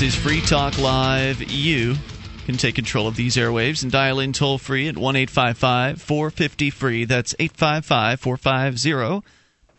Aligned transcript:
This 0.00 0.14
is 0.14 0.22
Free 0.22 0.40
Talk 0.40 0.78
Live. 0.78 1.42
You 1.52 1.94
can 2.46 2.56
take 2.56 2.74
control 2.74 3.06
of 3.06 3.16
these 3.16 3.36
airwaves 3.36 3.82
and 3.82 3.92
dial 3.92 4.18
in 4.18 4.32
toll 4.32 4.56
free 4.56 4.88
at 4.88 4.96
1 4.96 5.26
450 5.26 6.70
free. 6.70 7.04
That's 7.04 7.34
855 7.38 8.18
450 8.18 9.28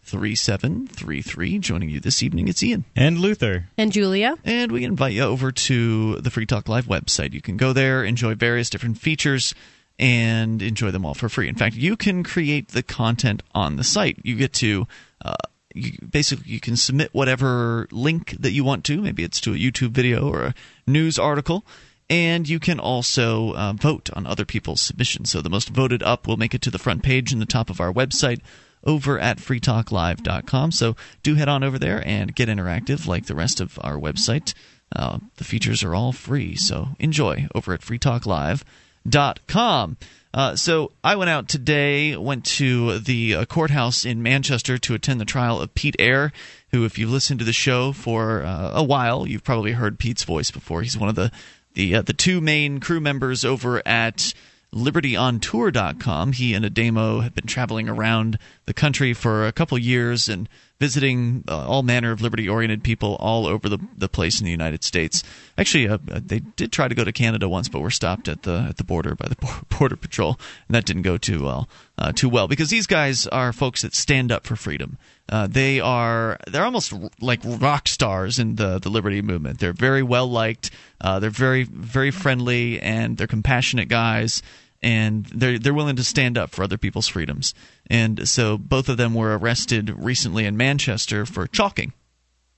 3733. 0.03 1.57
Joining 1.57 1.89
you 1.89 1.99
this 1.99 2.21
evening, 2.21 2.47
it's 2.47 2.61
Ian. 2.61 2.85
And 2.95 3.17
Luther. 3.17 3.69
And 3.79 3.91
Julia. 3.91 4.37
And 4.43 4.71
we 4.71 4.83
invite 4.83 5.13
you 5.13 5.23
over 5.23 5.51
to 5.51 6.17
the 6.17 6.29
Free 6.29 6.45
Talk 6.45 6.69
Live 6.69 6.85
website. 6.85 7.33
You 7.33 7.41
can 7.41 7.57
go 7.57 7.73
there, 7.73 8.03
enjoy 8.03 8.35
various 8.35 8.69
different 8.69 8.99
features, 8.99 9.55
and 9.97 10.61
enjoy 10.61 10.91
them 10.91 11.03
all 11.03 11.15
for 11.15 11.29
free. 11.29 11.49
In 11.49 11.55
fact, 11.55 11.75
you 11.75 11.97
can 11.97 12.23
create 12.23 12.67
the 12.67 12.83
content 12.83 13.41
on 13.55 13.75
the 13.75 13.83
site. 13.83 14.19
You 14.21 14.35
get 14.35 14.53
to. 14.53 14.87
Uh, 15.25 15.33
you, 15.75 15.93
basically, 16.09 16.51
you 16.51 16.59
can 16.59 16.75
submit 16.75 17.13
whatever 17.13 17.87
link 17.91 18.35
that 18.39 18.51
you 18.51 18.63
want 18.63 18.83
to. 18.85 19.01
Maybe 19.01 19.23
it's 19.23 19.39
to 19.41 19.53
a 19.53 19.57
YouTube 19.57 19.91
video 19.91 20.29
or 20.29 20.43
a 20.43 20.55
news 20.85 21.19
article 21.19 21.65
and 22.11 22.47
you 22.49 22.59
can 22.59 22.77
also 22.77 23.53
uh, 23.53 23.71
vote 23.71 24.09
on 24.13 24.27
other 24.27 24.43
people's 24.43 24.81
submissions. 24.81 25.31
So 25.31 25.41
the 25.41 25.49
most 25.49 25.69
voted 25.69 26.03
up 26.03 26.27
will 26.27 26.35
make 26.35 26.53
it 26.53 26.61
to 26.63 26.71
the 26.71 26.77
front 26.77 27.03
page 27.03 27.31
in 27.31 27.39
the 27.39 27.45
top 27.45 27.69
of 27.69 27.79
our 27.79 27.93
website 27.93 28.41
over 28.83 29.17
at 29.17 29.37
freetalklive.com. 29.37 30.73
So 30.73 30.97
do 31.23 31.35
head 31.35 31.47
on 31.47 31.63
over 31.63 31.79
there 31.79 32.05
and 32.05 32.35
get 32.35 32.49
interactive 32.49 33.07
like 33.07 33.27
the 33.27 33.35
rest 33.35 33.61
of 33.61 33.79
our 33.81 33.95
website. 33.95 34.53
Uh, 34.93 35.19
the 35.37 35.45
features 35.45 35.83
are 35.83 35.95
all 35.95 36.11
free, 36.11 36.57
so 36.57 36.89
enjoy 36.99 37.47
over 37.55 37.73
at 37.73 37.79
freetalklive.com. 37.79 39.97
Uh, 40.33 40.55
so 40.55 40.91
I 41.03 41.15
went 41.15 41.29
out 41.29 41.49
today, 41.49 42.15
went 42.15 42.45
to 42.45 42.99
the 42.99 43.35
uh, 43.35 43.45
courthouse 43.45 44.05
in 44.05 44.23
Manchester 44.23 44.77
to 44.77 44.93
attend 44.93 45.19
the 45.19 45.25
trial 45.25 45.59
of 45.59 45.75
Pete 45.75 45.95
Eyre, 45.99 46.31
who, 46.71 46.85
if 46.85 46.97
you've 46.97 47.11
listened 47.11 47.39
to 47.39 47.45
the 47.45 47.51
show 47.53 47.91
for 47.91 48.43
uh, 48.43 48.71
a 48.73 48.83
while, 48.83 49.27
you've 49.27 49.43
probably 49.43 49.73
heard 49.73 49.99
Pete's 49.99 50.23
voice 50.23 50.49
before. 50.49 50.81
He's 50.81 50.97
one 50.97 51.09
of 51.09 51.15
the 51.15 51.31
the 51.73 51.95
uh, 51.95 52.01
the 52.01 52.13
two 52.13 52.41
main 52.41 52.79
crew 52.79 52.99
members 52.99 53.43
over 53.43 53.85
at 53.85 54.33
libertyontour.com. 54.73 56.33
He 56.33 56.53
and 56.53 56.63
Ademo 56.63 57.23
have 57.23 57.35
been 57.35 57.45
traveling 57.45 57.89
around 57.89 58.39
the 58.65 58.73
country 58.73 59.13
for 59.13 59.45
a 59.45 59.51
couple 59.51 59.77
years 59.77 60.29
and 60.29 60.47
visiting 60.79 61.43
uh, 61.47 61.67
all 61.67 61.83
manner 61.83 62.11
of 62.11 62.21
liberty 62.21 62.49
oriented 62.49 62.83
people 62.83 63.15
all 63.19 63.45
over 63.45 63.69
the, 63.69 63.77
the 63.95 64.09
place 64.09 64.39
in 64.39 64.45
the 64.45 64.51
United 64.51 64.83
States. 64.83 65.23
Actually, 65.57 65.87
uh, 65.87 65.97
they 66.07 66.39
did 66.39 66.71
try 66.71 66.87
to 66.87 66.95
go 66.95 67.03
to 67.03 67.11
Canada 67.11 67.47
once, 67.47 67.69
but 67.69 67.81
were 67.81 67.91
stopped 67.91 68.27
at 68.27 68.43
the 68.43 68.65
at 68.69 68.77
the 68.77 68.83
border 68.83 69.13
by 69.13 69.27
the 69.27 69.63
border 69.77 69.95
patrol, 69.95 70.39
and 70.67 70.75
that 70.75 70.85
didn't 70.85 71.03
go 71.03 71.17
too 71.17 71.43
well 71.43 71.69
uh, 71.97 72.11
too 72.11 72.29
well 72.29 72.47
because 72.47 72.69
these 72.69 72.87
guys 72.87 73.27
are 73.27 73.53
folks 73.53 73.83
that 73.83 73.93
stand 73.93 74.31
up 74.31 74.47
for 74.47 74.55
freedom. 74.55 74.97
Uh, 75.31 75.47
they 75.47 75.79
are 75.79 76.37
they're 76.47 76.65
almost 76.65 76.93
like 77.21 77.39
rock 77.45 77.87
stars 77.87 78.37
in 78.37 78.55
the 78.55 78.79
the 78.79 78.89
liberty 78.89 79.21
movement. 79.21 79.59
They're 79.59 79.73
very 79.73 80.03
well 80.03 80.27
liked. 80.27 80.71
Uh, 80.99 81.19
they're 81.19 81.29
very 81.29 81.63
very 81.63 82.11
friendly 82.11 82.81
and 82.81 83.17
they're 83.17 83.27
compassionate 83.27 83.87
guys 83.87 84.43
and 84.81 85.25
they're 85.27 85.59
they're 85.59 85.73
willing 85.73 85.95
to 85.95 86.03
stand 86.03 86.37
up 86.37 86.51
for 86.51 86.63
other 86.63 86.77
people's 86.77 87.07
freedoms. 87.07 87.53
And 87.87 88.27
so 88.27 88.57
both 88.57 88.89
of 88.89 88.97
them 88.97 89.13
were 89.13 89.37
arrested 89.37 89.89
recently 89.89 90.45
in 90.45 90.57
Manchester 90.57 91.25
for 91.25 91.47
chalking, 91.47 91.93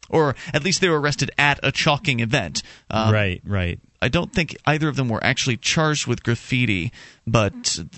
or 0.09 0.35
at 0.53 0.63
least 0.63 0.81
they 0.81 0.89
were 0.89 0.99
arrested 0.99 1.31
at 1.37 1.59
a 1.63 1.71
chalking 1.71 2.19
event. 2.19 2.63
Um, 2.89 3.13
right, 3.13 3.41
right. 3.45 3.79
I 4.03 4.09
don't 4.09 4.33
think 4.33 4.57
either 4.65 4.89
of 4.89 4.97
them 4.97 5.07
were 5.07 5.23
actually 5.23 5.55
charged 5.55 6.07
with 6.07 6.23
graffiti, 6.23 6.91
but 7.25 7.53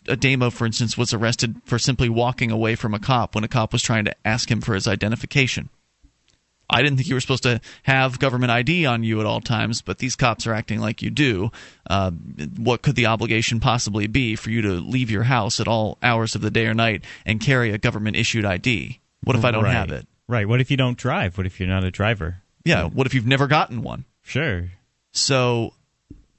Ademo, 0.06 0.54
for 0.54 0.68
instance, 0.68 0.96
was 0.96 1.16
arrested 1.16 1.60
for 1.66 1.80
simply 1.80 2.10
walking 2.10 2.52
away 2.52 2.76
from 2.76 2.94
a 2.94 3.00
cop 3.00 3.34
when 3.34 3.44
a 3.44 3.48
cop 3.48 3.74
was 3.74 3.82
trying 3.82 4.06
to 4.06 4.16
ask 4.24 4.52
him 4.52 4.62
for 4.62 4.76
his 4.76 4.88
identification. 4.88 5.70
I 6.70 6.84
didn't 6.84 6.98
think 6.98 7.10
you 7.10 7.16
were 7.16 7.22
supposed 7.22 7.42
to 7.44 7.60
have 7.84 8.20
government 8.20 8.52
ID 8.52 8.86
on 8.86 9.04
you 9.04 9.20
at 9.20 9.26
all 9.26 9.42
times, 9.42 9.82
but 9.82 9.98
these 9.98 10.16
cops 10.16 10.46
are 10.46 10.54
acting 10.54 10.80
like 10.80 11.02
you 11.02 11.10
do. 11.10 11.52
Uh, 11.90 12.12
what 12.12 12.84
could 12.84 12.96
the 12.96 13.08
obligation 13.08 13.60
possibly 13.60 14.06
be 14.06 14.36
for 14.36 14.52
you 14.52 14.62
to 14.62 14.74
leave 14.74 15.10
your 15.10 15.24
house 15.24 15.60
at 15.60 15.68
all 15.68 15.98
hours 16.04 16.36
of 16.36 16.42
the 16.42 16.52
day 16.52 16.68
or 16.68 16.76
night 16.76 17.04
and 17.26 17.40
carry 17.40 17.72
a 17.72 17.80
government 17.80 18.16
issued 18.16 18.46
ID? 18.46 19.00
What 19.24 19.36
if 19.36 19.44
I 19.44 19.50
don't 19.50 19.64
right. 19.64 19.74
have 19.74 19.92
it? 19.92 20.08
Right. 20.28 20.48
What 20.48 20.62
if 20.62 20.70
you 20.70 20.78
don't 20.78 21.00
drive? 21.00 21.36
What 21.36 21.48
if 21.48 21.60
you're 21.60 21.70
not 21.70 21.84
a 21.84 21.90
driver? 21.90 22.44
Yeah. 22.64 22.86
What 22.86 23.08
if 23.08 23.16
you've 23.16 23.26
never 23.26 23.48
gotten 23.48 23.82
one? 23.82 24.06
Sure. 24.24 24.70
So 25.14 25.74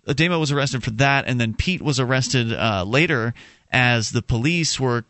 Ademo 0.06 0.38
was 0.38 0.52
arrested 0.52 0.82
for 0.82 0.90
that, 0.92 1.26
and 1.26 1.40
then 1.40 1.54
Pete 1.54 1.82
was 1.82 1.98
arrested 1.98 2.52
uh, 2.52 2.84
later 2.84 3.34
as 3.70 4.10
the 4.10 4.22
police 4.22 4.78
were. 4.78 5.04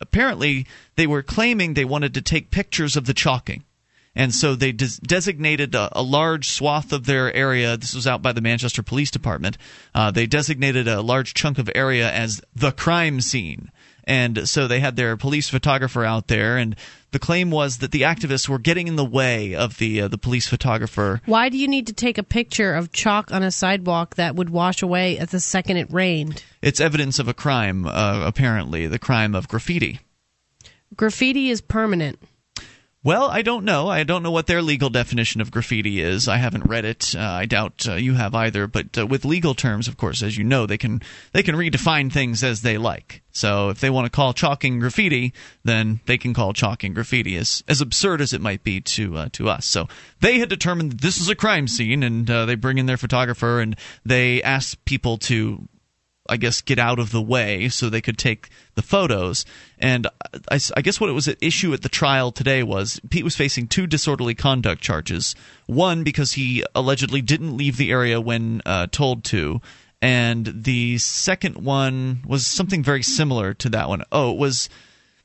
Apparently, 0.00 0.66
they 0.94 1.08
were 1.08 1.22
claiming 1.22 1.74
they 1.74 1.84
wanted 1.84 2.14
to 2.14 2.22
take 2.22 2.52
pictures 2.52 2.96
of 2.96 3.06
the 3.06 3.14
chalking 3.14 3.64
and 4.18 4.34
so 4.34 4.56
they 4.56 4.72
des- 4.72 5.00
designated 5.00 5.76
a, 5.76 5.88
a, 5.92 6.02
large 6.02 6.50
swath 6.50 6.92
of 6.92 7.06
their 7.06 7.32
area. 7.32 7.76
This 7.76 7.94
was 7.94 8.06
out 8.06 8.20
by 8.20 8.32
the 8.32 8.40
Manchester 8.40 8.82
Police 8.82 9.12
Department. 9.12 9.56
Uh, 9.94 10.10
they 10.10 10.26
designated 10.26 10.88
a 10.88 11.00
large 11.00 11.34
chunk 11.34 11.56
of 11.56 11.70
area 11.72 12.10
as 12.10 12.42
the 12.54 12.72
crime 12.72 13.20
scene. 13.20 13.70
And 14.08 14.48
so 14.48 14.66
they 14.66 14.80
had 14.80 14.96
their 14.96 15.18
police 15.18 15.50
photographer 15.50 16.02
out 16.02 16.28
there, 16.28 16.56
and 16.56 16.74
the 17.10 17.18
claim 17.18 17.50
was 17.50 17.78
that 17.78 17.90
the 17.90 18.02
activists 18.02 18.48
were 18.48 18.58
getting 18.58 18.88
in 18.88 18.96
the 18.96 19.04
way 19.04 19.54
of 19.54 19.76
the 19.76 20.00
uh, 20.00 20.08
the 20.08 20.16
police 20.16 20.48
photographer. 20.48 21.20
Why 21.26 21.50
do 21.50 21.58
you 21.58 21.68
need 21.68 21.88
to 21.88 21.92
take 21.92 22.16
a 22.16 22.22
picture 22.22 22.74
of 22.74 22.90
chalk 22.90 23.30
on 23.32 23.42
a 23.42 23.50
sidewalk 23.50 24.14
that 24.14 24.34
would 24.34 24.48
wash 24.48 24.80
away 24.80 25.18
at 25.18 25.28
the 25.28 25.40
second 25.40 25.76
it 25.76 25.92
rained? 25.92 26.42
It's 26.62 26.80
evidence 26.80 27.18
of 27.18 27.28
a 27.28 27.34
crime, 27.34 27.84
uh, 27.84 28.22
apparently, 28.24 28.86
the 28.86 28.98
crime 28.98 29.34
of 29.34 29.46
graffiti. 29.46 30.00
Graffiti 30.96 31.50
is 31.50 31.60
permanent. 31.60 32.18
Well, 33.04 33.28
I 33.30 33.42
don't 33.42 33.64
know. 33.64 33.86
I 33.88 34.02
don't 34.02 34.24
know 34.24 34.32
what 34.32 34.48
their 34.48 34.60
legal 34.60 34.90
definition 34.90 35.40
of 35.40 35.52
graffiti 35.52 36.00
is. 36.00 36.26
I 36.26 36.38
haven't 36.38 36.66
read 36.66 36.84
it. 36.84 37.14
Uh, 37.14 37.20
I 37.20 37.46
doubt 37.46 37.86
uh, 37.88 37.94
you 37.94 38.14
have 38.14 38.34
either. 38.34 38.66
But 38.66 38.98
uh, 38.98 39.06
with 39.06 39.24
legal 39.24 39.54
terms, 39.54 39.86
of 39.86 39.96
course, 39.96 40.20
as 40.20 40.36
you 40.36 40.42
know, 40.42 40.66
they 40.66 40.78
can 40.78 41.00
they 41.32 41.44
can 41.44 41.54
redefine 41.54 42.10
things 42.10 42.42
as 42.42 42.62
they 42.62 42.76
like. 42.76 43.22
So 43.30 43.68
if 43.68 43.78
they 43.78 43.88
want 43.88 44.06
to 44.06 44.10
call 44.10 44.32
chalking 44.32 44.80
graffiti, 44.80 45.32
then 45.62 46.00
they 46.06 46.18
can 46.18 46.34
call 46.34 46.52
chalking 46.52 46.92
graffiti, 46.92 47.36
as 47.36 47.62
as 47.68 47.80
absurd 47.80 48.20
as 48.20 48.32
it 48.32 48.40
might 48.40 48.64
be 48.64 48.80
to 48.80 49.16
uh, 49.16 49.28
to 49.34 49.48
us. 49.48 49.64
So 49.64 49.86
they 50.18 50.40
had 50.40 50.48
determined 50.48 50.98
this 50.98 51.20
is 51.20 51.28
a 51.28 51.36
crime 51.36 51.68
scene, 51.68 52.02
and 52.02 52.28
uh, 52.28 52.46
they 52.46 52.56
bring 52.56 52.78
in 52.78 52.86
their 52.86 52.96
photographer, 52.96 53.60
and 53.60 53.76
they 54.04 54.42
ask 54.42 54.76
people 54.84 55.18
to 55.18 55.68
I 56.28 56.36
guess, 56.36 56.60
get 56.60 56.78
out 56.78 56.98
of 56.98 57.10
the 57.10 57.22
way 57.22 57.68
so 57.68 57.88
they 57.88 58.00
could 58.00 58.18
take 58.18 58.48
the 58.74 58.82
photos. 58.82 59.44
And 59.78 60.06
I, 60.50 60.60
I, 60.76 60.82
guess 60.82 61.00
what 61.00 61.10
it 61.10 61.14
was 61.14 61.28
at 61.28 61.38
issue 61.40 61.72
at 61.72 61.82
the 61.82 61.88
trial 61.88 62.32
today 62.32 62.62
was 62.62 63.00
Pete 63.10 63.24
was 63.24 63.36
facing 63.36 63.66
two 63.66 63.86
disorderly 63.86 64.34
conduct 64.34 64.82
charges. 64.82 65.34
One 65.66 66.04
because 66.04 66.32
he 66.32 66.64
allegedly 66.74 67.22
didn't 67.22 67.56
leave 67.56 67.76
the 67.76 67.90
area 67.90 68.20
when 68.20 68.62
uh, 68.66 68.88
told 68.90 69.24
to, 69.24 69.60
and 70.00 70.52
the 70.54 70.98
second 70.98 71.56
one 71.56 72.22
was 72.26 72.46
something 72.46 72.82
very 72.82 73.02
similar 73.02 73.54
to 73.54 73.68
that 73.70 73.88
one. 73.88 74.02
Oh, 74.12 74.32
it 74.32 74.38
was 74.38 74.68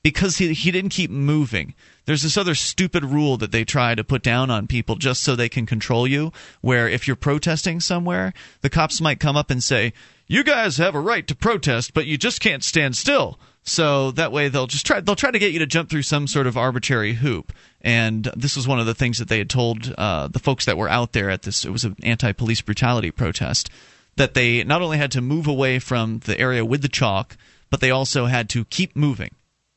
because 0.04 0.38
he 0.38 0.54
he 0.54 0.70
didn't 0.70 0.92
keep 0.92 1.10
moving. 1.10 1.74
There's 2.06 2.22
this 2.22 2.38
other 2.38 2.56
stupid 2.56 3.06
rule 3.06 3.38
that 3.38 3.54
they 3.54 3.64
try 3.64 3.96
to 3.96 4.04
put 4.04 4.22
down 4.22 4.52
on 4.52 4.68
people 4.68 4.98
just 4.98 5.24
so 5.24 5.36
they 5.36 5.50
can 5.50 5.66
control 5.66 6.06
you, 6.06 6.34
where 6.60 6.90
if 6.90 7.08
you're 7.08 7.16
protesting 7.16 7.80
somewhere, 7.80 8.34
the 8.62 8.70
cops 8.70 9.00
might 9.00 9.22
come 9.22 9.38
up 9.38 9.50
and 9.50 9.64
say, 9.64 9.94
"You 10.28 10.44
guys 10.44 10.78
have 10.78 10.94
a 10.94 11.00
right 11.00 11.26
to 11.28 11.36
protest, 11.36 11.94
but 11.94 12.06
you 12.06 12.18
just 12.18 12.42
can't 12.42 12.64
stand 12.64 12.98
still." 12.98 13.40
So 13.64 14.12
that 14.12 14.34
way 14.34 14.50
they'll 14.50 14.68
just 14.68 14.86
try 14.86 15.00
they'll 15.00 15.16
try 15.16 15.32
to 15.32 15.40
get 15.40 15.54
you 15.54 15.60
to 15.60 15.66
jump 15.66 15.90
through 15.90 16.02
some 16.02 16.28
sort 16.28 16.48
of 16.48 16.58
arbitrary 16.58 17.14
hoop. 17.14 17.54
And 17.82 18.30
this 18.36 18.58
was 18.58 18.68
one 18.68 18.82
of 18.82 18.86
the 18.86 18.94
things 18.94 19.20
that 19.20 19.30
they 19.30 19.38
had 19.38 19.50
told 19.50 19.94
uh, 19.98 20.28
the 20.28 20.40
folks 20.40 20.66
that 20.66 20.78
were 20.78 20.90
out 20.90 21.14
there 21.14 21.30
at 21.30 21.44
this. 21.44 21.64
It 21.64 21.72
was 21.72 21.86
an 21.86 21.96
anti-police 22.04 22.62
brutality 22.62 23.12
protest 23.12 23.70
that 24.18 24.34
they 24.34 24.66
not 24.66 24.82
only 24.82 24.98
had 24.98 25.12
to 25.12 25.22
move 25.22 25.48
away 25.48 25.80
from 25.80 26.20
the 26.20 26.38
area 26.38 26.66
with 26.66 26.82
the 26.82 26.90
chalk, 26.90 27.38
but 27.70 27.80
they 27.80 27.90
also 27.90 28.26
had 28.26 28.50
to 28.50 28.66
keep 28.66 28.96
moving 28.98 29.32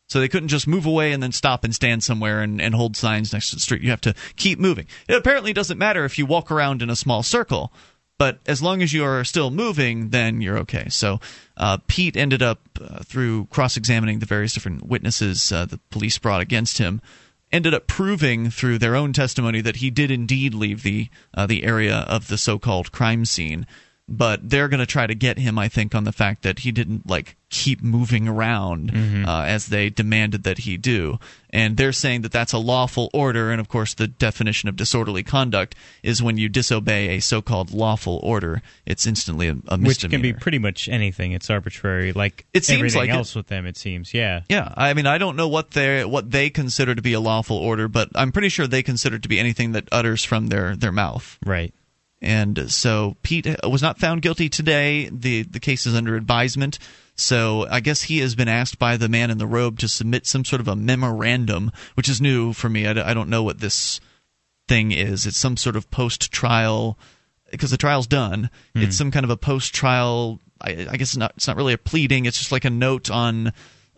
so 0.08 0.20
they 0.20 0.28
couldn't 0.28 0.48
just 0.48 0.66
move 0.66 0.86
away 0.86 1.12
and 1.12 1.22
then 1.22 1.32
stop 1.32 1.64
and 1.64 1.74
stand 1.74 2.04
somewhere 2.04 2.40
and, 2.40 2.60
and 2.60 2.74
hold 2.74 2.96
signs 2.96 3.32
next 3.32 3.50
to 3.50 3.56
the 3.56 3.60
street. 3.60 3.82
You 3.82 3.90
have 3.90 4.00
to 4.02 4.14
keep 4.36 4.58
moving. 4.58 4.86
It 5.08 5.16
apparently 5.16 5.52
doesn't 5.52 5.78
matter 5.78 6.04
if 6.04 6.18
you 6.18 6.26
walk 6.26 6.50
around 6.50 6.82
in 6.82 6.90
a 6.90 6.96
small 6.96 7.22
circle, 7.22 7.72
but 8.18 8.38
as 8.46 8.62
long 8.62 8.82
as 8.82 8.92
you 8.92 9.04
are 9.04 9.24
still 9.24 9.50
moving, 9.50 10.10
then 10.10 10.40
you're 10.40 10.58
okay. 10.58 10.88
So 10.88 11.20
uh, 11.56 11.78
Pete 11.86 12.16
ended 12.16 12.42
up, 12.42 12.60
uh, 12.80 13.02
through 13.02 13.46
cross 13.46 13.76
examining 13.76 14.20
the 14.20 14.26
various 14.26 14.54
different 14.54 14.86
witnesses 14.86 15.52
uh, 15.52 15.66
the 15.66 15.80
police 15.90 16.18
brought 16.18 16.40
against 16.40 16.78
him, 16.78 17.02
ended 17.52 17.74
up 17.74 17.86
proving 17.86 18.50
through 18.50 18.78
their 18.78 18.96
own 18.96 19.12
testimony 19.12 19.60
that 19.60 19.76
he 19.76 19.90
did 19.90 20.10
indeed 20.10 20.54
leave 20.54 20.82
the 20.82 21.08
uh, 21.34 21.46
the 21.46 21.64
area 21.64 21.98
of 22.08 22.28
the 22.28 22.38
so-called 22.38 22.90
crime 22.90 23.24
scene 23.24 23.66
but 24.08 24.48
they're 24.48 24.68
going 24.68 24.80
to 24.80 24.86
try 24.86 25.06
to 25.06 25.14
get 25.14 25.38
him, 25.38 25.58
I 25.58 25.68
think, 25.68 25.94
on 25.94 26.04
the 26.04 26.12
fact 26.12 26.42
that 26.42 26.60
he 26.60 26.70
didn't 26.70 27.08
like 27.08 27.36
keep 27.48 27.82
moving 27.82 28.28
around 28.28 28.92
mm-hmm. 28.92 29.24
uh, 29.24 29.44
as 29.44 29.66
they 29.66 29.88
demanded 29.88 30.44
that 30.44 30.58
he 30.58 30.76
do. 30.76 31.18
And 31.50 31.76
they're 31.76 31.92
saying 31.92 32.22
that 32.22 32.32
that's 32.32 32.52
a 32.52 32.58
lawful 32.58 33.10
order. 33.12 33.50
And 33.50 33.60
of 33.60 33.68
course, 33.68 33.94
the 33.94 34.06
definition 34.06 34.68
of 34.68 34.76
disorderly 34.76 35.22
conduct 35.22 35.74
is 36.02 36.22
when 36.22 36.38
you 36.38 36.48
disobey 36.48 37.16
a 37.16 37.20
so-called 37.20 37.72
lawful 37.72 38.20
order. 38.22 38.62
It's 38.84 39.06
instantly 39.06 39.48
a, 39.48 39.52
a 39.68 39.76
misdemeanor. 39.76 39.86
Which 39.88 40.08
can 40.08 40.22
be 40.22 40.32
pretty 40.32 40.58
much 40.58 40.88
anything. 40.88 41.32
It's 41.32 41.50
arbitrary, 41.50 42.12
like 42.12 42.46
it 42.54 42.64
seems 42.64 42.78
everything 42.78 43.00
like 43.00 43.10
else 43.10 43.30
it, 43.30 43.38
with 43.38 43.46
them. 43.48 43.66
It 43.66 43.76
seems, 43.76 44.14
yeah, 44.14 44.42
yeah. 44.48 44.72
I 44.76 44.94
mean, 44.94 45.06
I 45.06 45.18
don't 45.18 45.34
know 45.34 45.48
what 45.48 45.72
they 45.72 46.04
what 46.04 46.30
they 46.30 46.50
consider 46.50 46.94
to 46.94 47.02
be 47.02 47.12
a 47.14 47.20
lawful 47.20 47.56
order, 47.56 47.88
but 47.88 48.08
I'm 48.14 48.32
pretty 48.32 48.50
sure 48.50 48.66
they 48.66 48.82
consider 48.82 49.16
it 49.16 49.22
to 49.22 49.28
be 49.28 49.38
anything 49.38 49.72
that 49.72 49.88
utters 49.90 50.24
from 50.24 50.48
their 50.48 50.76
their 50.76 50.92
mouth. 50.92 51.38
Right. 51.44 51.72
And 52.22 52.70
so 52.70 53.16
Pete 53.22 53.46
was 53.64 53.82
not 53.82 53.98
found 53.98 54.22
guilty 54.22 54.48
today. 54.48 55.10
The 55.12 55.42
the 55.42 55.60
case 55.60 55.86
is 55.86 55.94
under 55.94 56.16
advisement. 56.16 56.78
So 57.14 57.66
I 57.70 57.80
guess 57.80 58.02
he 58.02 58.18
has 58.18 58.34
been 58.34 58.48
asked 58.48 58.78
by 58.78 58.96
the 58.96 59.08
man 59.08 59.30
in 59.30 59.38
the 59.38 59.46
robe 59.46 59.78
to 59.78 59.88
submit 59.88 60.26
some 60.26 60.44
sort 60.44 60.60
of 60.60 60.68
a 60.68 60.76
memorandum, 60.76 61.72
which 61.94 62.08
is 62.08 62.20
new 62.20 62.52
for 62.52 62.68
me. 62.68 62.86
I, 62.86 63.10
I 63.10 63.14
don't 63.14 63.30
know 63.30 63.42
what 63.42 63.60
this 63.60 64.00
thing 64.68 64.92
is. 64.92 65.26
It's 65.26 65.36
some 65.36 65.56
sort 65.56 65.76
of 65.76 65.90
post 65.90 66.30
trial 66.30 66.98
because 67.50 67.70
the 67.70 67.76
trial's 67.76 68.06
done. 68.06 68.50
Mm. 68.74 68.84
It's 68.84 68.96
some 68.96 69.10
kind 69.10 69.24
of 69.24 69.30
a 69.30 69.36
post 69.36 69.74
trial. 69.74 70.40
I, 70.60 70.86
I, 70.90 70.96
guess 70.96 71.10
it's 71.10 71.16
not. 71.16 71.32
It's 71.36 71.46
not 71.46 71.56
really 71.56 71.72
a 71.72 71.78
pleading. 71.78 72.26
It's 72.26 72.38
just 72.38 72.52
like 72.52 72.64
a 72.64 72.70
note 72.70 73.10
on 73.10 73.52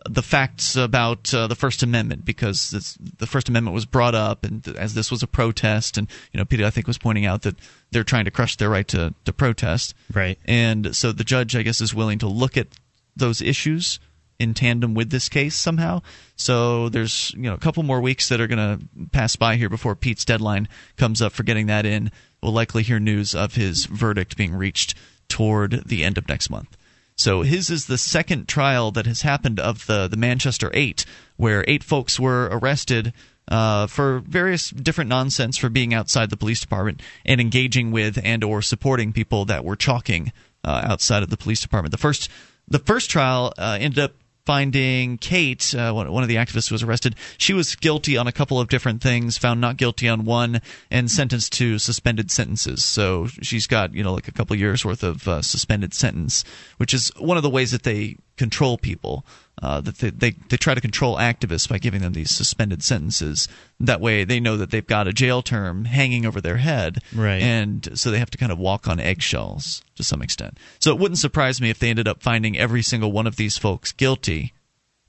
the 0.07 0.21
facts 0.21 0.75
about 0.75 1.33
uh, 1.33 1.47
the 1.47 1.55
First 1.55 1.83
Amendment 1.83 2.25
because 2.25 2.71
this, 2.71 2.97
the 3.17 3.27
First 3.27 3.49
Amendment 3.49 3.73
was 3.73 3.85
brought 3.85 4.15
up, 4.15 4.45
and 4.45 4.65
as 4.77 4.93
this 4.93 5.11
was 5.11 5.23
a 5.23 5.27
protest, 5.27 5.97
and 5.97 6.07
you 6.31 6.37
know, 6.37 6.45
Peter 6.45 6.65
I 6.65 6.69
think 6.69 6.87
was 6.87 6.97
pointing 6.97 7.25
out 7.25 7.41
that 7.43 7.55
they're 7.91 8.03
trying 8.03 8.25
to 8.25 8.31
crush 8.31 8.55
their 8.55 8.69
right 8.69 8.87
to 8.89 9.13
to 9.25 9.33
protest, 9.33 9.93
right? 10.13 10.37
And 10.45 10.95
so 10.95 11.11
the 11.11 11.23
judge, 11.23 11.55
I 11.55 11.63
guess, 11.63 11.81
is 11.81 11.93
willing 11.93 12.19
to 12.19 12.27
look 12.27 12.57
at 12.57 12.67
those 13.15 13.41
issues 13.41 13.99
in 14.39 14.53
tandem 14.53 14.93
with 14.93 15.09
this 15.09 15.27
case 15.27 15.55
somehow. 15.55 16.01
So 16.35 16.89
there's 16.89 17.33
you 17.35 17.43
know 17.43 17.53
a 17.53 17.59
couple 17.59 17.83
more 17.83 18.01
weeks 18.01 18.29
that 18.29 18.39
are 18.39 18.47
going 18.47 18.79
to 18.79 19.07
pass 19.11 19.35
by 19.35 19.57
here 19.57 19.69
before 19.69 19.95
Pete's 19.95 20.25
deadline 20.25 20.67
comes 20.97 21.21
up 21.21 21.33
for 21.33 21.43
getting 21.43 21.67
that 21.67 21.85
in. 21.85 22.11
We'll 22.41 22.53
likely 22.53 22.83
hear 22.83 22.99
news 22.99 23.35
of 23.35 23.55
his 23.55 23.85
verdict 23.85 24.37
being 24.37 24.55
reached 24.55 24.95
toward 25.27 25.83
the 25.85 26.03
end 26.03 26.17
of 26.17 26.27
next 26.27 26.49
month. 26.49 26.77
So 27.19 27.41
his 27.41 27.69
is 27.69 27.87
the 27.87 27.97
second 27.97 28.47
trial 28.47 28.91
that 28.91 29.05
has 29.05 29.23
happened 29.23 29.59
of 29.59 29.85
the 29.87 30.07
the 30.07 30.15
Manchester 30.15 30.71
Eight, 30.73 31.05
where 31.35 31.65
eight 31.67 31.83
folks 31.83 32.17
were 32.17 32.45
arrested 32.49 33.11
uh, 33.49 33.87
for 33.87 34.19
various 34.19 34.69
different 34.69 35.09
nonsense 35.09 35.57
for 35.57 35.67
being 35.67 35.93
outside 35.93 36.29
the 36.29 36.37
police 36.37 36.61
department 36.61 37.01
and 37.25 37.41
engaging 37.41 37.91
with 37.91 38.17
and 38.23 38.41
or 38.41 38.61
supporting 38.61 39.11
people 39.11 39.43
that 39.45 39.65
were 39.65 39.75
chalking 39.75 40.31
uh, 40.63 40.81
outside 40.85 41.21
of 41.21 41.29
the 41.29 41.35
police 41.35 41.59
department. 41.59 41.91
The 41.91 41.97
first 41.97 42.29
the 42.69 42.79
first 42.79 43.09
trial 43.09 43.53
uh, 43.57 43.77
ended 43.81 43.99
up 43.99 44.13
finding 44.45 45.17
Kate, 45.17 45.75
uh, 45.75 45.91
one 45.93 46.23
of 46.23 46.27
the 46.27 46.35
activists 46.35 46.69
who 46.69 46.75
was 46.75 46.83
arrested, 46.83 47.15
she 47.37 47.53
was 47.53 47.75
guilty 47.75 48.17
on 48.17 48.27
a 48.27 48.31
couple 48.31 48.59
of 48.59 48.67
different 48.67 49.01
things, 49.01 49.37
found 49.37 49.61
not 49.61 49.77
guilty 49.77 50.07
on 50.07 50.25
one, 50.25 50.61
and 50.89 51.11
sentenced 51.11 51.53
to 51.53 51.77
suspended 51.77 52.31
sentences. 52.31 52.83
So 52.83 53.27
she's 53.41 53.67
got, 53.67 53.93
you 53.93 54.03
know, 54.03 54.13
like 54.13 54.27
a 54.27 54.31
couple 54.31 54.55
years 54.55 54.83
worth 54.83 55.03
of 55.03 55.27
uh, 55.27 55.41
suspended 55.41 55.93
sentence, 55.93 56.43
which 56.77 56.93
is 56.93 57.11
one 57.17 57.37
of 57.37 57.43
the 57.43 57.49
ways 57.49 57.71
that 57.71 57.83
they 57.83 58.17
control 58.37 58.77
people. 58.77 59.25
Uh, 59.61 59.81
that 59.81 59.97
they, 59.97 60.09
they, 60.09 60.31
they 60.47 60.55
try 60.55 60.73
to 60.73 60.79
control 60.79 61.17
activists 61.17 61.67
by 61.67 61.77
giving 61.77 62.01
them 62.01 62.13
these 62.13 62.31
suspended 62.31 62.81
sentences. 62.81 63.49
That 63.81 63.99
way, 63.99 64.23
they 64.23 64.39
know 64.39 64.55
that 64.55 64.71
they've 64.71 64.85
got 64.87 65.07
a 65.07 65.13
jail 65.13 65.41
term 65.41 65.83
hanging 65.83 66.25
over 66.25 66.39
their 66.39 66.57
head, 66.57 66.99
right? 67.13 67.41
And 67.41 67.99
so 67.99 68.09
they 68.09 68.19
have 68.19 68.31
to 68.31 68.37
kind 68.37 68.53
of 68.53 68.57
walk 68.57 68.87
on 68.87 69.01
eggshells 69.01 69.83
to 69.95 70.03
some 70.03 70.21
extent. 70.21 70.57
So 70.79 70.91
it 70.91 70.99
wouldn't 70.99 71.17
surprise 71.17 71.59
me 71.59 71.69
if 71.69 71.77
they 71.77 71.89
ended 71.89 72.07
up 72.07 72.23
finding 72.23 72.57
every 72.57 72.81
single 72.81 73.11
one 73.11 73.27
of 73.27 73.35
these 73.35 73.57
folks 73.57 73.91
guilty, 73.91 74.53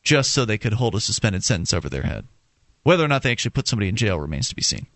just 0.02 0.32
so 0.32 0.44
they 0.44 0.58
could 0.58 0.74
hold 0.74 0.96
a 0.96 1.00
suspended 1.00 1.44
sentence 1.44 1.72
over 1.72 1.88
their 1.88 2.02
head. 2.02 2.26
Whether 2.82 3.04
or 3.04 3.08
not 3.08 3.22
they 3.22 3.30
actually 3.30 3.52
put 3.52 3.68
somebody 3.68 3.88
in 3.88 3.96
jail 3.96 4.18
remains 4.18 4.48
to 4.48 4.56
be 4.56 4.62
seen. 4.62 4.86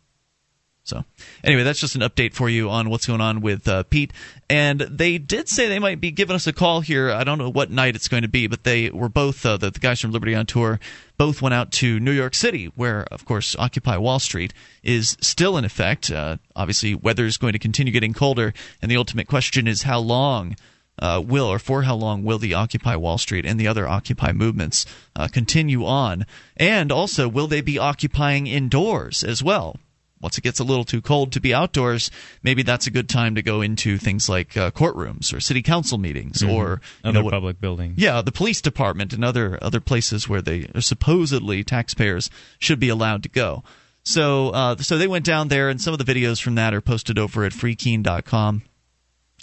So, 0.84 1.02
anyway, 1.42 1.62
that's 1.62 1.80
just 1.80 1.94
an 1.94 2.02
update 2.02 2.34
for 2.34 2.50
you 2.50 2.68
on 2.68 2.90
what's 2.90 3.06
going 3.06 3.22
on 3.22 3.40
with 3.40 3.66
uh, 3.66 3.84
Pete. 3.84 4.12
And 4.50 4.80
they 4.80 5.16
did 5.16 5.48
say 5.48 5.66
they 5.66 5.78
might 5.78 5.98
be 5.98 6.10
giving 6.10 6.36
us 6.36 6.46
a 6.46 6.52
call 6.52 6.82
here. 6.82 7.10
I 7.10 7.24
don't 7.24 7.38
know 7.38 7.48
what 7.48 7.70
night 7.70 7.96
it's 7.96 8.06
going 8.06 8.22
to 8.22 8.28
be, 8.28 8.48
but 8.48 8.64
they 8.64 8.90
were 8.90 9.08
both, 9.08 9.46
uh, 9.46 9.56
the, 9.56 9.70
the, 9.70 9.80
guys 9.80 10.02
from 10.02 10.12
Liberty 10.12 10.34
on 10.34 10.44
Tour, 10.44 10.78
both 11.16 11.40
went 11.40 11.54
out 11.54 11.72
to 11.72 11.98
New 11.98 12.12
York 12.12 12.34
City, 12.34 12.66
where, 12.74 13.04
of 13.04 13.24
course, 13.24 13.56
Occupy 13.58 13.96
Wall 13.96 14.18
Street 14.18 14.52
is 14.82 15.16
still 15.22 15.56
in 15.56 15.64
effect. 15.64 16.10
Uh, 16.10 16.36
obviously, 16.54 16.94
weather 16.94 17.24
is 17.24 17.38
going 17.38 17.54
to 17.54 17.58
continue 17.58 17.92
getting 17.92 18.12
colder, 18.12 18.52
and 18.82 18.90
the 18.90 18.98
ultimate 18.98 19.26
question 19.26 19.66
is 19.66 19.82
how 19.82 19.98
long. 19.98 20.54
Uh, 20.96 21.20
will 21.20 21.46
or 21.46 21.58
for 21.58 21.82
how 21.82 21.96
long 21.96 22.22
will 22.22 22.38
the 22.38 22.54
Occupy 22.54 22.94
Wall 22.94 23.18
Street 23.18 23.44
and 23.44 23.58
the 23.58 23.66
other 23.66 23.88
Occupy 23.88 24.30
movements 24.30 24.86
uh, 25.16 25.26
continue 25.26 25.84
on? 25.84 26.24
And 26.56 26.92
also, 26.92 27.26
will 27.26 27.48
they 27.48 27.62
be 27.62 27.80
occupying 27.80 28.46
indoors 28.46 29.24
as 29.24 29.42
well? 29.42 29.76
Once 30.24 30.38
it 30.38 30.40
gets 30.40 30.58
a 30.58 30.64
little 30.64 30.84
too 30.84 31.02
cold 31.02 31.32
to 31.32 31.40
be 31.40 31.52
outdoors, 31.52 32.10
maybe 32.42 32.62
that's 32.62 32.86
a 32.86 32.90
good 32.90 33.10
time 33.10 33.34
to 33.34 33.42
go 33.42 33.60
into 33.60 33.98
things 33.98 34.26
like 34.26 34.56
uh, 34.56 34.70
courtrooms 34.70 35.34
or 35.34 35.38
city 35.38 35.60
council 35.60 35.98
meetings 35.98 36.40
mm-hmm. 36.40 36.50
or 36.50 36.80
other 37.04 37.22
know, 37.22 37.28
public 37.28 37.60
buildings. 37.60 37.98
Yeah, 37.98 38.22
the 38.22 38.32
police 38.32 38.62
department 38.62 39.12
and 39.12 39.22
other 39.22 39.58
other 39.60 39.80
places 39.80 40.26
where 40.26 40.40
they 40.40 40.66
are 40.74 40.80
supposedly 40.80 41.62
taxpayers 41.62 42.30
should 42.58 42.80
be 42.80 42.88
allowed 42.88 43.22
to 43.24 43.28
go. 43.28 43.62
So 44.02 44.48
uh, 44.48 44.76
so 44.78 44.96
they 44.96 45.06
went 45.06 45.26
down 45.26 45.48
there, 45.48 45.68
and 45.68 45.78
some 45.78 45.92
of 45.92 46.04
the 46.04 46.10
videos 46.10 46.42
from 46.42 46.54
that 46.54 46.72
are 46.72 46.80
posted 46.80 47.18
over 47.18 47.44
at 47.44 47.52
freekeene.com. 47.52 48.62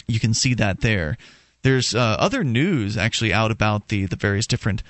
You 0.08 0.18
can 0.18 0.34
see 0.34 0.54
that 0.54 0.80
there. 0.80 1.16
There's 1.62 1.94
uh, 1.94 2.16
other 2.18 2.42
news 2.42 2.96
actually 2.96 3.32
out 3.32 3.52
about 3.52 3.86
the 3.86 4.06
the 4.06 4.16
various 4.16 4.48
different 4.48 4.82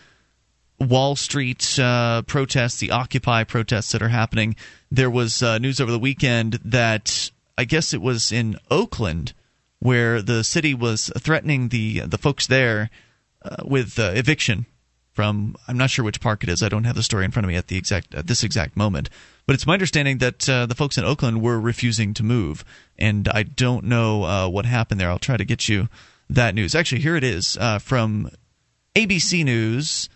Wall 0.82 1.16
Street 1.16 1.78
uh, 1.78 2.22
protests, 2.22 2.78
the 2.78 2.90
Occupy 2.90 3.44
protests 3.44 3.92
that 3.92 4.02
are 4.02 4.08
happening. 4.08 4.56
There 4.90 5.10
was 5.10 5.42
uh, 5.42 5.58
news 5.58 5.80
over 5.80 5.90
the 5.90 5.98
weekend 5.98 6.54
that 6.64 7.30
I 7.56 7.64
guess 7.64 7.94
it 7.94 8.02
was 8.02 8.32
in 8.32 8.58
Oakland 8.70 9.32
where 9.78 10.22
the 10.22 10.44
city 10.44 10.74
was 10.74 11.10
threatening 11.18 11.68
the 11.68 12.00
the 12.00 12.18
folks 12.18 12.46
there 12.46 12.90
uh, 13.42 13.56
with 13.64 13.98
uh, 13.98 14.12
eviction 14.14 14.66
from 15.12 15.56
I'm 15.68 15.76
not 15.76 15.90
sure 15.90 16.04
which 16.04 16.20
park 16.20 16.42
it 16.42 16.48
is. 16.48 16.62
I 16.62 16.68
don't 16.68 16.84
have 16.84 16.94
the 16.94 17.02
story 17.02 17.24
in 17.24 17.30
front 17.30 17.44
of 17.44 17.48
me 17.48 17.56
at 17.56 17.68
the 17.68 17.76
exact 17.76 18.14
at 18.14 18.26
this 18.26 18.44
exact 18.44 18.76
moment. 18.76 19.08
But 19.46 19.54
it's 19.54 19.66
my 19.66 19.72
understanding 19.72 20.18
that 20.18 20.48
uh, 20.48 20.66
the 20.66 20.74
folks 20.74 20.98
in 20.98 21.04
Oakland 21.04 21.42
were 21.42 21.60
refusing 21.60 22.14
to 22.14 22.22
move, 22.22 22.64
and 22.98 23.28
I 23.28 23.42
don't 23.42 23.84
know 23.84 24.24
uh, 24.24 24.48
what 24.48 24.66
happened 24.66 25.00
there. 25.00 25.10
I'll 25.10 25.18
try 25.18 25.36
to 25.36 25.44
get 25.44 25.68
you 25.68 25.88
that 26.30 26.54
news. 26.54 26.74
Actually, 26.74 27.00
here 27.00 27.16
it 27.16 27.24
is 27.24 27.58
from 27.80 28.30
ABC 28.94 29.44
News 29.44 30.08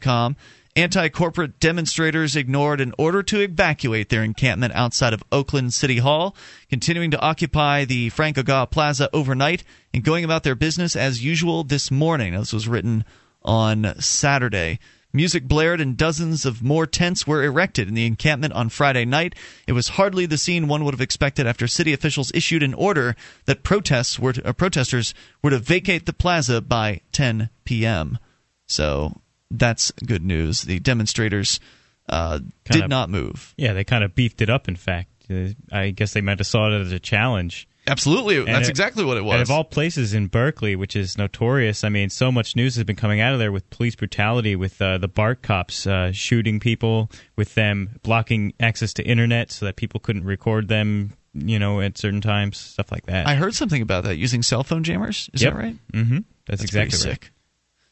com. 0.00 0.36
Anti 0.76 1.08
corporate 1.08 1.58
demonstrators 1.58 2.36
ignored 2.36 2.80
an 2.80 2.94
order 2.96 3.24
to 3.24 3.40
evacuate 3.40 4.08
their 4.08 4.22
encampment 4.22 4.72
outside 4.74 5.12
of 5.12 5.24
Oakland 5.32 5.74
City 5.74 5.98
Hall, 5.98 6.36
continuing 6.68 7.10
to 7.10 7.20
occupy 7.20 7.84
the 7.84 8.08
Frank 8.10 8.36
Ogawa 8.36 8.70
Plaza 8.70 9.10
overnight 9.12 9.64
and 9.92 10.04
going 10.04 10.24
about 10.24 10.44
their 10.44 10.54
business 10.54 10.94
as 10.94 11.24
usual 11.24 11.64
this 11.64 11.90
morning. 11.90 12.34
This 12.34 12.52
was 12.52 12.68
written 12.68 13.04
on 13.42 13.94
Saturday. 14.00 14.78
Music 15.12 15.48
blared 15.48 15.80
and 15.80 15.96
dozens 15.96 16.46
of 16.46 16.62
more 16.62 16.86
tents 16.86 17.26
were 17.26 17.42
erected 17.42 17.88
in 17.88 17.94
the 17.94 18.06
encampment 18.06 18.52
on 18.52 18.68
Friday 18.68 19.04
night. 19.04 19.34
It 19.66 19.72
was 19.72 19.88
hardly 19.88 20.24
the 20.24 20.38
scene 20.38 20.68
one 20.68 20.84
would 20.84 20.94
have 20.94 21.00
expected 21.00 21.48
after 21.48 21.66
city 21.66 21.92
officials 21.92 22.30
issued 22.32 22.62
an 22.62 22.74
order 22.74 23.16
that 23.46 23.64
protests 23.64 24.20
were 24.20 24.34
to, 24.34 24.48
uh, 24.48 24.52
protesters 24.52 25.12
were 25.42 25.50
to 25.50 25.58
vacate 25.58 26.06
the 26.06 26.12
plaza 26.12 26.60
by 26.60 27.00
10 27.10 27.50
p.m. 27.64 28.18
So 28.68 29.20
that's 29.50 29.90
good 29.92 30.22
news. 30.22 30.62
The 30.62 30.78
demonstrators 30.78 31.60
uh, 32.08 32.40
did 32.64 32.84
of, 32.84 32.90
not 32.90 33.10
move. 33.10 33.54
Yeah, 33.56 33.72
they 33.72 33.84
kind 33.84 34.04
of 34.04 34.14
beefed 34.14 34.42
it 34.42 34.50
up. 34.50 34.68
In 34.68 34.76
fact, 34.76 35.08
uh, 35.30 35.48
I 35.72 35.90
guess 35.90 36.12
they 36.12 36.20
might 36.20 36.38
have 36.38 36.46
saw 36.46 36.68
it 36.68 36.80
as 36.80 36.92
a 36.92 36.98
challenge. 36.98 37.68
Absolutely, 37.86 38.36
and 38.36 38.48
that's 38.48 38.68
it, 38.68 38.70
exactly 38.70 39.04
what 39.04 39.16
it 39.16 39.22
was. 39.22 39.34
And 39.34 39.42
of 39.42 39.50
all 39.50 39.64
places 39.64 40.12
in 40.12 40.26
Berkeley, 40.26 40.76
which 40.76 40.94
is 40.94 41.16
notorious, 41.16 41.82
I 41.82 41.88
mean, 41.88 42.10
so 42.10 42.30
much 42.30 42.54
news 42.54 42.76
has 42.76 42.84
been 42.84 42.94
coming 42.94 43.20
out 43.20 43.32
of 43.32 43.38
there 43.38 43.50
with 43.50 43.68
police 43.70 43.96
brutality, 43.96 44.54
with 44.54 44.80
uh, 44.82 44.98
the 44.98 45.08
BART 45.08 45.42
cops 45.42 45.86
uh, 45.86 46.12
shooting 46.12 46.60
people, 46.60 47.10
with 47.36 47.54
them 47.54 47.98
blocking 48.02 48.52
access 48.60 48.92
to 48.94 49.02
internet 49.02 49.50
so 49.50 49.64
that 49.66 49.76
people 49.76 49.98
couldn't 49.98 50.24
record 50.24 50.68
them, 50.68 51.14
you 51.32 51.58
know, 51.58 51.80
at 51.80 51.96
certain 51.96 52.20
times, 52.20 52.58
stuff 52.58 52.92
like 52.92 53.06
that. 53.06 53.26
I 53.26 53.34
heard 53.34 53.54
something 53.54 53.82
about 53.82 54.04
that 54.04 54.16
using 54.16 54.42
cell 54.42 54.62
phone 54.62 54.84
jammers. 54.84 55.30
Is 55.32 55.42
yep. 55.42 55.54
that 55.54 55.58
right? 55.58 55.76
Mm-hmm. 55.92 56.18
That's, 56.46 56.60
that's 56.60 56.62
exactly 56.62 56.96
right. 57.10 57.14
sick. 57.14 57.32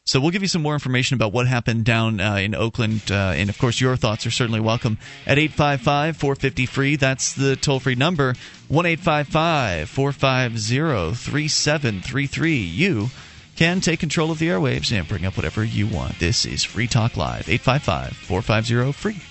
So 0.09 0.19
we'll 0.19 0.31
give 0.31 0.41
you 0.41 0.47
some 0.47 0.63
more 0.63 0.73
information 0.73 1.13
about 1.13 1.33
what 1.33 1.45
happened 1.45 1.85
down 1.85 2.19
uh, 2.19 2.37
in 2.37 2.55
Oakland, 2.55 3.11
uh, 3.11 3.33
and 3.35 3.47
of 3.47 3.59
course, 3.59 3.79
your 3.79 3.95
thoughts 3.95 4.25
are 4.25 4.31
certainly 4.31 4.59
welcome 4.59 4.97
at 5.27 5.37
855 5.37 6.17
450 6.17 6.65
free. 6.65 6.95
That's 6.95 7.33
the 7.33 7.55
toll 7.55 7.79
free 7.79 7.93
number, 7.93 8.33
1 8.69 8.85
855 8.87 9.87
450 9.87 11.13
3733. 11.13 12.55
You 12.55 13.09
can 13.55 13.81
take 13.81 13.99
control 13.99 14.31
of 14.31 14.39
the 14.39 14.47
airwaves 14.47 14.91
and 14.91 15.07
bring 15.07 15.27
up 15.27 15.37
whatever 15.37 15.63
you 15.63 15.85
want. 15.85 16.17
This 16.17 16.43
is 16.43 16.63
Free 16.63 16.87
Talk 16.87 17.15
Live, 17.15 17.47
855 17.47 18.17
450 18.17 18.91
free. 18.93 19.28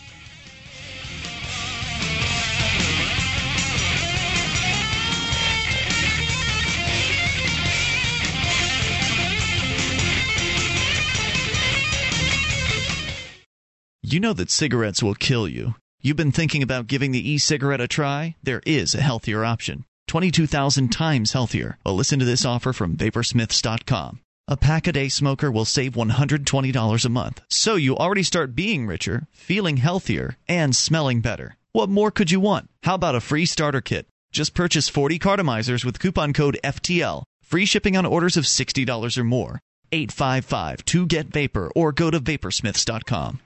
You 14.10 14.20
know 14.20 14.32
that 14.32 14.50
cigarettes 14.50 15.02
will 15.02 15.14
kill 15.14 15.46
you. 15.46 15.74
You've 16.00 16.16
been 16.16 16.32
thinking 16.32 16.62
about 16.62 16.86
giving 16.86 17.12
the 17.12 17.30
e 17.30 17.36
cigarette 17.36 17.82
a 17.82 17.86
try? 17.86 18.36
There 18.42 18.62
is 18.64 18.94
a 18.94 19.02
healthier 19.02 19.44
option. 19.44 19.84
22,000 20.06 20.88
times 20.88 21.32
healthier. 21.32 21.76
Well, 21.84 21.94
listen 21.94 22.18
to 22.18 22.24
this 22.24 22.46
offer 22.46 22.72
from 22.72 22.96
Vaporsmiths.com. 22.96 24.20
A 24.48 24.56
pack 24.56 24.86
a 24.86 24.92
day 24.92 25.10
smoker 25.10 25.50
will 25.50 25.66
save 25.66 25.92
$120 25.92 27.04
a 27.04 27.08
month. 27.10 27.42
So 27.50 27.74
you 27.74 27.98
already 27.98 28.22
start 28.22 28.54
being 28.54 28.86
richer, 28.86 29.26
feeling 29.30 29.76
healthier, 29.76 30.38
and 30.48 30.74
smelling 30.74 31.20
better. 31.20 31.58
What 31.72 31.90
more 31.90 32.10
could 32.10 32.30
you 32.30 32.40
want? 32.40 32.70
How 32.84 32.94
about 32.94 33.14
a 33.14 33.20
free 33.20 33.44
starter 33.44 33.82
kit? 33.82 34.06
Just 34.32 34.54
purchase 34.54 34.88
40 34.88 35.18
cartomizers 35.18 35.84
with 35.84 36.00
coupon 36.00 36.32
code 36.32 36.58
FTL. 36.64 37.24
Free 37.42 37.66
shipping 37.66 37.94
on 37.94 38.06
orders 38.06 38.38
of 38.38 38.44
$60 38.44 39.18
or 39.18 39.24
more. 39.24 39.60
855 39.92 40.86
2 40.86 41.06
Get 41.06 41.26
Vapor 41.26 41.70
or 41.76 41.92
go 41.92 42.10
to 42.10 42.18
vaporsmiths.com. 42.20 43.40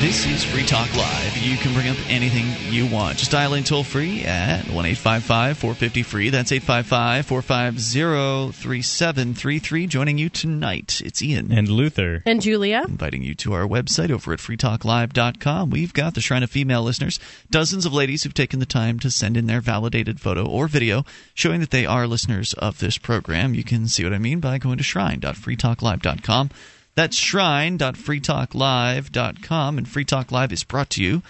This 0.00 0.26
is 0.26 0.44
Free 0.44 0.64
Talk 0.64 0.94
Live. 0.94 1.36
You 1.38 1.56
can 1.56 1.74
bring 1.74 1.88
up 1.88 1.96
anything 2.08 2.46
you 2.72 2.86
want. 2.86 3.18
Just 3.18 3.32
dial 3.32 3.54
in 3.54 3.64
toll 3.64 3.82
free 3.82 4.22
at 4.22 4.64
1 4.66 4.70
855 4.70 5.58
450 5.58 6.02
free. 6.04 6.30
That's 6.30 6.52
855 6.52 7.26
450 7.26 8.52
3733. 8.52 9.86
Joining 9.88 10.16
you 10.16 10.28
tonight, 10.28 11.02
it's 11.04 11.20
Ian. 11.20 11.50
And 11.50 11.68
Luther. 11.68 12.22
And 12.24 12.40
Julia. 12.40 12.84
Inviting 12.86 13.24
you 13.24 13.34
to 13.34 13.54
our 13.54 13.66
website 13.66 14.12
over 14.12 14.32
at 14.32 14.38
freetalklive.com. 14.38 15.70
We've 15.70 15.92
got 15.92 16.14
the 16.14 16.20
Shrine 16.20 16.44
of 16.44 16.50
Female 16.50 16.84
Listeners, 16.84 17.18
dozens 17.50 17.84
of 17.84 17.92
ladies 17.92 18.22
who've 18.22 18.32
taken 18.32 18.60
the 18.60 18.66
time 18.66 19.00
to 19.00 19.10
send 19.10 19.36
in 19.36 19.46
their 19.46 19.60
validated 19.60 20.20
photo 20.20 20.46
or 20.46 20.68
video 20.68 21.04
showing 21.34 21.58
that 21.58 21.70
they 21.70 21.86
are 21.86 22.06
listeners 22.06 22.54
of 22.54 22.78
this 22.78 22.98
program. 22.98 23.52
You 23.52 23.64
can 23.64 23.88
see 23.88 24.04
what 24.04 24.14
I 24.14 24.18
mean 24.18 24.38
by 24.38 24.58
going 24.58 24.78
to 24.78 24.84
shrine.freetalklive.com. 24.84 26.50
That's 26.98 27.16
shrine.freetalklive.com. 27.16 29.78
And 29.78 29.88
Free 29.88 30.04
Talk 30.04 30.32
Live 30.32 30.52
is 30.52 30.64
brought 30.64 30.90
to 30.90 31.00
you 31.00 31.22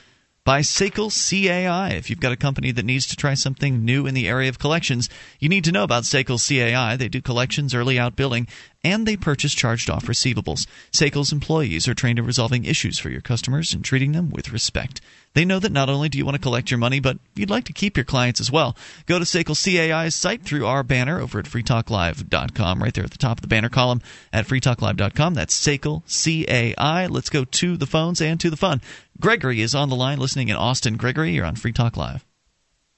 by 0.49 0.61
Sekel 0.61 1.11
CAI. 1.11 1.90
If 1.90 2.09
you've 2.09 2.21
got 2.21 2.33
a 2.33 2.37
company 2.37 2.71
that 2.71 2.87
needs 2.87 3.07
to 3.09 3.17
try 3.17 3.35
something 3.35 3.85
new 3.85 4.07
in 4.07 4.14
the 4.14 4.26
area 4.26 4.49
of 4.49 4.59
collections, 4.59 5.11
you 5.38 5.47
need 5.50 5.64
to 5.64 5.73
know 5.73 5.85
about 5.85 6.05
Sekel 6.05 6.38
CAI. 6.38 6.97
They 6.97 7.09
do 7.09 7.21
collections, 7.21 7.75
early 7.75 7.99
out 7.99 8.17
billing, 8.17 8.49
and 8.83 9.07
they 9.07 9.14
purchase 9.14 9.52
charged 9.52 9.90
off 9.90 10.07
receivables. 10.07 10.67
Sekel's 10.90 11.33
employees 11.33 11.87
are 11.87 11.93
trained 11.93 12.19
in 12.19 12.25
resolving 12.25 12.64
issues 12.64 12.99
for 12.99 13.11
your 13.11 13.21
customers 13.21 13.75
and 13.75 13.85
treating 13.85 14.12
them 14.12 14.31
with 14.31 14.50
respect. 14.50 15.02
They 15.35 15.45
know 15.45 15.59
that 15.59 15.73
not 15.73 15.90
only 15.90 16.09
do 16.09 16.17
you 16.17 16.25
want 16.25 16.37
to 16.37 16.40
collect 16.40 16.71
your 16.71 16.78
money, 16.78 17.00
but 17.00 17.19
you'd 17.35 17.50
like 17.50 17.64
to 17.64 17.73
keep 17.73 17.97
your 17.97 18.05
clients 18.05 18.40
as 18.40 18.50
well. 18.50 18.76
Go 19.07 19.19
to 19.19 19.25
Sekel 19.25 19.55
CAI's 19.55 20.14
site 20.14 20.43
through 20.43 20.67
our 20.67 20.83
banner 20.83 21.21
over 21.21 21.38
at 21.38 21.45
freetalklive.com, 21.45 22.83
right 22.83 22.95
there 22.95 23.05
at 23.05 23.11
the 23.11 23.19
top 23.19 23.38
of 23.38 23.43
the 23.43 23.49
banner 23.49 23.69
column 23.69 24.00
at 24.33 24.47
freetalklive.com. 24.47 25.35
That's 25.35 25.61
Sekel 25.61 26.02
CAI. 26.09 27.07
Let's 27.07 27.31
go 27.31 27.45
to 27.45 27.76
the 27.76 27.87
phones 27.87 28.21
and 28.21 28.40
to 28.40 28.49
the 28.49 28.57
fun. 28.57 28.81
Gregory 29.21 29.61
is 29.61 29.75
on 29.75 29.89
the 29.89 29.97
line 29.97 30.19
listening 30.19 30.49
in 30.49 30.55
Austin. 30.55 30.97
Gregory, 30.97 31.33
you're 31.33 31.45
on 31.45 31.57
Free 31.57 31.73
Talk 31.73 31.97
Live. 31.97 32.25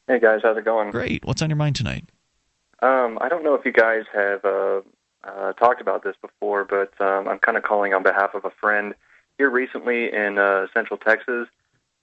Hey 0.07 0.21
guys, 0.21 0.41
how's 0.43 0.59
it 0.59 0.67
going? 0.67 0.91
Great. 0.91 1.25
What's 1.25 1.41
on 1.41 1.49
your 1.49 1.57
mind 1.57 1.77
tonight? 1.77 2.05
Um, 2.83 3.19
I 3.23 3.29
don't 3.31 3.43
know 3.43 3.55
if 3.55 3.65
you 3.65 3.73
guys 3.73 4.05
have 4.13 4.45
uh, 4.45 4.83
uh, 5.25 5.53
talked 5.55 5.81
about 5.81 6.05
this 6.05 6.17
before, 6.21 6.67
but 6.67 6.93
um, 7.01 7.27
I'm 7.27 7.39
kind 7.39 7.57
of 7.57 7.63
calling 7.63 7.95
on 7.95 8.03
behalf 8.03 8.35
of 8.35 8.45
a 8.45 8.51
friend. 8.51 8.95
Here 9.39 9.49
recently 9.49 10.13
in 10.13 10.37
uh, 10.37 10.67
Central 10.75 10.99
Texas, 10.99 11.49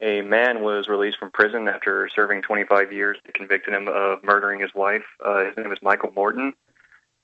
a 0.01 0.21
man 0.21 0.61
was 0.63 0.87
released 0.87 1.19
from 1.19 1.29
prison 1.29 1.67
after 1.67 2.09
serving 2.15 2.41
25 2.41 2.91
years. 2.91 3.17
They 3.23 3.31
convicted 3.33 3.73
him 3.75 3.87
of 3.87 4.23
murdering 4.23 4.61
his 4.61 4.73
wife. 4.73 5.05
Uh, 5.23 5.45
his 5.45 5.57
name 5.57 5.71
is 5.71 5.79
Michael 5.83 6.11
Morton. 6.15 6.53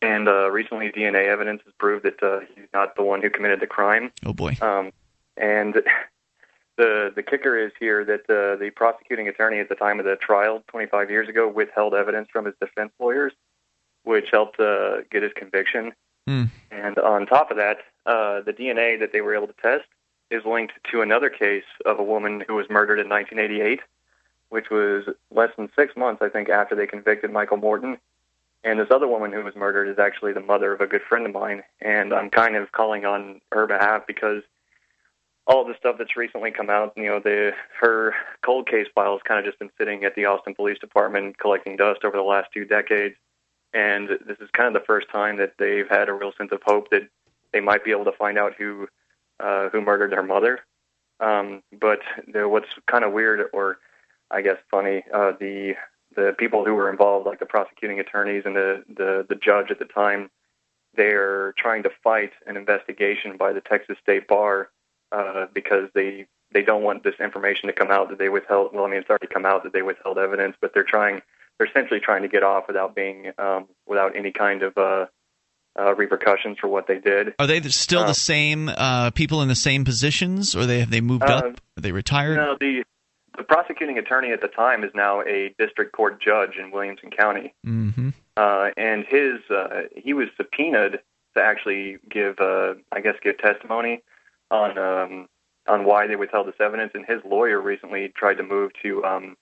And 0.04 0.28
uh, 0.28 0.52
recently, 0.52 0.92
DNA 0.92 1.28
evidence 1.28 1.62
has 1.66 1.74
proved 1.80 2.06
that 2.06 2.22
uh, 2.22 2.42
he's 2.56 2.68
not 2.72 2.96
the 2.96 3.04
one 3.04 3.22
who 3.22 3.32
committed 3.32 3.62
the 3.62 3.68
crime. 3.68 4.12
Oh 4.24 4.34
boy. 4.34 4.58
Um, 4.62 4.92
and 5.38 5.82
the 6.78 7.12
the 7.16 7.24
kicker 7.24 7.58
is 7.58 7.72
here 7.80 8.04
that 8.06 8.22
uh, 8.30 8.56
the 8.58 8.72
prosecuting 8.76 9.28
attorney 9.28 9.60
at 9.60 9.70
the 9.70 9.76
time 9.76 10.00
of 10.00 10.06
the 10.06 10.16
trial, 10.16 10.64
25 10.68 11.10
years 11.10 11.30
ago, 11.30 11.48
withheld 11.48 11.94
evidence 11.94 12.30
from 12.32 12.46
his 12.46 12.56
defense 12.60 12.92
lawyers, 13.00 13.34
which 14.04 14.30
helped 14.32 14.60
uh, 14.60 15.02
get 15.12 15.24
his 15.24 15.34
conviction. 15.34 15.94
Mm. 16.28 16.50
And 16.72 16.98
on 17.00 17.26
top 17.26 17.52
of 17.52 17.58
that, 17.58 17.78
uh, 18.06 18.42
the 18.42 18.54
DNA 18.54 19.00
that 19.00 19.12
they 19.12 19.22
were 19.22 19.36
able 19.36 19.48
to 19.48 19.56
test 19.62 19.86
is 20.32 20.44
linked 20.46 20.74
to 20.92 21.02
another 21.02 21.30
case 21.30 21.66
of 21.86 22.00
a 22.00 22.04
woman 22.04 22.44
who 22.48 22.56
was 22.56 22.70
murdered 22.70 23.00
in 23.00 23.10
1988, 23.10 23.82
which 24.50 24.70
was 24.70 25.06
less 25.32 25.52
than 25.58 25.70
six 25.76 25.96
months, 25.96 26.22
I 26.22 26.30
think, 26.30 26.50
after 26.50 26.76
they 26.76 26.88
convicted 26.88 27.32
Michael 27.32 27.58
Morton. 27.58 27.98
And 28.64 28.80
this 28.80 28.88
other 28.92 29.08
woman 29.08 29.34
who 29.34 29.44
was 29.44 29.56
murdered 29.56 29.90
is 29.90 30.00
actually 30.00 30.32
the 30.32 30.40
mother 30.40 30.74
of 30.74 30.80
a 30.80 30.88
good 30.88 31.02
friend 31.02 31.26
of 31.26 31.34
mine, 31.34 31.64
and 31.82 32.14
I'm 32.14 32.30
kind 32.30 32.56
of 32.56 32.72
calling 32.72 33.04
on 33.04 33.42
her 33.52 33.68
behalf 33.68 34.08
because 34.08 34.42
all 35.46 35.66
the 35.66 35.76
stuff 35.78 35.98
that's 35.98 36.16
recently 36.16 36.52
come 36.52 36.70
out, 36.70 36.94
you 36.96 37.06
know, 37.06 37.20
the 37.20 37.52
her 37.80 38.14
cold 38.42 38.68
case 38.68 38.88
file 38.96 39.14
has 39.14 39.22
kind 39.24 39.40
of 39.40 39.46
just 39.46 39.60
been 39.60 39.72
sitting 39.78 40.04
at 40.06 40.16
the 40.16 40.26
Austin 40.26 40.56
Police 40.56 40.80
Department 40.80 41.38
collecting 41.38 41.76
dust 41.76 42.04
over 42.04 42.16
the 42.16 42.24
last 42.24 42.50
two 42.54 42.66
decades, 42.66 43.16
and 43.74 44.10
this 44.26 44.38
is 44.40 44.50
kind 44.54 44.74
of 44.74 44.74
the 44.74 44.86
first 44.86 45.10
time 45.10 45.38
that 45.38 45.54
they've 45.60 45.90
had 45.90 46.08
a 46.08 46.14
real 46.14 46.32
sense 46.38 46.52
of 46.52 46.62
hope 46.66 46.90
that 46.92 47.10
they 47.52 47.60
might 47.60 47.84
be 47.84 47.92
able 47.92 48.06
to 48.06 48.14
find 48.14 48.38
out 48.38 48.54
who 48.58 48.88
uh, 49.40 49.70
who 49.70 49.82
murdered 49.82 50.14
her 50.14 50.24
mother. 50.24 50.60
Um, 51.20 51.62
but 51.80 52.00
the, 52.32 52.48
what's 52.48 52.68
kind 52.90 53.04
of 53.04 53.12
weird, 53.12 53.50
or 53.54 53.80
I 54.32 54.42
guess 54.42 54.58
funny, 54.72 55.04
uh, 55.14 55.34
the 55.40 55.76
the 56.16 56.36
people 56.38 56.64
who 56.64 56.74
were 56.76 56.90
involved, 56.90 57.26
like 57.26 57.40
the 57.40 57.46
prosecuting 57.46 58.00
attorneys 58.00 58.44
and 58.46 58.56
the 58.56 58.84
the, 58.88 59.26
the 59.28 59.36
judge 59.36 59.72
at 59.72 59.80
the 59.80 59.86
time, 59.86 60.30
they're 60.96 61.54
trying 61.58 61.84
to 61.84 61.90
fight 62.02 62.32
an 62.48 62.56
investigation 62.56 63.36
by 63.36 63.52
the 63.52 63.62
Texas 63.62 63.98
State 64.02 64.28
Bar 64.28 64.70
uh, 65.14 65.46
because 65.54 65.90
they 65.94 66.26
they 66.54 66.62
don't 66.64 66.84
want 66.84 67.04
this 67.04 67.16
information 67.20 67.68
to 67.68 67.74
come 67.74 67.92
out 67.92 68.10
that 68.10 68.18
they 68.20 68.30
withheld. 68.30 68.72
Well, 68.74 68.86
I 68.86 68.90
mean, 68.90 69.00
it's 69.00 69.10
already 69.10 69.28
come 69.28 69.46
out 69.46 69.64
that 69.64 69.74
they 69.74 69.82
withheld 69.82 70.18
evidence, 70.18 70.56
but 70.62 70.74
they're 70.74 70.84
trying. 70.84 71.22
They're 71.58 71.68
essentially 71.68 72.00
trying 72.00 72.24
to 72.24 72.28
get 72.28 72.44
off 72.44 72.64
without 72.68 72.96
being 72.96 73.32
um, 73.38 73.68
without 73.88 74.16
any 74.16 74.32
kind 74.32 74.64
of 74.64 74.78
uh, 74.78 75.06
uh, 75.80 75.96
repercussions 75.96 76.58
for 76.60 76.68
what 76.68 76.88
they 76.88 77.00
did. 77.00 77.34
Are 77.40 77.48
they 77.48 77.62
still 77.70 78.02
Uh, 78.02 78.08
the 78.08 78.14
same 78.16 78.70
uh, 78.70 79.12
people 79.12 79.42
in 79.42 79.48
the 79.50 79.56
same 79.56 79.84
positions, 79.86 80.56
or 80.56 80.66
they 80.66 80.80
have 80.80 80.90
they 80.90 81.02
moved 81.02 81.24
Uh, 81.24 81.36
up? 81.38 81.46
Are 81.78 81.82
they 81.82 81.92
retired? 81.92 82.38
No, 82.38 82.58
the 82.60 82.84
the 83.38 83.44
prosecuting 83.44 83.98
attorney 83.98 84.32
at 84.32 84.42
the 84.42 84.48
time 84.48 84.84
is 84.84 84.92
now 84.94 85.22
a 85.22 85.54
district 85.58 85.92
court 85.94 86.22
judge 86.22 86.58
in 86.60 86.70
Williamson 86.72 87.10
County, 87.10 87.54
Mm-hmm. 87.66 88.10
uh, 88.38 88.70
and 88.78 89.06
his 89.06 89.40
uh, 89.50 89.84
he 89.96 90.14
was 90.14 90.28
subpoenaed 90.38 91.00
to 91.36 91.42
actually 91.42 91.98
give, 92.10 92.40
uh, 92.40 92.76
I 92.92 93.02
guess, 93.02 93.16
give 93.24 93.38
testimony 93.40 94.04
on 94.54 94.78
um, 94.78 95.28
on 95.68 95.84
why 95.86 96.08
they 96.08 96.16
withheld 96.16 96.48
this 96.48 96.56
evidence. 96.60 96.92
And 96.94 97.06
his 97.06 97.22
lawyer 97.26 97.60
recently 97.60 98.10
tried 98.10 98.36
to 98.36 98.44
move 98.44 98.72
to 98.84 99.04
um, 99.04 99.36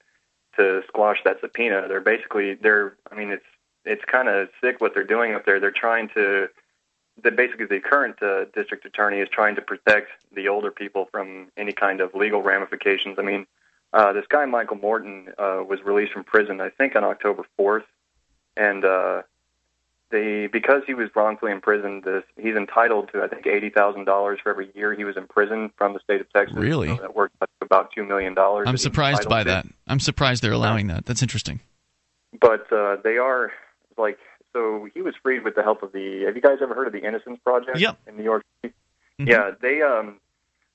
to 0.55 0.81
squash 0.87 1.19
that 1.25 1.41
subpoena. 1.41 1.85
They're 1.87 2.01
basically 2.01 2.55
they're 2.55 2.95
I 3.11 3.15
mean 3.15 3.29
it's 3.29 3.45
it's 3.83 4.03
kind 4.05 4.29
of 4.29 4.49
sick 4.61 4.79
what 4.79 4.93
they're 4.93 5.03
doing 5.03 5.33
up 5.33 5.45
there. 5.45 5.59
They're 5.59 5.71
trying 5.71 6.09
to 6.15 6.47
that 7.23 7.35
basically 7.35 7.65
the 7.65 7.79
current 7.79 8.21
uh, 8.23 8.45
district 8.55 8.85
attorney 8.85 9.19
is 9.19 9.27
trying 9.29 9.55
to 9.55 9.61
protect 9.61 10.09
the 10.33 10.47
older 10.47 10.71
people 10.71 11.07
from 11.11 11.51
any 11.57 11.73
kind 11.73 11.99
of 11.99 12.15
legal 12.15 12.41
ramifications. 12.41 13.19
I 13.19 13.23
mean, 13.23 13.45
uh, 13.93 14.13
this 14.13 14.25
guy 14.29 14.45
Michael 14.45 14.77
Morton 14.77 15.27
uh, 15.37 15.61
was 15.67 15.81
released 15.83 16.13
from 16.13 16.23
prison, 16.23 16.61
I 16.61 16.69
think, 16.69 16.95
on 16.95 17.03
October 17.03 17.43
4th, 17.59 17.83
and 18.55 18.85
uh, 18.85 19.23
they 20.11 20.47
because 20.47 20.83
he 20.85 20.93
was 20.93 21.09
wrongfully 21.15 21.51
imprisoned, 21.51 22.03
this, 22.03 22.23
he's 22.37 22.55
entitled 22.55 23.09
to 23.13 23.23
I 23.23 23.27
think 23.27 23.47
eighty 23.47 23.69
thousand 23.69 24.05
dollars 24.05 24.39
for 24.43 24.49
every 24.49 24.69
year 24.75 24.93
he 24.93 25.03
was 25.03 25.17
in 25.17 25.27
prison 25.27 25.71
from 25.77 25.93
the 25.93 25.99
state 25.99 26.21
of 26.21 26.31
Texas. 26.31 26.57
Really? 26.57 26.89
So 26.89 26.97
that 26.97 27.15
works 27.15 27.33
out 27.41 27.49
to 27.59 27.65
about 27.65 27.91
two 27.93 28.03
million 28.03 28.33
dollars. 28.33 28.67
I'm 28.67 28.77
surprised 28.77 29.27
by 29.27 29.43
to. 29.43 29.49
that. 29.49 29.65
I'm 29.87 29.99
surprised 29.99 30.43
they're 30.43 30.51
allowing 30.51 30.87
that. 30.87 31.05
That's 31.05 31.21
interesting. 31.21 31.59
But 32.39 32.71
uh, 32.71 32.97
they 33.03 33.17
are 33.17 33.51
like 33.97 34.17
so. 34.53 34.87
He 34.93 35.01
was 35.01 35.15
freed 35.21 35.43
with 35.43 35.55
the 35.55 35.63
help 35.63 35.83
of 35.83 35.91
the. 35.91 36.23
Have 36.25 36.35
you 36.35 36.41
guys 36.41 36.57
ever 36.61 36.73
heard 36.73 36.87
of 36.87 36.93
the 36.93 37.05
Innocence 37.05 37.39
Project? 37.43 37.77
Yep. 37.77 37.97
In 38.07 38.17
New 38.17 38.23
York 38.23 38.43
City. 38.61 38.73
Mhm. 39.19 39.27
Yeah, 39.29 39.51
they 39.61 39.81
um. 39.81 40.19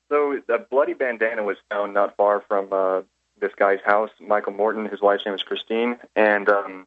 So 0.09 0.41
a 0.49 0.59
bloody 0.59 0.95
bandana 0.95 1.43
was 1.43 1.57
found 1.71 1.93
not 1.93 2.17
far 2.17 2.43
from 2.47 2.73
uh, 2.73 3.01
this 3.41 3.53
guy's 3.57 3.81
house, 3.85 4.11
Michael 4.21 4.53
Morton. 4.53 4.87
His 4.87 5.01
wife's 5.01 5.25
name 5.27 5.35
is 5.35 5.43
Christine, 5.43 5.97
and 6.15 6.49
um, 6.49 6.87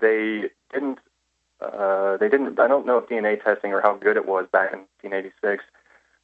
they 0.00 0.50
didn't. 0.72 0.98
Uh, 1.60 2.16
they 2.18 2.28
didn't. 2.28 2.58
I 2.58 2.68
don't 2.68 2.86
know 2.86 2.98
if 2.98 3.08
DNA 3.08 3.42
testing 3.42 3.72
or 3.72 3.80
how 3.80 3.94
good 3.94 4.16
it 4.16 4.26
was 4.26 4.46
back 4.52 4.72
in 4.72 4.80
1986, 5.02 5.64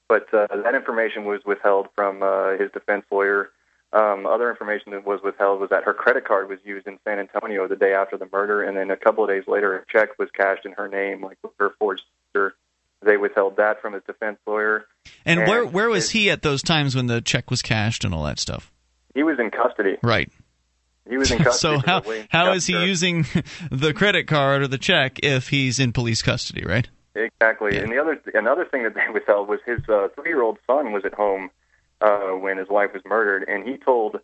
but 0.09 0.33
uh, 0.33 0.47
that 0.63 0.75
information 0.75 1.25
was 1.25 1.41
withheld 1.45 1.89
from 1.95 2.23
uh, 2.23 2.57
his 2.59 2.71
defense 2.73 3.05
lawyer. 3.11 3.51
Um, 3.93 4.27
other 4.27 4.51
information 4.51 4.91
that 4.93 5.07
was 5.07 5.21
withheld 5.23 5.61
was 5.61 5.71
that 5.71 5.85
her 5.85 5.95
credit 5.95 6.27
card 6.27 6.49
was 6.49 6.59
used 6.65 6.87
in 6.87 6.99
San 7.05 7.19
Antonio 7.19 7.69
the 7.69 7.77
day 7.77 7.95
after 7.95 8.17
the 8.17 8.29
murder, 8.33 8.63
and 8.63 8.77
then 8.77 8.91
a 8.91 8.97
couple 8.97 9.23
of 9.23 9.31
days 9.31 9.45
later, 9.47 9.77
a 9.77 9.85
check 9.91 10.19
was 10.19 10.29
cashed 10.37 10.67
in 10.67 10.73
her 10.73 10.89
name, 10.89 11.23
like 11.23 11.39
her 11.59 11.71
forged 11.79 12.03
signature. 12.33 12.55
They 13.03 13.17
withheld 13.17 13.57
that 13.57 13.81
from 13.83 13.93
his 13.93 14.03
defense 14.05 14.39
lawyer. 14.47 14.87
And, 15.25 15.41
And 15.41 15.49
where 15.49 15.65
where 15.67 15.89
was 15.89 16.11
he 16.11 16.31
at 16.31 16.43
those 16.43 16.63
times 16.63 16.97
when 16.97 17.07
the 17.07 17.21
check 17.21 17.51
was 17.51 17.63
cashed 17.63 18.05
and 18.05 18.15
all 18.15 18.25
that 18.25 18.39
stuff? 18.39 18.73
He 19.15 19.23
was 19.23 19.39
in 19.39 19.51
custody. 19.51 19.97
Right. 20.03 20.31
He 21.09 21.17
was 21.17 21.31
in 21.31 21.39
custody. 21.45 21.81
So 21.81 21.87
how 21.87 22.03
how 22.31 22.53
is 22.53 22.67
he 22.67 22.75
using 22.85 23.27
the 23.71 23.93
credit 23.93 24.27
card 24.27 24.63
or 24.63 24.69
the 24.69 24.79
check 24.79 25.19
if 25.23 25.49
he's 25.49 25.79
in 25.79 25.93
police 25.93 26.23
custody? 26.23 26.65
Right. 26.65 26.89
Exactly. 27.15 27.75
Yeah. 27.77 27.83
And 27.83 27.93
the 27.93 27.99
other 27.99 28.21
another 28.35 28.65
thing 28.65 28.83
that 28.85 28.95
they 28.95 29.09
withheld 29.13 29.49
was 29.49 29.61
his 29.67 29.81
uh, 29.89 30.09
three-year-old 30.15 30.59
son 30.67 30.93
was 30.93 31.05
at 31.05 31.15
home 31.15 31.51
uh, 32.01 32.31
when 32.31 32.59
his 32.59 32.69
wife 32.69 32.93
was 32.93 33.03
murdered, 33.05 33.45
and 33.49 33.67
he 33.67 33.77
told 33.77 34.19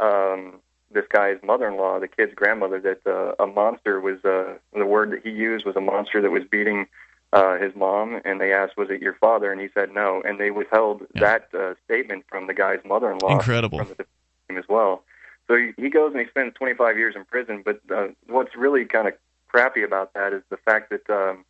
um, 0.00 0.60
this 0.92 1.04
guy's 1.10 1.36
mother-in-law, 1.42 2.00
the 2.00 2.08
kid's 2.08 2.34
grandmother, 2.34 2.80
that 2.80 3.06
uh, 3.06 3.42
a 3.42 3.46
monster 3.46 4.00
was 4.00 4.24
uh, 4.24 4.54
the 4.72 4.86
word 4.86 5.10
that 5.12 5.22
he 5.24 5.30
used 5.30 5.66
was 5.66 5.76
a 5.76 5.80
monster 5.80 6.22
that 6.22 6.30
was 6.30 6.44
beating 6.50 6.86
uh, 7.32 7.58
his 7.58 7.74
mom, 7.74 8.20
and 8.24 8.40
they 8.40 8.52
asked, 8.52 8.76
"Was 8.76 8.88
it 8.88 9.02
your 9.02 9.14
father?" 9.14 9.50
And 9.50 9.60
he 9.60 9.68
said 9.74 9.92
no, 9.92 10.22
and 10.24 10.38
they 10.38 10.50
withheld 10.50 11.02
Yeah. 11.14 11.20
that 11.20 11.58
uh, 11.58 11.74
statement 11.84 12.24
from 12.28 12.46
the 12.46 12.54
guy's 12.54 12.78
mother-in-law. 12.84 13.32
Incredible. 13.32 13.78
From 13.78 13.94
the 13.98 14.56
as 14.56 14.64
well. 14.68 15.02
So 15.48 15.56
he, 15.56 15.72
he 15.76 15.88
goes 15.88 16.12
and 16.12 16.20
he 16.20 16.28
spends 16.28 16.54
25 16.54 16.98
years 16.98 17.14
in 17.16 17.24
prison. 17.24 17.62
But 17.64 17.80
uh, 17.94 18.08
what's 18.26 18.54
really 18.54 18.84
kind 18.84 19.08
of 19.08 19.14
crappy 19.48 19.82
about 19.82 20.12
that 20.14 20.32
is 20.32 20.42
the 20.50 20.58
fact 20.58 20.90
that 20.90 21.08
um, 21.10 21.44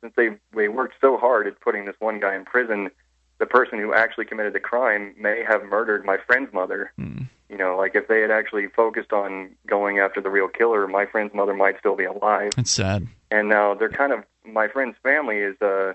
since 0.00 0.14
they 0.16 0.30
they 0.56 0.68
worked 0.68 0.94
so 1.00 1.16
hard 1.16 1.46
at 1.46 1.60
putting 1.60 1.84
this 1.84 1.96
one 1.98 2.20
guy 2.20 2.34
in 2.34 2.44
prison, 2.44 2.90
the 3.38 3.46
person 3.46 3.78
who 3.78 3.94
actually 3.94 4.24
committed 4.24 4.54
the 4.54 4.60
crime 4.60 5.14
may 5.18 5.44
have 5.46 5.64
murdered 5.64 6.04
my 6.04 6.16
friend's 6.26 6.52
mother. 6.52 6.92
Mm. 6.98 7.28
You 7.48 7.58
know, 7.58 7.76
like 7.76 7.94
if 7.94 8.08
they 8.08 8.20
had 8.20 8.30
actually 8.30 8.68
focused 8.68 9.12
on 9.12 9.50
going 9.66 9.98
after 9.98 10.20
the 10.20 10.30
real 10.30 10.48
killer, 10.48 10.88
my 10.88 11.06
friend's 11.06 11.34
mother 11.34 11.54
might 11.54 11.78
still 11.78 11.94
be 11.94 12.04
alive. 12.04 12.52
That's 12.56 12.70
sad. 12.70 13.06
And 13.30 13.48
now 13.48 13.74
they're 13.74 13.90
kind 13.90 14.12
of 14.12 14.24
my 14.44 14.68
friend's 14.68 14.96
family 15.02 15.38
is 15.38 15.60
uh 15.60 15.92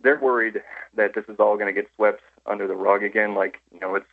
they're 0.00 0.18
worried 0.18 0.62
that 0.94 1.14
this 1.14 1.24
is 1.28 1.36
all 1.38 1.56
going 1.56 1.72
to 1.72 1.80
get 1.80 1.88
swept 1.94 2.22
under 2.46 2.66
the 2.66 2.74
rug 2.74 3.02
again. 3.02 3.34
Like 3.34 3.60
you 3.72 3.80
know, 3.80 3.94
it's 3.94 4.06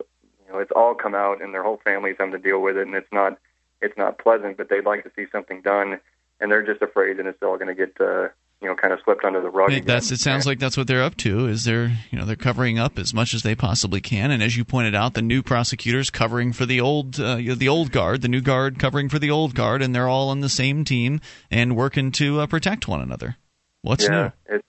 you 0.49 0.55
know 0.55 0.61
it's 0.61 0.71
all 0.75 0.95
come 0.95 1.15
out 1.15 1.41
and 1.41 1.53
their 1.53 1.63
whole 1.63 1.79
family's 1.83 2.15
having 2.19 2.33
to 2.33 2.39
deal 2.39 2.61
with 2.61 2.77
it, 2.77 2.87
and 2.87 2.95
it's 2.95 3.11
not 3.11 3.37
it's 3.81 3.97
not 3.97 4.17
pleasant. 4.17 4.57
But 4.57 4.69
they'd 4.69 4.85
like 4.85 5.03
to 5.03 5.11
see 5.15 5.25
something 5.31 5.61
done, 5.61 5.99
and 6.39 6.51
they're 6.51 6.65
just 6.65 6.81
afraid 6.81 7.17
that 7.17 7.25
it's 7.25 7.41
all 7.43 7.57
going 7.57 7.67
to 7.67 7.75
get 7.75 7.95
uh, 8.01 8.29
you 8.61 8.67
know 8.67 8.75
kind 8.75 8.93
of 8.93 8.99
swept 9.01 9.23
under 9.23 9.41
the 9.41 9.49
rug. 9.49 9.71
It, 9.71 9.85
that's 9.85 10.11
it 10.11 10.19
sounds 10.19 10.45
like 10.45 10.59
that's 10.59 10.75
what 10.75 10.87
they're 10.87 11.03
up 11.03 11.15
to 11.17 11.47
is 11.47 11.65
they're 11.65 11.91
you 12.09 12.17
know 12.17 12.25
they're 12.25 12.35
covering 12.35 12.79
up 12.79 12.97
as 12.97 13.13
much 13.13 13.33
as 13.33 13.43
they 13.43 13.55
possibly 13.55 14.01
can 14.01 14.31
and 14.31 14.41
as 14.41 14.57
you 14.57 14.65
pointed 14.65 14.95
out 14.95 15.13
the 15.13 15.21
new 15.21 15.43
prosecutors 15.43 16.09
covering 16.09 16.51
for 16.51 16.65
the 16.65 16.81
old 16.81 17.19
uh, 17.19 17.35
you 17.35 17.49
know, 17.49 17.55
the 17.55 17.69
old 17.69 17.91
guard 17.91 18.21
the 18.21 18.27
new 18.27 18.41
guard 18.41 18.79
covering 18.79 19.07
for 19.07 19.19
the 19.19 19.29
old 19.29 19.55
guard 19.55 19.81
and 19.81 19.95
they're 19.95 20.09
all 20.09 20.29
on 20.29 20.41
the 20.41 20.49
same 20.49 20.83
team 20.83 21.21
and 21.49 21.75
working 21.75 22.11
to 22.11 22.41
uh, 22.41 22.47
protect 22.47 22.87
one 22.87 23.01
another 23.01 23.37
what's 23.81 24.03
yeah, 24.03 24.31
new 24.49 24.55
it's 24.55 24.65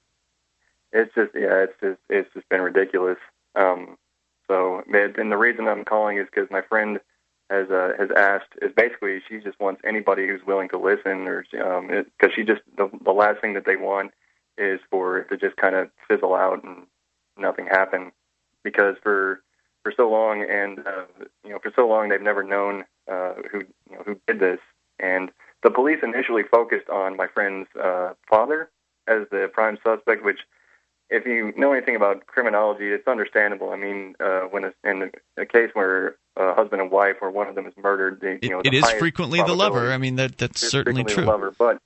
it's 0.92 1.14
just 1.14 1.30
yeah, 1.34 1.64
it's 1.64 1.80
just 1.80 2.00
it's 2.08 2.32
just 2.34 2.48
been 2.48 2.62
ridiculous. 2.62 3.18
Um, 3.54 3.96
so 4.50 4.82
and 4.90 5.30
the 5.30 5.36
reason 5.36 5.68
I'm 5.68 5.84
calling 5.84 6.18
is 6.18 6.26
because 6.26 6.50
my 6.50 6.60
friend 6.60 6.98
has 7.50 7.70
uh, 7.70 7.92
has 7.98 8.10
asked 8.16 8.52
is 8.60 8.72
basically 8.76 9.20
she 9.28 9.38
just 9.38 9.60
wants 9.60 9.80
anybody 9.84 10.26
who's 10.26 10.44
willing 10.44 10.68
to 10.70 10.78
listen 10.78 11.28
or 11.28 11.44
um 11.64 11.86
because 11.86 12.34
she 12.34 12.42
just 12.42 12.62
the, 12.76 12.90
the 13.04 13.12
last 13.12 13.40
thing 13.40 13.54
that 13.54 13.64
they 13.64 13.76
want 13.76 14.12
is 14.58 14.80
for 14.90 15.18
it 15.18 15.28
to 15.28 15.36
just 15.36 15.56
kind 15.56 15.76
of 15.76 15.88
fizzle 16.08 16.34
out 16.34 16.64
and 16.64 16.86
nothing 17.38 17.66
happen. 17.66 18.12
Because 18.64 18.96
for 19.02 19.42
for 19.82 19.92
so 19.96 20.10
long 20.10 20.42
and 20.42 20.80
uh, 20.80 21.04
you 21.44 21.50
know 21.50 21.58
for 21.62 21.72
so 21.74 21.88
long 21.88 22.08
they've 22.08 22.20
never 22.20 22.42
known 22.42 22.84
uh, 23.10 23.34
who 23.50 23.60
you 23.88 23.96
know 23.96 24.02
who 24.04 24.20
did 24.26 24.40
this. 24.40 24.60
And 24.98 25.30
the 25.62 25.70
police 25.70 26.00
initially 26.02 26.42
focused 26.42 26.88
on 26.90 27.16
my 27.16 27.26
friend's 27.26 27.68
uh, 27.80 28.14
father 28.28 28.70
as 29.06 29.22
the 29.30 29.50
prime 29.52 29.78
suspect, 29.84 30.24
which, 30.24 30.40
if 31.10 31.26
you 31.26 31.52
know 31.56 31.72
anything 31.72 31.96
about 31.96 32.26
criminology, 32.26 32.92
it's 32.92 33.06
understandable. 33.06 33.70
I 33.70 33.76
mean, 33.76 34.14
uh, 34.20 34.42
when 34.42 34.64
it's 34.64 34.76
in 34.84 35.10
a 35.36 35.46
case 35.46 35.70
where 35.74 36.16
a 36.36 36.54
husband 36.54 36.80
and 36.80 36.90
wife 36.90 37.16
or 37.20 37.30
one 37.30 37.48
of 37.48 37.54
them 37.54 37.66
is 37.66 37.74
murdered, 37.76 38.20
they, 38.20 38.34
it, 38.34 38.44
you 38.44 38.50
know, 38.50 38.62
it 38.64 38.72
is 38.72 38.88
frequently 38.92 39.42
the 39.42 39.54
lover 39.54 39.92
i 39.92 39.98
mean 39.98 40.16
that 40.16 40.38
that's 40.38 40.60
certainly 40.60 41.04
true 41.04 41.24
the 41.24 41.30
lover, 41.30 41.54
but. 41.58 41.80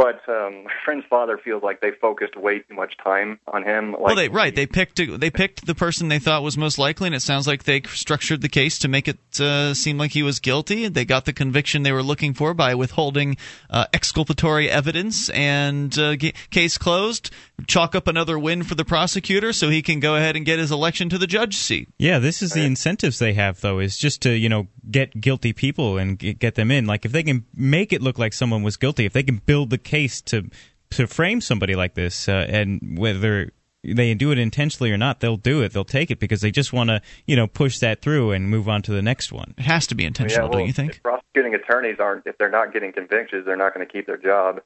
But 0.00 0.26
um, 0.30 0.64
my 0.64 0.72
friend's 0.82 1.04
father 1.10 1.36
feels 1.36 1.62
like 1.62 1.82
they 1.82 1.90
focused 1.90 2.34
way 2.34 2.60
too 2.60 2.72
much 2.72 2.96
time 3.04 3.38
on 3.46 3.64
him. 3.64 3.92
Like 3.92 4.00
well, 4.00 4.16
they 4.16 4.30
right. 4.30 4.56
They 4.56 4.66
picked 4.66 4.96
they 4.96 5.30
picked 5.30 5.66
the 5.66 5.74
person 5.74 6.08
they 6.08 6.18
thought 6.18 6.42
was 6.42 6.56
most 6.56 6.78
likely, 6.78 7.08
and 7.08 7.14
it 7.14 7.20
sounds 7.20 7.46
like 7.46 7.64
they 7.64 7.82
structured 7.82 8.40
the 8.40 8.48
case 8.48 8.78
to 8.78 8.88
make 8.88 9.08
it 9.08 9.18
uh, 9.38 9.74
seem 9.74 9.98
like 9.98 10.12
he 10.12 10.22
was 10.22 10.40
guilty. 10.40 10.88
They 10.88 11.04
got 11.04 11.26
the 11.26 11.34
conviction 11.34 11.82
they 11.82 11.92
were 11.92 12.02
looking 12.02 12.32
for 12.32 12.54
by 12.54 12.74
withholding 12.74 13.36
uh, 13.68 13.88
exculpatory 13.92 14.70
evidence, 14.70 15.28
and 15.28 15.96
uh, 15.98 16.16
g- 16.16 16.32
case 16.50 16.78
closed. 16.78 17.30
Chalk 17.66 17.94
up 17.94 18.08
another 18.08 18.38
win 18.38 18.62
for 18.62 18.74
the 18.74 18.86
prosecutor, 18.86 19.52
so 19.52 19.68
he 19.68 19.82
can 19.82 20.00
go 20.00 20.16
ahead 20.16 20.34
and 20.34 20.46
get 20.46 20.58
his 20.58 20.72
election 20.72 21.10
to 21.10 21.18
the 21.18 21.26
judge 21.26 21.56
seat. 21.56 21.90
Yeah, 21.98 22.20
this 22.20 22.40
is 22.40 22.52
the 22.52 22.64
incentives 22.64 23.18
they 23.18 23.34
have, 23.34 23.60
though, 23.60 23.80
is 23.80 23.98
just 23.98 24.22
to 24.22 24.30
you 24.30 24.48
know 24.48 24.68
get 24.90 25.20
guilty 25.20 25.52
people 25.52 25.98
and 25.98 26.18
get 26.18 26.38
get 26.38 26.54
them 26.54 26.70
in. 26.70 26.86
Like 26.86 27.04
if 27.04 27.12
they 27.12 27.22
can 27.22 27.44
make 27.54 27.92
it 27.92 28.00
look 28.00 28.18
like 28.18 28.32
someone 28.32 28.62
was 28.62 28.78
guilty, 28.78 29.04
if 29.04 29.12
they 29.12 29.22
can 29.22 29.42
build 29.44 29.68
the 29.68 29.89
case 29.90 30.20
to 30.22 30.48
to 30.90 31.06
frame 31.06 31.40
somebody 31.40 31.76
like 31.76 31.94
this, 31.94 32.28
uh, 32.28 32.46
and 32.48 32.98
whether 32.98 33.50
they 33.82 34.12
do 34.14 34.32
it 34.32 34.38
intentionally 34.38 34.90
or 34.92 34.98
not, 34.98 35.20
they'll 35.20 35.36
do 35.36 35.62
it. 35.62 35.72
They'll 35.72 35.84
take 35.84 36.10
it 36.10 36.18
because 36.18 36.40
they 36.40 36.50
just 36.50 36.72
want 36.72 36.90
to 36.90 37.00
you 37.26 37.36
know 37.36 37.46
push 37.46 37.78
that 37.78 38.02
through 38.02 38.32
and 38.32 38.48
move 38.48 38.68
on 38.68 38.82
to 38.82 38.92
the 38.92 39.02
next 39.02 39.32
one. 39.32 39.54
It 39.58 39.62
has 39.62 39.86
to 39.88 39.94
be 39.94 40.04
intentional, 40.04 40.46
yeah, 40.46 40.50
well, 40.50 40.58
don't 40.58 40.66
you 40.66 40.72
think? 40.72 40.96
If 40.96 41.02
prosecuting 41.02 41.54
attorneys 41.54 41.98
aren't, 41.98 42.26
if 42.26 42.38
they're 42.38 42.50
not 42.50 42.72
getting 42.72 42.92
convictions, 42.92 43.44
they're 43.46 43.56
not 43.56 43.74
going 43.74 43.86
to 43.86 43.92
keep 43.92 44.06
their 44.06 44.18
job. 44.18 44.60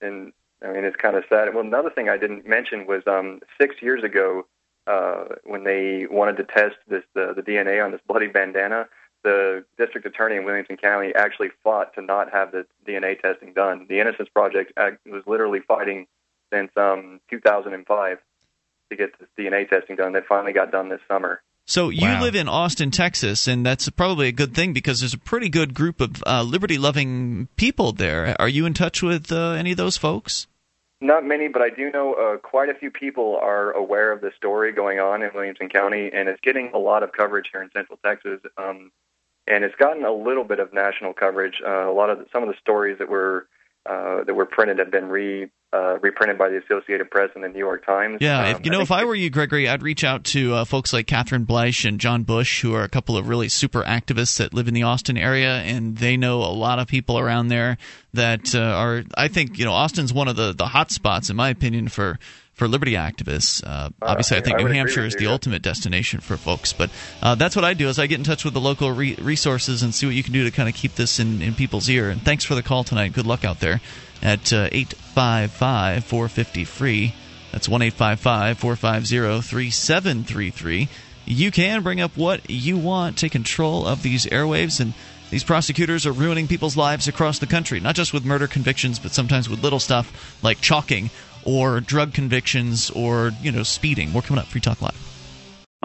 And 0.00 0.32
I 0.62 0.72
mean, 0.72 0.84
it's 0.84 0.96
kind 0.96 1.16
of 1.16 1.24
sad. 1.28 1.54
Well, 1.54 1.64
another 1.64 1.90
thing 1.90 2.08
I 2.08 2.16
didn't 2.16 2.46
mention 2.46 2.86
was 2.86 3.02
um, 3.06 3.40
six 3.60 3.76
years 3.80 4.02
ago 4.02 4.46
uh, 4.86 5.24
when 5.44 5.64
they 5.64 6.06
wanted 6.10 6.36
to 6.38 6.44
test 6.44 6.76
this 6.88 7.02
the, 7.14 7.32
the 7.34 7.42
DNA 7.42 7.84
on 7.84 7.90
this 7.92 8.00
bloody 8.06 8.28
bandana. 8.28 8.88
The 9.24 9.64
district 9.78 10.06
attorney 10.06 10.36
in 10.36 10.44
Williamson 10.44 10.76
County 10.76 11.12
actually 11.14 11.48
fought 11.64 11.94
to 11.94 12.02
not 12.02 12.30
have 12.32 12.52
the 12.52 12.66
DNA 12.86 13.20
testing 13.20 13.52
done. 13.54 13.86
The 13.88 13.98
Innocence 14.00 14.28
Project 14.28 14.72
was 15.06 15.22
literally 15.26 15.60
fighting 15.60 16.06
since 16.52 16.70
um, 16.76 17.20
2005 17.30 18.18
to 18.90 18.96
get 18.96 19.18
this 19.18 19.28
DNA 19.38 19.68
testing 19.68 19.96
done. 19.96 20.12
They 20.12 20.20
finally 20.28 20.52
got 20.52 20.70
done 20.70 20.90
this 20.90 21.00
summer. 21.08 21.40
So 21.66 21.88
you 21.88 22.06
Wow. 22.06 22.20
live 22.20 22.34
in 22.34 22.46
Austin, 22.48 22.90
Texas, 22.90 23.46
and 23.46 23.64
that's 23.64 23.88
probably 23.88 24.28
a 24.28 24.32
good 24.32 24.54
thing 24.54 24.74
because 24.74 25.00
there's 25.00 25.14
a 25.14 25.18
pretty 25.18 25.48
good 25.48 25.72
group 25.72 26.02
of 26.02 26.22
uh, 26.26 26.42
liberty-loving 26.42 27.48
people 27.56 27.92
there. 27.92 28.36
Are 28.38 28.48
you 28.48 28.66
in 28.66 28.74
touch 28.74 29.02
with 29.02 29.32
uh, 29.32 29.52
any 29.52 29.70
of 29.70 29.78
those 29.78 29.96
folks? 29.96 30.46
Not 31.00 31.24
many, 31.24 31.48
but 31.48 31.62
I 31.62 31.70
do 31.70 31.90
know 31.90 32.12
uh, 32.14 32.36
quite 32.36 32.68
a 32.68 32.74
few 32.74 32.90
people 32.90 33.38
are 33.40 33.72
aware 33.72 34.12
of 34.12 34.20
the 34.20 34.30
story 34.36 34.72
going 34.72 35.00
on 35.00 35.22
in 35.22 35.30
Williamson 35.34 35.70
County, 35.70 36.10
and 36.12 36.28
it's 36.28 36.40
getting 36.42 36.70
a 36.74 36.78
lot 36.78 37.02
of 37.02 37.12
coverage 37.12 37.46
here 37.50 37.62
in 37.62 37.70
Central 37.72 37.98
Texas. 38.04 38.40
Um, 38.58 38.90
and 39.46 39.64
it's 39.64 39.74
gotten 39.76 40.04
a 40.04 40.12
little 40.12 40.44
bit 40.44 40.58
of 40.60 40.72
national 40.72 41.12
coverage. 41.12 41.60
Uh, 41.66 41.90
a 41.90 41.92
lot 41.92 42.10
of 42.10 42.18
the, 42.18 42.26
some 42.32 42.42
of 42.42 42.48
the 42.48 42.56
stories 42.60 42.98
that 42.98 43.08
were 43.08 43.46
uh, 43.86 44.24
that 44.24 44.34
were 44.34 44.46
printed 44.46 44.78
have 44.78 44.90
been 44.90 45.08
re 45.08 45.48
uh, 45.74 45.98
reprinted 46.00 46.38
by 46.38 46.48
the 46.48 46.56
Associated 46.64 47.10
Press 47.10 47.30
and 47.34 47.42
the 47.42 47.48
New 47.48 47.58
York 47.58 47.84
Times. 47.84 48.18
Yeah, 48.20 48.44
Um, 48.44 48.56
if, 48.56 48.64
you 48.64 48.70
know, 48.70 48.80
if 48.80 48.92
I 48.92 49.04
were 49.04 49.14
you, 49.14 49.28
Gregory, 49.28 49.68
I'd 49.68 49.82
reach 49.82 50.04
out 50.04 50.22
to 50.26 50.54
uh, 50.54 50.64
folks 50.64 50.92
like 50.92 51.08
Catherine 51.08 51.44
Bleish 51.44 51.84
and 51.86 51.98
John 51.98 52.22
Bush, 52.22 52.62
who 52.62 52.74
are 52.74 52.84
a 52.84 52.88
couple 52.88 53.16
of 53.16 53.28
really 53.28 53.48
super 53.48 53.82
activists 53.82 54.38
that 54.38 54.54
live 54.54 54.68
in 54.68 54.74
the 54.74 54.84
Austin 54.84 55.18
area, 55.18 55.56
and 55.56 55.98
they 55.98 56.16
know 56.16 56.38
a 56.42 56.54
lot 56.54 56.78
of 56.78 56.86
people 56.86 57.18
around 57.18 57.48
there 57.48 57.76
that 58.12 58.54
uh, 58.54 58.60
are. 58.60 59.02
I 59.16 59.26
think 59.28 59.58
you 59.58 59.64
know, 59.64 59.72
Austin's 59.72 60.14
one 60.14 60.28
of 60.28 60.36
the 60.36 60.52
the 60.52 60.66
hot 60.66 60.92
spots, 60.92 61.28
in 61.28 61.36
my 61.36 61.50
opinion, 61.50 61.88
for 61.88 62.18
for 62.54 62.68
liberty 62.68 62.92
activists. 62.92 63.62
Uh, 63.66 63.90
obviously, 64.00 64.36
I 64.36 64.40
think 64.40 64.60
I 64.60 64.62
New 64.62 64.68
Hampshire 64.68 65.04
is 65.04 65.16
the 65.16 65.26
ultimate 65.26 65.62
destination 65.62 66.20
for 66.20 66.36
folks. 66.36 66.72
But 66.72 66.90
uh, 67.20 67.34
that's 67.34 67.56
what 67.56 67.64
I 67.64 67.74
do 67.74 67.88
is 67.88 67.98
I 67.98 68.06
get 68.06 68.18
in 68.18 68.24
touch 68.24 68.44
with 68.44 68.54
the 68.54 68.60
local 68.60 68.92
re- 68.92 69.16
resources 69.20 69.82
and 69.82 69.94
see 69.94 70.06
what 70.06 70.14
you 70.14 70.22
can 70.22 70.32
do 70.32 70.44
to 70.44 70.50
kind 70.50 70.68
of 70.68 70.74
keep 70.74 70.94
this 70.94 71.18
in, 71.18 71.42
in 71.42 71.54
people's 71.54 71.88
ear. 71.88 72.10
And 72.10 72.22
thanks 72.22 72.44
for 72.44 72.54
the 72.54 72.62
call 72.62 72.84
tonight. 72.84 73.12
Good 73.12 73.26
luck 73.26 73.44
out 73.44 73.60
there 73.60 73.80
at 74.22 74.52
uh, 74.52 74.68
eight 74.72 74.94
five 74.94 75.50
five 75.50 76.04
four 76.04 76.28
fifty 76.28 76.64
free. 76.64 77.14
That's 77.52 77.68
one 77.68 77.82
eight 77.82 77.94
five 77.94 78.20
five 78.20 78.58
four 78.58 78.76
five 78.76 79.06
zero 79.06 79.40
three 79.40 79.70
seven 79.70 80.24
three 80.24 80.50
three. 80.50 80.88
You 81.26 81.50
can 81.50 81.82
bring 81.82 82.00
up 82.00 82.16
what 82.16 82.50
you 82.50 82.76
want, 82.76 83.16
take 83.16 83.32
control 83.32 83.86
of 83.86 84.02
these 84.02 84.26
airwaves 84.26 84.80
and. 84.80 84.94
These 85.30 85.42
prosecutors 85.42 86.06
are 86.06 86.12
ruining 86.12 86.46
people's 86.46 86.76
lives 86.76 87.08
across 87.08 87.40
the 87.40 87.46
country, 87.46 87.80
not 87.80 87.96
just 87.96 88.12
with 88.12 88.24
murder 88.24 88.46
convictions, 88.46 89.00
but 89.00 89.10
sometimes 89.10 89.48
with 89.48 89.64
little 89.64 89.80
stuff 89.80 90.38
like 90.44 90.60
chalking 90.60 91.10
or 91.44 91.80
drug 91.80 92.14
convictions 92.14 92.90
or, 92.90 93.32
you 93.40 93.52
know, 93.52 93.62
speeding. 93.62 94.10
More 94.10 94.22
coming 94.22 94.40
up. 94.40 94.48
Free 94.48 94.60
Talk 94.60 94.80
Live. 94.82 95.04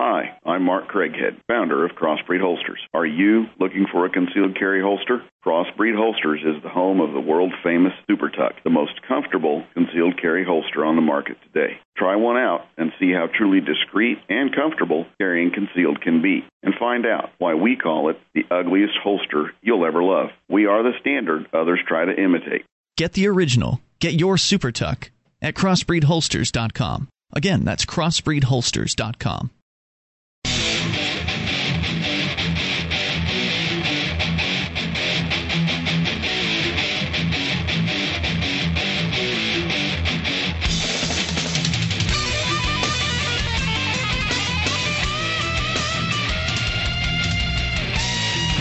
Hi, 0.02 0.40
I'm 0.46 0.64
Mark 0.64 0.88
Craighead, 0.88 1.42
founder 1.46 1.84
of 1.84 1.92
Crossbreed 1.92 2.40
Holsters. 2.40 2.80
Are 2.94 3.06
you 3.06 3.48
looking 3.60 3.86
for 3.92 4.06
a 4.06 4.10
concealed 4.10 4.58
carry 4.58 4.82
holster? 4.82 5.22
Crossbreed 5.46 5.94
Holsters 5.94 6.40
is 6.46 6.64
the 6.64 6.70
home 6.70 7.02
of 7.02 7.12
the 7.12 7.20
world 7.20 7.52
famous 7.66 7.92
Super 8.10 8.30
Tuck, 8.30 8.54
the 8.64 8.70
most 8.70 9.02
comfortable 9.06 9.66
concealed 9.74 10.18
carry 10.18 10.46
holster 10.46 10.86
on 10.86 10.96
the 10.96 11.02
market 11.02 11.36
today. 11.44 11.80
Try 11.98 12.16
one 12.16 12.38
out 12.38 12.62
and 12.78 12.94
see 12.98 13.12
how 13.12 13.28
truly 13.28 13.60
discreet 13.60 14.20
and 14.30 14.56
comfortable 14.56 15.06
carrying 15.20 15.52
concealed 15.52 16.00
can 16.02 16.22
be, 16.22 16.46
and 16.64 16.74
find 16.80 17.06
out 17.06 17.32
why 17.38 17.56
we 17.56 17.76
call 17.76 18.10
it 18.10 18.18
the 18.34 18.46
ugliest 18.50 18.94
holster 19.04 19.52
you'll 19.62 19.86
ever 19.86 20.02
love. 20.02 20.30
We 20.48 20.66
are 20.66 20.82
the 20.82 20.98
standard 21.02 21.48
others 21.52 21.82
try 21.86 22.06
to 22.06 22.24
imitate. 22.24 22.64
Get 22.96 23.12
the 23.14 23.28
original. 23.28 23.82
Get 24.00 24.14
your 24.14 24.38
Super 24.38 24.72
Tuck 24.72 25.12
at 25.42 25.56
crossbreedholsters.com. 25.56 27.08
Again, 27.34 27.64
that's 27.64 27.86
crossbreedholsters.com. 27.86 29.52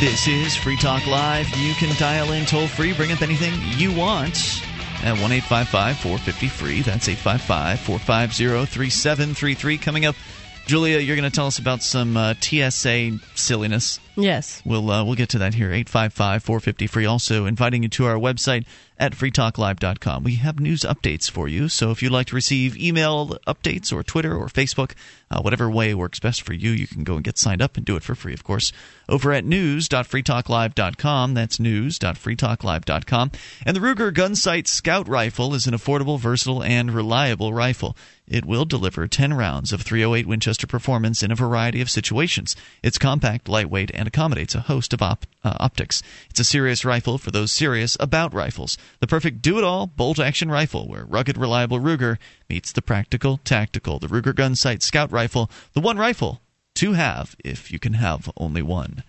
This 0.00 0.28
is 0.28 0.54
Free 0.54 0.76
Talk 0.76 1.04
Live. 1.08 1.48
You 1.56 1.74
can 1.74 1.92
dial 1.98 2.30
in 2.30 2.46
toll 2.46 2.68
free, 2.68 2.92
bring 2.92 3.10
up 3.10 3.20
anything 3.20 3.52
you 3.76 3.92
want. 3.92 4.62
At 5.04 5.18
1 5.20 5.40
450 5.40 6.48
free. 6.48 6.80
That's 6.82 7.08
855 7.08 7.80
450 7.80 8.66
3733. 8.66 9.78
Coming 9.78 10.06
up, 10.06 10.16
Julia, 10.66 10.98
you're 10.98 11.16
going 11.16 11.30
to 11.30 11.34
tell 11.34 11.46
us 11.46 11.58
about 11.58 11.82
some 11.82 12.16
uh, 12.16 12.34
TSA 12.40 13.18
silliness. 13.34 14.00
Yes. 14.18 14.60
We'll 14.64 14.90
uh, 14.90 15.04
we'll 15.04 15.14
get 15.14 15.28
to 15.30 15.38
that 15.38 15.54
here. 15.54 15.68
855 15.68 16.42
450 16.42 16.86
free. 16.88 17.06
Also, 17.06 17.46
inviting 17.46 17.84
you 17.84 17.88
to 17.90 18.06
our 18.06 18.16
website 18.16 18.66
at 18.98 19.12
freetalklive.com. 19.12 20.24
We 20.24 20.34
have 20.36 20.58
news 20.58 20.80
updates 20.80 21.30
for 21.30 21.46
you. 21.46 21.68
So 21.68 21.90
if 21.90 22.02
you'd 22.02 22.12
like 22.12 22.26
to 22.28 22.34
receive 22.34 22.76
email 22.76 23.38
updates 23.46 23.92
or 23.92 24.02
Twitter 24.02 24.34
or 24.34 24.48
Facebook, 24.48 24.92
uh, 25.30 25.40
whatever 25.40 25.70
way 25.70 25.94
works 25.94 26.18
best 26.18 26.42
for 26.42 26.52
you, 26.52 26.70
you 26.70 26.86
can 26.86 27.04
go 27.04 27.14
and 27.14 27.24
get 27.24 27.38
signed 27.38 27.62
up 27.62 27.76
and 27.76 27.86
do 27.86 27.96
it 27.96 28.02
for 28.02 28.14
free, 28.14 28.34
of 28.34 28.42
course, 28.42 28.72
over 29.08 29.32
at 29.32 29.44
news.freetalklive.com. 29.44 31.34
That's 31.34 31.60
news.freetalklive.com. 31.60 33.30
And 33.64 33.76
the 33.76 33.80
Ruger 33.80 34.12
Gunsight 34.12 34.66
Scout 34.66 35.08
Rifle 35.08 35.54
is 35.54 35.66
an 35.66 35.74
affordable, 35.74 36.18
versatile, 36.18 36.62
and 36.62 36.92
reliable 36.92 37.52
rifle. 37.52 37.96
It 38.26 38.44
will 38.44 38.66
deliver 38.66 39.06
10 39.08 39.32
rounds 39.32 39.72
of 39.72 39.80
308 39.82 40.26
Winchester 40.26 40.66
performance 40.66 41.22
in 41.22 41.30
a 41.30 41.34
variety 41.34 41.80
of 41.80 41.88
situations. 41.88 42.56
It's 42.82 42.98
compact, 42.98 43.48
lightweight, 43.48 43.90
and 43.94 44.06
accommodates 44.08 44.56
a 44.56 44.62
host 44.62 44.92
of 44.92 45.00
op- 45.00 45.26
uh, 45.44 45.54
optics. 45.60 46.02
It's 46.28 46.40
a 46.40 46.44
serious 46.44 46.84
rifle 46.84 47.16
for 47.18 47.30
those 47.30 47.52
serious 47.52 47.96
about 48.00 48.34
rifles. 48.34 48.76
The 48.98 49.06
perfect 49.06 49.40
do 49.40 49.58
it 49.58 49.64
all 49.64 49.86
bolt 49.86 50.18
action 50.18 50.50
rifle 50.50 50.88
where 50.88 51.04
rugged, 51.04 51.38
reliable 51.38 51.78
Ruger 51.78 52.18
meets 52.48 52.72
the 52.72 52.82
practical, 52.82 53.38
tactical. 53.44 54.00
The 54.00 54.08
Ruger 54.08 54.34
Gunsight 54.34 54.82
Scout 54.82 55.12
Rifle, 55.12 55.48
the 55.74 55.80
one 55.80 55.98
rifle 55.98 56.40
to 56.74 56.94
have 56.94 57.36
if 57.44 57.70
you 57.70 57.78
can 57.78 57.94
have 57.94 58.28
only 58.36 58.62
one. 58.62 59.04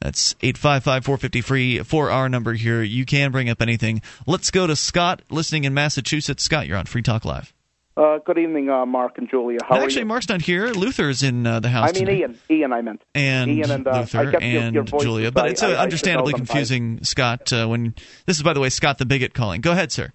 That's 0.00 0.34
855 0.42 1.04
450 1.04 1.40
free 1.40 1.78
for 1.80 2.10
our 2.10 2.28
number 2.28 2.54
here. 2.54 2.82
You 2.82 3.04
can 3.04 3.30
bring 3.30 3.48
up 3.48 3.62
anything. 3.62 4.02
Let's 4.26 4.50
go 4.50 4.66
to 4.66 4.74
Scott 4.74 5.22
listening 5.30 5.64
in 5.64 5.74
Massachusetts. 5.74 6.42
Scott, 6.42 6.66
you're 6.66 6.76
on 6.76 6.86
Free 6.86 7.02
Talk 7.02 7.24
Live. 7.24 7.52
Uh, 7.94 8.18
good 8.24 8.38
evening, 8.38 8.70
uh, 8.70 8.86
Mark 8.86 9.18
and 9.18 9.28
Julia. 9.28 9.58
How 9.68 9.76
Actually, 9.76 9.96
are 9.96 9.98
you? 10.00 10.06
Mark's 10.06 10.28
not 10.28 10.40
here. 10.40 10.68
Luther's 10.68 11.22
in 11.22 11.46
uh, 11.46 11.60
the 11.60 11.68
house. 11.68 11.90
I 11.90 11.92
mean 11.92 12.06
tonight. 12.06 12.18
Ian. 12.20 12.38
Ian, 12.50 12.72
I 12.72 12.80
meant. 12.80 13.02
and, 13.14 13.50
Ian 13.50 13.70
and, 13.70 13.86
uh, 13.86 13.90
I 13.90 14.00
Luther 14.00 14.22
your- 14.30 14.42
and 14.42 14.74
your 14.74 14.84
voices, 14.84 15.04
Julia. 15.06 15.30
But 15.30 15.44
I- 15.44 15.48
it's 15.48 15.62
I- 15.62 15.74
uh, 15.74 15.76
understandably 15.82 16.32
them 16.32 16.40
by- 16.40 16.46
confusing, 16.46 17.04
Scott. 17.04 17.52
Uh, 17.52 17.66
when 17.66 17.94
this 18.26 18.36
is, 18.38 18.42
by 18.42 18.54
the 18.54 18.60
way, 18.60 18.70
Scott 18.70 18.96
the 18.96 19.04
bigot 19.04 19.34
calling. 19.34 19.60
Go 19.60 19.72
ahead, 19.72 19.92
sir. 19.92 20.10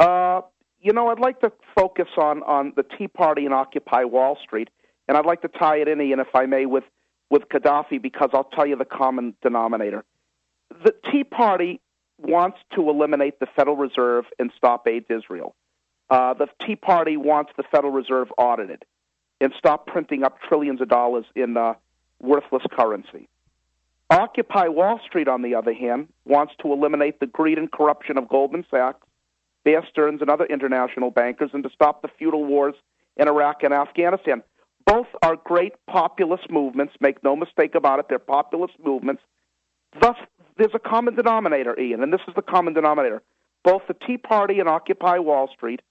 Uh, 0.00 0.40
you 0.80 0.92
know, 0.92 1.08
I'd 1.08 1.20
like 1.20 1.40
to 1.40 1.52
focus 1.78 2.08
on, 2.16 2.42
on 2.42 2.72
the 2.74 2.82
Tea 2.82 3.06
Party 3.06 3.44
and 3.44 3.54
Occupy 3.54 4.04
Wall 4.04 4.36
Street, 4.42 4.70
and 5.06 5.16
I'd 5.16 5.26
like 5.26 5.42
to 5.42 5.48
tie 5.48 5.76
it 5.76 5.86
in, 5.86 6.00
Ian, 6.00 6.18
if 6.18 6.34
I 6.34 6.46
may, 6.46 6.66
with, 6.66 6.84
with 7.30 7.42
Gaddafi, 7.48 8.02
because 8.02 8.30
I'll 8.32 8.44
tell 8.44 8.66
you 8.66 8.74
the 8.74 8.84
common 8.84 9.34
denominator. 9.40 10.04
The 10.82 10.94
Tea 11.12 11.22
Party 11.22 11.80
wants 12.18 12.58
to 12.74 12.90
eliminate 12.90 13.38
the 13.38 13.46
Federal 13.54 13.76
Reserve 13.76 14.24
and 14.40 14.50
stop 14.56 14.88
aid 14.88 15.06
to 15.08 15.16
Israel. 15.18 15.54
Uh, 16.10 16.34
the 16.34 16.48
Tea 16.66 16.76
Party 16.76 17.16
wants 17.16 17.52
the 17.56 17.62
Federal 17.62 17.92
Reserve 17.92 18.32
audited 18.36 18.84
and 19.40 19.52
stop 19.56 19.86
printing 19.86 20.24
up 20.24 20.40
trillions 20.42 20.80
of 20.80 20.88
dollars 20.88 21.24
in 21.36 21.56
uh, 21.56 21.74
worthless 22.20 22.64
currency. 22.72 23.28
Occupy 24.10 24.66
Wall 24.66 25.00
Street, 25.06 25.28
on 25.28 25.42
the 25.42 25.54
other 25.54 25.72
hand, 25.72 26.08
wants 26.24 26.52
to 26.60 26.72
eliminate 26.72 27.20
the 27.20 27.26
greed 27.26 27.58
and 27.58 27.70
corruption 27.70 28.18
of 28.18 28.28
Goldman 28.28 28.66
Sachs, 28.68 29.06
Bear 29.64 29.86
Stearns, 29.88 30.20
and 30.20 30.28
other 30.28 30.46
international 30.46 31.12
bankers, 31.12 31.50
and 31.52 31.62
to 31.62 31.70
stop 31.70 32.02
the 32.02 32.08
feudal 32.18 32.44
wars 32.44 32.74
in 33.16 33.28
Iraq 33.28 33.62
and 33.62 33.72
Afghanistan. 33.72 34.42
Both 34.84 35.06
are 35.22 35.36
great 35.36 35.74
populist 35.86 36.50
movements. 36.50 36.94
Make 37.00 37.22
no 37.22 37.36
mistake 37.36 37.76
about 37.76 38.00
it; 38.00 38.06
they're 38.08 38.18
populist 38.18 38.74
movements. 38.84 39.22
Thus, 40.00 40.16
there's 40.56 40.74
a 40.74 40.80
common 40.80 41.14
denominator, 41.14 41.78
Ian, 41.78 42.02
and 42.02 42.12
this 42.12 42.20
is 42.26 42.34
the 42.34 42.42
common 42.42 42.74
denominator. 42.74 43.22
Both 43.62 43.82
the 43.86 43.94
Tea 43.94 44.18
Party 44.18 44.58
and 44.58 44.68
Occupy 44.68 45.18
Wall 45.18 45.48
Street 45.54 45.82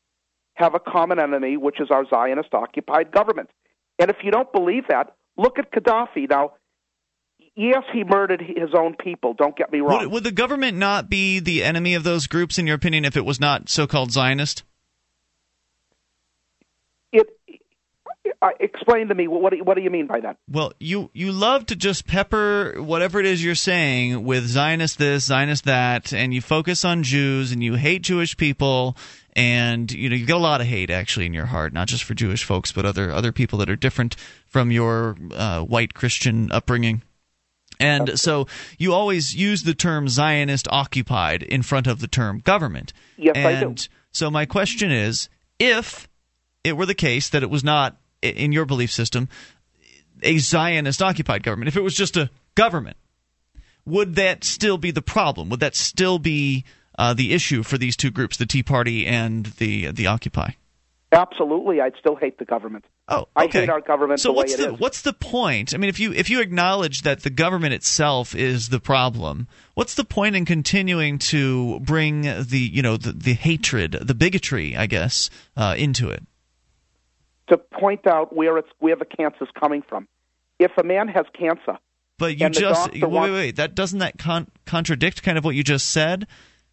have 0.59 0.75
a 0.75 0.79
common 0.79 1.19
enemy, 1.19 1.57
which 1.57 1.79
is 1.79 1.89
our 1.89 2.05
Zionist 2.09 2.53
occupied 2.53 3.11
government. 3.11 3.49
And 3.97 4.09
if 4.09 4.17
you 4.23 4.31
don't 4.31 4.51
believe 4.51 4.87
that, 4.89 5.15
look 5.37 5.57
at 5.57 5.71
Gaddafi. 5.71 6.29
Now, 6.29 6.53
yes, 7.55 7.83
he 7.93 8.03
murdered 8.03 8.41
his 8.41 8.69
own 8.77 8.95
people. 8.95 9.33
Don't 9.33 9.55
get 9.55 9.71
me 9.71 9.79
wrong. 9.79 9.99
Would, 9.99 10.11
would 10.11 10.23
the 10.23 10.31
government 10.31 10.77
not 10.77 11.09
be 11.09 11.39
the 11.39 11.63
enemy 11.63 11.95
of 11.95 12.03
those 12.03 12.27
groups, 12.27 12.57
in 12.57 12.67
your 12.67 12.75
opinion, 12.75 13.05
if 13.05 13.15
it 13.15 13.25
was 13.25 13.39
not 13.39 13.69
so-called 13.69 14.11
Zionist? 14.11 14.63
it 17.11 17.27
uh, 18.41 18.49
explain 18.59 19.07
to 19.07 19.15
me 19.15 19.27
what 19.27 19.51
do, 19.51 19.63
what 19.63 19.75
do 19.75 19.81
you 19.81 19.89
mean 19.89 20.07
by 20.07 20.19
that? 20.19 20.37
Well, 20.49 20.73
you 20.79 21.09
you 21.13 21.31
love 21.31 21.65
to 21.67 21.75
just 21.75 22.07
pepper 22.07 22.75
whatever 22.77 23.19
it 23.19 23.25
is 23.25 23.43
you're 23.43 23.55
saying 23.55 24.23
with 24.23 24.45
Zionist 24.45 24.97
this, 24.97 25.25
Zionist 25.25 25.65
that, 25.65 26.13
and 26.13 26.33
you 26.33 26.41
focus 26.41 26.85
on 26.85 27.03
Jews 27.03 27.51
and 27.51 27.63
you 27.63 27.75
hate 27.75 28.03
Jewish 28.03 28.37
people, 28.37 28.95
and 29.35 29.91
you 29.91 30.09
know 30.09 30.15
you 30.15 30.25
get 30.25 30.35
a 30.35 30.39
lot 30.39 30.61
of 30.61 30.67
hate 30.67 30.89
actually 30.89 31.25
in 31.25 31.33
your 31.33 31.45
heart, 31.45 31.73
not 31.73 31.87
just 31.87 32.03
for 32.03 32.13
Jewish 32.13 32.43
folks, 32.43 32.71
but 32.71 32.85
other 32.85 33.11
other 33.11 33.31
people 33.31 33.59
that 33.59 33.69
are 33.69 33.75
different 33.75 34.15
from 34.45 34.71
your 34.71 35.15
uh, 35.33 35.61
white 35.61 35.93
Christian 35.93 36.51
upbringing. 36.51 37.03
And 37.81 38.19
so 38.19 38.47
you 38.77 38.93
always 38.93 39.33
use 39.33 39.63
the 39.63 39.73
term 39.73 40.09
Zionist 40.09 40.67
occupied 40.69 41.43
in 41.43 41.61
front 41.61 41.87
of 41.87 42.01
the 42.01 42.07
term 42.07 42.39
government. 42.39 42.91
Yes, 43.17 43.33
and 43.35 43.47
I 43.47 43.63
do. 43.63 43.75
So 44.11 44.29
my 44.29 44.45
question 44.45 44.91
is 44.91 45.29
if 45.59 46.09
it 46.63 46.75
were 46.75 46.85
the 46.85 46.95
case 46.95 47.29
that 47.29 47.43
it 47.43 47.49
was 47.49 47.63
not 47.63 47.97
in 48.21 48.51
your 48.51 48.65
belief 48.65 48.91
system 48.91 49.29
a 50.23 50.37
Zionist 50.37 51.01
occupied 51.01 51.43
government, 51.43 51.67
if 51.69 51.77
it 51.77 51.81
was 51.81 51.95
just 51.95 52.17
a 52.17 52.29
government, 52.55 52.97
would 53.85 54.15
that 54.15 54.43
still 54.43 54.77
be 54.77 54.91
the 54.91 55.01
problem? 55.01 55.49
Would 55.49 55.61
that 55.61 55.75
still 55.75 56.19
be 56.19 56.65
uh, 56.99 57.13
the 57.15 57.33
issue 57.33 57.63
for 57.63 57.77
these 57.77 57.95
two 57.97 58.11
groups, 58.11 58.37
the 58.37 58.45
Tea 58.45 58.61
Party 58.61 59.07
and 59.07 59.47
the 59.57 59.91
the 59.91 60.05
Occupy? 60.05 60.51
Absolutely, 61.11 61.81
I'd 61.81 61.95
still 61.99 62.15
hate 62.15 62.37
the 62.37 62.45
government. 62.45 62.85
Oh, 63.07 63.25
I 63.35 63.45
okay. 63.45 63.61
hate 63.61 63.69
our 63.69 63.81
government 63.81 64.19
So 64.19 64.29
the 64.29 64.33
what's 64.33 64.55
the 64.55 64.73
is. 64.73 64.79
what's 64.79 65.01
the 65.01 65.13
point? 65.13 65.73
I 65.73 65.77
mean, 65.77 65.89
if 65.89 65.99
you 65.99 66.13
if 66.13 66.29
you 66.29 66.39
acknowledge 66.41 67.01
that 67.01 67.23
the 67.23 67.31
government 67.31 67.73
itself 67.73 68.35
is 68.35 68.69
the 68.69 68.79
problem, 68.79 69.47
what's 69.73 69.95
the 69.95 70.03
point 70.03 70.35
in 70.35 70.45
continuing 70.45 71.17
to 71.33 71.79
bring 71.79 72.21
the 72.21 72.59
you 72.71 72.83
know 72.83 72.97
the, 72.97 73.13
the 73.13 73.33
hatred, 73.33 73.93
the 73.93 74.13
bigotry, 74.13 74.77
I 74.77 74.85
guess, 74.85 75.31
uh, 75.57 75.73
into 75.77 76.09
it? 76.09 76.21
To 77.47 77.57
point 77.57 78.05
out 78.05 78.35
where 78.35 78.59
it's 78.59 78.69
where 78.77 78.95
the 78.95 79.05
cancer's 79.05 79.49
coming 79.59 79.81
from. 79.81 80.07
If 80.59 80.71
a 80.77 80.83
man 80.83 81.07
has 81.07 81.25
cancer, 81.33 81.79
But 82.19 82.37
you 82.37 82.49
just 82.49 82.91
wait, 82.93 83.01
wait, 83.01 83.31
wait. 83.31 83.55
That 83.55 83.73
doesn't 83.73 83.99
that 83.99 84.19
con- 84.19 84.51
contradict 84.67 85.23
kind 85.23 85.37
of 85.39 85.43
what 85.45 85.55
you 85.55 85.63
just 85.63 85.89
said? 85.89 86.27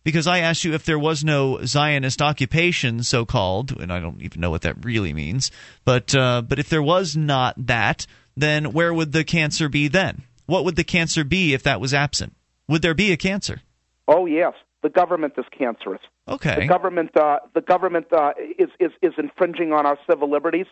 Because 0.06 0.28
I 0.28 0.38
asked 0.38 0.62
you 0.62 0.72
if 0.72 0.84
there 0.84 1.00
was 1.00 1.24
no 1.24 1.64
Zionist 1.64 2.22
occupation, 2.22 3.02
so 3.02 3.26
called, 3.26 3.72
and 3.72 3.92
I 3.92 3.98
don't 3.98 4.22
even 4.22 4.40
know 4.40 4.50
what 4.50 4.62
that 4.62 4.84
really 4.84 5.12
means. 5.12 5.50
But 5.84 6.14
uh, 6.14 6.42
but 6.42 6.60
if 6.60 6.68
there 6.68 6.80
was 6.80 7.16
not 7.16 7.54
that, 7.66 8.06
then 8.36 8.66
where 8.66 8.94
would 8.94 9.10
the 9.10 9.24
cancer 9.24 9.68
be 9.68 9.88
then? 9.88 10.22
What 10.46 10.64
would 10.64 10.76
the 10.76 10.84
cancer 10.84 11.24
be 11.24 11.54
if 11.54 11.64
that 11.64 11.80
was 11.80 11.92
absent? 11.92 12.36
Would 12.68 12.82
there 12.82 12.94
be 12.94 13.10
a 13.10 13.16
cancer? 13.16 13.62
oh 14.06 14.26
yes, 14.26 14.54
the 14.82 14.90
government 14.90 15.34
is 15.38 15.44
cancerous. 15.50 16.02
Okay. 16.28 16.60
The 16.60 16.68
government, 16.68 17.16
uh, 17.16 17.40
the 17.52 17.60
government 17.60 18.06
uh, 18.12 18.34
is, 18.56 18.68
is 18.78 18.92
is 19.02 19.14
infringing 19.18 19.72
on 19.72 19.86
our 19.86 19.98
civil 20.08 20.30
liberties. 20.30 20.66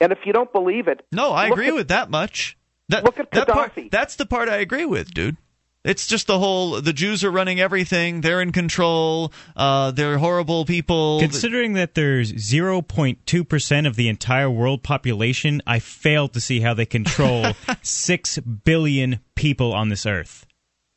And 0.00 0.10
if 0.10 0.18
you 0.24 0.32
don't 0.32 0.52
believe 0.52 0.88
it, 0.88 1.06
no, 1.12 1.30
I 1.30 1.46
agree 1.46 1.68
at- 1.68 1.74
with 1.74 1.88
that 1.88 2.10
much. 2.10 2.58
That, 2.88 3.04
Look 3.04 3.20
at 3.20 3.30
that 3.30 3.46
part, 3.46 3.78
that's 3.92 4.16
the 4.16 4.26
part 4.26 4.48
I 4.48 4.56
agree 4.56 4.84
with, 4.84 5.14
dude. 5.14 5.36
It's 5.84 6.06
just 6.06 6.28
the 6.28 6.38
whole 6.38 6.80
the 6.80 6.92
Jews 6.92 7.24
are 7.24 7.30
running 7.30 7.58
everything. 7.58 8.20
They're 8.20 8.40
in 8.40 8.52
control. 8.52 9.32
Uh, 9.56 9.90
they're 9.90 10.16
horrible 10.18 10.64
people. 10.64 11.18
Considering 11.18 11.72
that 11.72 11.94
there's 11.94 12.32
0.2% 12.32 13.86
of 13.88 13.96
the 13.96 14.08
entire 14.08 14.48
world 14.50 14.84
population, 14.84 15.60
I 15.66 15.80
fail 15.80 16.28
to 16.28 16.40
see 16.40 16.60
how 16.60 16.74
they 16.74 16.86
control 16.86 17.46
6 17.82 18.38
billion 18.38 19.18
people 19.34 19.72
on 19.72 19.88
this 19.88 20.06
earth. 20.06 20.46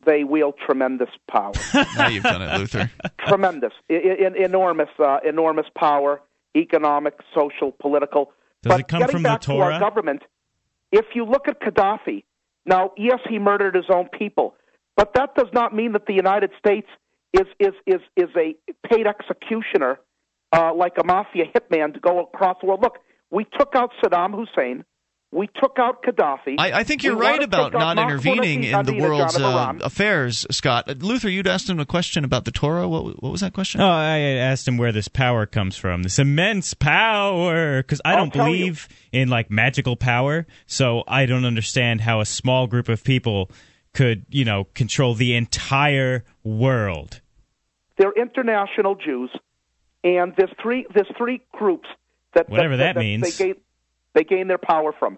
they 0.06 0.24
wield 0.24 0.54
tremendous 0.63 1.10
power. 1.32 1.54
now 1.98 2.08
you've 2.08 2.24
done 2.24 2.43
it, 2.43 2.56
Luther. 2.60 2.91
tremendous, 3.28 3.74
I- 3.89 3.93
I- 3.95 4.43
enormous, 4.45 4.89
uh, 5.00 5.17
enormous 5.28 5.65
power, 5.76 6.21
economic, 6.56 7.15
social, 7.34 7.71
political. 7.71 8.32
Does 8.62 8.69
but 8.71 8.80
it 8.82 8.88
come 8.88 9.00
getting 9.00 9.13
from 9.13 9.24
the 9.24 9.30
back 9.30 9.41
to 9.41 9.54
our 9.58 9.80
government, 9.80 10.21
if 10.91 11.06
you 11.15 11.26
look 11.26 11.48
at 11.48 11.60
Gaddafi, 11.60 12.24
now 12.67 12.91
yes, 12.98 13.19
he 13.28 13.39
murdered 13.39 13.74
his 13.74 13.86
own 13.89 14.10
people, 14.15 14.54
but 14.95 15.13
that 15.15 15.36
does 15.36 15.49
not 15.53 15.75
mean 15.75 15.93
that 15.93 16.05
the 16.05 16.13
United 16.13 16.51
States 16.60 16.88
is 17.34 17.47
is 17.60 17.73
is 17.86 18.01
is 18.15 18.29
a 18.38 18.55
paid 18.88 19.08
executioner 19.08 19.99
uh, 20.53 20.73
like 20.73 20.93
a 20.97 21.05
mafia 21.05 21.45
hitman 21.45 21.93
to 21.93 21.99
go 21.99 22.19
across 22.21 22.58
the 22.62 22.67
world. 22.67 22.81
Look, 22.81 22.99
we 23.31 23.45
took 23.58 23.75
out 23.75 23.91
Saddam 24.03 24.34
Hussein. 24.34 24.86
We 25.31 25.49
took 25.62 25.77
out 25.79 26.01
Gaddafi. 26.01 26.55
I, 26.58 26.71
I 26.79 26.84
think 26.86 27.03
you're 27.03 27.17
We 27.17 27.25
right 27.25 27.43
about 27.43 27.73
not 27.73 27.97
intervening 27.97 28.63
in 28.63 28.86
the 28.86 28.97
world's 28.97 29.38
uh, 29.38 29.73
affairs, 29.81 30.45
Scott. 30.49 30.89
Uh, 30.89 30.93
Luther, 30.93 31.27
you'd 31.27 31.47
asked 31.47 31.69
him 31.69 31.77
a 31.77 31.86
question 31.86 32.23
about 32.23 32.45
the 32.45 32.51
Torah. 32.51 32.88
What, 32.88 33.21
what 33.21 33.34
was 33.34 33.41
that 33.41 33.51
question? 33.51 33.81
Oh, 33.81 33.89
I 33.89 34.19
asked 34.19 34.65
him 34.65 34.77
where 34.77 34.93
this 34.93 35.10
power 35.10 35.45
comes 35.45 35.75
from. 35.75 36.03
This 36.03 36.19
immense 36.19 36.73
power. 36.73 37.81
Because 37.81 37.99
I 38.05 38.12
I'll 38.12 38.17
don't 38.17 38.34
tell 38.34 38.45
believe 38.45 38.88
in 39.12 39.27
like 39.27 39.51
magical 39.51 39.97
power, 39.97 40.47
so 40.67 41.03
I 41.05 41.25
don't 41.25 41.43
understand 41.43 41.99
how 42.01 42.21
a 42.21 42.25
small 42.25 42.67
group 42.67 42.88
of 42.88 43.03
people 43.03 43.51
could, 43.95 44.25
you 44.29 44.45
know, 44.45 44.65
control 44.75 45.15
the 45.15 45.36
entire 45.36 46.23
world. 46.43 47.21
they're 47.97 48.12
international 48.12 48.95
Jews, 48.95 49.31
and 50.03 50.34
there's 50.38 50.51
three 50.62 50.86
there's 50.93 51.12
three 51.17 51.41
groups 51.53 51.88
that 52.34 52.49
Whatever 52.49 52.77
that 52.77 52.95
that 52.95 52.99
means. 52.99 53.23
they 53.23 53.45
gain 53.45 53.55
they 54.13 54.23
gain 54.23 54.47
their 54.47 54.60
power 54.60 54.91
from 54.91 55.17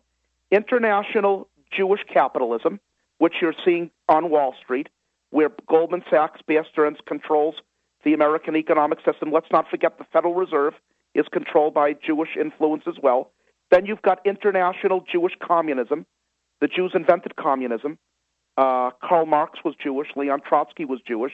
international 0.51 1.49
Jewish 1.75 2.01
capitalism, 2.11 2.79
which 3.17 3.33
you're 3.41 3.55
seeing 3.65 3.91
on 4.07 4.29
Wall 4.29 4.53
Street, 4.63 4.87
where 5.31 5.49
Goldman 5.67 6.03
Sachs, 6.09 6.41
Bear 6.47 6.65
Stearns 6.71 6.99
controls 7.05 7.55
the 8.03 8.13
American 8.13 8.55
economic 8.55 8.99
system. 9.03 9.31
Let's 9.31 9.51
not 9.51 9.67
forget 9.69 9.97
the 9.97 10.05
Federal 10.13 10.35
Reserve 10.35 10.73
is 11.15 11.25
controlled 11.33 11.73
by 11.73 11.93
Jewish 11.93 12.37
influence 12.39 12.83
as 12.87 12.95
well. 13.01 13.31
Then 13.71 13.85
you've 13.85 14.01
got 14.03 14.25
international 14.25 15.03
Jewish 15.11 15.33
communism. 15.41 16.05
The 16.61 16.67
Jews 16.67 16.91
invented 16.93 17.35
communism. 17.35 17.97
Uh, 18.57 18.89
Karl 19.07 19.25
Marx 19.25 19.59
was 19.63 19.75
Jewish. 19.81 20.07
Leon 20.15 20.41
Trotsky 20.47 20.85
was 20.85 20.99
Jewish. 21.07 21.33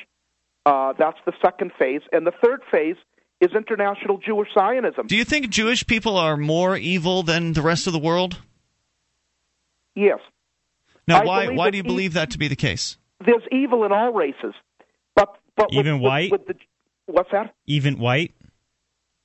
Uh, 0.66 0.94
that's 0.98 1.18
the 1.26 1.34
second 1.42 1.72
phase. 1.80 2.02
And 2.12 2.28
the 2.28 2.34
third 2.44 2.62
phase 2.72 2.96
is 3.40 3.52
international 3.56 4.18
Jewish 4.18 4.50
Zionism. 4.54 5.08
Do 5.08 5.16
you 5.16 5.24
think 5.24 5.50
Jewish 5.50 5.86
people 5.88 6.18
are 6.18 6.36
more 6.38 6.76
evil 6.78 7.24
than 7.24 7.54
the 7.54 7.62
rest 7.62 7.88
of 7.88 7.94
the 7.94 8.00
world? 8.00 8.40
Yes. 9.96 10.20
Now, 11.08 11.22
I 11.22 11.26
why 11.26 11.48
why 11.50 11.70
do 11.70 11.78
you 11.78 11.84
e- 11.84 11.88
believe 11.88 12.14
that 12.14 12.32
to 12.32 12.38
be 12.38 12.48
the 12.48 12.56
case? 12.56 12.98
There's 13.26 13.44
evil 13.52 13.84
in 13.86 13.92
all 13.92 14.12
races. 14.14 14.54
But, 15.16 15.38
but 15.56 15.72
Even 15.74 15.96
with- 15.96 16.10
white? 16.10 16.32
with 16.32 16.48
the, 16.48 16.56
what's 17.06 17.32
that? 17.32 17.54
Even 17.68 18.00
white? 18.00 18.34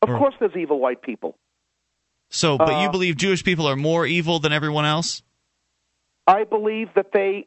Of 0.03 0.11
Or- 0.11 0.19
course 0.19 0.35
there's 0.39 0.57
evil 0.57 0.79
white 0.79 1.03
people. 1.03 1.37
So, 2.31 2.59
but 2.59 2.69
you 2.69 2.89
Uh, 2.89 2.93
believe 2.93 3.17
Jewish 3.17 3.43
people 3.43 3.67
are 3.67 3.77
more 3.77 4.05
evil 4.07 4.39
than 4.39 4.53
everyone 4.53 4.85
else? 4.85 5.23
I 6.27 6.45
believe 6.45 6.89
that 6.95 7.13
they 7.13 7.47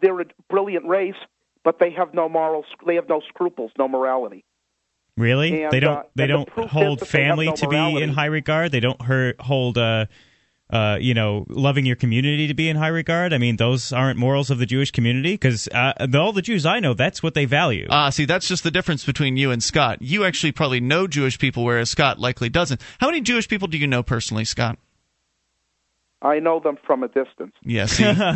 they're 0.00 0.20
a 0.20 0.26
brilliant 0.48 0.86
race, 0.86 1.14
but 1.64 1.78
they 1.78 1.90
have 1.92 2.14
no 2.14 2.28
moral 2.28 2.64
they 2.86 2.96
have 2.96 3.08
no 3.08 3.20
scruples, 3.28 3.70
no 3.78 3.88
morality. 3.88 4.44
Really? 5.16 5.64
And, 5.64 5.72
they 5.72 5.80
don't. 5.80 5.98
uh, 5.98 6.02
they 6.14 6.26
don't 6.26 6.46
proof 6.46 6.66
is 6.66 6.72
hold 6.72 7.00
that 7.00 7.08
they 7.10 7.18
have 7.22 7.28
family 7.28 7.46
no 7.46 7.54
to 7.56 7.68
be 7.68 8.02
in 8.02 8.10
high 8.10 8.26
regard. 8.26 8.70
They 8.70 8.80
don't 8.80 9.02
her- 9.02 9.34
hold, 9.40 9.76
uh, 9.76 10.06
uh, 10.70 10.98
you 11.00 11.12
know, 11.12 11.44
loving 11.48 11.86
your 11.86 11.96
community 11.96 12.46
to 12.46 12.54
be 12.54 12.68
in 12.68 12.76
high 12.76 12.88
regard. 12.88 13.32
I 13.32 13.38
mean, 13.38 13.56
those 13.56 13.92
aren't 13.92 14.18
morals 14.18 14.50
of 14.50 14.58
the 14.58 14.66
Jewish 14.66 14.92
community 14.92 15.32
because 15.32 15.66
uh, 15.68 16.06
all 16.14 16.32
the 16.32 16.42
Jews 16.42 16.64
I 16.64 16.78
know, 16.78 16.94
that's 16.94 17.22
what 17.22 17.34
they 17.34 17.46
value. 17.46 17.86
Ah, 17.90 18.10
see, 18.10 18.26
that's 18.26 18.46
just 18.46 18.62
the 18.62 18.70
difference 18.70 19.04
between 19.04 19.36
you 19.36 19.50
and 19.50 19.62
Scott. 19.62 20.02
You 20.02 20.24
actually 20.24 20.52
probably 20.52 20.80
know 20.80 21.06
Jewish 21.08 21.38
people, 21.38 21.64
whereas 21.64 21.90
Scott 21.90 22.20
likely 22.20 22.48
doesn't. 22.48 22.80
How 23.00 23.08
many 23.08 23.20
Jewish 23.20 23.48
people 23.48 23.66
do 23.66 23.78
you 23.78 23.86
know 23.86 24.02
personally, 24.02 24.44
Scott? 24.44 24.78
I 26.20 26.40
know 26.40 26.58
them 26.60 26.76
from 26.84 27.02
a 27.04 27.08
distance. 27.08 27.52
Yeah, 27.62 27.86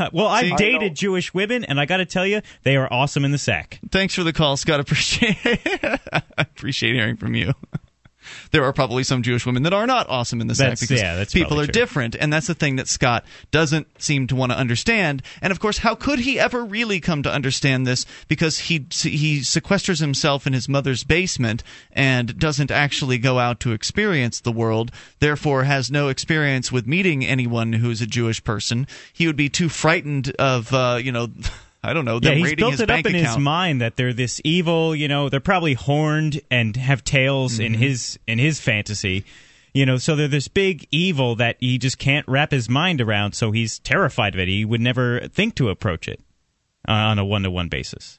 well, 0.13 0.29
I've 0.29 0.47
See? 0.47 0.57
Dated 0.57 0.81
know. 0.81 0.95
Jewish 0.95 1.35
women, 1.35 1.65
and 1.65 1.81
I 1.81 1.87
got 1.87 1.97
to 1.97 2.07
tell 2.07 2.27
you, 2.27 2.41
they 2.63 2.77
are 2.77 2.93
awesome 2.93 3.25
in 3.25 3.33
the 3.33 3.39
sack. 3.39 3.81
Thanks 3.91 4.15
for 4.15 4.23
the 4.23 4.33
call, 4.33 4.57
Scott. 4.57 4.79
Appreciate 4.81 5.37
I 6.13 6.23
appreciate 6.39 6.95
hearing 6.95 7.17
from 7.17 7.35
you. 7.35 7.53
There 8.53 8.65
are 8.65 8.73
probably 8.73 9.03
some 9.03 9.23
Jewish 9.23 9.45
women 9.47 9.63
that 9.65 9.73
are 9.73 9.87
not 9.87 10.09
awesome 10.09 10.41
in 10.41 10.47
the 10.47 10.55
sack 10.55 10.79
That's- 10.79 10.81
because 10.81 11.01
yeah, 11.01 11.25
people 11.25 11.59
are 11.59 11.65
true. 11.65 11.73
different, 11.73 12.15
and 12.15 12.33
that's 12.33 12.47
the 12.47 12.55
thing 12.55 12.77
that 12.77 12.87
Scott 12.87 13.25
doesn't 13.51 13.87
seem 14.01 14.27
to 14.29 14.37
want 14.37 14.53
to 14.53 14.59
understand. 14.59 15.23
And 15.41 15.51
of 15.51 15.59
course, 15.59 15.79
how 15.79 15.95
could 15.95 16.21
he 16.21 16.39
ever 16.39 16.65
really 16.65 17.01
come 17.01 17.23
to 17.23 17.33
understand 17.33 17.87
this? 17.87 18.05
Because 18.29 18.59
he 18.59 18.87
he 18.91 19.41
sequesters 19.41 20.01
himself 20.01 20.47
in 20.47 20.53
his 20.53 20.69
mother's 20.69 21.03
basement 21.03 21.63
and 21.93 22.39
doesn't 22.39 22.71
actually 22.71 23.19
go 23.19 23.39
out 23.39 23.59
to 23.61 23.73
experience 23.73 24.41
the 24.41 24.53
world. 24.53 24.93
Therefore, 25.19 25.65
has 25.65 25.91
no 25.91 26.09
experience 26.09 26.71
with 26.71 26.87
meeting 26.87 27.25
anyone 27.25 27.73
who's 27.75 28.01
a 28.03 28.07
Jewish 28.07 28.45
person. 28.45 28.87
He 29.13 29.27
would 29.27 29.37
be 29.37 29.49
too 29.49 29.69
frightened 29.69 30.31
of 30.39 30.73
uh, 30.73 30.99
you 31.03 31.11
know. 31.13 31.29
I 31.85 31.93
don't 31.95 32.05
know. 32.05 32.21
Yeah, 32.23 32.31
Them 32.31 32.39
he's 32.39 32.55
built 32.55 32.73
his 32.73 32.81
it 32.81 32.91
up 32.91 32.95
bank 32.97 33.07
in 33.07 33.15
account. 33.17 33.37
his 33.37 33.39
mind 33.39 33.81
that 33.81 33.97
they're 33.97 34.13
this 34.13 34.41
evil. 34.45 34.95
You 34.95 35.09
know, 35.09 35.29
they're 35.29 35.41
probably 35.41 35.75
horned 35.75 36.41
and 36.51 36.77
have 36.77 37.03
tails 37.03 37.59
in 37.59 37.73
Mm-hmm. 37.73 37.83
his 37.83 38.19
in 38.27 38.39
his 38.39 38.61
fantasy. 38.61 39.25
You 39.75 39.87
know, 39.87 39.97
so 39.97 40.15
they're 40.15 40.29
this 40.29 40.49
big 40.49 40.87
evil 40.91 41.35
that 41.37 41.57
he 41.59 41.79
just 41.79 41.99
can't 41.99 42.29
wrap 42.29 42.51
his 42.53 42.69
mind 42.69 43.01
around. 43.01 43.33
So 43.33 43.53
he's 43.53 43.79
terrified 43.79 44.35
of 44.35 44.41
it. 44.41 44.47
He 44.49 44.65
would 44.65 44.81
never 44.83 45.21
think 45.29 45.55
to 45.57 45.71
approach 45.71 46.09
it 46.09 46.21
uh, 46.87 46.93
on 46.93 47.19
a 47.19 47.25
one 47.25 47.43
to 47.45 47.51
one 47.51 47.69
basis. 47.69 48.19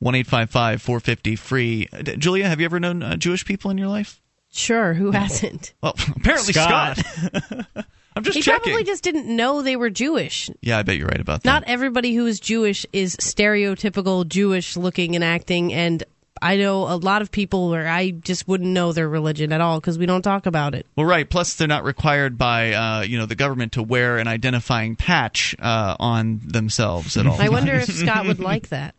One 0.00 0.14
eight 0.14 0.26
five 0.26 0.50
five 0.50 0.82
four 0.82 1.00
fifty 1.00 1.36
free. 1.36 1.88
Uh, 1.92 2.02
Julia, 2.02 2.48
have 2.48 2.60
you 2.60 2.64
ever 2.64 2.80
known 2.80 3.02
uh, 3.02 3.16
Jewish 3.16 3.44
people 3.44 3.70
in 3.70 3.78
your 3.78 3.88
life? 3.88 4.20
Sure, 4.50 4.94
who 4.94 5.10
hasn't? 5.12 5.74
Well, 5.82 5.94
apparently 6.16 6.52
Scott. 6.52 6.98
Scott. 6.98 7.66
I'm 8.16 8.22
just 8.22 8.36
He 8.36 8.42
checking. 8.42 8.72
probably 8.72 8.84
just 8.84 9.02
didn't 9.02 9.26
know 9.26 9.62
they 9.62 9.76
were 9.76 9.90
Jewish. 9.90 10.48
yeah, 10.60 10.78
I 10.78 10.82
bet 10.82 10.96
you're 10.96 11.08
right 11.08 11.20
about 11.20 11.42
that. 11.42 11.48
Not 11.50 11.64
everybody 11.66 12.14
who 12.14 12.26
is 12.26 12.38
Jewish 12.40 12.86
is 12.92 13.16
stereotypical 13.16 14.26
Jewish 14.26 14.76
looking 14.76 15.14
and 15.14 15.24
acting, 15.24 15.72
and 15.72 16.02
I 16.42 16.56
know 16.56 16.82
a 16.84 16.96
lot 16.96 17.22
of 17.22 17.30
people 17.30 17.70
where 17.70 17.88
I 17.88 18.10
just 18.10 18.46
wouldn't 18.48 18.70
know 18.70 18.92
their 18.92 19.08
religion 19.08 19.52
at 19.52 19.60
all 19.60 19.80
because 19.80 19.98
we 19.98 20.06
don't 20.06 20.22
talk 20.22 20.46
about 20.46 20.74
it. 20.74 20.86
well, 20.96 21.06
right. 21.06 21.28
Plus, 21.28 21.54
they're 21.54 21.68
not 21.68 21.84
required 21.84 22.36
by 22.38 22.72
uh, 22.72 23.00
you 23.02 23.18
know 23.18 23.26
the 23.26 23.34
government 23.36 23.72
to 23.72 23.82
wear 23.82 24.18
an 24.18 24.28
identifying 24.28 24.96
patch 24.96 25.54
uh, 25.58 25.96
on 25.98 26.40
themselves 26.44 27.16
at 27.16 27.26
all. 27.28 27.40
I 27.40 27.48
wonder 27.48 27.74
if 27.74 27.86
Scott 27.92 28.26
would 28.26 28.40
like 28.40 28.68
that. 28.68 28.94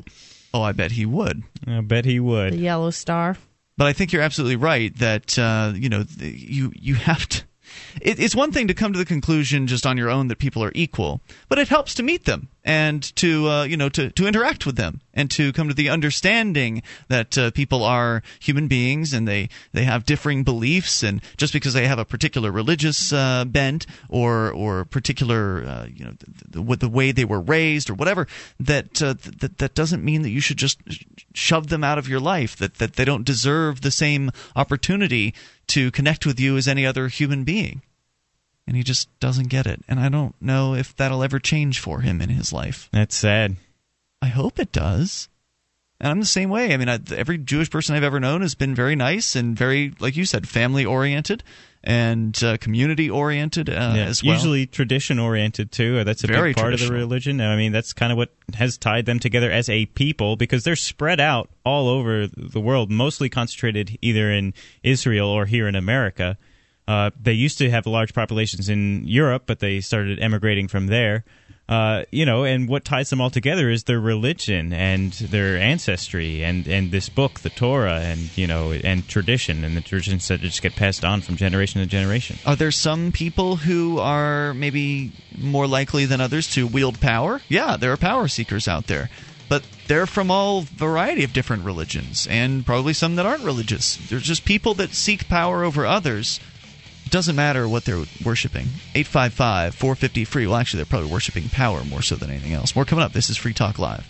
oh, 0.53 0.61
I 0.61 0.71
bet 0.71 0.91
he 0.91 1.05
would. 1.05 1.43
I 1.67 1.81
bet 1.81 2.05
he 2.05 2.19
would. 2.19 2.53
The 2.53 2.57
would. 2.57 2.63
yellow 2.63 2.89
star. 2.91 3.37
But 3.77 3.87
I 3.87 3.93
think 3.93 4.13
you're 4.13 4.21
absolutely 4.21 4.55
right 4.55 4.95
that 4.99 5.37
uh, 5.37 5.73
you 5.75 5.89
know 5.89 6.03
th- 6.03 6.33
you 6.49 6.71
you 6.75 6.95
have 6.95 7.27
to. 7.29 7.43
It, 8.01 8.19
it's 8.19 8.35
one 8.35 8.51
thing 8.51 8.67
to 8.67 8.73
come 8.73 8.93
to 8.93 8.99
the 8.99 9.05
conclusion 9.05 9.67
just 9.67 9.85
on 9.85 9.97
your 9.97 10.09
own 10.09 10.27
that 10.27 10.39
people 10.39 10.63
are 10.63 10.71
equal, 10.75 11.21
but 11.49 11.59
it 11.59 11.67
helps 11.67 11.93
to 11.95 12.03
meet 12.03 12.25
them 12.25 12.49
and 12.65 13.15
to 13.15 13.47
uh, 13.47 13.63
you 13.63 13.77
know 13.77 13.87
to, 13.89 14.09
to 14.11 14.27
interact 14.27 14.65
with 14.65 14.75
them 14.75 14.99
and 15.13 15.29
to 15.31 15.53
come 15.53 15.67
to 15.67 15.73
the 15.73 15.89
understanding 15.89 16.81
that 17.07 17.37
uh, 17.37 17.51
people 17.51 17.83
are 17.83 18.23
human 18.39 18.67
beings 18.67 19.13
and 19.13 19.27
they 19.27 19.47
they 19.71 19.83
have 19.83 20.03
differing 20.03 20.43
beliefs 20.43 21.03
and 21.03 21.21
just 21.37 21.53
because 21.53 21.73
they 21.73 21.87
have 21.87 21.99
a 21.99 22.05
particular 22.05 22.51
religious 22.51 23.13
uh, 23.13 23.45
bent 23.45 23.85
or 24.09 24.51
or 24.51 24.83
particular 24.83 25.63
uh, 25.65 25.85
you 25.93 26.03
know 26.03 26.13
the, 26.49 26.59
the, 26.59 26.75
the 26.77 26.89
way 26.89 27.11
they 27.11 27.25
were 27.25 27.39
raised 27.39 27.89
or 27.89 27.93
whatever 27.93 28.27
that 28.59 29.01
uh, 29.01 29.13
that 29.39 29.59
that 29.59 29.75
doesn't 29.75 30.03
mean 30.03 30.23
that 30.23 30.31
you 30.31 30.41
should 30.41 30.57
just 30.57 30.79
shove 31.33 31.67
them 31.67 31.83
out 31.83 31.99
of 31.99 32.09
your 32.09 32.19
life 32.19 32.55
that 32.55 32.75
that 32.75 32.93
they 32.93 33.05
don't 33.05 33.25
deserve 33.25 33.81
the 33.81 33.91
same 33.91 34.31
opportunity 34.55 35.33
to 35.67 35.91
connect 35.91 36.25
with 36.25 36.39
you 36.39 36.57
as 36.57 36.67
any 36.67 36.85
other 36.85 37.07
human 37.07 37.43
being. 37.43 37.81
And 38.67 38.75
he 38.75 38.83
just 38.83 39.07
doesn't 39.19 39.49
get 39.49 39.67
it. 39.67 39.83
And 39.87 39.99
i 39.99 40.09
don't 40.09 40.35
know 40.41 40.73
if 40.73 40.95
that'll 40.95 41.23
ever 41.23 41.39
change 41.39 41.79
for 41.79 42.01
him 42.01 42.21
in 42.21 42.29
his 42.29 42.51
life. 42.51 42.89
That's 42.91 43.15
sad. 43.15 43.57
i 44.21 44.27
hope 44.27 44.59
it 44.59 44.71
does. 44.71 45.29
And 45.99 46.09
i'm 46.09 46.19
the 46.19 46.25
same 46.25 46.49
way. 46.49 46.73
I 46.73 46.77
mean 46.77 46.89
I, 46.89 46.99
every 47.15 47.37
jewish 47.37 47.69
person 47.69 47.95
i've 47.95 48.03
ever 48.03 48.19
known 48.19 48.41
has 48.41 48.55
been 48.55 48.75
very 48.75 48.95
nice 48.95 49.35
and 49.35 49.57
very 49.57 49.93
like 49.99 50.15
you 50.15 50.25
said 50.25 50.47
family 50.47 50.85
oriented 50.85 51.43
and 51.85 52.43
uh, 52.43 52.57
community 52.57 53.09
oriented 53.09 53.69
uh, 53.69 53.93
Yeah, 53.95 54.05
as 54.05 54.23
well 54.23 54.33
Usually 54.33 54.65
tradition 54.65 55.19
oriented 55.19 55.71
too. 55.71 56.03
That's 56.03 56.23
a 56.23 56.27
Very 56.27 56.49
big 56.49 56.57
part 56.57 56.73
of 56.73 56.79
the 56.79 56.91
religion. 56.91 57.39
I 57.39 57.55
mean, 57.55 57.71
that's 57.71 57.93
kind 57.93 58.11
of 58.11 58.17
what 58.17 58.33
has 58.55 58.77
tied 58.77 59.05
them 59.05 59.19
together 59.19 59.51
as 59.51 59.69
a 59.69 59.85
people 59.85 60.35
because 60.35 60.63
they're 60.63 60.75
spread 60.75 61.19
out 61.19 61.49
all 61.63 61.87
over 61.87 62.27
the 62.27 62.59
world, 62.59 62.89
mostly 62.89 63.29
concentrated 63.29 63.97
either 64.01 64.31
in 64.31 64.53
Israel 64.83 65.29
or 65.29 65.45
here 65.45 65.67
in 65.67 65.75
America. 65.75 66.37
Uh, 66.87 67.09
they 67.19 67.33
used 67.33 67.57
to 67.57 67.69
have 67.69 67.85
large 67.85 68.13
populations 68.13 68.69
in 68.69 69.07
Europe, 69.07 69.43
but 69.45 69.59
they 69.59 69.81
started 69.81 70.19
emigrating 70.19 70.67
from 70.67 70.87
there. 70.87 71.23
Uh, 71.67 72.03
you 72.11 72.27
know, 72.27 72.43
and 72.43 72.69
what 72.69 72.85
ties 72.85 73.09
them 73.09 73.19
all 73.19 73.31
together 73.31 73.71
is 73.71 73.85
their 73.85 73.99
religion 73.99 74.71
and 74.71 75.13
their 75.13 75.57
ancestry 75.57 76.43
and, 76.43 76.67
and 76.67 76.91
this 76.91 77.09
book, 77.09 77.39
the 77.39 77.49
Torah, 77.49 78.01
and 78.01 78.37
you 78.37 78.45
know, 78.45 78.71
and 78.71 79.07
tradition, 79.07 79.63
and 79.63 79.75
the 79.75 79.81
traditions 79.81 80.27
that 80.27 80.41
just 80.41 80.61
get 80.61 80.75
passed 80.75 81.03
on 81.03 81.21
from 81.21 81.37
generation 81.37 81.81
to 81.81 81.87
generation. 81.87 82.37
Are 82.45 82.55
there 82.55 82.69
some 82.71 83.11
people 83.11 83.55
who 83.55 83.97
are 83.97 84.53
maybe 84.53 85.11
more 85.35 85.65
likely 85.65 86.05
than 86.05 86.21
others 86.21 86.51
to 86.53 86.67
wield 86.67 86.99
power? 87.01 87.41
Yeah, 87.49 87.77
there 87.77 87.91
are 87.91 87.97
power 87.97 88.27
seekers 88.27 88.67
out 88.67 88.85
there. 88.85 89.09
But 89.47 89.63
they're 89.87 90.07
from 90.07 90.31
all 90.31 90.61
variety 90.61 91.23
of 91.23 91.33
different 91.33 91.65
religions 91.65 92.27
and 92.27 92.65
probably 92.65 92.93
some 92.93 93.15
that 93.15 93.25
aren't 93.25 93.43
religious. 93.43 93.97
There's 94.09 94.23
just 94.23 94.43
people 94.45 94.73
that 94.75 94.93
seek 94.93 95.27
power 95.27 95.63
over 95.63 95.85
others. 95.85 96.39
Doesn't 97.15 97.37
matter 97.37 97.65
what 97.65 97.85
they're 97.85 98.03
worshiping. 98.25 98.67
855 98.93 99.73
450 99.75 100.25
free. 100.25 100.47
Well, 100.47 100.57
actually, 100.57 100.79
they're 100.79 100.85
probably 100.85 101.09
worshiping 101.09 101.47
power 101.47 101.85
more 101.85 102.01
so 102.01 102.15
than 102.15 102.29
anything 102.29 102.51
else. 102.51 102.75
More 102.75 102.83
coming 102.83 103.05
up. 103.05 103.13
This 103.13 103.29
is 103.29 103.37
Free 103.37 103.53
Talk 103.53 103.79
Live. 103.79 104.05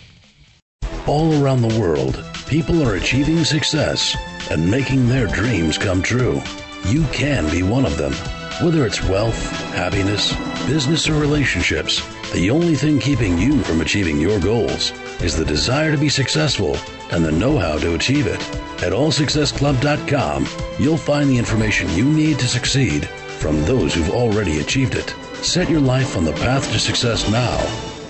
All 1.06 1.40
around 1.40 1.62
the 1.62 1.78
world, 1.78 2.20
people 2.48 2.82
are 2.82 2.96
achieving 2.96 3.44
success 3.44 4.16
and 4.50 4.68
making 4.68 5.06
their 5.06 5.28
dreams 5.28 5.78
come 5.78 6.02
true. 6.02 6.42
You 6.86 7.04
can 7.12 7.48
be 7.52 7.62
one 7.62 7.86
of 7.86 7.96
them. 7.96 8.12
Whether 8.60 8.84
it's 8.84 9.00
wealth, 9.04 9.40
happiness, 9.72 10.34
business, 10.66 11.08
or 11.08 11.14
relationships, 11.14 12.04
the 12.32 12.50
only 12.50 12.74
thing 12.74 12.98
keeping 12.98 13.38
you 13.38 13.62
from 13.62 13.82
achieving 13.82 14.20
your 14.20 14.40
goals 14.40 14.90
is 15.22 15.36
the 15.36 15.44
desire 15.44 15.92
to 15.92 15.98
be 15.98 16.08
successful 16.08 16.76
and 17.10 17.22
the 17.24 17.32
know 17.32 17.58
how 17.58 17.78
to 17.78 17.94
achieve 17.94 18.26
it. 18.26 18.40
At 18.82 18.92
allsuccessclub.com, 18.92 20.46
you'll 20.78 20.96
find 20.96 21.30
the 21.30 21.38
information 21.38 21.90
you 21.90 22.04
need 22.04 22.38
to 22.38 22.48
succeed 22.48 23.06
from 23.06 23.62
those 23.64 23.94
who've 23.94 24.10
already 24.10 24.60
achieved 24.60 24.94
it. 24.94 25.14
Set 25.36 25.70
your 25.70 25.80
life 25.80 26.16
on 26.16 26.24
the 26.24 26.32
path 26.32 26.72
to 26.72 26.78
success 26.78 27.30
now 27.30 27.58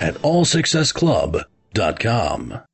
at 0.01 0.15
allsuccessclub.com. 0.15 2.66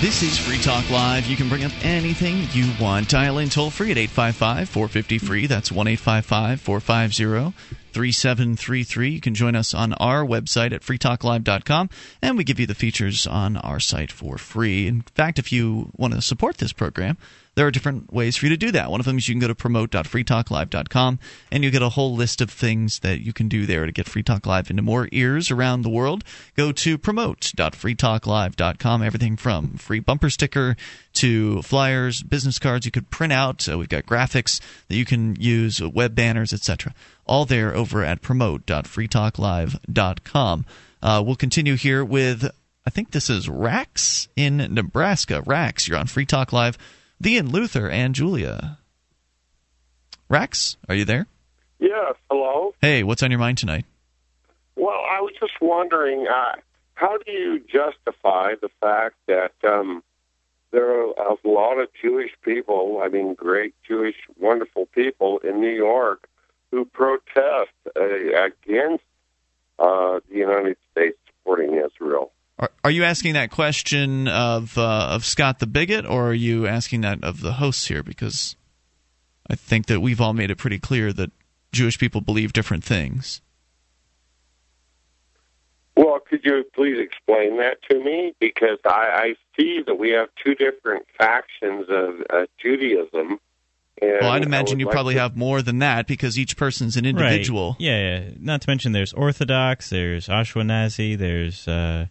This 0.00 0.22
is 0.22 0.38
Free 0.38 0.56
Talk 0.56 0.88
Live. 0.88 1.26
You 1.26 1.36
can 1.36 1.50
bring 1.50 1.62
up 1.62 1.72
anything 1.82 2.46
you 2.52 2.72
want. 2.80 3.10
Dial 3.10 3.36
in 3.36 3.50
toll 3.50 3.68
free 3.68 3.90
at 3.90 3.98
855 3.98 4.70
450 4.70 5.18
free. 5.18 5.46
That's 5.46 5.70
1 5.70 5.86
855 5.86 6.58
450 6.58 7.54
3733. 7.92 9.10
You 9.10 9.20
can 9.20 9.34
join 9.34 9.54
us 9.54 9.74
on 9.74 9.92
our 9.92 10.24
website 10.24 10.72
at 10.72 10.80
freetalklive.com, 10.80 11.90
and 12.22 12.38
we 12.38 12.44
give 12.44 12.58
you 12.58 12.66
the 12.66 12.74
features 12.74 13.26
on 13.26 13.58
our 13.58 13.78
site 13.78 14.10
for 14.10 14.38
free. 14.38 14.86
In 14.86 15.02
fact, 15.02 15.38
if 15.38 15.52
you 15.52 15.90
want 15.94 16.14
to 16.14 16.22
support 16.22 16.56
this 16.56 16.72
program, 16.72 17.18
there 17.60 17.66
are 17.66 17.70
different 17.70 18.10
ways 18.10 18.38
for 18.38 18.46
you 18.46 18.50
to 18.50 18.56
do 18.56 18.72
that. 18.72 18.90
One 18.90 19.00
of 19.00 19.06
them 19.06 19.18
is 19.18 19.28
you 19.28 19.34
can 19.34 19.40
go 19.40 19.48
to 19.48 19.54
promote.freetalklive.com 19.54 21.18
and 21.52 21.62
you 21.62 21.70
get 21.70 21.82
a 21.82 21.90
whole 21.90 22.14
list 22.14 22.40
of 22.40 22.50
things 22.50 23.00
that 23.00 23.20
you 23.20 23.34
can 23.34 23.48
do 23.48 23.66
there 23.66 23.84
to 23.84 23.92
get 23.92 24.08
Free 24.08 24.22
Talk 24.22 24.46
Live 24.46 24.70
into 24.70 24.82
more 24.82 25.10
ears 25.12 25.50
around 25.50 25.82
the 25.82 25.90
world. 25.90 26.24
Go 26.56 26.72
to 26.72 26.96
promote.freetalklive.com. 26.96 29.02
Everything 29.02 29.36
from 29.36 29.76
free 29.76 30.00
bumper 30.00 30.30
sticker 30.30 30.74
to 31.12 31.60
flyers, 31.60 32.22
business 32.22 32.58
cards 32.58 32.86
you 32.86 32.92
could 32.92 33.10
print 33.10 33.34
out. 33.34 33.68
Uh, 33.68 33.76
we've 33.76 33.90
got 33.90 34.06
graphics 34.06 34.58
that 34.88 34.96
you 34.96 35.04
can 35.04 35.36
use, 35.38 35.82
web 35.82 36.14
banners, 36.14 36.54
etc. 36.54 36.94
All 37.26 37.44
there 37.44 37.76
over 37.76 38.02
at 38.02 38.22
promote.freetalklive.com. 38.22 40.66
Uh, 41.02 41.22
we'll 41.26 41.36
continue 41.36 41.76
here 41.76 42.02
with, 42.02 42.50
I 42.86 42.90
think 42.90 43.10
this 43.10 43.28
is 43.28 43.50
Rax 43.50 44.28
in 44.34 44.56
Nebraska. 44.56 45.42
Rax, 45.44 45.86
you're 45.86 45.98
on 45.98 46.06
Free 46.06 46.24
Talk 46.24 46.54
Live. 46.54 46.78
The 47.22 47.36
and 47.36 47.52
Luther 47.52 47.90
and 47.90 48.14
Julia. 48.14 48.78
Rex, 50.30 50.78
are 50.88 50.94
you 50.94 51.04
there? 51.04 51.26
Yes. 51.78 52.14
Hello. 52.30 52.74
Hey, 52.80 53.02
what's 53.02 53.22
on 53.22 53.30
your 53.30 53.38
mind 53.38 53.58
tonight? 53.58 53.84
Well, 54.74 55.02
I 55.06 55.20
was 55.20 55.34
just 55.38 55.60
wondering, 55.60 56.26
uh, 56.26 56.56
how 56.94 57.18
do 57.18 57.30
you 57.30 57.60
justify 57.60 58.54
the 58.62 58.70
fact 58.80 59.16
that 59.26 59.52
um, 59.62 60.02
there 60.70 60.90
are 60.90 61.34
a 61.34 61.36
lot 61.46 61.78
of 61.78 61.88
Jewish 62.00 62.30
people, 62.42 63.02
I 63.04 63.08
mean, 63.08 63.34
great 63.34 63.74
Jewish, 63.86 64.16
wonderful 64.38 64.86
people 64.86 65.40
in 65.40 65.60
New 65.60 65.74
York 65.74 66.26
who 66.70 66.86
protest 66.86 67.72
uh, 67.96 68.02
against 68.02 69.04
uh, 69.78 70.20
the 70.30 70.36
United 70.36 70.78
States 70.90 71.18
supporting 71.26 71.74
Israel? 71.74 72.32
Are, 72.60 72.70
are 72.84 72.90
you 72.90 73.04
asking 73.04 73.34
that 73.34 73.50
question 73.50 74.28
of 74.28 74.76
uh, 74.76 75.08
of 75.10 75.24
Scott 75.24 75.58
the 75.58 75.66
bigot, 75.66 76.04
or 76.04 76.28
are 76.28 76.34
you 76.34 76.66
asking 76.66 77.00
that 77.00 77.24
of 77.24 77.40
the 77.40 77.52
hosts 77.54 77.86
here? 77.86 78.02
Because 78.02 78.54
I 79.48 79.54
think 79.56 79.86
that 79.86 80.00
we've 80.00 80.20
all 80.20 80.34
made 80.34 80.50
it 80.50 80.56
pretty 80.58 80.78
clear 80.78 81.10
that 81.14 81.32
Jewish 81.72 81.98
people 81.98 82.20
believe 82.20 82.52
different 82.52 82.84
things. 82.84 83.40
Well, 85.96 86.20
could 86.20 86.40
you 86.44 86.64
please 86.74 86.98
explain 86.98 87.58
that 87.58 87.78
to 87.90 88.02
me? 88.02 88.34
Because 88.38 88.78
I, 88.84 88.90
I 88.90 89.34
see 89.56 89.82
that 89.86 89.96
we 89.96 90.10
have 90.10 90.28
two 90.42 90.54
different 90.54 91.06
factions 91.18 91.86
of 91.88 92.14
uh, 92.30 92.46
Judaism. 92.62 93.38
And 94.00 94.18
Well, 94.20 94.30
I'd 94.30 94.42
imagine 94.42 94.76
would 94.76 94.80
you 94.80 94.86
like 94.86 94.94
probably 94.94 95.14
to- 95.14 95.20
have 95.20 95.36
more 95.36 95.60
than 95.60 95.80
that 95.80 96.06
because 96.06 96.38
each 96.38 96.56
person's 96.56 96.96
an 96.96 97.04
individual. 97.04 97.72
Right. 97.72 97.80
Yeah, 97.80 98.18
yeah. 98.18 98.30
Not 98.38 98.62
to 98.62 98.70
mention 98.70 98.92
there's 98.92 99.12
Orthodox, 99.12 99.90
there's 99.90 100.28
Ashkenazi, 100.28 101.18
there's 101.18 101.68
uh, 101.68 102.06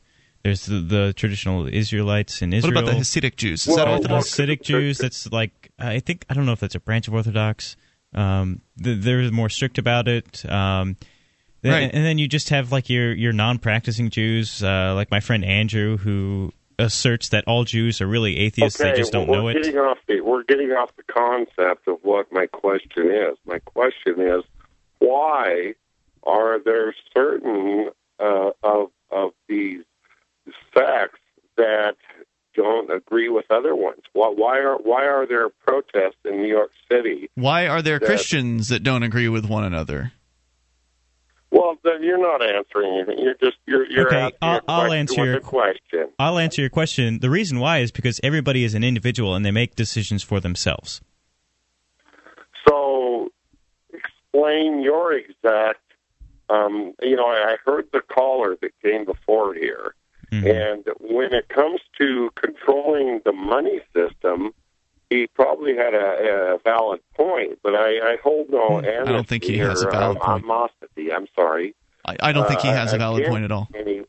there's 0.50 0.66
the, 0.66 0.80
the 0.80 1.14
traditional 1.14 1.68
Israelites 1.68 2.42
in 2.42 2.54
Israel. 2.54 2.74
What 2.76 2.84
about 2.84 2.96
the 2.96 3.02
Hasidic 3.02 3.36
Jews? 3.36 3.62
Is 3.62 3.68
Well, 3.68 3.78
that 3.78 3.86
well, 3.86 3.96
Orthodox? 3.96 4.30
Hasidic 4.32 4.62
Jews. 4.62 4.98
That's 4.98 5.32
like 5.32 5.72
I 5.78 6.00
think 6.00 6.26
I 6.30 6.34
don't 6.34 6.46
know 6.46 6.54
if 6.54 6.60
that's 6.60 6.76
a 6.76 6.80
branch 6.80 7.08
of 7.08 7.14
Orthodox. 7.14 7.76
Um, 8.14 8.62
they're 8.76 9.32
more 9.32 9.50
strict 9.50 9.78
about 9.78 10.08
it. 10.08 10.44
Um, 10.50 10.98
Right. 11.64 11.92
And 11.94 12.06
then 12.06 12.18
you 12.18 12.28
just 12.28 12.50
have 12.50 12.72
like 12.72 12.90
your 12.90 13.14
your 13.14 13.34
non-practicing 13.34 14.12
Jews, 14.12 14.64
uh, 14.64 14.94
like 14.96 15.12
my 15.12 15.20
friend 15.20 15.44
Andrew, 15.44 15.98
who 15.98 16.54
asserts 16.78 17.30
that 17.30 17.44
all 17.48 17.66
Jews 17.66 18.00
are 18.00 18.08
really 18.08 18.38
atheists. 18.38 18.80
okay, 18.80 18.92
they 18.92 18.98
just 18.98 19.12
don't 19.12 19.28
well, 19.28 19.40
know 19.40 19.46
we're 19.46 19.58
it. 19.58 19.64
Getting 19.64 19.78
off 19.78 19.98
the, 20.08 20.22
we're 20.22 20.44
getting 20.44 20.72
off 20.72 20.96
the 20.96 21.04
concept 21.04 21.88
of 21.88 21.98
what 22.02 22.32
my 22.32 22.46
question 22.46 23.12
is. 23.12 23.38
My 23.46 23.60
question 23.60 24.22
is, 24.22 24.46
why 25.00 25.74
are 26.24 26.60
there 26.64 26.96
certain 27.14 27.90
uh, 28.20 28.52
of 28.64 28.92
of 29.12 29.32
these 29.50 29.84
sects 30.80 31.20
that 31.58 31.96
don't 32.56 32.92
agree 32.92 33.30
with 33.30 33.46
other 33.50 33.76
ones? 33.76 34.02
Why, 34.14 34.28
why 34.36 34.58
are 34.60 34.78
why 34.78 35.06
are 35.06 35.26
there 35.28 35.50
protests 35.50 36.18
in 36.26 36.38
New 36.42 36.48
York 36.48 36.72
City? 36.92 37.30
Why 37.36 37.68
are 37.68 37.82
there 37.82 38.00
that- 38.00 38.06
Christians 38.06 38.70
that 38.70 38.84
don't 38.84 39.04
agree 39.04 39.28
with 39.30 39.46
one 39.46 39.64
another? 39.64 40.14
Well, 41.52 41.78
then 41.84 42.04
you're 42.04 42.22
not 42.22 42.44
answering 42.44 42.94
anything. 42.94 43.20
You're 43.24 43.34
just 43.42 43.58
you're 43.66 43.90
you're 43.90 44.08
Okay, 44.08 44.18
asking 44.18 44.38
I'll- 44.42 44.58
a 44.60 44.62
I'll 44.68 44.94
answer 44.94 45.26
your- 45.26 45.40
question. 45.40 46.10
I'll 46.20 46.38
answer 46.38 46.62
your 46.62 46.70
question. 46.70 47.20
The 47.20 47.30
reason 47.30 47.60
why 47.60 47.80
is 47.80 47.92
because 47.92 48.20
everybody 48.24 48.64
is 48.64 48.76
an 48.76 48.84
individual 48.84 49.36
and 49.36 49.44
they 49.44 49.52
make 49.52 49.76
decisions 49.76 50.22
for 50.24 50.40
themselves. 50.40 51.02
So, 52.68 53.32
explain 53.94 54.82
your 54.82 55.14
exact. 55.14 55.80
Um, 56.50 56.94
you 57.02 57.16
know, 57.16 57.28
I 57.28 57.58
heard 57.66 57.88
the 57.94 58.02
caller 58.02 58.56
that 58.62 58.72
came 58.84 59.06
before 59.06 59.54
here, 59.54 59.94
Mhm. 60.32 60.46
and 60.46 60.86
when 61.00 61.34
it 61.34 61.50
comes 61.50 61.82
to 61.98 62.30
controlling 62.36 63.22
the 63.26 63.32
money 63.32 63.82
system, 63.96 64.52
he 65.10 65.26
probably 65.28 65.76
had 65.76 65.94
a, 65.96 66.54
a 66.54 66.58
valid 66.64 67.02
point. 67.16 67.60
But 67.64 67.74
I, 67.76 68.14
I 68.14 68.18
hold 68.24 68.50
no 68.50 68.80
Hmm, 68.80 68.86
I 68.86 69.12
don't 69.12 69.28
think 69.28 69.44
he 69.44 69.58
has 69.58 69.82
a 69.82 69.90
valid 69.90 70.18
uh, 70.18 70.20
point. 70.26 70.44
Animosity. 70.44 71.12
I'm 71.12 71.28
sorry. 71.36 71.76
I, 72.06 72.16
I 72.22 72.32
don't 72.32 72.48
think 72.48 72.62
he 72.62 72.70
Uh, 72.70 72.74
has 72.74 72.94
a 72.94 72.98
valid 72.98 73.26
point 73.26 73.44
at 73.44 73.52
all. 73.52 73.68
Any, 73.74 74.04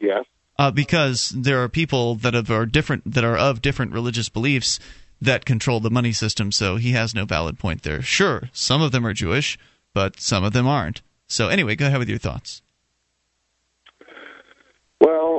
yes. 0.00 0.24
Uh, 0.58 0.70
because 0.70 1.30
there 1.30 1.62
are 1.62 1.68
people 1.68 2.14
that 2.16 2.34
have, 2.34 2.50
are 2.50 2.66
different 2.66 3.10
that 3.14 3.24
are 3.24 3.36
of 3.36 3.62
different 3.62 3.92
religious 3.92 4.28
beliefs 4.28 4.78
that 5.20 5.44
control 5.44 5.80
the 5.80 5.90
money 5.90 6.12
system. 6.12 6.52
So 6.52 6.76
he 6.76 6.92
has 6.92 7.14
no 7.14 7.24
valid 7.24 7.58
point 7.58 7.82
there. 7.82 8.02
Sure, 8.02 8.50
some 8.52 8.82
of 8.82 8.92
them 8.92 9.06
are 9.06 9.14
Jewish, 9.14 9.58
but 9.94 10.20
some 10.20 10.44
of 10.44 10.52
them 10.52 10.66
aren't. 10.66 11.00
So 11.26 11.48
anyway, 11.48 11.76
go 11.76 11.86
ahead 11.86 11.98
with 11.98 12.08
your 12.08 12.18
thoughts. 12.18 12.62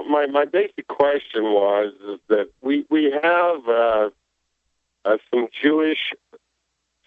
Well, 0.03 0.11
my, 0.11 0.27
my 0.27 0.45
basic 0.45 0.87
question 0.87 1.43
was 1.43 1.93
is 2.07 2.19
that 2.29 2.49
we 2.61 2.85
we 2.89 3.11
have 3.11 3.67
uh, 3.67 4.09
uh, 5.05 5.17
some 5.31 5.47
Jewish 5.61 6.13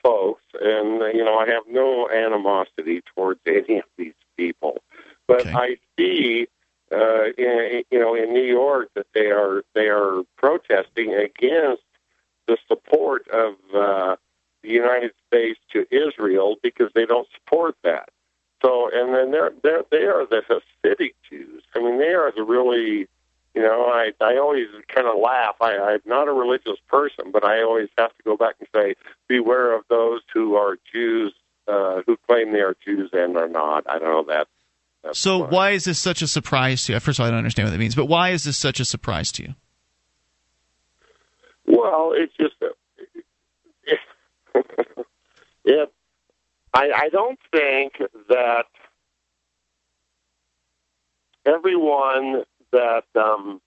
folks, 0.02 0.42
and 0.60 1.02
uh, 1.02 1.06
you 1.06 1.24
know 1.24 1.36
I 1.38 1.46
have 1.48 1.64
no 1.68 2.08
animosity 2.08 3.02
towards 3.14 3.40
any 3.46 3.78
of 3.78 3.84
these 3.96 4.14
people, 4.36 4.82
but 5.26 5.46
Okay. 5.48 5.50
I 5.54 5.76
see 5.98 6.48
uh, 6.92 7.26
in, 7.38 7.82
you 7.90 7.98
know 7.98 8.14
in 8.14 8.32
New 8.32 8.44
York 8.44 8.90
that 8.94 9.06
they 9.14 9.30
are 9.30 9.62
they 9.74 9.88
are 9.88 10.22
protesting 10.36 11.14
against 11.14 11.82
the 12.46 12.56
support 12.68 13.28
of 13.28 13.54
uh, 13.74 14.16
the 14.62 14.68
United 14.68 15.12
States 15.26 15.58
to 15.72 15.86
Israel 15.90 16.56
because 16.62 16.90
they 16.94 17.06
don't 17.06 17.28
support 17.34 17.76
that. 17.82 18.08
So, 18.66 18.90
and 18.92 19.14
then 19.14 19.30
they're, 19.30 19.52
they're 19.62 19.82
they 19.92 20.06
are 20.06 20.26
the 20.26 20.42
Hasidic 20.50 21.14
Jews. 21.30 21.62
I 21.76 21.78
mean, 21.78 22.00
they 22.00 22.14
are 22.14 22.32
the 22.34 22.42
really, 22.42 23.06
you 23.54 23.62
know, 23.62 23.84
I 23.84 24.10
I 24.20 24.38
always 24.38 24.66
kind 24.92 25.06
of 25.06 25.20
laugh. 25.20 25.54
I, 25.60 25.76
I'm 25.76 26.00
not 26.04 26.26
a 26.26 26.32
religious 26.32 26.78
person, 26.88 27.30
but 27.32 27.44
I 27.44 27.62
always 27.62 27.88
have 27.96 28.10
to 28.16 28.22
go 28.24 28.36
back 28.36 28.56
and 28.58 28.68
say, 28.74 28.96
beware 29.28 29.72
of 29.72 29.84
those 29.88 30.22
who 30.34 30.56
are 30.56 30.78
Jews, 30.92 31.32
uh, 31.68 32.02
who 32.06 32.16
claim 32.26 32.52
they 32.52 32.58
are 32.58 32.74
Jews 32.84 33.10
and 33.12 33.36
are 33.36 33.48
not. 33.48 33.88
I 33.88 34.00
don't 34.00 34.08
know 34.10 34.34
that. 34.34 34.48
That's 35.04 35.18
So 35.20 35.42
fine. 35.42 35.50
why 35.50 35.70
is 35.70 35.84
this 35.84 36.00
such 36.00 36.20
a 36.20 36.26
surprise 36.26 36.84
to 36.86 36.94
you? 36.94 36.98
First 36.98 37.20
of 37.20 37.22
all, 37.22 37.28
I 37.28 37.30
don't 37.30 37.38
understand 37.38 37.66
what 37.68 37.70
that 37.70 37.78
means, 37.78 37.94
but 37.94 38.06
why 38.06 38.30
is 38.30 38.42
this 38.42 38.56
such 38.56 38.80
a 38.80 38.84
surprise 38.84 39.30
to 39.32 39.44
you? 39.44 39.54
Well, 41.66 42.14
it's 42.16 42.32
just 42.36 42.54
it. 45.64 45.92
I, 46.76 46.90
I 46.94 47.08
don't 47.08 47.38
think 47.50 47.94
that 48.28 48.66
everyone 51.46 52.44
that 52.70 53.04
um, 53.14 53.62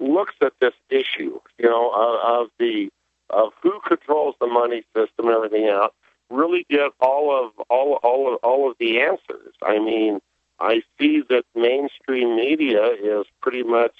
looks 0.00 0.34
at 0.40 0.52
this 0.60 0.74
issue, 0.90 1.38
you 1.58 1.68
know, 1.68 1.90
of, 1.90 2.40
of 2.42 2.48
the 2.58 2.90
of 3.30 3.52
who 3.62 3.78
controls 3.86 4.34
the 4.40 4.48
money 4.48 4.82
system 4.96 5.26
and 5.26 5.36
everything 5.36 5.68
else, 5.68 5.92
really 6.28 6.66
get 6.68 6.90
all 7.00 7.46
of 7.46 7.52
all 7.70 8.00
all 8.02 8.34
of 8.34 8.40
all 8.42 8.68
of 8.68 8.76
the 8.80 9.00
answers. 9.00 9.54
I 9.62 9.78
mean, 9.78 10.18
I 10.58 10.82
see 10.98 11.22
that 11.28 11.44
mainstream 11.54 12.34
media 12.34 12.84
is 13.00 13.26
pretty 13.40 13.62
much, 13.62 13.94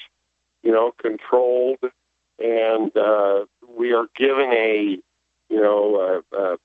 you 0.65 0.73
know, 0.73 0.91
controlled 1.01 1.79
and 2.41 2.97
uh, 2.97 3.45
we 3.77 3.93
are 3.93 4.07
given 4.17 4.51
a, 4.53 4.99
you 5.49 5.61
know, 5.61 6.23
uh, 6.37 6.57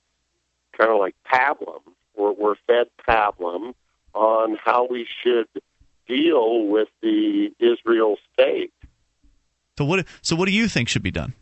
kind 0.78 0.92
of 0.92 1.00
like 1.00 1.16
pablum. 1.26 1.82
We're, 2.16 2.34
we're 2.34 2.56
fed 2.68 2.88
pablum 3.08 3.74
on 4.14 4.58
how 4.64 4.88
we 4.90 5.08
should 5.24 5.48
deal 6.08 6.66
with 6.68 6.88
the 7.02 7.52
Israel 7.60 8.18
state. 8.34 8.74
So 9.78 9.86
what? 9.86 10.06
So 10.22 10.36
what 10.36 10.46
do 10.48 10.54
you 10.54 10.68
think 10.68 10.90
should 10.90 11.04
be 11.04 11.12
done? 11.12 11.34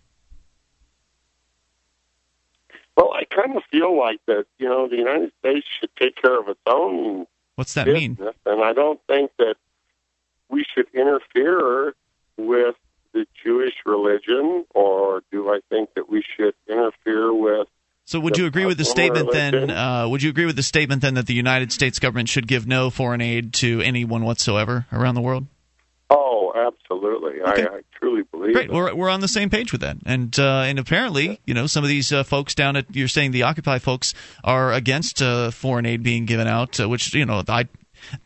Well, 2.98 3.14
I 3.14 3.26
kind 3.26 3.58
of 3.58 3.64
feel 3.72 3.98
like 3.98 4.22
that, 4.26 4.46
you 4.58 4.70
know, 4.70 4.88
the 4.88 4.96
United 4.96 5.32
States 5.40 5.68
should 5.80 5.94
take 5.98 6.16
care 6.16 6.40
of 6.40 6.48
its 6.48 6.60
own 6.66 7.28
What's 7.56 7.74
that 7.74 7.86
business, 7.86 8.18
mean? 8.18 8.30
and 8.46 8.64
I 8.64 8.74
don't 8.74 9.00
think 9.08 9.32
that 9.38 9.56
we 10.50 10.66
should 10.74 10.88
interfere 10.94 11.94
with 12.38 12.76
the 13.14 13.26
Jewish 13.44 13.74
religion, 13.86 14.66
or 14.74 15.24
do 15.32 15.50
I 15.50 15.60
think 15.70 15.94
that 15.96 16.10
we 16.10 16.24
should 16.36 16.54
interfere 16.68 17.34
with? 17.34 17.68
So, 18.06 18.20
would 18.20 18.38
you 18.38 18.46
agree 18.46 18.66
with 18.66 18.78
the 18.78 18.86
statement 18.86 19.32
then? 19.32 19.72
Uh, 19.72 20.08
would 20.08 20.22
you 20.22 20.30
agree 20.30 20.46
with 20.46 20.56
the 20.56 20.64
statement 20.64 21.02
then 21.02 21.16
that 21.16 21.26
the 21.26 21.34
United 21.34 21.72
States 21.72 21.98
government 21.98 22.30
should 22.30 22.48
give 22.48 22.68
no 22.68 22.92
foreign 22.92 23.20
aid 23.20 23.54
to 23.56 23.82
anyone 23.82 24.24
whatsoever 24.24 24.86
around 24.94 25.16
the 25.16 25.22
world? 25.22 25.48
Oh, 26.12 26.54
absolutely. 26.56 27.42
Okay. 27.42 27.64
I, 27.64 27.78
I 27.78 27.82
truly 27.98 28.22
believe 28.32 28.54
Great, 28.54 28.70
it. 28.70 28.72
we're 28.72 28.94
we're 28.94 29.10
on 29.10 29.22
the 29.22 29.28
same 29.28 29.50
page 29.50 29.72
with 29.72 29.82
that, 29.82 29.98
and 30.06 30.38
uh, 30.40 30.66
and 30.68 30.78
apparently, 30.78 31.40
you 31.46 31.56
know, 31.56 31.66
some 31.66 31.84
of 31.84 31.88
these 31.88 32.12
uh, 32.12 32.24
folks 32.24 32.54
down 32.54 32.76
at 32.76 32.96
you're 32.96 33.08
saying 33.08 33.32
the 33.32 33.44
Occupy 33.44 33.80
folks 33.80 34.14
are 34.44 34.72
against 34.72 35.24
uh, 35.24 35.50
foreign 35.50 35.88
aid 35.88 36.04
being 36.04 36.26
given 36.26 36.48
out, 36.48 36.80
uh, 36.80 36.88
which 36.88 37.12
you 37.16 37.26
know, 37.26 37.44
I 37.48 37.68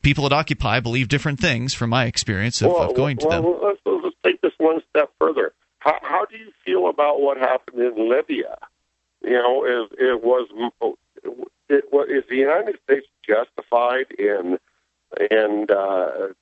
people 0.01 0.25
at 0.25 0.33
Occupy 0.33 0.81
believe 0.81 1.07
different 1.07 1.39
things 1.39 1.73
from 1.73 1.89
my 1.89 2.05
experience 2.05 2.61
of, 2.61 2.71
well, 2.73 2.89
of 2.89 2.95
going 2.97 3.17
to 3.19 3.27
well, 3.27 3.41
them. 3.41 3.61
Let's, 3.63 3.79
let's 3.85 4.15
take 4.25 4.41
this 4.41 4.51
one 4.57 4.81
step 4.89 5.09
further. 5.19 5.53
How, 5.79 5.97
how 6.01 6.25
do 6.25 6.35
you 6.35 6.51
feel 6.65 6.89
about 6.89 7.21
what 7.21 7.37
happened 7.37 7.79
in 7.79 8.09
Libya? 8.09 8.57
You 9.29 9.35
know, 9.35 9.63
is 9.63 9.97
it 9.99 10.23
was 10.23 10.49
it, 11.69 11.83
what 11.91 12.09
is 12.09 12.23
the 12.27 12.35
United 12.35 12.79
States 12.83 13.05
justified 13.23 14.07
in 14.17 14.57
in 15.29 15.67
uh, 15.69 16.33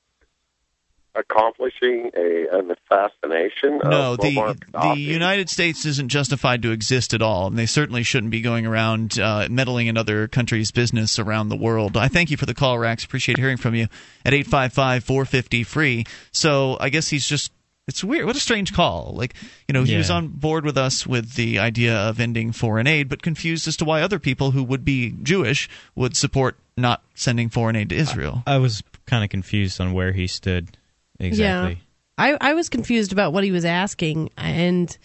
accomplishing 1.13 2.11
a 2.15 2.47
an 2.49 2.71
assassination? 2.71 3.81
No, 3.83 4.15
the 4.15 4.55
the 4.71 4.95
United 4.97 5.49
States 5.49 5.85
isn't 5.85 6.07
justified 6.07 6.61
to 6.61 6.71
exist 6.71 7.13
at 7.13 7.21
all, 7.21 7.47
and 7.47 7.57
they 7.57 7.65
certainly 7.65 8.03
shouldn't 8.03 8.31
be 8.31 8.39
going 8.39 8.65
around 8.65 9.19
uh, 9.19 9.47
meddling 9.49 9.87
in 9.87 9.97
other 9.97 10.29
countries' 10.29 10.71
business 10.71 11.19
around 11.19 11.49
the 11.49 11.57
world. 11.57 11.97
I 11.97 12.07
thank 12.07 12.31
you 12.31 12.37
for 12.37 12.45
the 12.45 12.53
call, 12.53 12.79
Rax. 12.79 13.03
Appreciate 13.03 13.37
hearing 13.37 13.57
from 13.57 13.75
you 13.75 13.87
at 14.23 14.33
eight 14.33 14.47
five 14.47 14.71
five 14.71 15.03
four 15.03 15.25
fifty 15.25 15.63
free. 15.63 16.05
So 16.31 16.77
I 16.79 16.87
guess 16.89 17.09
he's 17.09 17.27
just. 17.27 17.51
It's 17.87 18.03
weird. 18.03 18.25
What 18.25 18.35
a 18.35 18.39
strange 18.39 18.73
call. 18.73 19.13
Like, 19.15 19.33
you 19.67 19.73
know, 19.73 19.83
he 19.83 19.93
Yeah. 19.93 19.99
was 19.99 20.09
on 20.09 20.27
board 20.27 20.65
with 20.65 20.77
us 20.77 21.07
with 21.07 21.33
the 21.35 21.57
idea 21.59 21.95
of 21.95 22.19
ending 22.19 22.51
foreign 22.51 22.85
aid, 22.87 23.07
but 23.07 23.21
confused 23.21 23.67
as 23.67 23.77
to 23.77 23.85
why 23.85 24.01
other 24.01 24.19
people 24.19 24.51
who 24.51 24.61
would 24.63 24.83
be 24.83 25.15
Jewish 25.23 25.69
would 25.95 26.17
support 26.17 26.57
not 26.75 27.01
sending 27.15 27.47
foreign 27.49 27.75
aid 27.77 27.89
to 27.89 27.95
Israel. 27.95 28.43
I 28.45 28.57
was 28.57 28.83
kind 29.05 29.23
of 29.23 29.29
confused 29.29 29.79
on 29.79 29.93
where 29.93 30.11
he 30.11 30.27
stood 30.27 30.77
exactly. 31.19 31.79
I, 32.17 32.35
I 32.41 32.53
was 32.55 32.67
confused 32.67 33.11
about 33.13 33.31
what 33.31 33.43
he 33.43 33.51
was 33.51 33.63
asking, 33.63 34.31
and 34.37 34.95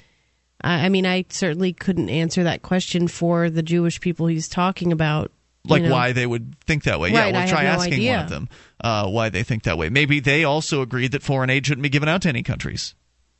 I, 0.62 0.86
I 0.86 0.88
mean, 0.88 1.06
I 1.06 1.24
certainly 1.28 1.72
couldn't 1.72 2.08
answer 2.10 2.42
that 2.44 2.62
question 2.62 3.06
for 3.06 3.48
the 3.48 3.62
Jewish 3.62 4.00
people 4.00 4.26
he's 4.26 4.48
talking 4.48 4.90
about. 4.92 5.30
You 5.64 5.70
like 5.70 5.82
know. 5.82 5.92
why 5.92 6.12
they 6.12 6.26
would 6.26 6.58
think 6.60 6.84
that 6.84 6.98
way. 6.98 7.12
Right, 7.12 7.32
yeah, 7.32 7.38
we'll 7.38 7.48
try 7.48 7.62
no 7.64 7.70
asking 7.70 7.94
idea. 7.94 8.12
one 8.12 8.24
of 8.24 8.30
them 8.30 8.48
uh, 8.82 9.08
why 9.08 9.28
they 9.28 9.42
think 9.42 9.64
that 9.64 9.78
way. 9.78 9.88
Maybe 9.88 10.20
they 10.20 10.44
also 10.44 10.82
agree 10.82 11.08
that 11.08 11.22
foreign 11.22 11.50
aid 11.50 11.66
shouldn't 11.66 11.82
be 11.82 11.88
given 11.88 12.08
out 12.08 12.22
to 12.22 12.28
any 12.28 12.42
countries. 12.42 12.94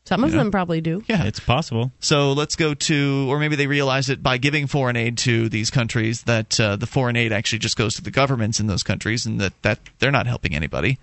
Some 0.05 0.25
of 0.25 0.31
you 0.31 0.37
know? 0.37 0.43
them 0.43 0.51
probably 0.51 0.81
do. 0.81 1.03
Yeah. 1.07 1.25
It's 1.25 1.41
possible. 1.41 1.93
So 2.01 2.33
let's 2.33 2.57
go 2.57 2.75
to, 2.75 3.27
or 3.31 3.39
maybe 3.39 3.57
they 3.57 3.69
realize 3.69 4.09
that 4.09 4.23
by 4.23 4.39
giving 4.39 4.67
foreign 4.67 4.97
aid 4.97 5.19
to 5.19 5.49
these 5.49 5.71
countries, 5.71 6.23
that 6.23 6.59
uh, 6.59 6.77
the 6.77 6.87
foreign 6.87 7.17
aid 7.17 7.33
actually 7.33 7.61
just 7.61 7.77
goes 7.77 7.95
to 7.97 8.03
the 8.03 8.11
governments 8.11 8.59
in 8.59 8.67
those 8.67 8.83
countries, 8.83 9.27
and 9.27 9.41
that, 9.41 9.61
that 9.63 9.79
they're 9.99 10.11
not 10.11 10.27
helping 10.27 10.55
anybody. 10.55 10.99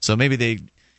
So 0.00 0.16
maybe 0.16 0.36
they. 0.36 0.58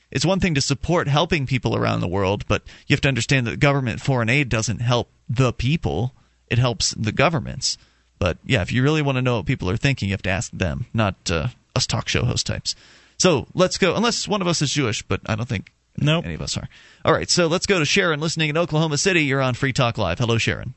It's 0.09 0.25
one 0.25 0.39
thing 0.39 0.55
to 0.55 0.61
support 0.61 1.09
helping 1.09 1.45
people 1.45 1.75
around 1.75 1.99
the 1.99 2.07
world, 2.07 2.45
but 2.47 2.63
you 2.87 2.93
have 2.93 3.01
to 3.01 3.09
understand 3.09 3.45
that 3.47 3.59
government 3.59 3.99
foreign 3.99 4.29
aid 4.29 4.47
doesn't 4.47 4.79
help 4.79 5.09
the 5.29 5.51
people; 5.51 6.13
it 6.47 6.57
helps 6.57 6.91
the 6.91 7.11
governments. 7.11 7.77
But 8.19 8.37
yeah, 8.45 8.61
if 8.61 8.71
you 8.71 8.81
really 8.83 9.01
want 9.01 9.17
to 9.17 9.21
know 9.21 9.37
what 9.37 9.45
people 9.45 9.69
are 9.69 9.77
thinking, 9.77 10.09
you 10.09 10.13
have 10.13 10.21
to 10.23 10.29
ask 10.29 10.51
them, 10.51 10.85
not 10.93 11.15
uh, 11.29 11.47
us 11.75 11.85
talk 11.87 12.07
show 12.07 12.25
host 12.25 12.45
types. 12.47 12.75
So 13.17 13.47
let's 13.53 13.77
go. 13.77 13.95
Unless 13.95 14.27
one 14.27 14.41
of 14.41 14.47
us 14.47 14.61
is 14.61 14.71
Jewish, 14.71 15.01
but 15.03 15.21
I 15.25 15.35
don't 15.35 15.47
think 15.47 15.71
Nope. 15.99 16.25
any 16.25 16.35
of 16.35 16.41
us 16.41 16.57
are. 16.57 16.67
All 17.05 17.13
right, 17.13 17.29
so 17.29 17.47
let's 17.47 17.65
go 17.65 17.79
to 17.79 17.85
Sharon, 17.85 18.19
listening 18.19 18.49
in 18.49 18.57
Oklahoma 18.57 18.97
City. 18.97 19.23
You're 19.23 19.41
on 19.41 19.53
Free 19.55 19.73
Talk 19.73 19.97
Live. 19.97 20.19
Hello, 20.19 20.37
Sharon. 20.37 20.73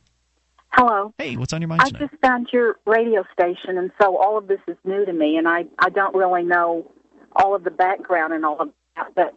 Hello. 0.73 1.13
Hey, 1.19 1.37
what's 1.37 1.53
on 1.53 1.61
your 1.61 1.69
mind 1.69 1.83
I 1.83 1.87
tonight? 1.89 2.09
just 2.11 2.21
found 2.23 2.49
your 2.53 2.77
radio 2.87 3.25
station, 3.33 3.77
and 3.77 3.91
so 4.01 4.17
all 4.17 4.39
of 4.39 4.47
this 4.47 4.61
is 4.69 4.77
new 4.85 5.05
to 5.05 5.13
me, 5.13 5.37
and 5.37 5.49
I, 5.49 5.65
I 5.79 5.91
don't 5.91 6.15
really 6.15 6.45
know 6.45 6.91
all 7.37 7.55
of 7.55 7.65
the 7.65 7.71
background 7.71 8.33
and 8.33 8.45
all 8.47 8.59
of 8.61 8.71
that. 8.97 9.09
But 9.15 9.35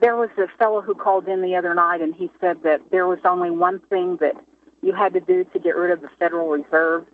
there 0.00 0.16
was 0.16 0.30
a 0.38 0.46
fellow 0.58 0.80
who 0.80 0.94
called 0.94 1.28
in 1.28 1.42
the 1.42 1.54
other 1.54 1.74
night, 1.74 2.00
and 2.00 2.14
he 2.14 2.30
said 2.40 2.62
that 2.62 2.80
there 2.90 3.06
was 3.06 3.18
only 3.24 3.50
one 3.50 3.80
thing 3.90 4.16
that 4.20 4.34
you 4.82 4.94
had 4.94 5.12
to 5.12 5.20
do 5.20 5.44
to 5.44 5.58
get 5.58 5.76
rid 5.76 5.90
of 5.92 6.00
the 6.00 6.08
Federal 6.18 6.48
Reserve, 6.48 7.04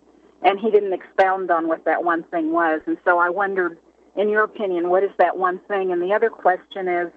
and 0.41 0.59
he 0.59 0.71
didn't 0.71 0.93
expound 0.93 1.51
on 1.51 1.67
what 1.67 1.85
that 1.85 2.03
one 2.03 2.23
thing 2.23 2.51
was. 2.51 2.81
And 2.85 2.97
so 3.05 3.17
I 3.17 3.29
wondered, 3.29 3.77
in 4.15 4.29
your 4.29 4.43
opinion, 4.43 4.89
what 4.89 5.03
is 5.03 5.11
that 5.17 5.37
one 5.37 5.59
thing? 5.67 5.91
And 5.91 6.01
the 6.01 6.13
other 6.13 6.29
question 6.29 6.87
is, 6.87 7.11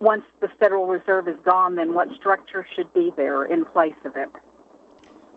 once 0.00 0.24
the 0.40 0.48
Federal 0.58 0.86
Reserve 0.86 1.28
is 1.28 1.36
gone, 1.44 1.76
then 1.76 1.94
what 1.94 2.08
structure 2.18 2.66
should 2.74 2.92
be 2.92 3.12
there 3.16 3.44
in 3.44 3.64
place 3.64 3.94
of 4.04 4.16
it? 4.16 4.30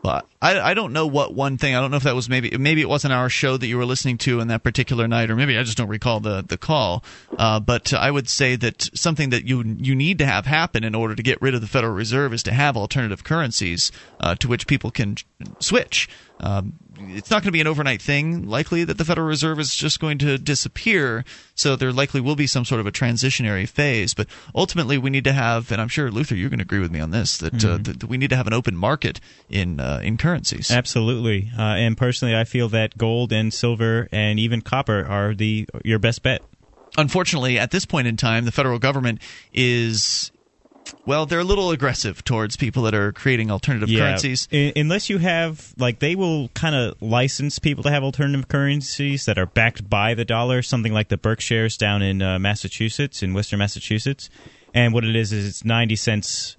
Well, 0.03 0.21
I, 0.41 0.59
I 0.59 0.73
don't 0.73 0.91
know 0.91 1.07
what 1.07 1.33
one 1.33 1.57
thing. 1.57 1.75
I 1.75 1.79
don't 1.79 1.89
know 1.89 1.97
if 1.97 2.03
that 2.03 2.15
was 2.15 2.27
maybe 2.27 2.57
maybe 2.57 2.81
it 2.81 2.89
wasn't 2.89 3.13
our 3.13 3.29
show 3.29 3.55
that 3.55 3.67
you 3.67 3.77
were 3.77 3.85
listening 3.85 4.17
to 4.19 4.41
in 4.41 4.49
that 4.49 4.61
particular 4.61 5.07
night, 5.07 5.31
or 5.31 5.37
maybe 5.37 5.57
I 5.57 5.63
just 5.63 5.77
don't 5.77 5.87
recall 5.87 6.19
the 6.19 6.43
the 6.45 6.57
call. 6.57 7.05
Uh, 7.37 7.61
but 7.61 7.93
I 7.93 8.11
would 8.11 8.27
say 8.27 8.57
that 8.57 8.89
something 8.93 9.29
that 9.29 9.45
you 9.45 9.63
you 9.63 9.95
need 9.95 10.17
to 10.17 10.25
have 10.25 10.45
happen 10.45 10.83
in 10.83 10.93
order 10.93 11.15
to 11.15 11.23
get 11.23 11.41
rid 11.41 11.55
of 11.55 11.61
the 11.61 11.67
Federal 11.67 11.93
Reserve 11.93 12.33
is 12.33 12.43
to 12.43 12.51
have 12.51 12.75
alternative 12.75 13.23
currencies 13.23 13.93
uh, 14.19 14.35
to 14.35 14.49
which 14.49 14.67
people 14.67 14.91
can 14.91 15.15
switch. 15.59 16.09
Um, 16.43 16.73
it's 16.99 17.31
not 17.31 17.41
going 17.41 17.47
to 17.47 17.51
be 17.51 17.61
an 17.61 17.67
overnight 17.67 18.01
thing. 18.01 18.47
Likely 18.47 18.83
that 18.83 18.97
the 18.97 19.05
Federal 19.05 19.27
Reserve 19.27 19.59
is 19.59 19.73
just 19.73 19.99
going 19.99 20.17
to 20.19 20.37
disappear. 20.37 21.23
So 21.55 21.75
there 21.75 21.91
likely 21.91 22.21
will 22.21 22.35
be 22.35 22.47
some 22.47 22.65
sort 22.65 22.81
of 22.81 22.87
a 22.87 22.91
transitionary 22.91 23.67
phase. 23.67 24.13
But 24.13 24.27
ultimately, 24.53 24.97
we 24.97 25.09
need 25.09 25.23
to 25.23 25.33
have, 25.33 25.71
and 25.71 25.81
I'm 25.81 25.87
sure 25.87 26.11
Luther, 26.11 26.35
you're 26.35 26.49
going 26.49 26.59
to 26.59 26.63
agree 26.63 26.79
with 26.79 26.91
me 26.91 26.99
on 26.99 27.11
this, 27.11 27.37
that, 27.37 27.63
uh, 27.63 27.77
that 27.77 28.03
we 28.03 28.17
need 28.17 28.29
to 28.29 28.35
have 28.35 28.47
an 28.47 28.53
open 28.53 28.75
market 28.75 29.19
in 29.49 29.79
uh, 29.79 30.01
in 30.03 30.17
currencies. 30.17 30.69
Absolutely. 30.69 31.49
Uh, 31.57 31.61
and 31.61 31.97
personally, 31.97 32.35
I 32.35 32.43
feel 32.43 32.67
that 32.69 32.97
gold 32.97 33.31
and 33.31 33.53
silver 33.53 34.09
and 34.11 34.39
even 34.39 34.61
copper 34.61 35.05
are 35.05 35.33
the 35.33 35.65
your 35.83 35.99
best 35.99 36.23
bet. 36.23 36.41
Unfortunately, 36.97 37.57
at 37.57 37.71
this 37.71 37.85
point 37.85 38.07
in 38.07 38.17
time, 38.17 38.45
the 38.45 38.51
federal 38.51 38.79
government 38.79 39.19
is. 39.53 40.31
Well, 41.05 41.25
they're 41.25 41.39
a 41.39 41.43
little 41.45 41.71
aggressive 41.71 42.23
towards 42.23 42.55
people 42.55 42.83
that 42.83 42.93
are 42.93 43.11
creating 43.11 43.51
alternative 43.51 43.89
currencies. 44.07 44.47
I- 44.51 44.73
unless 44.75 45.09
you 45.09 45.17
have 45.17 45.73
like 45.77 45.99
they 45.99 46.15
will 46.15 46.47
kind 46.49 46.75
of 46.75 47.01
license 47.01 47.59
people 47.59 47.83
to 47.83 47.91
have 47.91 48.03
alternative 48.03 48.47
currencies 48.47 49.25
that 49.25 49.37
are 49.37 49.45
backed 49.45 49.89
by 49.89 50.13
the 50.13 50.25
dollar, 50.25 50.61
something 50.61 50.93
like 50.93 51.09
the 51.09 51.17
BerkShares 51.17 51.77
down 51.77 52.01
in 52.01 52.21
uh, 52.21 52.39
Massachusetts, 52.39 53.21
in 53.23 53.33
Western 53.33 53.59
Massachusetts. 53.59 54.29
And 54.73 54.93
what 54.93 55.03
it 55.03 55.15
is 55.15 55.31
is 55.33 55.47
it's 55.47 55.65
ninety 55.65 55.95
cents. 55.95 56.57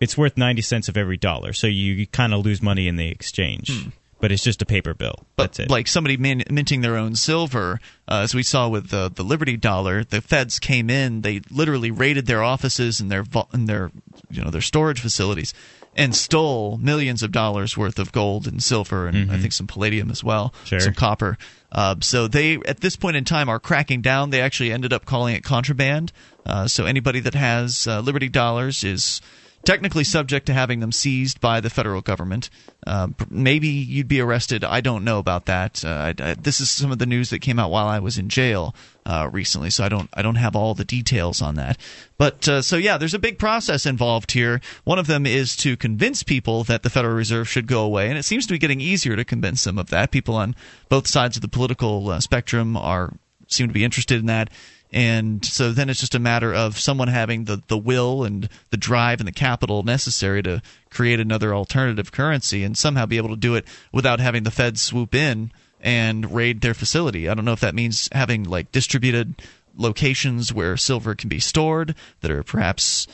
It's 0.00 0.16
worth 0.18 0.36
ninety 0.36 0.62
cents 0.62 0.88
of 0.88 0.96
every 0.96 1.16
dollar, 1.16 1.52
so 1.52 1.66
you 1.66 2.06
kind 2.06 2.34
of 2.34 2.44
lose 2.44 2.60
money 2.60 2.86
in 2.88 2.96
the 2.96 3.08
exchange. 3.08 3.70
But 4.18 4.32
it's 4.32 4.42
just 4.42 4.62
a 4.62 4.66
paper 4.66 4.94
bill. 4.94 5.14
But 5.36 5.52
That's 5.52 5.58
it. 5.60 5.70
like 5.70 5.86
somebody 5.86 6.16
min- 6.16 6.44
minting 6.50 6.80
their 6.80 6.96
own 6.96 7.16
silver, 7.16 7.80
uh, 8.08 8.20
as 8.24 8.34
we 8.34 8.42
saw 8.42 8.66
with 8.68 8.88
the 8.88 9.10
the 9.14 9.22
Liberty 9.22 9.56
dollar, 9.58 10.04
the 10.04 10.20
feds 10.22 10.58
came 10.58 10.88
in. 10.88 11.20
They 11.20 11.40
literally 11.50 11.90
raided 11.90 12.26
their 12.26 12.42
offices 12.42 12.98
and 13.00 13.10
their 13.10 13.24
and 13.52 13.68
their 13.68 13.90
you 14.30 14.42
know 14.42 14.50
their 14.50 14.62
storage 14.62 15.00
facilities 15.00 15.52
and 15.94 16.14
stole 16.14 16.76
millions 16.78 17.22
of 17.22 17.32
dollars 17.32 17.76
worth 17.76 17.98
of 17.98 18.12
gold 18.12 18.46
and 18.46 18.62
silver 18.62 19.06
and 19.06 19.30
I 19.32 19.38
think 19.38 19.52
some 19.52 19.66
palladium 19.66 20.10
as 20.10 20.22
well, 20.22 20.50
Mm-hmm. 20.56 20.64
Sure. 20.66 20.80
some 20.80 20.94
copper. 20.94 21.38
Uh, 21.72 21.96
so 22.00 22.28
they 22.28 22.56
at 22.66 22.80
this 22.80 22.96
point 22.96 23.16
in 23.16 23.24
time 23.24 23.48
are 23.48 23.58
cracking 23.58 24.00
down. 24.02 24.30
They 24.30 24.40
actually 24.40 24.72
ended 24.72 24.92
up 24.92 25.04
calling 25.04 25.34
it 25.34 25.42
contraband. 25.42 26.12
Uh, 26.44 26.68
so 26.68 26.84
anybody 26.86 27.20
that 27.20 27.34
has 27.34 27.86
uh, 27.86 28.00
Liberty 28.00 28.28
dollars 28.28 28.82
is 28.84 29.20
technically 29.66 30.04
subject 30.04 30.46
to 30.46 30.54
having 30.54 30.80
them 30.80 30.92
seized 30.92 31.40
by 31.40 31.60
the 31.60 31.68
federal 31.68 32.00
government. 32.00 32.48
Uh, 32.86 33.08
maybe 33.28 33.66
you'd 33.66 34.08
be 34.08 34.20
arrested. 34.20 34.64
I 34.64 34.80
don't 34.80 35.04
know 35.04 35.18
about 35.18 35.46
that. 35.46 35.84
Uh, 35.84 35.88
I, 35.88 36.14
I, 36.22 36.34
this 36.34 36.60
is 36.60 36.70
some 36.70 36.92
of 36.92 36.98
the 36.98 37.04
news 37.04 37.30
that 37.30 37.40
came 37.40 37.58
out 37.58 37.72
while 37.72 37.88
I 37.88 37.98
was 37.98 38.16
in 38.16 38.28
jail 38.28 38.74
uh, 39.04 39.28
recently, 39.30 39.70
so 39.70 39.84
I 39.84 39.88
don't 39.88 40.08
I 40.14 40.22
don't 40.22 40.36
have 40.36 40.56
all 40.56 40.74
the 40.74 40.84
details 40.84 41.42
on 41.42 41.56
that. 41.56 41.78
But 42.16 42.48
uh, 42.48 42.62
so 42.62 42.76
yeah, 42.76 42.96
there's 42.96 43.14
a 43.14 43.18
big 43.18 43.38
process 43.38 43.86
involved 43.86 44.32
here. 44.32 44.60
One 44.84 45.00
of 45.00 45.08
them 45.08 45.26
is 45.26 45.56
to 45.56 45.76
convince 45.76 46.22
people 46.22 46.64
that 46.64 46.82
the 46.84 46.90
Federal 46.90 47.14
Reserve 47.14 47.48
should 47.48 47.66
go 47.66 47.82
away, 47.82 48.08
and 48.08 48.16
it 48.16 48.24
seems 48.24 48.46
to 48.46 48.54
be 48.54 48.58
getting 48.58 48.80
easier 48.80 49.16
to 49.16 49.24
convince 49.24 49.64
them 49.64 49.78
of 49.78 49.90
that. 49.90 50.12
People 50.12 50.36
on 50.36 50.54
both 50.88 51.08
sides 51.08 51.36
of 51.36 51.42
the 51.42 51.48
political 51.48 52.08
uh, 52.08 52.20
spectrum 52.20 52.76
are 52.76 53.12
seem 53.48 53.66
to 53.68 53.74
be 53.74 53.84
interested 53.84 54.20
in 54.20 54.26
that. 54.26 54.50
And 54.92 55.44
so 55.44 55.72
then 55.72 55.90
it's 55.90 56.00
just 56.00 56.14
a 56.14 56.20
matter 56.20 56.54
of 56.54 56.78
someone 56.78 57.08
having 57.08 57.44
the, 57.44 57.62
the 57.66 57.76
will 57.76 58.24
and 58.24 58.48
the 58.70 58.76
drive 58.76 59.20
and 59.20 59.26
the 59.26 59.32
capital 59.32 59.82
necessary 59.82 60.42
to 60.44 60.62
create 60.90 61.20
another 61.20 61.54
alternative 61.54 62.12
currency 62.12 62.62
and 62.62 62.78
somehow 62.78 63.04
be 63.04 63.16
able 63.16 63.30
to 63.30 63.36
do 63.36 63.54
it 63.56 63.66
without 63.92 64.20
having 64.20 64.44
the 64.44 64.50
Fed 64.50 64.78
swoop 64.78 65.14
in 65.14 65.50
and 65.80 66.32
raid 66.32 66.60
their 66.60 66.74
facility. 66.74 67.28
I 67.28 67.34
don't 67.34 67.44
know 67.44 67.52
if 67.52 67.60
that 67.60 67.74
means 67.74 68.08
having 68.12 68.44
like 68.44 68.72
distributed 68.72 69.42
locations 69.76 70.52
where 70.52 70.76
silver 70.76 71.14
can 71.14 71.28
be 71.28 71.40
stored 71.40 71.94
that 72.20 72.30
are 72.30 72.42
perhaps 72.42 73.06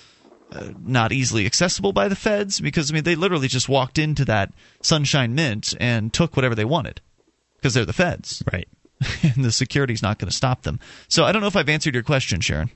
uh, 0.52 0.70
not 0.84 1.12
easily 1.12 1.46
accessible 1.46 1.92
by 1.92 2.08
the 2.08 2.16
feds 2.16 2.60
because 2.60 2.90
I 2.90 2.94
mean 2.94 3.04
they 3.04 3.14
literally 3.14 3.48
just 3.48 3.68
walked 3.68 3.98
into 3.98 4.24
that 4.26 4.52
Sunshine 4.82 5.34
Mint 5.34 5.74
and 5.80 6.12
took 6.12 6.36
whatever 6.36 6.54
they 6.54 6.64
wanted 6.64 7.00
because 7.56 7.74
they're 7.74 7.84
the 7.84 7.92
feds 7.92 8.42
right. 8.52 8.68
and 9.22 9.44
the 9.44 9.52
security's 9.52 10.02
not 10.02 10.18
going 10.18 10.28
to 10.28 10.36
stop 10.36 10.62
them. 10.62 10.80
So 11.08 11.24
I 11.24 11.32
don't 11.32 11.42
know 11.42 11.48
if 11.48 11.56
I've 11.56 11.68
answered 11.68 11.94
your 11.94 12.02
question, 12.02 12.40
Sharon. 12.40 12.70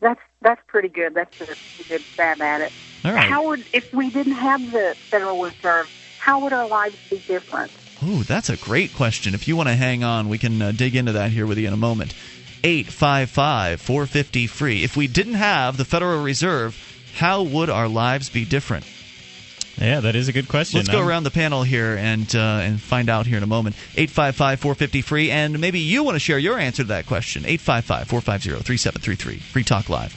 That's 0.00 0.20
that's 0.40 0.60
pretty 0.68 0.88
good. 0.88 1.14
That's 1.14 1.32
a 1.40 1.46
pretty 1.46 1.88
good 1.88 2.04
stab 2.14 2.40
at 2.40 2.60
it. 2.60 2.72
All 3.04 3.12
right. 3.12 3.28
How 3.28 3.46
would 3.48 3.64
if 3.72 3.92
we 3.92 4.10
didn't 4.10 4.34
have 4.34 4.70
the 4.70 4.94
Federal 5.10 5.42
Reserve? 5.42 5.88
How 6.18 6.40
would 6.40 6.52
our 6.52 6.68
lives 6.68 6.96
be 7.10 7.18
different? 7.26 7.72
Ooh, 8.04 8.22
that's 8.22 8.48
a 8.48 8.56
great 8.56 8.94
question. 8.94 9.34
If 9.34 9.48
you 9.48 9.56
want 9.56 9.68
to 9.68 9.74
hang 9.74 10.04
on, 10.04 10.28
we 10.28 10.38
can 10.38 10.60
uh, 10.62 10.72
dig 10.72 10.94
into 10.94 11.12
that 11.12 11.32
here 11.32 11.46
with 11.46 11.58
you 11.58 11.66
in 11.66 11.72
a 11.72 11.78
moment. 11.78 12.14
855 12.62 13.80
450 13.80 14.46
free. 14.46 14.84
If 14.84 14.96
we 14.96 15.06
didn't 15.06 15.34
have 15.34 15.76
the 15.76 15.84
Federal 15.84 16.22
Reserve, 16.22 16.76
how 17.14 17.42
would 17.42 17.70
our 17.70 17.88
lives 17.88 18.28
be 18.28 18.44
different? 18.44 18.84
Yeah, 19.80 20.00
that 20.00 20.16
is 20.16 20.28
a 20.28 20.32
good 20.32 20.48
question. 20.48 20.78
Let's 20.78 20.88
go 20.88 21.06
around 21.06 21.22
the 21.22 21.30
panel 21.30 21.62
here 21.62 21.96
and 21.96 22.34
uh, 22.34 22.60
and 22.62 22.80
find 22.80 23.08
out 23.08 23.26
here 23.26 23.36
in 23.36 23.42
a 23.42 23.46
moment. 23.46 23.76
855 23.96 24.60
450 24.60 25.02
free. 25.02 25.30
And 25.30 25.60
maybe 25.60 25.78
you 25.78 26.02
want 26.02 26.16
to 26.16 26.20
share 26.20 26.38
your 26.38 26.58
answer 26.58 26.82
to 26.82 26.88
that 26.88 27.06
question. 27.06 27.44
855 27.44 28.08
450 28.08 28.64
3733. 28.64 29.38
Free 29.38 29.64
Talk 29.64 29.88
Live. 29.88 30.12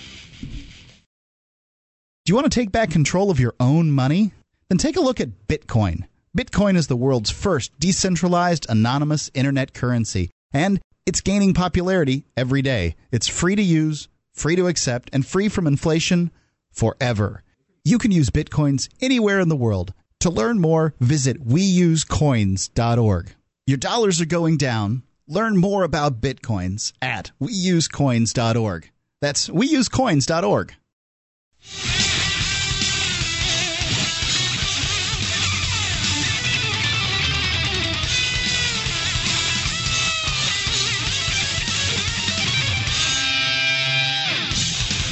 Do 2.25 2.31
you 2.31 2.35
want 2.35 2.51
to 2.51 2.59
take 2.59 2.71
back 2.71 2.91
control 2.91 3.31
of 3.31 3.39
your 3.39 3.55
own 3.59 3.91
money? 3.91 4.31
Then 4.69 4.77
take 4.77 4.95
a 4.95 5.01
look 5.01 5.19
at 5.19 5.47
Bitcoin. 5.47 6.05
Bitcoin 6.37 6.77
is 6.77 6.87
the 6.87 6.95
world's 6.95 7.29
first 7.29 7.77
decentralized, 7.79 8.65
anonymous 8.69 9.29
internet 9.33 9.73
currency, 9.73 10.29
and 10.53 10.79
it's 11.05 11.19
gaining 11.19 11.53
popularity 11.53 12.25
every 12.37 12.61
day. 12.61 12.95
It's 13.11 13.27
free 13.27 13.55
to 13.55 13.61
use, 13.61 14.07
free 14.33 14.55
to 14.55 14.67
accept, 14.67 15.09
and 15.11 15.25
free 15.25 15.49
from 15.49 15.67
inflation 15.67 16.31
forever. 16.71 17.43
You 17.83 17.97
can 17.97 18.11
use 18.11 18.29
Bitcoins 18.29 18.89
anywhere 19.01 19.39
in 19.39 19.49
the 19.49 19.55
world. 19.55 19.93
To 20.19 20.29
learn 20.29 20.59
more, 20.61 20.93
visit 20.99 21.47
weusecoins.org. 21.47 23.35
Your 23.65 23.77
dollars 23.77 24.21
are 24.21 24.25
going 24.25 24.57
down. 24.57 25.01
Learn 25.27 25.57
more 25.57 25.83
about 25.83 26.21
Bitcoins 26.21 26.93
at 27.01 27.31
weusecoins.org. 27.41 28.91
That's 29.19 29.49
weusecoins.org. 29.49 30.75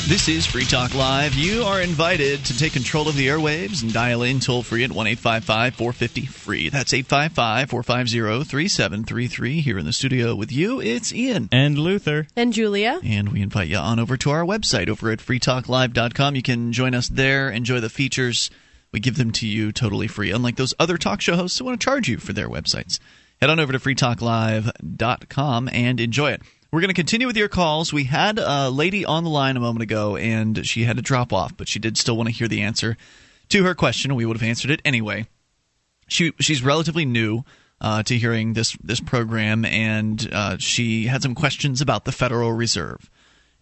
This 0.10 0.28
is 0.28 0.48
Free 0.48 0.66
Talk 0.66 0.96
Live. 0.96 1.36
You 1.36 1.62
are 1.66 1.80
invited 1.84 2.44
to 2.46 2.58
take 2.58 2.74
control 2.74 3.08
of 3.08 3.16
the 3.16 3.28
airwaves 3.28 3.84
and 3.84 3.94
dial 3.94 4.24
in 4.24 4.40
toll 4.40 4.64
free 4.64 4.84
at 4.84 4.92
1 4.92 5.06
855 5.06 5.76
450 5.76 6.26
free. 6.26 6.70
That's 6.70 6.96
855 6.96 7.70
450 7.70 8.44
3733. 8.44 9.62
Here 9.62 9.78
in 9.78 9.86
the 9.86 9.94
studio 9.94 10.34
with 10.34 10.52
you, 10.52 10.82
it's 10.82 11.14
Ian. 11.14 11.48
And 11.52 11.78
Luther. 11.78 12.26
And 12.36 12.54
Julia. 12.54 13.00
And 13.04 13.30
we 13.30 13.44
invite 13.44 13.68
you 13.68 13.78
on 13.78 14.00
over 14.00 14.18
to 14.18 14.32
our 14.32 14.44
website 14.44 14.90
over 14.90 15.12
at 15.12 15.20
freetalklive.com. 15.20 16.36
You 16.36 16.42
can 16.42 16.74
join 16.74 16.96
us 16.96 17.08
there, 17.08 17.52
enjoy 17.52 17.80
the 17.80 17.88
features. 17.88 18.50
We 18.92 19.00
give 19.00 19.18
them 19.18 19.30
to 19.34 19.48
you 19.48 19.72
totally 19.72 20.08
free, 20.08 20.32
unlike 20.32 20.56
those 20.56 20.74
other 20.80 20.98
talk 20.98 21.22
show 21.22 21.36
hosts 21.36 21.60
who 21.60 21.66
want 21.66 21.80
to 21.80 21.86
charge 21.86 22.10
you 22.10 22.18
for 22.18 22.34
their 22.34 22.50
websites. 22.50 22.98
Head 23.40 23.52
on 23.52 23.60
over 23.60 23.74
to 23.74 23.80
freetalklive.com 23.80 25.70
and 25.72 26.00
enjoy 26.00 26.32
it. 26.32 26.42
We're 26.72 26.82
going 26.82 26.90
to 26.90 26.94
continue 26.94 27.26
with 27.26 27.38
your 27.38 27.48
calls. 27.48 27.92
We 27.92 28.04
had 28.04 28.38
a 28.38 28.70
lady 28.70 29.04
on 29.04 29.24
the 29.24 29.30
line 29.32 29.58
a 29.58 29.60
moment 29.60 29.82
ago, 29.82 30.16
and 30.16 30.68
she 30.68 30.84
had 30.84 30.98
to 30.98 31.02
drop 31.02 31.34
off, 31.34 31.58
but 31.58 31.68
she 31.68 31.80
did 31.80 31.98
still 31.98 32.16
want 32.16 32.28
to 32.28 32.34
hear 32.34 32.48
the 32.48 32.62
answer 32.62 32.96
to 33.50 33.64
her 33.64 33.74
question. 33.74 34.14
We 34.14 34.26
would 34.26 34.38
have 34.38 34.48
answered 34.48 34.70
it 34.70 34.82
anyway. 34.86 35.28
She 36.08 36.32
she's 36.40 36.64
relatively 36.64 37.06
new 37.06 37.44
uh, 37.82 38.04
to 38.04 38.18
hearing 38.18 38.54
this 38.54 38.78
this 38.84 39.00
program, 39.00 39.66
and 39.66 40.30
uh, 40.32 40.58
she 40.60 41.08
had 41.08 41.24
some 41.24 41.34
questions 41.34 41.82
about 41.82 42.06
the 42.06 42.12
Federal 42.12 42.54
Reserve 42.54 43.10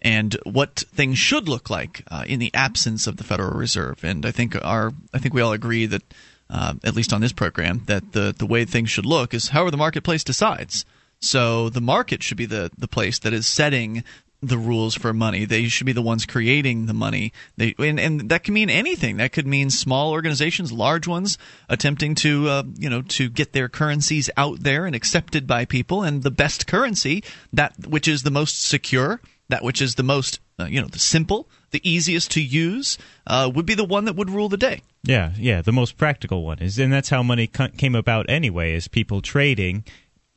and 0.01 0.35
what 0.43 0.83
things 0.93 1.17
should 1.17 1.47
look 1.47 1.69
like 1.69 2.03
uh, 2.09 2.25
in 2.27 2.39
the 2.39 2.53
absence 2.53 3.07
of 3.07 3.15
the 3.15 3.23
Federal 3.23 3.57
Reserve. 3.57 4.03
And 4.03 4.25
I 4.25 4.31
think 4.31 4.53
our 4.65 4.91
I 5.13 5.19
think 5.19 5.33
we 5.33 5.41
all 5.41 5.53
agree 5.53 5.85
that 5.85 6.03
uh, 6.49 6.73
at 6.83 6.95
least 6.95 7.13
on 7.13 7.21
this 7.21 7.33
program 7.33 7.83
that 7.85 8.11
the 8.11 8.35
the 8.37 8.45
way 8.45 8.65
things 8.65 8.89
should 8.89 9.05
look 9.05 9.33
is 9.33 9.49
however 9.49 9.71
the 9.71 9.77
marketplace 9.77 10.25
decides. 10.25 10.83
So 11.19 11.69
the 11.69 11.81
market 11.81 12.23
should 12.23 12.37
be 12.37 12.45
the 12.45 12.71
the 12.77 12.87
place 12.87 13.19
that 13.19 13.33
is 13.33 13.47
setting 13.47 14.03
the 14.41 14.57
rules 14.57 14.93
for 14.93 15.13
money. 15.13 15.45
They 15.45 15.67
should 15.67 15.85
be 15.85 15.93
the 15.93 16.01
ones 16.01 16.25
creating 16.25 16.85
the 16.85 16.93
money. 16.93 17.33
They 17.55 17.73
and, 17.79 17.99
and 17.99 18.29
that 18.29 18.43
can 18.43 18.53
mean 18.53 18.69
anything. 18.69 19.17
That 19.17 19.31
could 19.31 19.47
mean 19.47 19.69
small 19.69 20.11
organizations, 20.11 20.71
large 20.71 21.07
ones, 21.07 21.37
attempting 21.69 22.15
to 22.15 22.49
uh, 22.49 22.63
you 22.77 22.89
know 22.89 23.01
to 23.03 23.29
get 23.29 23.53
their 23.53 23.69
currencies 23.69 24.29
out 24.37 24.61
there 24.61 24.85
and 24.85 24.95
accepted 24.95 25.47
by 25.47 25.65
people. 25.65 26.03
And 26.03 26.23
the 26.23 26.31
best 26.31 26.67
currency, 26.67 27.23
that 27.51 27.87
which 27.87 28.07
is 28.07 28.23
the 28.23 28.31
most 28.31 28.63
secure, 28.63 29.21
that 29.49 29.63
which 29.63 29.81
is 29.81 29.95
the 29.95 30.03
most 30.03 30.39
uh, 30.59 30.65
you 30.65 30.81
know 30.81 30.87
the 30.87 30.99
simple, 30.99 31.49
the 31.71 31.81
easiest 31.89 32.31
to 32.31 32.41
use, 32.41 32.97
uh, 33.25 33.49
would 33.53 33.65
be 33.65 33.75
the 33.75 33.85
one 33.85 34.05
that 34.05 34.15
would 34.15 34.29
rule 34.29 34.49
the 34.49 34.57
day. 34.57 34.81
Yeah, 35.03 35.31
yeah, 35.37 35.61
the 35.61 35.71
most 35.71 35.97
practical 35.97 36.43
one 36.43 36.59
is, 36.59 36.77
and 36.77 36.91
that's 36.91 37.09
how 37.09 37.23
money 37.23 37.47
came 37.47 37.95
about 37.95 38.29
anyway. 38.29 38.73
Is 38.73 38.87
people 38.87 39.21
trading, 39.21 39.83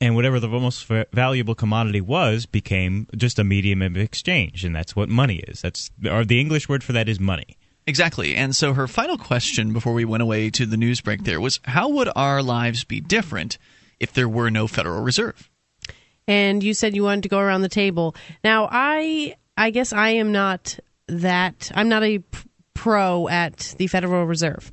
and 0.00 0.14
whatever 0.14 0.40
the 0.40 0.48
most 0.48 0.86
valuable 1.12 1.54
commodity 1.54 2.00
was 2.00 2.46
became 2.46 3.06
just 3.16 3.38
a 3.38 3.44
medium 3.44 3.82
of 3.82 3.96
exchange, 3.96 4.64
and 4.64 4.74
that's 4.74 4.96
what 4.96 5.08
money 5.08 5.36
is. 5.48 5.60
That's 5.62 5.90
or 6.08 6.24
the 6.24 6.40
English 6.40 6.68
word 6.68 6.82
for 6.82 6.92
that 6.92 7.08
is 7.08 7.20
money. 7.20 7.56
Exactly. 7.86 8.36
And 8.36 8.54
so 8.54 8.74
her 8.74 8.86
final 8.86 9.18
question 9.18 9.72
before 9.72 9.94
we 9.94 10.04
went 10.04 10.22
away 10.22 10.50
to 10.50 10.66
the 10.66 10.76
news 10.76 11.00
break 11.00 11.24
there 11.24 11.40
was 11.40 11.60
how 11.64 11.88
would 11.88 12.08
our 12.14 12.42
lives 12.42 12.84
be 12.84 13.00
different 13.00 13.58
if 13.98 14.12
there 14.12 14.28
were 14.28 14.50
no 14.50 14.66
Federal 14.66 15.02
Reserve? 15.02 15.50
and 16.30 16.62
you 16.62 16.74
said 16.74 16.94
you 16.94 17.02
wanted 17.02 17.24
to 17.24 17.28
go 17.28 17.40
around 17.40 17.62
the 17.62 17.68
table. 17.68 18.14
Now, 18.44 18.68
I 18.70 19.34
I 19.56 19.70
guess 19.70 19.92
I 19.92 20.10
am 20.10 20.30
not 20.30 20.78
that 21.08 21.72
I'm 21.74 21.88
not 21.88 22.04
a 22.04 22.22
pro 22.72 23.28
at 23.28 23.74
the 23.78 23.88
Federal 23.88 24.24
Reserve. 24.26 24.72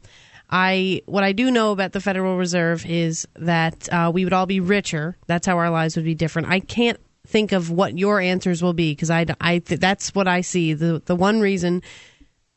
I 0.49 1.01
what 1.05 1.23
I 1.23 1.33
do 1.33 1.51
know 1.51 1.71
about 1.71 1.91
the 1.91 1.99
Federal 1.99 2.37
Reserve 2.37 2.85
is 2.85 3.27
that 3.35 3.91
uh, 3.91 4.11
we 4.13 4.23
would 4.23 4.33
all 4.33 4.45
be 4.45 4.59
richer. 4.59 5.17
That's 5.27 5.45
how 5.45 5.57
our 5.57 5.69
lives 5.69 5.95
would 5.95 6.05
be 6.05 6.15
different. 6.15 6.47
I 6.47 6.59
can't 6.59 6.99
think 7.27 7.51
of 7.51 7.69
what 7.69 7.97
your 7.97 8.21
answers 8.21 8.63
will 8.63 8.73
be 8.73 8.93
because 8.93 9.11
I, 9.11 9.25
I 9.41 9.59
that's 9.59 10.15
what 10.15 10.27
I 10.27 10.41
see. 10.41 10.73
The 10.73 11.01
the 11.05 11.15
one 11.15 11.41
reason, 11.41 11.83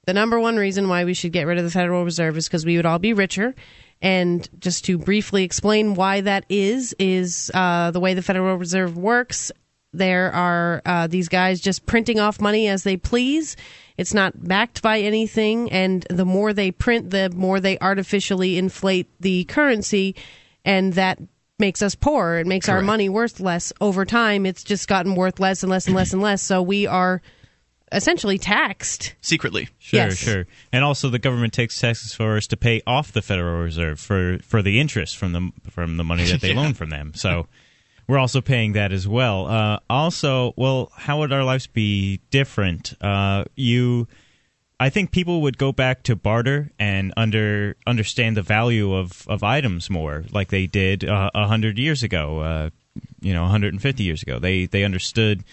the 0.06 0.14
number 0.14 0.38
one 0.38 0.56
reason 0.56 0.88
why 0.88 1.04
we 1.04 1.14
should 1.14 1.32
get 1.32 1.46
rid 1.46 1.58
of 1.58 1.64
the 1.64 1.70
Federal 1.70 2.04
Reserve 2.04 2.36
is 2.36 2.46
because 2.46 2.64
we 2.64 2.76
would 2.76 2.86
all 2.86 2.98
be 2.98 3.12
richer. 3.12 3.54
And 4.02 4.48
just 4.58 4.86
to 4.86 4.96
briefly 4.96 5.44
explain 5.44 5.94
why 5.94 6.22
that 6.22 6.46
is, 6.48 6.94
is 6.98 7.50
uh, 7.52 7.90
the 7.90 8.00
way 8.00 8.14
the 8.14 8.22
Federal 8.22 8.56
Reserve 8.56 8.96
works. 8.96 9.52
There 9.92 10.32
are 10.32 10.80
uh, 10.86 11.06
these 11.08 11.28
guys 11.28 11.60
just 11.60 11.84
printing 11.84 12.18
off 12.18 12.40
money 12.40 12.68
as 12.68 12.82
they 12.82 12.96
please. 12.96 13.56
It's 14.00 14.14
not 14.14 14.32
backed 14.48 14.80
by 14.80 15.00
anything, 15.00 15.70
and 15.70 16.06
the 16.08 16.24
more 16.24 16.54
they 16.54 16.70
print, 16.70 17.10
the 17.10 17.28
more 17.28 17.60
they 17.60 17.78
artificially 17.78 18.56
inflate 18.56 19.08
the 19.20 19.44
currency, 19.44 20.16
and 20.64 20.94
that 20.94 21.18
makes 21.58 21.82
us 21.82 21.94
poor. 21.94 22.36
It 22.36 22.46
makes 22.46 22.70
our 22.70 22.80
money 22.80 23.10
worth 23.10 23.40
less 23.40 23.74
over 23.78 24.06
time. 24.06 24.46
It's 24.46 24.64
just 24.64 24.88
gotten 24.88 25.14
worth 25.14 25.38
less 25.38 25.62
and 25.62 25.68
less 25.68 25.86
and 25.86 25.94
less 25.94 26.14
and 26.14 26.22
less. 26.22 26.40
So 26.40 26.62
we 26.62 26.86
are 26.86 27.20
essentially 27.92 28.38
taxed. 28.38 29.14
Secretly. 29.20 29.68
Sure, 29.78 29.98
Yes. 30.00 30.16
sure. 30.16 30.46
And 30.72 30.82
also, 30.82 31.10
the 31.10 31.18
government 31.18 31.52
takes 31.52 31.78
taxes 31.78 32.14
for 32.14 32.38
us 32.38 32.46
to 32.46 32.56
pay 32.56 32.80
off 32.86 33.12
the 33.12 33.20
Federal 33.20 33.62
Reserve 33.62 34.00
for, 34.00 34.38
for 34.38 34.62
the 34.62 34.80
interest 34.80 35.18
from 35.18 35.32
the 35.32 35.50
from 35.70 35.98
the 35.98 36.04
money 36.04 36.24
that 36.24 36.40
they 36.40 36.48
Yeah. 36.54 36.60
loan 36.62 36.72
from 36.72 36.88
them. 36.88 37.12
So 37.14 37.48
we're 38.10 38.18
also 38.18 38.40
paying 38.40 38.72
that 38.72 38.90
as 38.90 39.06
well. 39.06 39.46
Uh, 39.46 39.78
also, 39.88 40.52
well, 40.56 40.90
how 40.96 41.20
would 41.20 41.32
our 41.32 41.44
lives 41.44 41.68
be 41.68 42.20
different? 42.30 42.92
Uh, 43.00 43.44
you, 43.54 44.08
I 44.80 44.90
think 44.90 45.12
people 45.12 45.42
would 45.42 45.56
go 45.58 45.70
back 45.70 46.02
to 46.04 46.16
barter 46.16 46.72
and 46.76 47.14
under 47.16 47.76
understand 47.86 48.36
the 48.36 48.42
value 48.42 48.92
of, 48.94 49.28
of 49.28 49.44
items 49.44 49.88
more, 49.88 50.24
like 50.32 50.48
they 50.48 50.66
did 50.66 51.04
uh, 51.04 51.30
a 51.32 51.46
hundred 51.46 51.78
years 51.78 52.02
ago. 52.02 52.40
Uh, 52.40 52.70
you 53.20 53.32
know, 53.32 53.42
150 53.42 54.02
years 54.02 54.22
ago, 54.22 54.40
they 54.40 54.66
they 54.66 54.82
understood 54.82 55.44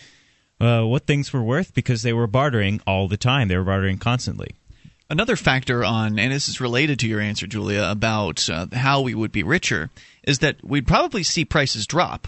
uh, 0.59 0.81
what 0.81 1.05
things 1.05 1.31
were 1.31 1.43
worth 1.43 1.75
because 1.75 2.01
they 2.01 2.13
were 2.13 2.25
bartering 2.25 2.81
all 2.87 3.07
the 3.07 3.17
time. 3.17 3.49
They 3.49 3.57
were 3.57 3.65
bartering 3.65 3.99
constantly. 3.99 4.55
Another 5.11 5.35
factor 5.35 5.85
on, 5.85 6.17
and 6.17 6.33
this 6.33 6.49
is 6.49 6.59
related 6.59 6.97
to 6.99 7.07
your 7.07 7.21
answer, 7.21 7.45
Julia, 7.45 7.87
about 7.87 8.49
uh, 8.49 8.65
how 8.73 9.01
we 9.01 9.13
would 9.13 9.31
be 9.31 9.43
richer, 9.43 9.91
is 10.23 10.39
that 10.39 10.63
we'd 10.63 10.87
probably 10.87 11.21
see 11.21 11.45
prices 11.45 11.85
drop. 11.85 12.27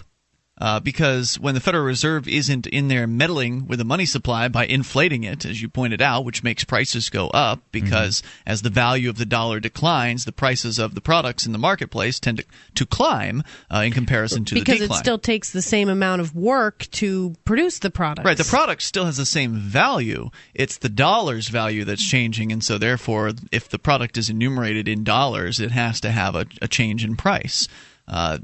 Uh, 0.60 0.78
because 0.78 1.40
when 1.40 1.54
the 1.54 1.60
Federal 1.60 1.84
Reserve 1.84 2.28
isn't 2.28 2.66
in 2.66 2.88
there 2.88 3.06
meddling 3.06 3.66
with 3.66 3.78
the 3.78 3.84
money 3.84 4.04
supply 4.04 4.46
by 4.48 4.66
inflating 4.66 5.24
it, 5.24 5.46
as 5.46 5.62
you 5.62 5.68
pointed 5.68 6.02
out, 6.02 6.24
which 6.24 6.42
makes 6.42 6.64
prices 6.64 7.08
go 7.08 7.28
up, 7.28 7.60
because 7.72 8.22
as 8.46 8.60
the 8.60 8.68
value 8.68 9.08
of 9.08 9.16
the 9.16 9.24
dollar 9.24 9.58
declines, 9.58 10.26
the 10.26 10.32
prices 10.32 10.78
of 10.78 10.94
the 10.94 11.00
products 11.00 11.46
in 11.46 11.52
the 11.52 11.58
marketplace 11.58 12.20
tend 12.20 12.38
to, 12.38 12.44
to 12.74 12.84
climb 12.84 13.42
uh, 13.72 13.78
in 13.78 13.92
comparison 13.92 14.44
to 14.44 14.54
because 14.54 14.80
the 14.80 14.84
it 14.84 14.92
still 14.92 15.18
takes 15.18 15.50
the 15.50 15.62
same 15.62 15.88
amount 15.88 16.20
of 16.20 16.34
work 16.34 16.86
to 16.90 17.34
produce 17.46 17.78
the 17.78 17.90
product. 17.90 18.26
Right, 18.26 18.36
the 18.36 18.44
product 18.44 18.82
still 18.82 19.06
has 19.06 19.16
the 19.16 19.24
same 19.24 19.54
value. 19.54 20.30
It's 20.52 20.76
the 20.76 20.90
dollar's 20.90 21.48
value 21.48 21.84
that's 21.84 22.06
changing, 22.06 22.52
and 22.52 22.62
so 22.62 22.76
therefore, 22.76 23.32
if 23.50 23.70
the 23.70 23.78
product 23.78 24.18
is 24.18 24.28
enumerated 24.28 24.88
in 24.88 25.04
dollars, 25.04 25.58
it 25.58 25.70
has 25.70 26.00
to 26.02 26.10
have 26.10 26.34
a, 26.34 26.46
a 26.60 26.68
change 26.68 27.02
in 27.02 27.16
price. 27.16 27.66
Uh, 28.06 28.38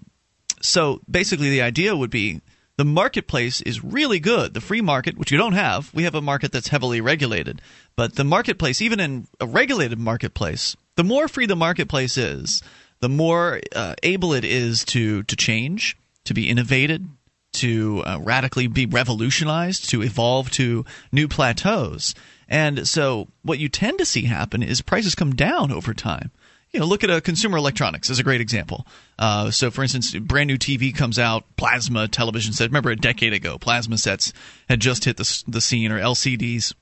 so 0.60 1.00
basically, 1.10 1.50
the 1.50 1.62
idea 1.62 1.96
would 1.96 2.10
be 2.10 2.40
The 2.76 2.84
marketplace 2.84 3.62
is 3.62 3.82
really 3.82 4.20
good. 4.20 4.52
The 4.52 4.60
free 4.60 4.82
market, 4.82 5.16
which 5.16 5.32
you 5.32 5.38
don't 5.38 5.54
have, 5.54 5.92
we 5.94 6.04
have 6.04 6.14
a 6.14 6.20
market 6.20 6.52
that's 6.52 6.68
heavily 6.68 7.00
regulated. 7.00 7.62
But 7.96 8.16
the 8.16 8.24
marketplace, 8.24 8.82
even 8.82 9.00
in 9.00 9.26
a 9.40 9.46
regulated 9.46 9.98
marketplace, 9.98 10.76
the 10.96 11.04
more 11.04 11.28
free 11.28 11.46
the 11.46 11.56
marketplace 11.56 12.18
is, 12.18 12.62
the 13.00 13.08
more 13.08 13.60
uh, 13.74 13.94
able 14.02 14.32
it 14.32 14.44
is 14.44 14.84
to 14.86 15.22
to 15.24 15.36
change, 15.36 15.96
to 16.24 16.34
be 16.34 16.48
innovated, 16.48 17.08
to 17.54 18.02
uh, 18.04 18.18
radically 18.20 18.66
be 18.66 18.86
revolutionized, 18.86 19.88
to 19.90 20.02
evolve 20.02 20.50
to 20.52 20.84
new 21.12 21.28
plateaus. 21.28 22.14
And 22.48 22.86
so, 22.86 23.28
what 23.42 23.58
you 23.58 23.68
tend 23.68 23.98
to 23.98 24.06
see 24.06 24.22
happen 24.22 24.62
is 24.62 24.80
prices 24.82 25.14
come 25.14 25.34
down 25.34 25.72
over 25.72 25.94
time. 25.94 26.30
You 26.76 26.80
know, 26.80 26.86
look 26.88 27.04
at 27.04 27.08
a 27.08 27.22
consumer 27.22 27.56
electronics 27.56 28.10
as 28.10 28.18
a 28.18 28.22
great 28.22 28.42
example. 28.42 28.86
Uh, 29.18 29.50
so, 29.50 29.70
for 29.70 29.80
instance, 29.80 30.14
brand 30.14 30.48
new 30.48 30.58
TV 30.58 30.94
comes 30.94 31.18
out, 31.18 31.44
plasma 31.56 32.06
television 32.06 32.52
set. 32.52 32.68
Remember, 32.68 32.90
a 32.90 32.96
decade 32.96 33.32
ago, 33.32 33.56
plasma 33.56 33.96
sets 33.96 34.34
had 34.68 34.78
just 34.78 35.06
hit 35.06 35.16
the 35.16 35.44
the 35.48 35.62
scene, 35.62 35.90
or 35.90 35.98
LCDs 35.98 36.74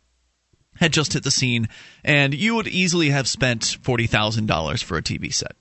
had 0.80 0.92
just 0.92 1.12
hit 1.12 1.22
the 1.22 1.30
scene, 1.30 1.68
and 2.02 2.34
you 2.34 2.56
would 2.56 2.66
easily 2.66 3.10
have 3.10 3.28
spent 3.28 3.78
forty 3.82 4.08
thousand 4.08 4.46
dollars 4.46 4.82
for 4.82 4.98
a 4.98 5.02
TV 5.02 5.32
set 5.32 5.54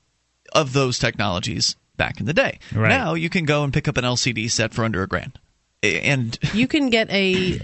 of 0.52 0.74
those 0.74 0.98
technologies 0.98 1.76
back 1.96 2.20
in 2.20 2.26
the 2.26 2.34
day. 2.34 2.58
Right. 2.74 2.90
Now 2.90 3.14
you 3.14 3.30
can 3.30 3.46
go 3.46 3.64
and 3.64 3.72
pick 3.72 3.88
up 3.88 3.98
an 3.98 4.04
LCD 4.04 4.50
set 4.50 4.74
for 4.74 4.84
under 4.84 5.04
a 5.04 5.08
grand. 5.08 5.38
And 5.84 6.40
You 6.54 6.68
can 6.68 6.90
get 6.90 7.10
a, 7.12 7.60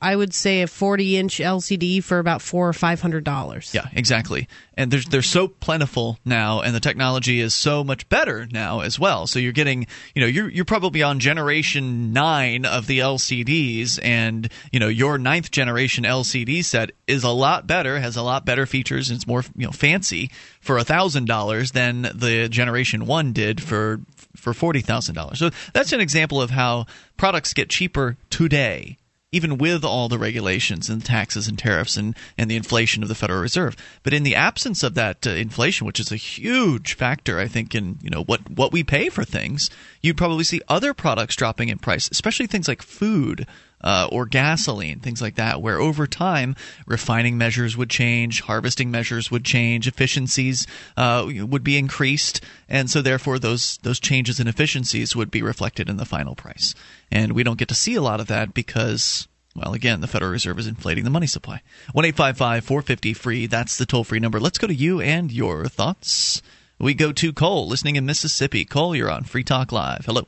I 0.00 0.14
would 0.14 0.32
say, 0.32 0.62
a 0.62 0.68
40 0.68 1.16
inch 1.16 1.38
LCD 1.38 2.02
for 2.04 2.20
about 2.20 2.40
four 2.40 2.68
or 2.68 2.72
five 2.72 3.00
hundred 3.00 3.24
dollars. 3.24 3.72
yeah, 3.74 3.86
exactly. 3.92 4.46
And 4.76 4.90
they're 4.90 5.00
they're 5.08 5.22
so 5.22 5.48
plentiful 5.48 6.18
now, 6.24 6.60
and 6.60 6.74
the 6.74 6.80
technology 6.80 7.40
is 7.40 7.54
so 7.54 7.82
much 7.84 8.08
better 8.08 8.46
now 8.50 8.80
as 8.80 8.98
well. 8.98 9.26
So 9.26 9.38
you're 9.38 9.52
getting, 9.52 9.86
you 10.14 10.20
know, 10.22 10.26
you're 10.26 10.48
you're 10.48 10.64
probably 10.64 11.02
on 11.02 11.18
generation 11.20 12.12
nine 12.12 12.64
of 12.64 12.86
the 12.88 12.98
LCDs, 13.00 13.98
and 14.02 14.48
you 14.72 14.80
know 14.80 14.88
your 14.88 15.18
ninth 15.18 15.50
generation 15.50 16.04
LCD 16.04 16.64
set 16.64 16.90
is 17.06 17.22
a 17.24 17.30
lot 17.30 17.66
better, 17.66 18.00
has 18.00 18.16
a 18.16 18.22
lot 18.22 18.44
better 18.44 18.66
features, 18.66 19.10
and 19.10 19.16
it's 19.16 19.26
more 19.26 19.44
you 19.56 19.66
know 19.66 19.72
fancy 19.72 20.30
for 20.60 20.76
a 20.78 20.84
thousand 20.84 21.26
dollars 21.26 21.70
than 21.72 22.02
the 22.02 22.48
generation 22.48 23.06
one 23.06 23.32
did 23.32 23.62
for 23.62 24.00
for 24.36 24.54
forty 24.54 24.80
thousand 24.80 25.14
dollars. 25.14 25.38
So 25.38 25.50
that's 25.72 25.92
an 25.92 26.00
example 26.00 26.40
of 26.40 26.50
how 26.50 26.86
products 27.16 27.52
get 27.52 27.68
cheaper 27.68 28.16
today 28.30 28.98
even 29.34 29.58
with 29.58 29.84
all 29.84 30.08
the 30.08 30.16
regulations 30.16 30.88
and 30.88 31.04
taxes 31.04 31.48
and 31.48 31.58
tariffs 31.58 31.96
and, 31.96 32.14
and 32.38 32.48
the 32.48 32.54
inflation 32.54 33.02
of 33.02 33.08
the 33.08 33.16
Federal 33.16 33.40
Reserve. 33.40 33.74
But 34.04 34.14
in 34.14 34.22
the 34.22 34.36
absence 34.36 34.84
of 34.84 34.94
that 34.94 35.26
uh, 35.26 35.30
inflation, 35.30 35.88
which 35.88 35.98
is 35.98 36.12
a 36.12 36.16
huge 36.16 36.94
factor, 36.94 37.40
I 37.40 37.48
think, 37.48 37.74
in 37.74 37.98
you 38.00 38.10
know 38.10 38.22
what 38.22 38.48
what 38.48 38.70
we 38.70 38.84
pay 38.84 39.08
for 39.08 39.24
things, 39.24 39.70
you'd 40.00 40.16
probably 40.16 40.44
see 40.44 40.62
other 40.68 40.94
products 40.94 41.34
dropping 41.34 41.68
in 41.68 41.78
price, 41.78 42.08
especially 42.12 42.46
things 42.46 42.68
like 42.68 42.80
food. 42.80 43.44
Uh, 43.84 44.08
or 44.10 44.24
gasoline, 44.24 44.98
things 44.98 45.20
like 45.20 45.34
that, 45.34 45.60
where 45.60 45.78
over 45.78 46.06
time 46.06 46.56
refining 46.86 47.36
measures 47.36 47.76
would 47.76 47.90
change, 47.90 48.40
harvesting 48.40 48.90
measures 48.90 49.30
would 49.30 49.44
change, 49.44 49.86
efficiencies 49.86 50.66
uh, 50.96 51.28
would 51.28 51.62
be 51.62 51.76
increased, 51.76 52.40
and 52.66 52.88
so 52.88 53.02
therefore 53.02 53.38
those 53.38 53.76
those 53.82 54.00
changes 54.00 54.40
in 54.40 54.48
efficiencies 54.48 55.14
would 55.14 55.30
be 55.30 55.42
reflected 55.42 55.90
in 55.90 55.98
the 55.98 56.06
final 56.06 56.34
price. 56.34 56.74
And 57.12 57.32
we 57.32 57.44
don't 57.44 57.58
get 57.58 57.68
to 57.68 57.74
see 57.74 57.94
a 57.94 58.00
lot 58.00 58.20
of 58.20 58.26
that 58.28 58.54
because 58.54 59.28
well, 59.54 59.74
again, 59.74 60.00
the 60.00 60.08
Federal 60.08 60.32
Reserve 60.32 60.58
is 60.58 60.66
inflating 60.66 61.04
the 61.04 61.10
money 61.10 61.26
supply. 61.26 61.60
1 61.92 62.12
450 62.12 63.14
free. 63.14 63.46
That's 63.46 63.76
the 63.76 63.86
toll 63.86 64.02
free 64.02 64.18
number. 64.18 64.40
Let's 64.40 64.58
go 64.58 64.66
to 64.66 64.74
you 64.74 65.00
and 65.00 65.30
your 65.30 65.66
thoughts. 65.66 66.42
We 66.78 66.94
go 66.94 67.12
to 67.12 67.32
Cole, 67.32 67.68
listening 67.68 67.96
in 67.96 68.04
Mississippi. 68.04 68.64
Cole, 68.64 68.96
you're 68.96 69.10
on 69.10 69.24
Free 69.24 69.44
Talk 69.44 69.70
Live. 69.70 70.06
Hello. 70.06 70.26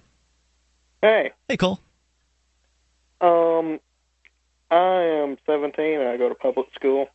Hey, 1.03 1.33
Hey, 1.49 1.57
Cole. 1.57 1.81
Um, 3.59 3.81
I 4.71 5.03
am 5.23 5.37
17 5.47 6.01
and 6.01 6.09
I 6.09 6.17
go 6.17 6.29
to 6.29 6.35
public 6.35 6.69
school. 6.75 7.09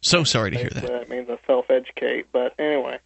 So 0.00 0.24
sorry 0.24 0.52
to 0.52 0.58
hear 0.58 0.70
that. 0.70 0.86
That 0.86 1.08
means 1.08 1.28
I 1.28 1.38
self-educate. 1.46 2.26
But 2.32 2.54
anyway, 2.58 2.98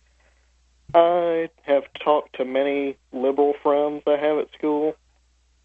I 0.95 1.49
have 1.63 1.85
talked 2.03 2.37
to 2.37 2.45
many 2.45 2.97
liberal 3.13 3.55
friends 3.63 4.03
I 4.07 4.17
have 4.17 4.39
at 4.39 4.53
school, 4.53 4.95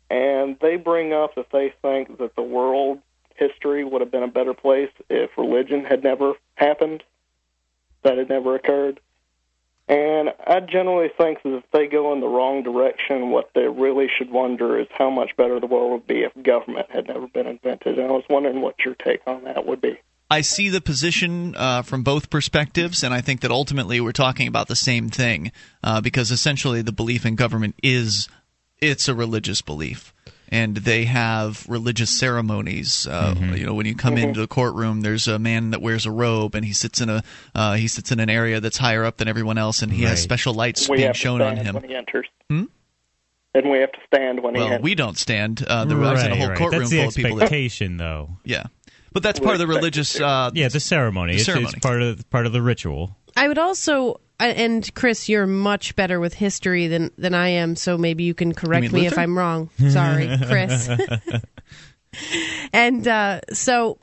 and 0.10 0.58
they 0.62 0.78
bring 0.78 1.14
up 1.14 1.36
that 1.36 1.52
they 1.52 1.74
think 1.82 2.18
that 2.20 2.36
the 2.36 2.42
world 2.42 3.00
history 3.36 3.84
would 3.84 4.02
have 4.02 4.12
been 4.12 4.24
a 4.24 4.28
better 4.28 4.54
place 4.54 4.90
if 5.10 5.32
religion 5.38 5.86
had 5.86 6.04
never 6.04 6.34
happened, 6.56 7.04
that 8.04 8.18
had 8.18 8.30
never 8.30 8.56
occurred. 8.56 9.00
And 9.88 10.30
I 10.46 10.60
generally 10.60 11.10
think 11.18 11.44
that 11.44 11.56
if 11.56 11.64
they 11.72 11.88
go 11.88 12.12
in 12.12 12.20
the 12.20 12.28
wrong 12.28 12.62
direction, 12.62 13.30
what 13.30 13.52
they 13.56 13.68
really 13.68 14.08
should 14.18 14.30
wonder 14.30 14.78
is 14.78 14.88
how 14.92 15.10
much 15.10 15.36
better 15.38 15.60
the 15.62 15.66
world 15.66 15.92
would 15.92 16.08
be 16.08 16.24
if 16.24 16.44
government 16.44 16.92
had 16.92 17.08
never 17.08 17.28
been 17.28 17.48
invented. 17.48 17.98
And 17.98 18.08
I 18.08 18.12
was 18.12 18.26
wondering 18.30 18.62
what 18.62 18.76
your 18.84 18.96
take 18.96 19.22
on 19.26 19.46
that 19.46 19.66
would 19.66 19.80
be. 19.80 19.98
I 20.30 20.42
see 20.42 20.68
the 20.68 20.82
position 20.82 21.56
uh, 21.56 21.84
from 21.84 22.04
both 22.04 22.30
perspectives, 22.30 23.02
and 23.02 23.14
I 23.14 23.22
think 23.22 23.42
that 23.42 23.52
ultimately 23.52 24.02
we're 24.02 24.12
talking 24.12 24.50
about 24.50 24.68
the 24.68 24.76
same 24.76 25.08
thing 25.08 25.54
uh, 25.82 26.02
because 26.02 26.32
essentially 26.32 26.82
the 26.82 26.92
belief 26.92 27.26
in 27.26 27.36
government 27.36 27.76
is 27.82 28.28
it's 28.82 29.08
a 29.08 29.16
religious 29.16 29.62
belief. 29.62 30.14
And 30.50 30.78
they 30.78 31.04
have 31.06 31.66
religious 31.68 32.10
ceremonies. 32.18 33.06
Uh, 33.06 33.36
You 33.56 33.66
know, 33.66 33.74
when 33.74 33.86
you 33.86 33.96
come 33.96 34.18
into 34.18 34.40
the 34.40 34.48
courtroom, 34.48 35.02
there's 35.02 35.28
a 35.28 35.38
man 35.38 35.72
that 35.72 35.82
wears 35.82 36.06
a 36.06 36.12
robe, 36.12 36.56
and 36.56 36.64
he 36.66 36.72
sits 36.74 37.02
in 37.02 37.10
a 37.10 37.22
uh, 37.54 37.74
he 37.74 37.88
sits 37.90 38.12
in 38.12 38.20
an 38.22 38.30
area 38.30 38.62
that's 38.62 38.78
higher 38.78 39.04
up 39.04 39.18
than 39.18 39.28
everyone 39.28 39.58
else, 39.58 39.82
and 39.82 39.92
he 39.92 40.04
has 40.04 40.22
special 40.22 40.54
lights 40.54 40.88
we 40.88 40.98
being 40.98 41.08
have 41.08 41.16
to 41.16 41.20
shown 41.20 41.42
on 41.42 41.56
stand 41.56 41.68
him. 41.68 41.76
when 41.76 41.84
he 41.90 41.96
enters. 41.96 42.28
Hmm? 42.50 42.64
And 43.54 43.70
we 43.72 43.80
have 43.80 43.92
to 43.92 44.00
stand 44.08 44.42
when 44.44 44.56
he 44.56 44.62
Well, 44.62 44.80
we 44.80 44.94
don't 44.96 45.18
stand. 45.18 45.66
Uh, 45.68 45.84
there 45.86 45.98
was 45.98 46.24
in 46.24 46.32
a 46.32 46.36
whole 46.36 46.50
right. 46.50 46.58
courtroom 46.58 46.82
That's 46.82 46.92
the 46.92 46.98
full 47.00 47.08
of 47.10 47.16
people. 47.16 47.36
That, 47.38 47.44
expectation, 47.44 47.98
though. 47.98 48.38
yeah, 48.46 48.64
but 49.14 49.24
that's 49.24 49.40
part 49.40 49.54
of 49.56 49.60
the 49.60 49.68
religious. 49.68 50.20
Uh, 50.20 50.52
Yeah, 50.54 50.68
the 50.70 50.80
ceremony. 50.80 51.34
The 51.34 51.38
It's, 51.38 51.46
ceremony. 51.46 51.74
it's 51.76 51.80
part 51.86 52.02
of 52.02 52.30
part 52.30 52.46
of 52.46 52.54
the 52.54 52.62
ritual. 52.62 53.18
I 53.36 53.48
would 53.48 53.58
also, 53.58 54.14
I- 54.14 54.18
and 54.40 54.94
Chris, 54.94 55.30
you're 55.30 55.48
much 55.48 55.96
better 55.96 56.20
with 56.20 56.34
history 56.34 56.88
than 56.88 57.12
than 57.18 57.34
I 57.34 57.50
am, 57.50 57.76
so 57.76 57.98
maybe 57.98 58.24
you 58.24 58.34
can 58.34 58.54
correct 58.54 58.84
mean 58.84 58.92
me 58.92 59.08
if 59.08 59.18
I'm 59.18 59.38
wrong. 59.38 59.70
Sorry, 59.90 60.30
Chris. 60.48 60.90
and 62.74 63.08
uh, 63.08 63.42
so, 63.52 63.98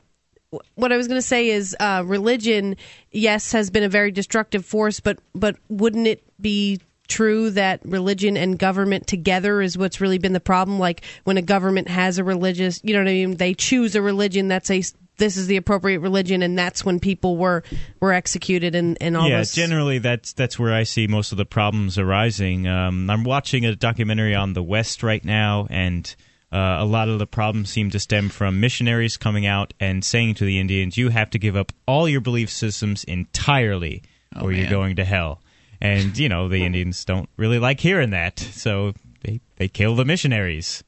what 0.75 0.91
I 0.91 0.97
was 0.97 1.07
going 1.07 1.17
to 1.17 1.27
say 1.27 1.49
is, 1.49 1.75
uh, 1.79 2.03
religion, 2.05 2.75
yes, 3.11 3.51
has 3.53 3.69
been 3.69 3.83
a 3.83 3.89
very 3.89 4.11
destructive 4.11 4.65
force, 4.65 4.99
but 4.99 5.19
but 5.33 5.55
wouldn't 5.69 6.07
it 6.07 6.23
be 6.41 6.81
true 7.07 7.51
that 7.51 7.79
religion 7.85 8.35
and 8.35 8.57
government 8.57 9.05
together 9.05 9.61
is 9.61 9.77
what's 9.77 10.01
really 10.01 10.17
been 10.17 10.33
the 10.33 10.39
problem? 10.39 10.79
Like 10.79 11.03
when 11.23 11.37
a 11.37 11.41
government 11.41 11.87
has 11.87 12.17
a 12.17 12.23
religious, 12.23 12.81
you 12.83 12.93
know 12.93 12.99
what 12.99 13.09
I 13.09 13.13
mean? 13.13 13.37
They 13.37 13.53
choose 13.53 13.95
a 13.95 14.01
religion 14.01 14.47
that's 14.47 14.69
a 14.71 14.83
this 15.17 15.37
is 15.37 15.47
the 15.47 15.57
appropriate 15.57 15.99
religion, 15.99 16.41
and 16.43 16.57
that's 16.57 16.83
when 16.83 16.99
people 16.99 17.37
were 17.37 17.63
were 17.99 18.13
executed 18.13 18.75
and 18.75 18.97
and 19.01 19.15
all 19.15 19.29
yeah, 19.29 19.39
this. 19.39 19.53
generally 19.53 19.99
that's 19.99 20.33
that's 20.33 20.59
where 20.59 20.73
I 20.73 20.83
see 20.83 21.07
most 21.07 21.31
of 21.31 21.37
the 21.37 21.45
problems 21.45 21.97
arising. 21.97 22.67
Um, 22.67 23.09
I'm 23.09 23.23
watching 23.23 23.65
a 23.65 23.75
documentary 23.75 24.35
on 24.35 24.53
the 24.53 24.63
West 24.63 25.03
right 25.03 25.23
now, 25.23 25.67
and 25.69 26.13
uh, 26.51 26.77
a 26.79 26.85
lot 26.85 27.09
of 27.09 27.19
the 27.19 27.27
problems 27.27 27.69
seem 27.69 27.89
to 27.91 27.99
stem 27.99 28.29
from 28.29 28.59
missionaries 28.59 29.17
coming 29.17 29.45
out 29.45 29.73
and 29.79 30.03
saying 30.03 30.35
to 30.35 30.45
the 30.45 30.59
Indians, 30.59 30.97
"You 30.97 31.09
have 31.09 31.29
to 31.31 31.39
give 31.39 31.55
up 31.55 31.71
all 31.87 32.07
your 32.09 32.21
belief 32.21 32.49
systems 32.49 33.03
entirely, 33.03 34.03
or 34.41 34.51
you're 34.51 34.69
going 34.69 34.97
to 34.97 35.05
hell." 35.05 35.41
And 35.81 36.17
you 36.17 36.29
know 36.29 36.47
the 36.47 36.65
Indians 36.65 37.03
don't 37.05 37.29
really 37.37 37.59
like 37.59 37.79
hearing 37.79 38.11
that, 38.11 38.39
so 38.39 38.93
they 39.23 39.41
they 39.57 39.67
kill 39.67 39.95
the 39.95 40.05
missionaries. 40.05 40.83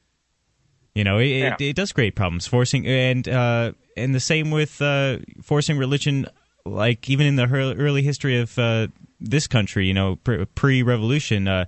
You 0.96 1.04
know, 1.04 1.20
it, 1.20 1.28
it, 1.28 1.62
it 1.62 1.76
does 1.76 1.92
create 1.92 2.16
problems. 2.16 2.48
Forcing 2.48 2.88
and 2.88 3.28
uh, 3.28 3.74
and 3.98 4.16
the 4.16 4.20
same 4.20 4.52
with 4.52 4.82
uh, 4.82 5.18
forcing 5.42 5.78
religion. 5.78 6.28
Like 6.66 7.10
even 7.10 7.26
in 7.26 7.38
the 7.38 7.46
early 7.46 8.02
history 8.02 8.40
of 8.40 8.58
uh, 8.60 8.88
this 9.20 9.48
country, 9.48 9.88
you 9.88 9.94
know, 9.94 10.18
pre 10.18 10.84
revolution, 10.84 11.48
uh, 11.48 11.66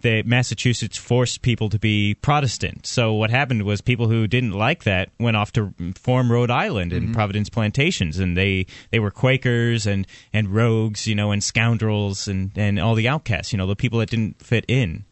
the 0.00 0.22
Massachusetts 0.24 0.96
forced 0.96 1.42
people 1.42 1.68
to 1.68 1.78
be 1.78 2.14
Protestant. 2.14 2.86
So 2.86 3.12
what 3.12 3.30
happened 3.30 3.62
was 3.62 3.80
people 3.80 4.08
who 4.08 4.26
didn't 4.26 4.52
like 4.52 4.84
that 4.84 5.10
went 5.20 5.36
off 5.36 5.52
to 5.52 5.72
form 5.94 6.32
Rhode 6.32 6.50
Island 6.50 6.92
and 6.92 7.14
Providence 7.14 7.48
plantations, 7.48 8.18
and 8.18 8.36
they 8.36 8.66
they 8.90 8.98
were 8.98 9.10
Quakers 9.10 9.86
and 9.86 10.06
and 10.32 10.48
rogues, 10.48 11.06
you 11.06 11.14
know, 11.14 11.30
and 11.30 11.44
scoundrels 11.44 12.26
and 12.26 12.50
and 12.56 12.80
all 12.80 12.94
the 12.94 13.08
outcasts, 13.08 13.52
you 13.52 13.58
know, 13.58 13.66
the 13.66 13.76
people 13.76 14.00
that 14.00 14.10
didn't 14.10 14.42
fit 14.42 14.64
in 14.66 15.04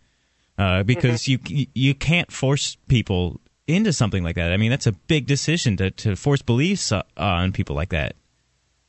uh, 0.59 0.83
because 0.83 1.29
you 1.29 1.39
you 1.47 1.95
can't 1.95 2.33
force 2.33 2.77
people 2.89 3.41
into 3.69 3.93
something 3.93 4.25
like 4.25 4.35
that. 4.37 4.53
I 4.53 4.57
mean, 4.57 4.71
that's 4.71 4.87
a 4.89 4.93
big 4.93 5.27
decision 5.27 5.77
to 5.77 5.91
to 5.93 6.17
force 6.17 6.43
beliefs 6.43 6.91
uh, 6.91 7.03
on 7.17 7.53
people 7.53 7.77
like 7.77 7.91
that. 7.91 8.17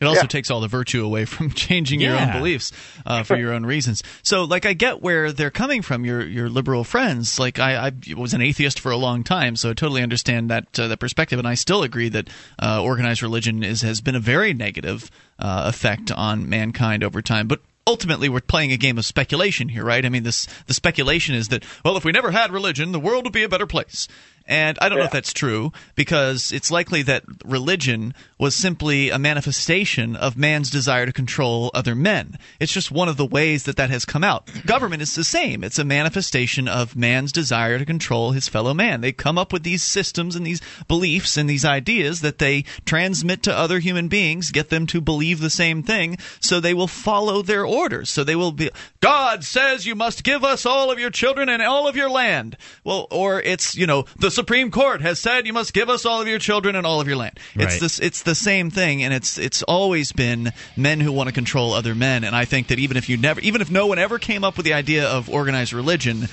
It 0.02 0.06
also 0.06 0.22
Yeah. 0.22 0.28
takes 0.28 0.50
all 0.50 0.62
the 0.62 0.70
virtue 0.70 1.04
away 1.04 1.26
from 1.26 1.52
changing 1.66 2.00
your 2.00 2.16
own 2.16 2.32
beliefs 2.32 2.72
uh, 3.06 3.24
for 3.24 3.36
your 3.36 3.52
own 3.52 3.66
reasons. 3.66 4.02
So, 4.24 4.46
like, 4.46 4.66
I 4.66 4.72
get 4.72 5.02
where 5.02 5.34
they're 5.34 5.52
coming 5.52 5.82
from. 5.82 6.06
Your 6.06 6.26
your 6.26 6.48
liberal 6.48 6.86
friends. 6.86 7.38
Like, 7.38 7.60
I, 7.60 7.88
I 7.88 8.14
was 8.16 8.34
an 8.34 8.42
atheist 8.42 8.80
for 8.80 8.92
a 8.94 8.98
long 8.98 9.26
time, 9.26 9.58
so 9.58 9.72
I 9.72 9.74
totally 9.74 10.02
understand 10.02 10.50
that 10.52 10.80
uh, 10.80 10.88
that 10.88 11.00
perspective, 11.02 11.38
and 11.38 11.48
I 11.48 11.56
still 11.56 11.84
agree 11.84 12.08
that 12.10 12.30
uh, 12.64 12.82
organized 12.82 13.22
religion 13.22 13.62
is 13.62 13.82
has 13.82 14.00
been 14.00 14.16
a 14.16 14.22
very 14.22 14.54
negative 14.54 15.12
uh, 15.38 15.64
effect 15.68 16.14
on 16.14 16.48
mankind 16.48 17.04
over 17.04 17.22
time. 17.22 17.50
But 17.50 17.60
ultimately, 17.86 18.30
we're 18.30 18.40
playing 18.40 18.72
a 18.72 18.78
game 18.78 18.98
of 18.98 19.04
speculation 19.04 19.68
here, 19.68 19.84
right? 19.84 20.06
I 20.06 20.08
mean, 20.10 20.24
this 20.24 20.48
the 20.68 20.74
speculation 20.74 21.36
is 21.36 21.50
that 21.50 21.66
well, 21.84 21.98
if 21.98 22.06
we 22.06 22.14
never 22.14 22.32
had 22.32 22.54
religion, 22.54 22.94
the 22.94 23.02
world 23.02 23.26
would 23.26 23.34
be 23.34 23.44
a 23.44 23.50
better 23.50 23.68
place. 23.68 24.08
And 24.50 24.80
I 24.82 24.90
don't 24.90 24.98
know 24.98 25.06
if 25.06 25.12
that's 25.12 25.32
true 25.32 25.72
because 25.94 26.52
it's 26.52 26.72
likely 26.72 27.04
that 27.04 27.24
religion 27.46 28.16
was 28.40 28.56
simply 28.56 29.12
a 29.12 29.20
manifestation 29.20 30.16
of 30.16 30.36
man's 30.36 30.72
desire 30.72 31.06
to 31.06 31.14
control 31.14 31.70
other 31.76 31.94
men. 31.94 32.36
It's 32.60 32.74
just 32.74 32.92
one 32.92 33.08
of 33.08 33.16
the 33.16 33.28
ways 33.28 33.66
that 33.66 33.76
that 33.76 33.92
has 33.92 34.06
come 34.06 34.24
out. 34.24 34.50
Government 34.66 35.04
is 35.04 35.14
the 35.14 35.24
same. 35.24 35.64
It's 35.64 35.78
a 35.78 35.86
manifestation 35.86 36.68
of 36.68 36.96
man's 36.96 37.32
desire 37.32 37.78
to 37.78 37.86
control 37.86 38.32
his 38.32 38.48
fellow 38.48 38.74
man. 38.74 39.02
They 39.02 39.12
come 39.12 39.38
up 39.38 39.54
with 39.54 39.62
these 39.62 39.84
systems 39.84 40.36
and 40.36 40.48
these 40.48 40.62
beliefs 40.88 41.38
and 41.38 41.48
these 41.48 41.64
ideas 41.64 42.22
that 42.22 42.40
they 42.40 42.64
transmit 42.86 43.44
to 43.44 43.56
other 43.56 43.78
human 43.78 44.08
beings, 44.08 44.50
get 44.50 44.70
them 44.70 44.88
to 44.88 45.00
believe 45.00 45.42
the 45.42 45.52
same 45.52 45.84
thing, 45.84 46.18
so 46.40 46.60
they 46.60 46.74
will 46.74 46.88
follow 46.88 47.44
their 47.44 47.68
orders. 47.68 48.10
So 48.10 48.24
they 48.24 48.36
will 48.36 48.52
be 48.52 48.72
God 49.00 49.44
says 49.44 49.86
you 49.86 49.94
must 49.94 50.24
give 50.24 50.44
us 50.44 50.66
all 50.66 50.90
of 50.90 50.98
your 50.98 51.12
children 51.12 51.50
and 51.50 51.62
all 51.62 51.88
of 51.88 51.96
your 51.96 52.10
land. 52.10 52.58
Well, 52.84 53.08
or 53.12 53.40
it's, 53.40 53.76
you 53.76 53.86
know, 53.86 54.06
the 54.18 54.32
Supreme 54.40 54.72
Court 54.72 55.02
has 55.02 55.20
said 55.20 55.46
you 55.46 55.52
must 55.52 55.74
give 55.74 55.90
us 55.90 56.06
all 56.06 56.22
of 56.22 56.28
your 56.30 56.40
children 56.40 56.78
and 56.78 56.88
all 56.88 57.02
of 57.02 57.08
your 57.10 57.18
land. 57.18 57.38
It's 57.56 57.74
Right. 57.74 57.82
this 57.82 58.00
it's 58.00 58.24
the 58.24 58.36
same 58.36 58.72
thing 58.72 59.04
and 59.04 59.14
it's 59.14 59.38
it's 59.38 59.64
always 59.64 60.14
been 60.14 60.54
men 60.78 61.02
who 61.02 61.12
want 61.12 61.28
to 61.28 61.34
control 61.34 61.74
other 61.74 61.94
men 61.94 62.24
and 62.24 62.34
I 62.34 62.46
think 62.46 62.68
that 62.68 62.80
even 62.80 62.96
if 62.96 63.10
you 63.10 63.18
never 63.18 63.42
even 63.42 63.60
if 63.62 63.70
no 63.70 63.86
one 63.88 64.00
ever 64.00 64.18
came 64.18 64.46
up 64.46 64.56
with 64.56 64.66
the 64.66 64.74
idea 64.74 65.06
of 65.06 65.30
organized 65.30 65.74
religion 65.74 66.30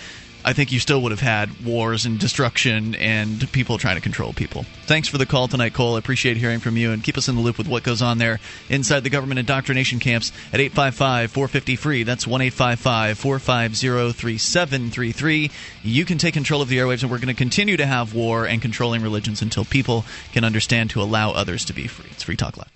I 0.46 0.52
think 0.52 0.70
you 0.70 0.78
still 0.78 1.02
would 1.02 1.10
have 1.10 1.20
had 1.20 1.64
wars 1.64 2.06
and 2.06 2.20
destruction 2.20 2.94
and 2.94 3.50
people 3.50 3.78
trying 3.78 3.96
to 3.96 4.00
control 4.00 4.32
people. 4.32 4.62
Thanks 4.84 5.08
for 5.08 5.18
the 5.18 5.26
call 5.26 5.48
tonight, 5.48 5.74
Cole. 5.74 5.96
I 5.96 5.98
appreciate 5.98 6.36
hearing 6.36 6.60
from 6.60 6.76
you 6.76 6.92
and 6.92 7.02
keep 7.02 7.18
us 7.18 7.28
in 7.28 7.34
the 7.34 7.40
loop 7.40 7.58
with 7.58 7.66
what 7.66 7.82
goes 7.82 8.00
on 8.00 8.18
there 8.18 8.38
inside 8.68 9.00
the 9.00 9.10
government 9.10 9.40
indoctrination 9.40 9.98
camps 9.98 10.30
at 10.52 10.60
855 10.60 11.32
450 11.32 11.74
free. 11.74 12.02
That's 12.04 12.28
1 12.28 12.40
855 12.42 13.18
450 13.18 14.12
3733. 14.12 15.50
You 15.82 16.04
can 16.04 16.16
take 16.16 16.34
control 16.34 16.62
of 16.62 16.68
the 16.68 16.78
airwaves, 16.78 17.02
and 17.02 17.10
we're 17.10 17.18
going 17.18 17.26
to 17.26 17.34
continue 17.34 17.76
to 17.76 17.86
have 17.86 18.14
war 18.14 18.46
and 18.46 18.62
controlling 18.62 19.02
religions 19.02 19.42
until 19.42 19.64
people 19.64 20.04
can 20.32 20.44
understand 20.44 20.90
to 20.90 21.02
allow 21.02 21.32
others 21.32 21.64
to 21.64 21.72
be 21.72 21.88
free. 21.88 22.08
It's 22.12 22.22
Free 22.22 22.36
Talk 22.36 22.56
Live. 22.56 22.75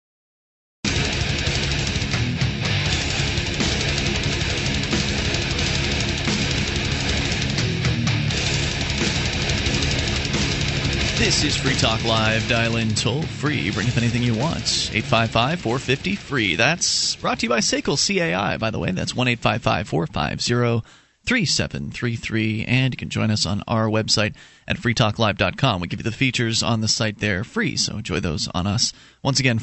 This 11.21 11.43
is 11.43 11.55
Free 11.55 11.75
Talk 11.75 12.03
Live. 12.03 12.49
Dial 12.49 12.77
in 12.77 12.95
toll 12.95 13.21
free. 13.21 13.69
Bring 13.69 13.87
up 13.87 13.95
anything 13.95 14.23
you 14.23 14.33
want. 14.33 14.89
855 14.91 15.61
450 15.61 16.15
free. 16.15 16.55
That's 16.55 17.15
brought 17.17 17.37
to 17.39 17.45
you 17.45 17.49
by 17.51 17.59
Sekel 17.59 17.95
CAI, 17.95 18.57
by 18.57 18.71
the 18.71 18.79
way. 18.79 18.89
That's 18.89 19.15
1 19.15 19.27
855 19.27 19.87
450 19.87 20.89
3733. 21.23 22.65
And 22.65 22.91
you 22.95 22.97
can 22.97 23.09
join 23.09 23.29
us 23.29 23.45
on 23.45 23.61
our 23.67 23.85
website 23.85 24.33
at 24.67 24.77
freetalklive.com. 24.77 25.79
We 25.79 25.87
give 25.87 25.99
you 25.99 26.03
the 26.05 26.11
features 26.11 26.63
on 26.63 26.81
the 26.81 26.87
site 26.87 27.19
there 27.19 27.43
free, 27.43 27.77
so 27.77 27.97
enjoy 27.97 28.19
those 28.19 28.47
on 28.55 28.65
us. 28.65 28.91
Once 29.21 29.39
again, 29.39 29.59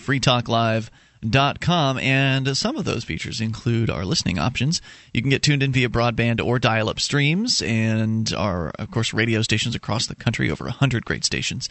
freetalklive.com. 1.23 1.99
And 1.99 2.57
some 2.57 2.77
of 2.77 2.85
those 2.85 3.05
features 3.05 3.41
include 3.41 3.91
our 3.91 4.05
listening 4.05 4.39
options. 4.39 4.81
You 5.13 5.23
can 5.23 5.31
get 5.31 5.43
tuned 5.43 5.63
in 5.63 5.73
via 5.73 5.89
broadband 5.89 6.45
or 6.45 6.59
dial 6.59 6.89
up 6.89 7.01
streams, 7.01 7.63
and 7.63 8.33
our, 8.35 8.71
of 8.79 8.91
course, 8.91 9.13
radio 9.13 9.43
stations 9.43 9.75
across 9.75 10.07
the 10.07 10.15
country, 10.15 10.51
over 10.51 10.65
100 10.65 11.05
great 11.05 11.25
stations. 11.25 11.69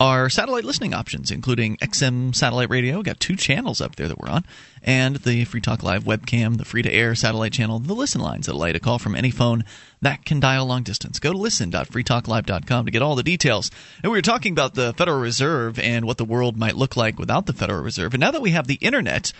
Our 0.00 0.28
satellite 0.28 0.64
listening 0.64 0.92
options, 0.92 1.30
including 1.30 1.76
XM 1.76 2.34
satellite 2.34 2.68
radio, 2.68 3.00
got 3.00 3.20
two 3.20 3.36
channels 3.36 3.80
up 3.80 3.94
there 3.94 4.08
that 4.08 4.18
we're 4.18 4.28
on, 4.28 4.44
and 4.82 5.16
the 5.16 5.44
Free 5.44 5.60
Talk 5.60 5.84
Live 5.84 6.02
webcam, 6.02 6.56
the 6.56 6.64
free 6.64 6.82
to 6.82 6.92
air 6.92 7.14
satellite 7.14 7.52
channel, 7.52 7.78
the 7.78 7.94
listen 7.94 8.20
lines 8.20 8.46
that 8.46 8.56
allow 8.56 8.66
you 8.66 8.72
to 8.72 8.80
call 8.80 8.98
from 8.98 9.14
any 9.14 9.30
phone 9.30 9.64
that 10.02 10.24
can 10.24 10.40
dial 10.40 10.66
long 10.66 10.82
distance. 10.82 11.20
Go 11.20 11.30
to 11.30 11.38
listen.freetalklive.com 11.38 12.84
to 12.84 12.90
get 12.90 13.02
all 13.02 13.14
the 13.14 13.22
details. 13.22 13.70
And 14.02 14.10
we 14.10 14.18
were 14.18 14.22
talking 14.22 14.50
about 14.50 14.74
the 14.74 14.94
Federal 14.94 15.20
Reserve 15.20 15.78
and 15.78 16.04
what 16.04 16.18
the 16.18 16.24
world 16.24 16.56
might 16.56 16.74
look 16.74 16.96
like 16.96 17.16
without 17.16 17.46
the 17.46 17.52
Federal 17.52 17.84
Reserve. 17.84 18.14
And 18.14 18.20
now 18.20 18.32
that 18.32 18.42
we 18.42 18.50
have 18.50 18.66
the 18.66 18.74
internet, 18.80 19.32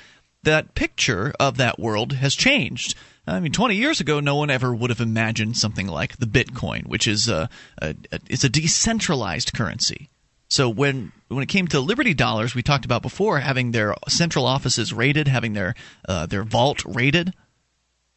that 0.45 0.77
picture 0.77 1.35
of 1.41 1.57
that 1.57 1.81
world 1.81 2.13
has 2.13 2.37
changed. 2.37 2.95
I 3.27 3.41
mean, 3.41 3.51
20 3.51 3.75
years 3.75 4.01
ago, 4.01 4.21
no 4.21 4.37
one 4.37 4.51
ever 4.51 4.73
would 4.73 4.91
have 4.91 5.01
imagined 5.01 5.57
something 5.57 5.89
like 5.89 6.19
the 6.19 6.27
Bitcoin, 6.27 6.87
which 6.87 7.09
is 7.09 7.29
a, 7.29 7.49
a, 7.83 7.97
a 8.13 8.21
it's 8.29 8.45
a 8.45 8.49
decentralized 8.49 9.53
currency. 9.53 10.11
So 10.55 10.69
when 10.69 11.11
when 11.27 11.43
it 11.43 11.49
came 11.49 11.67
to 11.67 11.81
Liberty 11.81 12.15
Dollars, 12.15 12.55
we 12.55 12.63
talked 12.63 12.85
about 12.85 13.03
before 13.03 13.41
having 13.41 13.73
their 13.73 13.93
central 14.07 14.47
offices 14.47 14.93
raided, 14.93 15.27
having 15.27 15.53
their 15.53 15.75
uh, 16.09 16.27
their 16.27 16.45
vault 16.45 16.85
raided. 16.85 17.35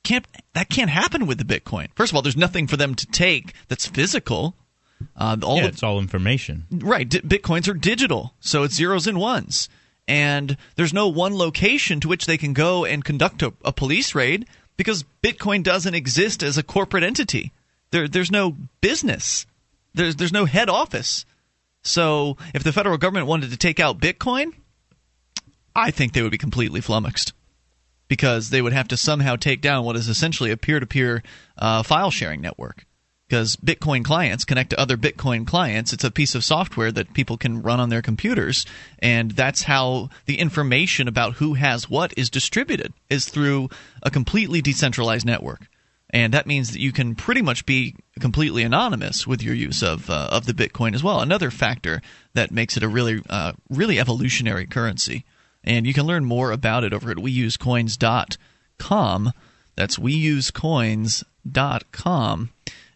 Can't 0.03 0.23
that 0.53 0.69
can't 0.69 0.91
happen 0.91 1.25
with 1.25 1.39
the 1.39 1.59
Bitcoin? 1.59 1.88
First 1.95 2.11
of 2.11 2.15
all, 2.15 2.21
there's 2.21 2.38
nothing 2.38 2.67
for 2.67 2.77
them 2.77 2.93
to 2.93 3.07
take 3.07 3.53
that's 3.69 3.88
physical. 3.88 4.53
Uh, 5.15 5.38
all 5.41 5.55
yeah, 5.55 5.63
the, 5.63 5.69
it's 5.69 5.81
all 5.81 5.97
information. 5.97 6.67
Right. 6.69 7.09
D- 7.09 7.21
Bitcoins 7.21 7.67
are 7.67 7.73
digital, 7.73 8.35
so 8.39 8.61
it's 8.61 8.75
zeros 8.75 9.07
and 9.07 9.19
ones. 9.19 9.67
And 10.07 10.57
there's 10.75 10.93
no 10.93 11.07
one 11.07 11.35
location 11.35 11.99
to 12.01 12.07
which 12.07 12.27
they 12.27 12.38
can 12.38 12.53
go 12.53 12.85
and 12.85 13.03
conduct 13.03 13.41
a, 13.41 13.51
a 13.65 13.73
police 13.73 14.13
raid 14.13 14.47
because 14.77 15.05
Bitcoin 15.23 15.63
doesn't 15.63 15.95
exist 15.95 16.43
as 16.43 16.55
a 16.55 16.63
corporate 16.63 17.03
entity. 17.03 17.51
There, 17.89 18.07
there's 18.07 18.31
no 18.31 18.55
business. 18.79 19.47
There's, 19.95 20.17
there's 20.17 20.31
no 20.31 20.45
head 20.45 20.69
office. 20.69 21.25
So 21.88 22.38
if 22.53 22.63
the 22.63 22.73
federal 22.73 22.97
government 22.97 23.27
wanted 23.27 23.51
to 23.51 23.57
take 23.57 23.79
out 23.79 23.99
Bitcoin, 23.99 24.53
I 25.75 25.91
think 25.91 26.13
they 26.13 26.21
would 26.21 26.31
be 26.31 26.38
completely 26.38 26.81
flummoxed 26.81 27.33
because 28.07 28.49
they 28.49 28.61
would 28.61 28.73
have 28.73 28.88
to 28.89 28.97
somehow 28.97 29.35
take 29.35 29.61
down 29.61 29.85
what 29.85 29.95
is 29.95 30.07
essentially 30.07 30.51
a 30.51 30.57
peer-to-peer 30.57 31.23
uh, 31.57 31.83
file 31.83 32.11
sharing 32.11 32.41
network 32.41 32.85
because 33.27 33.57
Bitcoin 33.57 34.05
clients 34.05 34.45
connect 34.45 34.69
to 34.69 34.79
other 34.79 34.95
Bitcoin 34.95 35.45
clients. 35.45 35.91
It's 35.91 36.03
a 36.03 36.11
piece 36.11 36.33
of 36.33 36.43
software 36.43 36.91
that 36.91 37.13
people 37.13 37.38
can 37.38 37.61
run 37.61 37.79
on 37.79 37.89
their 37.89 38.01
computers, 38.01 38.65
and 38.99 39.31
that's 39.31 39.63
how 39.63 40.09
the 40.25 40.39
information 40.39 41.07
about 41.07 41.35
who 41.35 41.55
has 41.55 41.89
what 41.89 42.13
is 42.17 42.29
distributed 42.29 42.93
is 43.09 43.27
through 43.27 43.69
a 44.01 44.09
completely 44.09 44.61
decentralized 44.61 45.25
network. 45.25 45.67
And 46.09 46.33
that 46.33 46.47
means 46.47 46.71
that 46.71 46.79
you 46.79 46.93
can 46.93 47.15
pretty 47.15 47.41
much 47.41 47.65
be 47.65 47.95
completely 48.20 48.63
anonymous 48.63 49.28
with 49.28 49.41
your 49.41 49.55
use 49.55 49.84
of 49.84 50.09
uh, 50.09 50.30
of 50.32 50.45
the 50.45 50.53
Bitcoin 50.53 50.95
as 50.95 51.03
well. 51.03 51.20
Another 51.22 51.51
factor 51.51 52.01
that 52.34 52.51
makes 52.51 52.78
it 52.78 52.84
a 52.84 52.88
really 52.88 53.22
uh, 53.30 53.51
really 53.70 53.99
evolutionary 53.99 54.65
currency. 54.65 55.26
And 55.63 55.86
you 55.86 55.93
can 55.93 56.05
learn 56.05 56.26
more 56.26 56.51
about 56.51 56.84
it 56.84 56.93
over 56.93 57.11
at 57.11 57.18
weusecoins.com. 57.18 59.34
That's 59.76 59.97
weusecoins.com. 59.97 62.49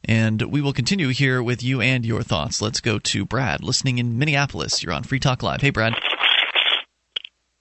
And 0.03 0.41
we 0.41 0.61
will 0.61 0.73
continue 0.73 1.09
here 1.09 1.43
with 1.43 1.61
you 1.61 1.79
and 1.81 2.03
your 2.05 2.23
thoughts. 2.23 2.59
Let's 2.61 2.79
go 2.79 2.97
to 2.97 3.25
Brad, 3.25 3.63
listening 3.63 3.99
in 3.99 4.17
Minneapolis. 4.17 4.81
You're 4.81 4.93
on 4.93 5.03
Free 5.03 5.19
Talk 5.19 5.43
Live. 5.43 5.61
Hey, 5.61 5.69
Brad. 5.69 5.93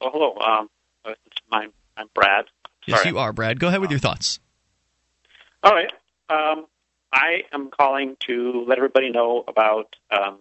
Oh, 0.01 0.09
hello. 0.11 0.39
Um, 0.39 0.71
uh, 1.05 1.11
it's 1.27 1.37
my, 1.51 1.67
I'm 1.97 2.09
Brad. 2.15 2.47
Yes, 2.87 3.05
you 3.05 3.19
are, 3.19 3.33
Brad. 3.33 3.61
Go 3.61 3.69
ahead 3.69 3.81
with 3.81 3.91
your 3.91 4.01
thoughts. 4.01 4.41
All 5.63 5.75
right. 5.75 5.93
Um, 6.31 6.65
I 7.13 7.45
am 7.53 7.71
calling 7.71 8.17
to 8.27 8.65
let 8.67 8.79
everybody 8.79 9.11
know 9.11 9.45
about. 9.47 9.97
Um, 10.11 10.39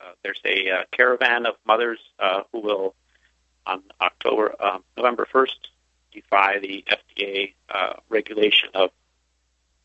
uh, 0.00 0.12
there's 0.22 0.40
a 0.44 0.70
uh, 0.70 0.82
caravan 0.92 1.46
of 1.46 1.54
mothers 1.64 1.98
uh, 2.18 2.42
who 2.50 2.60
will, 2.60 2.94
on 3.66 3.82
October, 4.00 4.54
um, 4.60 4.82
November 4.96 5.26
1st, 5.32 5.54
defy 6.12 6.58
the 6.58 6.84
FDA 6.88 7.54
uh, 7.68 7.94
regulation 8.08 8.70
of 8.74 8.90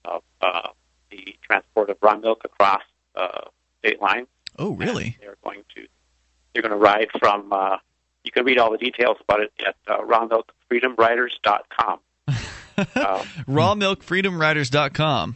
of 0.05 0.23
uh, 0.41 0.69
the 1.11 1.35
transport 1.41 1.89
of 1.89 1.97
raw 2.01 2.17
milk 2.17 2.41
across 2.45 2.81
uh, 3.15 3.41
state 3.79 4.01
lines. 4.01 4.27
Oh, 4.57 4.71
really? 4.71 5.17
They're 5.19 5.37
going 5.43 5.63
to 5.75 5.85
they're 6.53 6.61
going 6.61 6.71
to 6.71 6.77
ride 6.77 7.09
from. 7.19 7.51
Uh, 7.51 7.77
you 8.23 8.31
can 8.31 8.45
read 8.45 8.57
all 8.57 8.71
the 8.71 8.77
details 8.77 9.17
about 9.21 9.41
it 9.41 9.51
at 9.65 9.75
uh, 9.87 9.99
rawmilkfreedomriders.com. 10.01 11.99
um, 12.27 12.35
Rawmilkfreedomriders.com. 13.47 15.35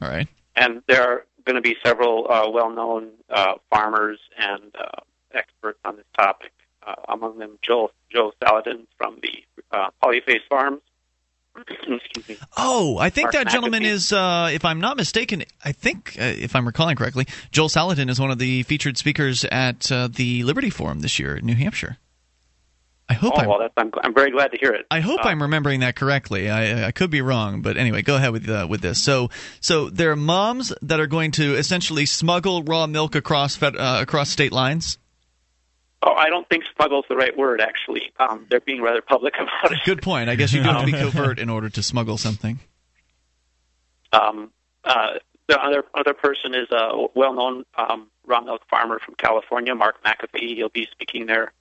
All 0.00 0.08
right. 0.08 0.28
And 0.56 0.82
there 0.88 1.02
are 1.02 1.26
going 1.44 1.56
to 1.56 1.62
be 1.62 1.76
several 1.84 2.30
uh, 2.30 2.50
well-known 2.50 3.10
uh, 3.28 3.54
farmers 3.70 4.18
and 4.38 4.74
uh, 4.78 5.00
experts 5.32 5.78
on 5.84 5.96
this 5.96 6.06
topic. 6.16 6.52
Uh, 6.86 6.94
among 7.08 7.38
them, 7.38 7.58
Joe 7.62 7.90
Joe 8.10 8.32
Salatin 8.42 8.86
from 8.96 9.18
the 9.22 9.44
uh, 9.70 9.90
Polyface 10.02 10.40
Farms, 10.48 10.80
Excuse 11.68 12.28
me. 12.28 12.36
Oh, 12.56 12.98
I 12.98 13.10
think 13.10 13.26
Mark 13.26 13.32
that 13.34 13.48
gentleman 13.48 13.82
is, 13.82 14.12
uh, 14.12 14.50
if 14.52 14.64
I'm 14.64 14.80
not 14.80 14.96
mistaken, 14.96 15.44
I 15.64 15.72
think, 15.72 16.16
uh, 16.18 16.24
if 16.24 16.54
I'm 16.54 16.66
recalling 16.66 16.96
correctly, 16.96 17.26
Joel 17.50 17.68
Salatin 17.68 18.08
is 18.08 18.20
one 18.20 18.30
of 18.30 18.38
the 18.38 18.62
featured 18.64 18.96
speakers 18.96 19.44
at 19.44 19.90
uh, 19.90 20.08
the 20.08 20.42
Liberty 20.44 20.70
Forum 20.70 21.00
this 21.00 21.18
year 21.18 21.36
in 21.36 21.46
New 21.46 21.56
Hampshire. 21.56 21.98
I 23.10 23.14
hope 23.14 23.32
Oh 23.36 23.40
I'm. 23.40 23.48
well, 23.48 23.58
that's, 23.58 23.74
I'm 23.76 23.90
I'm 24.04 24.14
very 24.14 24.30
glad 24.30 24.52
to 24.52 24.56
hear 24.58 24.70
it. 24.72 24.86
I 24.90 25.00
hope 25.00 25.24
Uh, 25.24 25.28
I'm 25.28 25.42
remembering 25.42 25.80
that 25.80 25.96
correctly. 25.96 26.48
I, 26.48 26.86
I 26.86 26.92
could 26.92 27.10
be 27.10 27.20
wrong, 27.20 27.60
but 27.60 27.76
anyway, 27.76 28.02
go 28.02 28.14
ahead 28.14 28.30
with 28.30 28.48
uh, 28.48 28.66
with 28.70 28.82
this. 28.82 29.02
So, 29.02 29.30
so 29.60 29.90
there 29.90 30.12
are 30.12 30.16
moms 30.16 30.72
that 30.80 31.00
are 31.00 31.08
going 31.08 31.32
to 31.32 31.56
essentially 31.56 32.06
smuggle 32.06 32.62
raw 32.62 32.86
milk 32.86 33.16
across 33.16 33.56
fed, 33.56 33.76
uh, 33.76 33.98
across 34.00 34.30
state 34.30 34.52
lines. 34.52 34.96
Oh, 36.02 36.14
I 36.14 36.30
don't 36.30 36.48
think 36.48 36.62
smuggle's 36.76 37.04
the 37.08 37.16
right 37.16 37.36
word. 37.36 37.60
Actually, 37.60 38.12
um, 38.20 38.46
they're 38.48 38.60
being 38.60 38.80
rather 38.80 39.02
public 39.02 39.34
about 39.40 39.72
it. 39.72 39.80
Good 39.84 40.02
point. 40.02 40.30
I 40.30 40.36
guess 40.36 40.52
you 40.52 40.62
do 40.62 40.68
have 40.68 40.86
to 40.86 40.86
be 40.86 40.92
covert 40.98 41.40
in 41.40 41.50
order 41.50 41.68
to 41.68 41.82
smuggle 41.82 42.16
something. 42.16 42.60
Um, 44.12 44.50
uh, 44.84 45.14
the 45.48 45.60
other 45.60 45.84
other 45.94 46.14
person 46.14 46.54
is 46.54 46.68
a 46.70 47.06
well-known 47.14 47.64
um, 47.76 48.08
raw 48.24 48.40
milk 48.40 48.62
farmer 48.70 48.98
from 49.00 49.14
California, 49.16 49.74
Mark 49.74 50.02
McAfee. 50.04 50.54
He'll 50.54 50.68
be 50.68 50.86
speaking 50.92 51.26
there. 51.26 51.52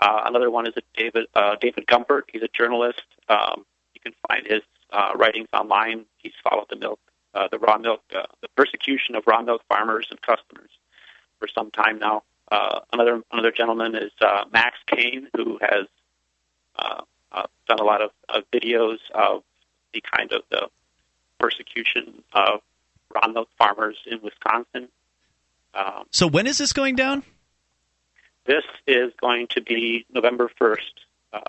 Uh, 0.00 0.22
another 0.24 0.50
one 0.50 0.66
is 0.66 0.74
David 0.96 1.26
uh, 1.34 1.56
David 1.60 1.86
Gumpert. 1.86 2.22
He's 2.32 2.42
a 2.42 2.48
journalist. 2.48 3.02
Um, 3.28 3.64
you 3.94 4.00
can 4.00 4.12
find 4.28 4.46
his 4.46 4.62
uh, 4.92 5.12
writings 5.16 5.48
online. 5.52 6.06
He's 6.18 6.32
followed 6.42 6.66
the 6.70 6.76
milk, 6.76 7.00
uh, 7.34 7.48
the 7.50 7.58
raw 7.58 7.78
milk, 7.78 8.02
uh, 8.16 8.22
the 8.40 8.48
persecution 8.56 9.14
of 9.14 9.24
raw 9.26 9.42
milk 9.42 9.62
farmers 9.68 10.06
and 10.10 10.20
customers 10.22 10.70
for 11.38 11.48
some 11.48 11.70
time 11.70 11.98
now. 11.98 12.22
Uh, 12.50 12.80
another 12.92 13.22
another 13.30 13.52
gentleman 13.52 13.94
is 13.94 14.10
uh, 14.20 14.44
Max 14.52 14.76
Kane, 14.86 15.28
who 15.36 15.58
has 15.60 15.86
uh, 16.76 17.02
uh, 17.32 17.46
done 17.68 17.78
a 17.78 17.84
lot 17.84 18.00
of, 18.02 18.10
of 18.28 18.44
videos 18.52 18.98
of 19.14 19.42
the 19.92 20.02
kind 20.16 20.32
of 20.32 20.42
the 20.50 20.68
persecution 21.38 22.22
of 22.32 22.60
raw 23.14 23.28
milk 23.28 23.48
farmers 23.58 23.96
in 24.06 24.20
Wisconsin. 24.22 24.88
Um, 25.74 26.04
So 26.10 26.26
when 26.26 26.46
is 26.46 26.58
this 26.58 26.72
going 26.72 26.96
down? 26.96 27.22
This 28.46 28.64
is 28.86 29.12
going 29.20 29.46
to 29.48 29.60
be 29.60 30.06
November 30.12 30.50
1st. 30.60 30.76
Uh, 31.32 31.40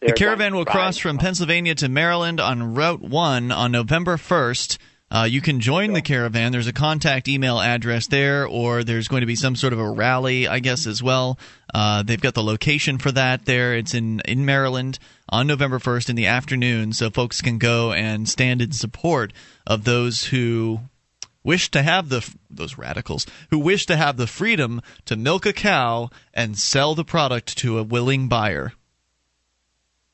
The 0.00 0.12
caravan 0.12 0.54
will 0.54 0.64
cross 0.64 0.98
from 0.98 1.18
Pennsylvania 1.18 1.74
to 1.76 1.88
Maryland 1.88 2.40
on 2.40 2.74
Route 2.74 3.02
1 3.02 3.52
on 3.52 3.72
November 3.72 4.16
1st. 4.16 4.78
Uh, 5.12 5.24
you 5.24 5.42
can 5.42 5.60
join 5.60 5.92
the 5.92 6.00
caravan. 6.00 6.52
There's 6.52 6.66
a 6.66 6.72
contact 6.72 7.28
email 7.28 7.60
address 7.60 8.06
there, 8.06 8.46
or 8.46 8.82
there's 8.82 9.08
going 9.08 9.20
to 9.20 9.26
be 9.26 9.36
some 9.36 9.54
sort 9.56 9.74
of 9.74 9.78
a 9.78 9.90
rally, 9.90 10.48
I 10.48 10.58
guess, 10.58 10.86
as 10.86 11.02
well. 11.02 11.38
Uh, 11.72 12.02
they've 12.02 12.20
got 12.20 12.32
the 12.32 12.42
location 12.42 12.96
for 12.96 13.12
that 13.12 13.44
there. 13.44 13.76
It's 13.76 13.92
in, 13.92 14.20
in 14.20 14.46
Maryland 14.46 14.98
on 15.28 15.46
November 15.46 15.78
1st 15.78 16.08
in 16.08 16.16
the 16.16 16.26
afternoon, 16.26 16.94
so 16.94 17.10
folks 17.10 17.42
can 17.42 17.58
go 17.58 17.92
and 17.92 18.26
stand 18.26 18.62
in 18.62 18.72
support 18.72 19.34
of 19.66 19.84
those 19.84 20.24
who 20.24 20.80
wish 21.44 21.70
to 21.70 21.82
have 21.82 22.08
the 22.08 22.28
those 22.50 22.78
radicals 22.78 23.26
who 23.50 23.58
wish 23.58 23.86
to 23.86 23.96
have 23.96 24.16
the 24.16 24.26
freedom 24.26 24.80
to 25.06 25.16
milk 25.16 25.46
a 25.46 25.52
cow 25.52 26.10
and 26.32 26.58
sell 26.58 26.94
the 26.94 27.04
product 27.04 27.56
to 27.58 27.78
a 27.78 27.82
willing 27.82 28.28
buyer. 28.28 28.72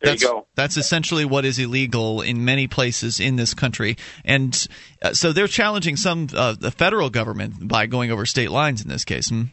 There 0.01 0.13
that's, 0.13 0.23
you 0.23 0.29
go. 0.29 0.47
That's 0.55 0.77
essentially 0.77 1.25
what 1.25 1.45
is 1.45 1.59
illegal 1.59 2.23
in 2.23 2.45
many 2.45 2.69
places 2.69 3.19
in 3.19 3.37
this 3.37 3.53
country, 3.53 3.97
and 4.25 4.67
uh, 5.03 5.13
so 5.13 5.33
they're 5.33 5.49
challenging 5.49 5.97
some 5.97 6.29
uh, 6.35 6.55
the 6.59 6.71
federal 6.71 7.11
government 7.11 7.67
by 7.67 7.87
going 7.87 8.13
over 8.13 8.25
state 8.25 8.51
lines 8.51 8.81
in 8.81 8.89
this 8.89 9.05
case. 9.05 9.29
Hmm? 9.29 9.45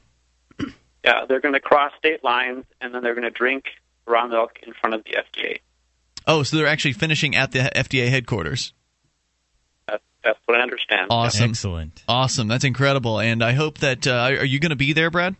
Yeah, 1.05 1.25
they're 1.27 1.39
going 1.39 1.53
to 1.53 1.59
cross 1.59 1.91
state 1.99 2.23
lines 2.23 2.65
and 2.81 2.93
then 2.93 3.03
they're 3.03 3.13
going 3.13 3.25
to 3.25 3.31
drink 3.31 3.65
raw 4.07 4.25
milk 4.25 4.57
in 4.65 4.73
front 4.73 4.95
of 4.95 5.03
the 5.03 5.11
FDA. 5.11 5.59
Oh, 6.25 6.41
so 6.41 6.57
they're 6.57 6.65
actually 6.65 6.93
finishing 6.93 7.35
at 7.35 7.51
the 7.51 7.59
FDA 7.59 8.09
headquarters. 8.09 8.73
That's, 10.25 10.37
that's 10.37 10.39
what 10.47 10.59
I 10.59 10.63
understand. 10.63 11.07
Awesome, 11.09 11.51
Excellent. 11.51 12.03
awesome. 12.07 12.47
That's 12.47 12.63
incredible, 12.63 13.19
and 13.19 13.43
I 13.43 13.53
hope 13.53 13.77
that 13.79 14.07
uh, 14.07 14.35
are 14.39 14.45
you 14.45 14.59
going 14.59 14.71
to 14.71 14.75
be 14.75 14.93
there, 14.93 15.11
Brad? 15.11 15.35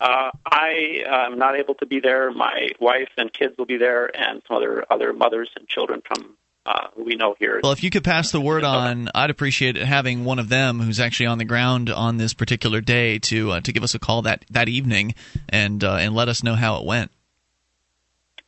Uh, 0.00 0.30
I 0.46 1.02
am 1.06 1.38
not 1.38 1.58
able 1.58 1.74
to 1.74 1.86
be 1.86 2.00
there. 2.00 2.30
My 2.30 2.70
wife 2.78 3.10
and 3.18 3.32
kids 3.32 3.56
will 3.58 3.66
be 3.66 3.76
there, 3.76 4.10
and 4.16 4.42
some 4.46 4.56
other 4.56 4.84
other 4.90 5.12
mothers 5.12 5.50
and 5.56 5.68
children 5.68 6.00
from 6.06 6.36
uh, 6.64 6.88
who 6.94 7.04
we 7.04 7.16
know 7.16 7.34
here. 7.38 7.60
Well, 7.62 7.72
if 7.72 7.82
you 7.82 7.90
could 7.90 8.04
pass 8.04 8.32
the 8.32 8.40
word 8.40 8.64
on, 8.64 9.10
I'd 9.14 9.30
appreciate 9.30 9.76
it 9.76 9.86
having 9.86 10.24
one 10.24 10.38
of 10.38 10.48
them 10.48 10.80
who's 10.80 11.00
actually 11.00 11.26
on 11.26 11.38
the 11.38 11.44
ground 11.44 11.90
on 11.90 12.16
this 12.16 12.32
particular 12.32 12.80
day 12.80 13.18
to 13.18 13.52
uh, 13.52 13.60
to 13.60 13.72
give 13.72 13.82
us 13.82 13.94
a 13.94 13.98
call 13.98 14.22
that 14.22 14.44
that 14.50 14.68
evening 14.68 15.14
and 15.48 15.82
uh, 15.84 15.96
and 15.96 16.14
let 16.14 16.28
us 16.28 16.42
know 16.42 16.54
how 16.54 16.78
it 16.78 16.86
went. 16.86 17.10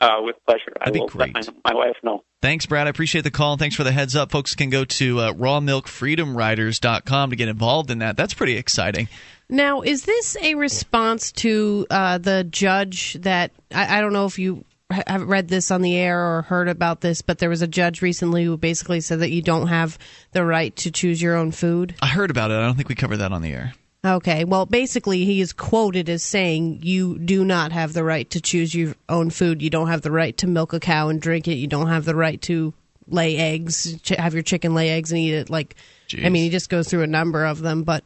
Uh, 0.03 0.20
with 0.20 0.34
pleasure, 0.44 0.72
I 0.80 0.90
That'd 0.90 0.94
be 0.94 1.00
will 1.00 1.11
let 1.14 1.32
my, 1.32 1.42
my 1.64 1.74
wife 1.74 1.94
know. 2.03 2.24
Thanks, 2.40 2.66
Brad. 2.66 2.88
I 2.88 2.90
appreciate 2.90 3.22
the 3.22 3.30
call. 3.30 3.57
Thanks 3.57 3.76
for 3.76 3.84
the 3.84 3.92
heads 3.92 4.16
up. 4.16 4.32
Folks 4.32 4.57
can 4.57 4.68
go 4.68 4.84
to 4.84 5.20
uh, 5.20 5.32
rawmilkfreedomriders.com 5.32 7.30
to 7.30 7.36
get 7.36 7.48
involved 7.48 7.88
in 7.88 8.00
that. 8.00 8.16
That's 8.16 8.34
pretty 8.34 8.57
exciting. 8.57 9.09
Now, 9.48 9.82
is 9.82 10.05
this 10.05 10.36
a 10.42 10.57
response 10.57 11.30
to 11.32 11.86
uh, 11.88 12.18
the 12.18 12.42
judge 12.42 13.14
that 13.20 13.53
I, 13.72 13.98
I 13.98 14.00
don't 14.00 14.12
know 14.12 14.26
if 14.26 14.40
you 14.40 14.64
have 14.90 15.22
read 15.22 15.46
this 15.46 15.70
on 15.70 15.82
the 15.82 15.96
air 15.96 16.20
or 16.20 16.42
heard 16.42 16.68
about 16.68 17.00
this, 17.00 17.22
but 17.22 17.38
there 17.38 17.48
was 17.48 17.62
a 17.62 17.68
judge 17.68 18.03
recently 18.03 18.42
who 18.42 18.57
basically 18.57 19.00
said 19.00 19.20
that 19.20 19.30
you 19.30 19.40
don't 19.40 19.68
have 19.68 19.98
the 20.32 20.44
right 20.44 20.74
to 20.76 20.90
choose 20.90 21.22
your 21.22 21.36
own 21.36 21.53
food. 21.53 21.94
I 22.03 22.09
heard 22.09 22.32
about 22.32 22.50
it. 22.50 22.55
I 22.55 22.62
don't 22.62 22.74
think 22.74 22.88
we 22.88 22.96
covered 22.96 23.18
that 23.18 23.30
on 23.30 23.42
the 23.42 23.53
air. 23.53 23.72
Okay, 24.05 24.42
well, 24.44 24.66
basically, 24.66 25.24
he 25.24 25.40
is 25.40 25.53
quoted 25.53 26.09
as 26.09 26.24
saying, 26.24 26.80
You 26.82 27.18
do 27.18 27.44
not 27.44 27.70
have 27.70 27.92
the 27.92 28.03
right 28.03 28.28
to 28.30 28.40
choose 28.40 28.74
your 28.74 28.94
own 29.09 29.30
food. 29.30 29.62
You 29.62 29.70
don't 29.70 29.88
have 29.88 30.03
the 30.03 30.11
right 30.11 30.36
to 30.38 30.48
milk 30.48 30.72
a 30.72 30.80
cow 30.80 31.09
and 31.09 31.20
drink 31.20 31.46
it. 31.46 31.55
You 31.55 31.68
don't 31.68 31.86
have 31.86 32.05
the 32.05 32.16
right 32.16 32.40
to 32.42 32.74
lay 33.07 33.36
eggs, 33.36 34.00
ch- 34.03 34.11
have 34.11 34.34
your 34.34 34.42
chicken 34.42 34.74
lay 34.74 34.90
eggs 34.90 35.12
and 35.12 35.20
eat 35.20 35.34
it. 35.34 35.50
Like, 35.50 35.76
I 36.24 36.30
mean, 36.30 36.42
he 36.42 36.50
just 36.50 36.68
goes 36.68 36.88
through 36.88 37.03
a 37.03 37.07
number 37.07 37.44
of 37.44 37.61
them, 37.61 37.84
but. 37.84 38.03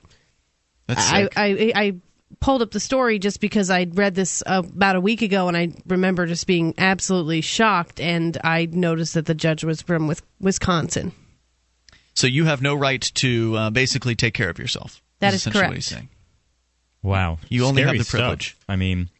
I. 0.88 1.28
I 1.34 1.72
I 1.74 1.94
pulled 2.40 2.60
up 2.60 2.72
the 2.72 2.80
story 2.80 3.18
just 3.18 3.40
because 3.40 3.70
I'd 3.70 3.96
read 3.96 4.14
this 4.14 4.42
uh, 4.46 4.62
about 4.64 4.96
a 4.96 5.00
week 5.00 5.22
ago, 5.22 5.48
and 5.48 5.56
I 5.56 5.72
remember 5.86 6.26
just 6.26 6.46
being 6.46 6.74
absolutely 6.76 7.40
shocked. 7.40 8.00
And 8.00 8.36
I 8.44 8.66
noticed 8.70 9.14
that 9.14 9.26
the 9.26 9.34
judge 9.34 9.64
was 9.64 9.80
from 9.80 10.06
with 10.08 10.22
Wisconsin. 10.40 11.12
so 12.14 12.26
you 12.26 12.44
have 12.44 12.60
no 12.60 12.74
right 12.74 13.00
to 13.14 13.56
uh, 13.56 13.70
basically 13.70 14.14
take 14.14 14.34
care 14.34 14.50
of 14.50 14.58
yourself. 14.58 15.00
That 15.20 15.28
is 15.28 15.34
is 15.34 15.40
essentially 15.42 15.60
what 15.60 15.68
correct. 15.68 15.74
he's 15.76 15.86
saying. 15.86 16.08
Wow. 17.02 17.38
You 17.48 17.64
only 17.66 17.82
have 17.82 17.96
the 17.96 18.04
privilege. 18.04 18.50
stuff. 18.50 18.64
I 18.68 18.76
mean, 18.76 19.10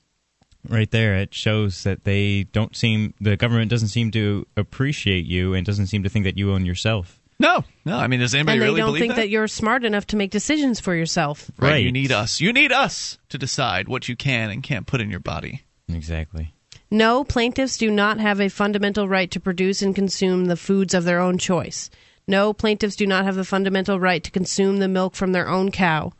right 0.69 0.91
there, 0.91 1.15
it 1.17 1.33
shows 1.35 1.85
that 1.85 2.05
they 2.05 2.45
don't 2.45 2.75
seem, 2.77 3.15
the 3.21 3.37
government 3.37 3.71
doesn't 3.71 3.89
seem 3.89 4.11
to 4.13 4.47
appreciate 4.57 5.25
you 5.25 5.55
and 5.55 5.65
doesn't 5.65 5.87
seem 5.87 6.03
to 6.03 6.09
think 6.09 6.25
that 6.25 6.37
you 6.37 6.53
own 6.53 6.67
yourself. 6.67 7.21
No, 7.39 7.65
no. 7.85 7.99
I 7.99 8.07
mean, 8.07 8.21
does 8.21 8.35
anybody 8.35 8.55
and 8.55 8.63
they 8.63 8.67
really 8.67 8.81
don't 8.81 8.99
think 8.99 9.15
that? 9.15 9.23
that? 9.23 9.29
you're 9.29 9.47
smart 9.47 9.85
enough 9.85 10.07
to 10.09 10.17
make 10.17 10.31
decisions 10.31 10.81
for 10.81 10.95
yourself. 10.95 11.51
right. 11.59 11.85
You 11.85 11.93
need 11.93 12.11
us. 12.11 12.41
You 12.41 12.53
need 12.53 12.73
us 12.73 13.19
to 13.29 13.39
decide 13.39 13.89
what 13.89 14.09
you 14.09 14.17
can 14.17 14.51
and 14.51 14.63
can't 14.63 14.87
put 14.87 15.01
in 15.01 15.11
your 15.11 15.21
body. 15.21 15.63
Exactly. 15.89 16.55
No, 16.91 17.25
plaintiffs 17.25 17.77
do 17.77 17.91
not 17.91 18.21
have 18.21 18.41
a 18.41 18.49
fundamental 18.49 19.09
right 19.09 19.31
to 19.33 19.41
produce 19.41 19.83
and 19.83 19.95
consume 19.95 20.47
the 20.47 20.57
foods 20.57 20.95
of 20.95 21.05
their 21.05 21.21
own 21.21 21.37
choice. 21.37 21.91
No, 22.29 22.53
plaintiffs 22.53 22.97
do 22.97 23.07
not 23.07 23.25
have 23.25 23.37
the 23.37 23.45
fundamental 23.45 24.01
right 24.01 24.23
to 24.25 24.31
consume 24.31 24.79
the 24.79 24.89
milk 24.89 25.15
from 25.15 25.33
their 25.33 25.49
own 25.49 25.71
cow. 25.71 26.13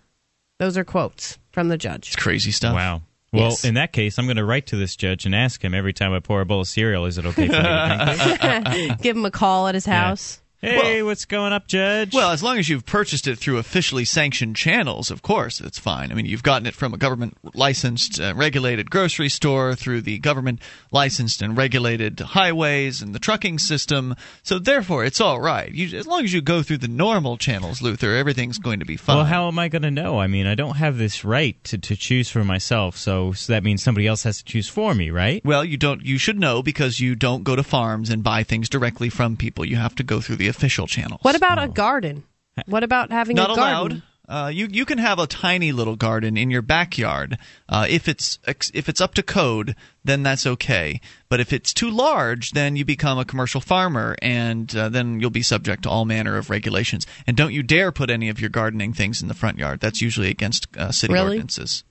Those 0.59 0.79
are 0.79 0.85
quotes 0.85 1.39
from 1.51 1.69
the 1.69 1.77
judge. 1.77 2.09
It's 2.09 2.17
crazy 2.17 2.51
stuff. 2.53 2.75
Wow. 2.75 3.03
Well, 3.33 3.51
Yes. 3.51 3.65
in 3.65 3.75
that 3.75 3.93
case, 3.93 4.19
I'm 4.19 4.27
going 4.27 4.37
to 4.37 4.45
write 4.45 4.67
to 4.69 4.77
this 4.77 4.95
judge 4.97 5.27
and 5.27 5.35
ask 5.35 5.63
him 5.63 5.75
every 5.75 5.93
time 5.93 6.13
I 6.13 6.21
pour 6.21 6.41
a 6.41 6.47
bowl 6.47 6.61
of 6.61 6.69
cereal, 6.69 7.07
is 7.07 7.19
it 7.19 7.27
okay 7.27 7.49
for 7.49 7.53
me 7.53 7.59
to 7.59 8.39
drink? 8.71 8.99
Give 9.03 9.17
him 9.17 9.25
a 9.25 9.31
call 9.31 9.67
at 9.69 9.75
his 9.75 9.85
house. 9.85 10.41
Hey, 10.63 11.03
what's 11.03 11.27
going 11.27 11.53
up, 11.53 11.67
Judge? 11.67 12.15
Well, 12.15 12.31
as 12.31 12.43
long 12.43 12.59
as 12.59 12.67
you've 12.69 12.87
purchased 12.87 13.27
it 13.29 13.37
through 13.39 13.59
officially 13.59 14.07
sanctioned 14.07 14.57
channels, 14.57 15.11
of 15.11 15.21
course, 15.21 15.61
it's 15.61 15.79
fine. 15.79 16.11
I 16.11 16.15
mean, 16.15 16.25
you've 16.25 16.43
gotten 16.43 16.67
it 16.67 16.75
from 16.75 16.95
a 16.95 16.97
government 16.97 17.37
licensed, 17.55 18.19
uh, 18.19 18.33
regulated 18.35 18.91
grocery 18.91 19.29
store, 19.29 19.75
through 19.75 20.01
the 20.01 20.19
government 20.19 20.61
licensed 20.91 21.43
and 21.43 21.59
regulated 21.59 22.19
highways 22.21 23.03
and 23.03 23.15
the 23.15 23.19
trucking 23.19 23.59
system. 23.59 24.17
So, 24.43 24.59
therefore, 24.59 25.05
it's 25.05 25.21
all 25.21 25.41
right. 25.41 25.71
You, 25.71 25.97
as 25.97 26.07
long 26.07 26.25
as 26.25 26.33
you 26.33 26.41
go 26.41 26.63
through 26.63 26.79
the 26.79 26.89
normal 26.89 27.37
channels, 27.37 27.83
Luther, 27.83 28.17
everything's 28.17 28.59
going 28.59 28.81
to 28.81 28.87
be 28.87 28.97
fine. 28.97 29.17
Well, 29.17 29.27
how 29.27 29.49
am 29.49 29.59
I 29.59 29.69
going 29.69 29.83
to 29.83 29.91
know? 29.91 30.19
I 30.19 30.27
mean, 30.27 30.47
I 30.47 30.55
don't 30.55 30.77
have 30.77 30.97
this 30.97 31.23
right 31.23 31.63
to, 31.65 31.77
to 31.77 31.97
choose 31.97 32.31
for 32.31 32.45
myself, 32.45 32.97
so, 32.97 33.33
so 33.33 33.53
that 33.53 33.63
means 33.63 33.83
somebody 33.83 34.07
else 34.07 34.23
has 34.23 34.39
to 34.39 34.45
choose 34.45 34.69
for 34.69 34.95
me, 34.95 35.11
right? 35.11 35.45
Well, 35.45 35.67
you 35.67 35.77
don't. 35.77 36.03
You 36.05 36.17
should 36.17 36.41
know 36.41 36.63
because 36.63 36.99
you 36.99 37.15
don't 37.15 37.45
go 37.45 37.57
to 37.57 37.63
farms 37.63 38.09
and 38.09 38.25
buy 38.25 38.43
things 38.43 38.71
directly 38.71 39.11
from 39.11 39.37
people. 39.37 39.67
You 39.67 39.77
have 39.77 39.95
to 39.97 40.03
go 40.03 40.23
through 40.23 40.37
the 40.37 40.46
official 40.49 40.87
channels. 40.87 41.21
What 41.23 41.37
about 41.37 41.63
a 41.63 41.69
garden? 41.69 42.25
What 42.67 42.83
about 42.83 43.11
having 43.11 43.37
Not 43.37 43.51
a 43.51 43.55
garden? 43.55 43.73
Not 43.73 43.91
allowed. 43.93 44.03
Uh, 44.29 44.49
you 44.49 44.67
you 44.69 44.85
can 44.85 44.99
have 44.99 45.21
a 45.21 45.27
tiny 45.29 45.71
little 45.71 45.95
garden 45.95 46.37
in 46.37 46.51
your 46.51 46.61
backyard 46.63 47.39
uh, 47.69 47.87
if 47.89 48.09
it's 48.09 48.41
if 48.75 48.89
it's 48.89 49.01
up 49.01 49.15
to 49.15 49.23
code, 49.23 49.77
then 50.05 50.25
that's 50.25 50.45
okay. 50.45 51.01
But 51.29 51.39
if 51.39 51.53
it's 51.53 51.73
too 51.73 51.91
large, 51.91 52.51
then 52.51 52.75
you 52.75 52.85
become 52.85 53.19
a 53.21 53.25
commercial 53.25 53.61
farmer, 53.61 54.17
and 54.21 54.75
uh, 54.75 54.89
then 54.89 55.21
you'll 55.21 55.31
be 55.31 55.43
subject 55.43 55.85
to 55.85 55.91
all 55.91 56.05
manner 56.07 56.37
of 56.39 56.51
regulations. 56.51 57.07
And 57.29 57.37
don't 57.37 57.53
you 57.53 57.63
dare 57.63 57.93
put 57.93 58.11
any 58.11 58.29
of 58.29 58.41
your 58.41 58.51
gardening 58.51 58.93
things 58.93 59.23
in 59.23 59.29
the 59.29 59.35
front 59.35 59.59
yard. 59.59 59.79
That's 59.79 60.01
usually 60.03 60.29
against 60.31 60.67
uh, 60.77 60.91
city 60.91 61.13
Really? 61.15 61.27
ordinances. 61.27 61.85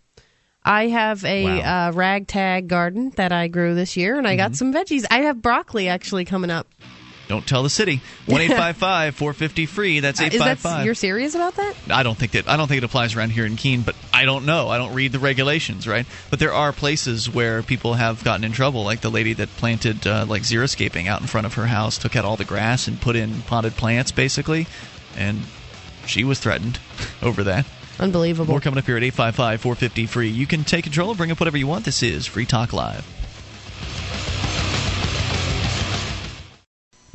I 0.62 0.88
have 0.88 1.24
a 1.24 1.45
Wow. 1.45 1.88
uh, 1.88 1.91
ragtag 1.93 2.68
garden 2.68 3.12
that 3.16 3.32
I 3.32 3.47
grew 3.47 3.76
this 3.76 3.95
year, 3.95 4.18
and 4.18 4.28
I 4.28 4.32
Mm-hmm. 4.32 4.38
got 4.39 4.56
some 4.58 4.74
veggies. 4.74 5.06
I 5.10 5.20
have 5.20 5.41
broccoli 5.41 5.88
actually 5.88 6.26
coming 6.26 6.49
up. 6.51 6.68
Don't 7.28 7.45
tell 7.45 7.63
the 7.63 7.69
city. 7.69 8.01
One 8.26 8.41
eight 8.41 8.51
five 8.51 8.78
five 8.78 9.15
four 9.15 9.34
fifty 9.34 9.65
free. 9.65 9.99
That's 9.99 10.19
Uh, 10.19 10.26
eight 10.26 10.34
Is 10.34 10.39
that 10.39 10.86
you're 10.86 10.95
serious 10.95 11.36
about 11.36 11.55
that? 11.55 11.76
I 11.89 12.03
don't 12.03 12.17
think 12.17 12.34
that 12.34 12.47
I 12.47 12.57
don't 12.57 12.67
think 12.67 12.80
it 12.80 12.84
applies 12.84 13.15
around 13.15 13.32
here 13.32 13.45
in 13.45 13.55
Keene, 13.55 13.82
but 13.82 13.95
I 14.13 14.26
don't 14.26 14.45
know. 14.45 14.69
I 14.69 14.78
don't 14.78 14.93
read 14.93 15.11
the 15.11 15.19
regulations, 15.19 15.88
right? 15.88 16.05
But 16.30 16.39
there 16.39 16.53
are 16.53 16.71
places 16.71 17.30
where 17.30 17.63
people 17.63 17.95
have 17.95 18.23
gotten 18.23 18.43
in 18.43 18.51
trouble, 18.51 18.84
like 18.84 19.01
the 19.01 19.11
lady 19.11 19.34
that 19.34 19.49
planted 19.57 20.05
uh, 20.05 20.26
like 20.28 20.43
xeriscaping 20.43 21.07
out 21.07 21.21
in 21.21 21.28
front 21.28 21.47
of 21.47 21.55
her 21.55 21.67
house, 21.67 21.97
took 21.97 22.15
out 22.15 22.26
all 22.26 22.38
the 22.38 22.45
grass 22.45 22.88
and 22.88 22.99
put 22.99 23.15
in 23.15 23.41
potted 23.43 23.73
plants, 23.76 24.11
basically, 24.11 24.67
and 25.15 25.41
she 26.05 26.23
was 26.23 26.39
threatened 26.39 26.80
over 27.21 27.43
that. 27.43 27.65
Unbelievable. 27.99 28.51
More 28.51 28.59
coming 28.59 28.78
up 28.78 28.86
here 28.86 28.97
at 28.97 29.03
855 29.03 29.61
450 29.61 30.05
free. 30.05 30.28
You 30.28 30.45
can 30.45 30.63
take 30.63 30.84
control 30.84 31.15
bring 31.15 31.32
up 31.32 31.39
whatever 31.39 31.57
you 31.57 31.67
want. 31.67 31.86
This 31.86 32.03
is 32.03 32.26
Free 32.26 32.45
Talk 32.45 32.73
Live. 32.73 33.05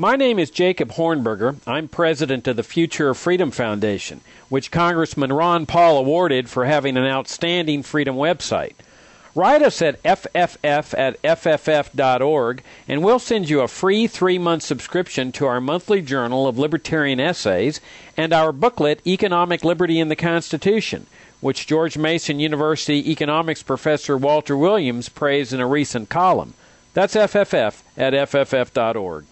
My 0.01 0.17
name 0.17 0.39
is 0.39 0.51
Jacob 0.51 0.93
Hornberger. 0.93 1.57
I'm 1.67 1.87
president 1.87 2.49
of 2.49 2.57
the 2.57 2.63
Future 2.63 3.11
of 3.11 3.19
Freedom 3.19 3.51
Foundation, 3.51 4.23
which 4.49 4.71
Congressman 4.71 5.31
Ron 5.31 5.67
Paul 5.67 5.99
awarded 5.99 6.49
for 6.49 6.65
having 6.65 6.97
an 6.97 7.05
outstanding 7.05 7.83
freedom 7.83 8.17
website. 8.17 8.73
Write 9.35 9.61
us 9.61 9.83
at 9.83 10.03
fff 10.03 10.95
at 10.97 11.21
fff.org, 11.21 12.63
and 12.89 13.05
we'll 13.05 13.19
send 13.19 13.51
you 13.51 13.61
a 13.61 13.69
free 13.69 14.07
three 14.07 14.39
month 14.39 14.63
subscription 14.63 15.33
to 15.33 15.45
our 15.45 15.61
monthly 15.61 16.01
journal 16.01 16.49
of 16.49 16.59
libertarian 16.59 17.21
essays 17.21 17.79
and 18.17 18.33
our 18.33 18.53
booklet, 18.53 19.07
Economic 19.07 19.65
Liberty 19.65 20.01
in 20.01 20.09
the 20.09 20.17
Constitution, 20.17 21.09
which 21.43 21.67
George 21.67 21.99
Mason 21.99 22.41
University 22.41 23.11
economics 23.11 23.63
professor 23.63 24.17
Walter 24.17 24.57
Williams 24.57 25.11
praised 25.11 25.53
in 25.53 25.61
a 25.61 25.67
recent 25.67 26.09
column. 26.09 26.55
That's 26.95 27.17
FFF 27.17 27.83
at 27.99 28.15
fff.org. 28.15 29.27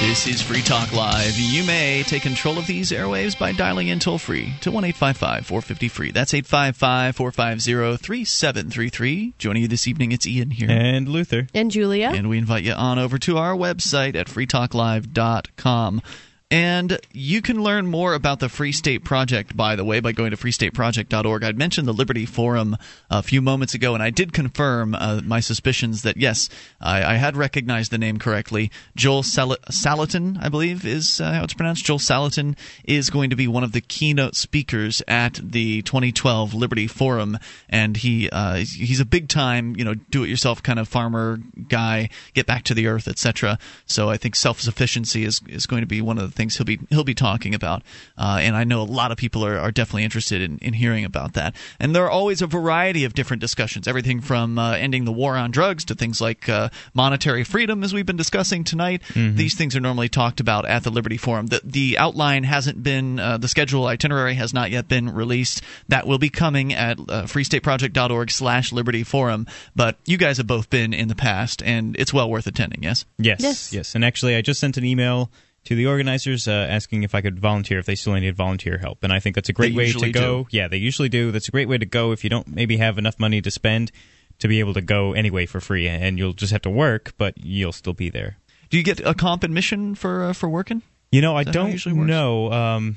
This 0.00 0.26
is 0.26 0.42
Free 0.42 0.60
Talk 0.60 0.92
Live. 0.92 1.38
You 1.38 1.64
may 1.64 2.02
take 2.02 2.22
control 2.22 2.58
of 2.58 2.66
these 2.66 2.90
airwaves 2.90 3.36
by 3.36 3.52
dialing 3.52 3.88
in 3.88 3.98
toll 3.98 4.18
free 4.18 4.52
to 4.60 4.70
1 4.70 4.84
855 4.84 5.46
450 5.46 5.88
free. 5.88 6.10
That's 6.10 6.34
855 6.34 7.16
450 7.16 7.96
3733. 8.04 9.34
Joining 9.38 9.62
you 9.62 9.68
this 9.68 9.88
evening, 9.88 10.12
it's 10.12 10.26
Ian 10.26 10.50
here. 10.50 10.68
And 10.70 11.08
Luther. 11.08 11.48
And 11.54 11.70
Julia. 11.70 12.10
And 12.14 12.28
we 12.28 12.36
invite 12.36 12.64
you 12.64 12.74
on 12.74 12.98
over 12.98 13.18
to 13.20 13.38
our 13.38 13.54
website 13.54 14.14
at 14.14 14.26
freetalklive.com. 14.26 16.02
And 16.48 17.00
you 17.12 17.42
can 17.42 17.60
learn 17.60 17.88
more 17.88 18.14
about 18.14 18.38
the 18.38 18.48
Free 18.48 18.70
State 18.70 19.02
Project, 19.02 19.56
by 19.56 19.74
the 19.74 19.84
way, 19.84 19.98
by 19.98 20.12
going 20.12 20.30
to 20.30 20.36
freestateproject.org. 20.36 21.42
I'd 21.42 21.58
mentioned 21.58 21.88
the 21.88 21.92
Liberty 21.92 22.24
Forum 22.24 22.76
a 23.10 23.20
few 23.20 23.42
moments 23.42 23.74
ago, 23.74 23.94
and 23.94 24.02
I 24.02 24.10
did 24.10 24.32
confirm 24.32 24.94
uh, 24.94 25.22
my 25.24 25.40
suspicions 25.40 26.02
that, 26.02 26.16
yes, 26.16 26.48
I, 26.80 27.02
I 27.02 27.16
had 27.16 27.36
recognized 27.36 27.90
the 27.90 27.98
name 27.98 28.18
correctly. 28.18 28.70
Joel 28.94 29.24
Sal- 29.24 29.56
Salatin, 29.72 30.38
I 30.40 30.48
believe, 30.48 30.86
is 30.86 31.20
uh, 31.20 31.32
how 31.32 31.42
it's 31.42 31.54
pronounced. 31.54 31.84
Joel 31.84 31.98
Salatin 31.98 32.56
is 32.84 33.10
going 33.10 33.30
to 33.30 33.36
be 33.36 33.48
one 33.48 33.64
of 33.64 33.72
the 33.72 33.80
keynote 33.80 34.36
speakers 34.36 35.02
at 35.08 35.40
the 35.42 35.82
2012 35.82 36.54
Liberty 36.54 36.86
Forum, 36.86 37.40
and 37.68 37.96
he 37.96 38.30
uh, 38.30 38.54
he's 38.58 39.00
a 39.00 39.04
big 39.04 39.28
time, 39.28 39.74
you 39.76 39.84
know, 39.84 39.94
do-it-yourself 39.94 40.62
kind 40.62 40.78
of 40.78 40.86
farmer 40.86 41.40
guy, 41.68 42.08
get 42.34 42.46
back 42.46 42.62
to 42.64 42.74
the 42.74 42.86
earth, 42.86 43.08
etc. 43.08 43.58
So 43.86 44.08
I 44.08 44.16
think 44.16 44.36
self-sufficiency 44.36 45.24
is 45.24 45.40
is 45.48 45.66
going 45.66 45.80
to 45.80 45.88
be 45.88 46.00
one 46.00 46.18
of 46.18 46.35
the 46.35 46.35
things 46.36 46.56
he'll 46.56 46.64
be 46.66 46.78
he'll 46.90 47.04
be 47.04 47.14
talking 47.14 47.54
about, 47.54 47.82
uh, 48.16 48.38
and 48.40 48.56
I 48.56 48.64
know 48.64 48.82
a 48.82 48.84
lot 48.84 49.10
of 49.10 49.18
people 49.18 49.44
are, 49.44 49.58
are 49.58 49.70
definitely 49.70 50.04
interested 50.04 50.40
in, 50.42 50.58
in 50.58 50.74
hearing 50.74 51.04
about 51.04 51.32
that. 51.34 51.56
And 51.80 51.94
there 51.94 52.04
are 52.04 52.10
always 52.10 52.42
a 52.42 52.46
variety 52.46 53.04
of 53.04 53.14
different 53.14 53.40
discussions, 53.40 53.88
everything 53.88 54.20
from 54.20 54.58
uh, 54.58 54.72
ending 54.72 55.04
the 55.04 55.12
war 55.12 55.36
on 55.36 55.50
drugs 55.50 55.84
to 55.86 55.94
things 55.94 56.20
like 56.20 56.48
uh, 56.48 56.68
monetary 56.94 57.44
freedom, 57.44 57.82
as 57.82 57.92
we've 57.94 58.06
been 58.06 58.16
discussing 58.16 58.64
tonight. 58.64 59.02
These 59.14 59.54
things 59.56 59.74
are 59.76 59.80
normally 59.80 60.08
talked 60.08 60.40
about 60.40 60.66
at 60.66 60.82
the 60.84 60.90
Liberty 60.90 61.16
Forum. 61.16 61.46
The 61.46 61.60
the 61.64 61.98
outline 61.98 62.44
hasn't 62.44 62.82
been 62.82 63.18
uh, 63.18 63.38
the 63.38 63.48
schedule 63.48 63.86
itinerary 63.86 64.34
has 64.34 64.52
not 64.52 64.70
yet 64.70 64.88
been 64.88 65.12
released. 65.12 65.62
That 65.88 66.06
will 66.06 66.18
be 66.18 66.28
coming 66.28 66.72
at 66.72 66.98
uh, 66.98 67.22
freestateproject.org/slash 67.24 68.72
Liberty 68.72 69.04
Forum. 69.04 69.46
But 69.74 69.96
you 70.04 70.16
guys 70.16 70.36
have 70.36 70.46
both 70.46 70.70
been 70.70 70.92
in 70.92 71.08
the 71.08 71.14
past, 71.14 71.62
and 71.62 71.96
it's 71.98 72.12
well 72.12 72.28
worth 72.30 72.46
attending. 72.46 72.82
Yes. 72.82 73.04
Yes. 73.18 73.40
Yes, 73.40 73.72
yes, 73.72 73.94
And 73.94 74.04
actually, 74.04 74.36
I 74.36 74.42
just 74.42 74.60
sent 74.60 74.76
an 74.76 74.84
email 74.84 75.30
to 75.66 75.74
the 75.74 75.86
organizers 75.86 76.48
uh, 76.48 76.52
asking 76.68 77.02
if 77.02 77.14
I 77.14 77.20
could 77.20 77.38
volunteer 77.38 77.78
if 77.78 77.86
they 77.86 77.94
still 77.94 78.14
needed 78.14 78.34
volunteer 78.34 78.78
help, 78.78 79.04
and 79.04 79.12
I 79.12 79.20
think 79.20 79.34
that's 79.34 79.48
a 79.48 79.52
great 79.52 79.72
They 79.72 79.76
way 79.76 79.92
to 79.92 80.10
go. 80.10 80.44
do. 80.44 80.48
Yeah, 80.50 80.68
they 80.68 80.78
usually 80.78 81.08
do. 81.08 81.30
That's 81.30 81.48
a 81.48 81.50
great 81.52 81.68
way 81.68 81.78
to 81.78 81.86
go 81.86 82.12
if 82.12 82.24
you 82.24 82.30
don't 82.30 82.48
maybe 82.48 82.76
have 82.78 82.98
enough 82.98 83.18
money 83.20 83.40
to 83.42 83.50
spend 83.50 83.92
to 84.38 84.48
be 84.48 84.60
able 84.60 84.74
to 84.74 84.80
go 84.80 85.12
anyway 85.12 85.46
for 85.46 85.60
free, 85.60 85.86
and 85.88 86.18
you'll 86.18 86.32
just 86.32 86.52
have 86.52 86.62
to 86.62 86.70
work, 86.70 87.14
but 87.18 87.34
you'll 87.38 87.72
still 87.72 87.92
be 87.94 88.10
there. 88.10 88.36
Do 88.70 88.76
you 88.76 88.82
get 88.82 89.00
a 89.00 89.14
comp 89.14 89.44
admission 89.44 89.94
for 89.94 90.24
uh, 90.24 90.32
for 90.32 90.48
working? 90.48 90.82
You 91.12 91.20
know, 91.20 91.36
I 91.36 91.40
Is 91.40 91.46
that 91.46 91.54
how 91.54 91.60
it 91.60 91.64
don't 91.64 91.72
usually 91.72 91.94
know. 91.94 92.52
Um, 92.52 92.96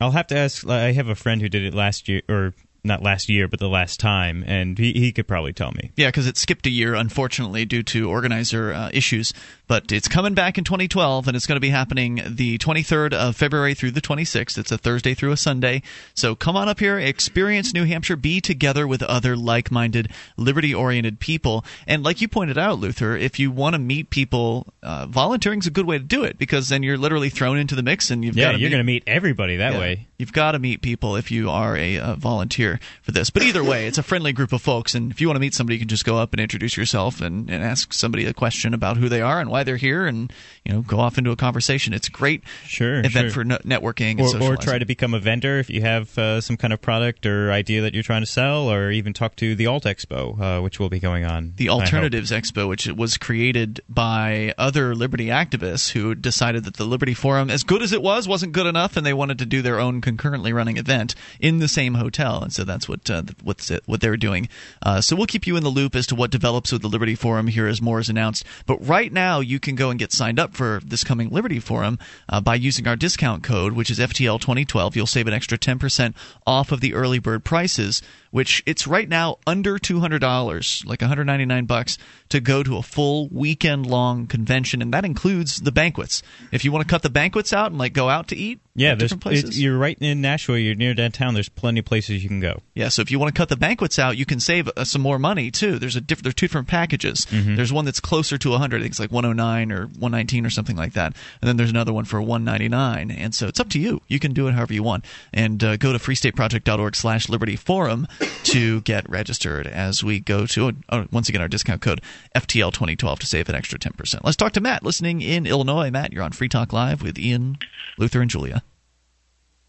I'll 0.00 0.10
have 0.10 0.26
to 0.28 0.36
ask. 0.36 0.66
I 0.66 0.92
have 0.92 1.08
a 1.08 1.14
friend 1.14 1.40
who 1.40 1.48
did 1.48 1.64
it 1.64 1.74
last 1.74 2.08
year, 2.08 2.22
or 2.28 2.54
not 2.86 3.02
last 3.02 3.28
year, 3.28 3.48
but 3.48 3.60
the 3.60 3.68
last 3.68 4.00
time, 4.00 4.44
and 4.46 4.78
he, 4.78 4.92
he 4.92 5.12
could 5.12 5.26
probably 5.26 5.52
tell 5.52 5.72
me. 5.72 5.90
Yeah, 5.96 6.08
because 6.08 6.26
it 6.26 6.36
skipped 6.36 6.66
a 6.66 6.70
year, 6.70 6.94
unfortunately, 6.94 7.64
due 7.64 7.82
to 7.84 8.08
organizer 8.08 8.72
uh, 8.72 8.90
issues. 8.92 9.32
But 9.68 9.90
it's 9.90 10.06
coming 10.06 10.34
back 10.34 10.58
in 10.58 10.64
2012, 10.64 11.26
and 11.26 11.36
it's 11.36 11.46
going 11.46 11.56
to 11.56 11.60
be 11.60 11.70
happening 11.70 12.22
the 12.24 12.56
23rd 12.58 13.12
of 13.12 13.36
February 13.36 13.74
through 13.74 13.90
the 13.90 14.00
26th. 14.00 14.56
It's 14.58 14.70
a 14.70 14.78
Thursday 14.78 15.12
through 15.14 15.32
a 15.32 15.36
Sunday. 15.36 15.82
So 16.14 16.34
come 16.36 16.56
on 16.56 16.68
up 16.68 16.78
here, 16.78 16.98
experience 16.98 17.74
New 17.74 17.84
Hampshire, 17.84 18.14
be 18.16 18.40
together 18.40 18.86
with 18.86 19.02
other 19.02 19.36
like 19.36 19.70
minded, 19.72 20.10
liberty 20.36 20.72
oriented 20.72 21.18
people. 21.18 21.64
And 21.86 22.04
like 22.04 22.20
you 22.20 22.28
pointed 22.28 22.56
out, 22.58 22.78
Luther, 22.78 23.16
if 23.16 23.40
you 23.40 23.50
want 23.50 23.74
to 23.74 23.78
meet 23.80 24.10
people, 24.10 24.68
uh, 24.84 25.06
volunteering 25.06 25.58
is 25.58 25.66
a 25.66 25.70
good 25.70 25.86
way 25.86 25.98
to 25.98 26.04
do 26.04 26.22
it 26.22 26.38
because 26.38 26.68
then 26.68 26.84
you're 26.84 26.96
literally 26.98 27.28
thrown 27.30 27.58
into 27.58 27.74
the 27.74 27.82
mix 27.82 28.10
and 28.12 28.24
you've 28.24 28.36
Yeah, 28.36 28.52
you're 28.52 28.70
going 28.70 28.78
to 28.80 28.84
meet 28.84 29.02
everybody 29.08 29.56
that 29.56 29.72
Yeah. 29.72 29.78
way. 29.80 30.06
You've 30.18 30.32
got 30.32 30.52
to 30.52 30.58
meet 30.58 30.80
people 30.80 31.16
if 31.16 31.30
you 31.30 31.50
are 31.50 31.76
a 31.76 31.98
uh, 31.98 32.14
volunteer 32.14 32.75
for 33.02 33.12
this. 33.12 33.30
But 33.30 33.42
either 33.42 33.62
way, 33.64 33.86
it's 33.86 33.98
a 33.98 34.02
friendly 34.02 34.32
group 34.32 34.52
of 34.52 34.62
folks, 34.62 34.94
and 34.94 35.10
if 35.10 35.20
you 35.20 35.28
want 35.28 35.36
to 35.36 35.40
meet 35.40 35.54
somebody, 35.54 35.76
you 35.76 35.80
can 35.80 35.88
just 35.88 36.04
go 36.04 36.18
up 36.18 36.32
and 36.32 36.40
introduce 36.40 36.76
yourself 36.76 37.20
and, 37.20 37.50
and 37.50 37.62
ask 37.62 37.92
somebody 37.92 38.26
a 38.26 38.34
question 38.34 38.74
about 38.74 38.96
who 38.96 39.08
they 39.08 39.20
are 39.20 39.40
and 39.40 39.50
why 39.50 39.62
they're 39.64 39.76
here, 39.76 40.06
and 40.06 40.32
you 40.64 40.72
know, 40.72 40.82
go 40.82 40.98
off 40.98 41.18
into 41.18 41.30
a 41.30 41.36
conversation. 41.36 41.92
It's 41.92 42.08
a 42.08 42.12
great 42.12 42.42
Sure, 42.66 42.98
event 42.98 43.12
sure. 43.12 43.30
for 43.30 43.44
no- 43.44 43.58
networking 43.58 44.18
and 44.20 44.42
or, 44.42 44.52
or 44.54 44.56
try 44.56 44.78
to 44.78 44.84
become 44.86 45.14
a 45.14 45.18
vendor 45.20 45.58
if 45.58 45.70
you 45.70 45.80
have 45.82 46.16
uh, 46.18 46.40
some 46.40 46.56
kind 46.56 46.72
of 46.72 46.80
product 46.80 47.26
or 47.26 47.50
idea 47.52 47.82
that 47.82 47.94
you're 47.94 48.02
trying 48.02 48.22
to 48.22 48.26
sell, 48.26 48.70
or 48.70 48.90
even 48.90 49.12
talk 49.12 49.36
to 49.36 49.54
the 49.54 49.66
Alt 49.66 49.84
Expo, 49.84 50.40
uh, 50.58 50.60
which 50.62 50.78
will 50.78 50.88
be 50.88 50.98
going 50.98 51.24
on. 51.24 51.52
the 51.56 51.68
Alternatives 51.68 52.30
Expo, 52.30 52.68
which 52.68 52.86
was 52.88 53.16
created 53.16 53.80
by 53.88 54.54
other 54.58 54.94
liberty 54.94 55.26
activists 55.26 55.90
who 55.92 56.14
decided 56.14 56.64
that 56.64 56.76
the 56.76 56.84
Liberty 56.84 57.14
Forum, 57.14 57.50
as 57.50 57.62
good 57.62 57.82
as 57.82 57.92
it 57.92 58.02
was, 58.02 58.26
wasn't 58.28 58.52
good 58.52 58.66
enough, 58.66 58.96
and 58.96 59.06
they 59.06 59.12
wanted 59.14 59.38
to 59.38 59.46
do 59.46 59.62
their 59.62 59.78
own 59.80 60.00
concurrently 60.00 60.52
running 60.52 60.76
event 60.76 61.14
in 61.40 61.58
the 61.58 61.68
same 61.68 61.94
hotel, 61.94 62.42
and 62.42 62.52
so 62.52 62.64
that's 62.66 62.88
what 62.88 63.08
uh, 63.10 63.22
what's 63.42 63.70
it, 63.70 63.82
what 63.86 64.00
they're 64.00 64.16
doing. 64.16 64.48
Uh, 64.82 65.00
so 65.00 65.16
we'll 65.16 65.26
keep 65.26 65.46
you 65.46 65.56
in 65.56 65.62
the 65.62 65.68
loop 65.70 65.94
as 65.94 66.06
to 66.08 66.14
what 66.14 66.30
develops 66.30 66.72
with 66.72 66.82
the 66.82 66.88
Liberty 66.88 67.14
Forum 67.14 67.46
here 67.46 67.66
as 67.66 67.80
more 67.80 67.98
is 67.98 68.08
announced. 68.08 68.44
But 68.66 68.86
right 68.86 69.12
now, 69.12 69.40
you 69.40 69.60
can 69.60 69.74
go 69.74 69.90
and 69.90 69.98
get 69.98 70.12
signed 70.12 70.38
up 70.38 70.54
for 70.54 70.80
this 70.84 71.04
coming 71.04 71.30
Liberty 71.30 71.60
Forum 71.60 71.98
uh, 72.28 72.40
by 72.40 72.54
using 72.54 72.86
our 72.86 72.96
discount 72.96 73.42
code, 73.42 73.72
which 73.72 73.90
is 73.90 73.98
FTL 73.98 74.40
2012. 74.40 74.96
You'll 74.96 75.06
save 75.06 75.26
an 75.26 75.34
extra 75.34 75.58
10% 75.58 76.14
off 76.46 76.72
of 76.72 76.80
the 76.80 76.94
early 76.94 77.18
bird 77.18 77.44
prices, 77.44 78.02
which 78.30 78.62
it's 78.66 78.86
right 78.86 79.08
now 79.08 79.38
under 79.46 79.78
$200, 79.78 80.86
like 80.86 81.00
199 81.00 81.64
bucks 81.66 81.98
to 82.28 82.40
go 82.40 82.62
to 82.62 82.76
a 82.76 82.82
full 82.82 83.28
weekend 83.28 83.86
long 83.86 84.26
convention, 84.26 84.82
and 84.82 84.92
that 84.92 85.04
includes 85.04 85.60
the 85.60 85.72
banquets. 85.72 86.22
If 86.52 86.64
you 86.64 86.72
want 86.72 86.86
to 86.86 86.90
cut 86.90 87.02
the 87.02 87.10
banquets 87.10 87.52
out 87.52 87.70
and 87.70 87.78
like 87.78 87.92
go 87.92 88.08
out 88.08 88.28
to 88.28 88.36
eat, 88.36 88.60
Yeah, 88.74 88.94
there's, 88.94 89.10
different 89.10 89.22
places. 89.22 89.56
it- 89.56 89.60
you're 89.62 89.78
right 89.78 89.96
in 90.00 90.20
Nashville. 90.20 90.58
You're 90.58 90.74
near 90.74 90.92
downtown. 90.94 91.34
There's 91.34 91.48
plenty 91.48 91.78
of 91.80 91.84
places 91.86 92.22
you 92.22 92.28
can 92.28 92.40
go. 92.40 92.62
Yeah, 92.74 92.88
so 92.88 93.00
if 93.02 93.10
you 93.10 93.18
want 93.18 93.34
to 93.34 93.38
cut 93.38 93.48
the 93.48 93.56
banquets 93.56 93.98
out, 93.98 94.16
you 94.16 94.26
can 94.26 94.40
save 94.40 94.68
uh, 94.76 94.84
some 94.84 95.02
more 95.02 95.18
money 95.18 95.50
too. 95.50 95.78
There's 95.78 95.94
a 95.96 96.00
diff- 96.00 96.22
there's 96.22 96.34
two 96.34 96.46
different 96.48 96.66
packages. 96.68 97.26
Mhm. 97.30 97.56
There's 97.56 97.72
one 97.72 97.84
that's 97.84 98.00
closer 98.00 98.36
to 98.38 98.50
100, 98.50 98.78
I 98.78 98.80
think 98.82 98.90
it's 98.92 98.98
like 99.00 99.12
109 99.12 99.70
or 99.72 99.86
119 99.86 100.44
or 100.44 100.50
something 100.50 100.76
like 100.76 100.94
that, 100.94 101.14
and 101.40 101.48
then 101.48 101.56
there's 101.56 101.70
another 101.70 101.92
one 101.92 102.04
for 102.04 102.20
199. 102.20 103.10
And 103.12 103.34
so 103.34 103.46
it's 103.46 103.60
up 103.60 103.68
to 103.70 103.78
you. 103.78 104.02
You 104.08 104.18
can 104.18 104.32
do 104.32 104.48
it 104.48 104.52
however 104.54 104.74
you 104.74 104.82
want. 104.82 105.04
And 105.32 105.62
uh, 105.62 105.76
go 105.76 105.92
to 105.92 105.98
freestateproject.org/slash/liberty 105.98 107.56
forum 107.56 108.06
to 108.44 108.80
get 108.82 109.08
registered 109.08 109.66
as 109.66 110.02
we 110.04 110.20
go 110.20 110.46
to 110.46 110.72
oh, 110.90 111.06
once 111.10 111.28
again 111.28 111.40
our 111.40 111.48
discount 111.48 111.82
code 111.82 112.00
FTL2012 112.34 113.18
to 113.18 113.26
save 113.26 113.48
an 113.48 113.54
extra 113.54 113.78
10%. 113.78 114.20
Let's 114.24 114.36
talk 114.36 114.52
to 114.52 114.60
Matt 114.60 114.82
listening 114.82 115.20
in 115.22 115.46
Illinois. 115.46 115.90
Matt, 115.90 116.12
you're 116.12 116.22
on 116.22 116.32
Free 116.32 116.48
Talk 116.48 116.72
Live 116.72 117.02
with 117.02 117.18
Ian, 117.18 117.58
Luther, 117.98 118.20
and 118.20 118.30
Julia. 118.30 118.62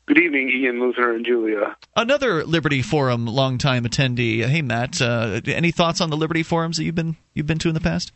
Good 0.08 0.20
evening, 0.20 0.50
Ian, 0.50 0.80
Luther, 0.80 1.14
and 1.14 1.26
Julia. 1.26 1.76
Another 1.96 2.46
Liberty 2.46 2.82
Forum 2.82 3.26
longtime 3.26 3.84
attendee. 3.84 4.46
Hey, 4.46 4.62
Matt. 4.62 5.02
Uh, 5.02 5.42
any 5.48 5.72
thoughts 5.72 6.00
on 6.00 6.10
the 6.10 6.16
Liberty 6.16 6.44
Forums 6.44 6.78
that 6.78 6.86
you've 6.86 6.96
been 6.96 7.18
you've 7.34 7.46
been 7.46 7.58
to 7.60 7.68
in 7.68 7.74
the 7.74 7.82
past? 7.82 8.14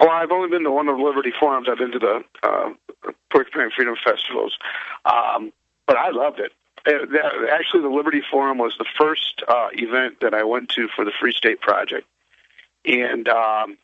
Well, 0.00 0.10
I've 0.10 0.32
only 0.32 0.48
been 0.48 0.64
to 0.64 0.70
one 0.72 0.88
of 0.88 0.96
the 0.96 1.02
Liberty 1.02 1.32
Forums. 1.38 1.68
I've 1.70 1.78
been 1.78 1.92
to 1.92 1.98
the 2.00 2.24
uh, 2.42 2.70
Porcupine 3.30 3.70
Freedom 3.74 3.94
Festivals, 4.04 4.56
um, 5.04 5.52
but 5.86 5.96
I 5.96 6.10
loved 6.10 6.40
it. 6.40 6.50
Uh, 6.86 7.04
that, 7.12 7.32
actually, 7.52 7.82
the 7.82 7.88
Liberty 7.88 8.22
Forum 8.30 8.58
was 8.58 8.74
the 8.78 8.86
first 8.98 9.42
uh, 9.48 9.68
event 9.72 10.20
that 10.20 10.34
I 10.34 10.44
went 10.44 10.68
to 10.70 10.88
for 10.94 11.04
the 11.04 11.12
Free 11.18 11.32
State 11.32 11.60
Project, 11.60 12.06
and 12.84 13.28
um, 13.28 13.76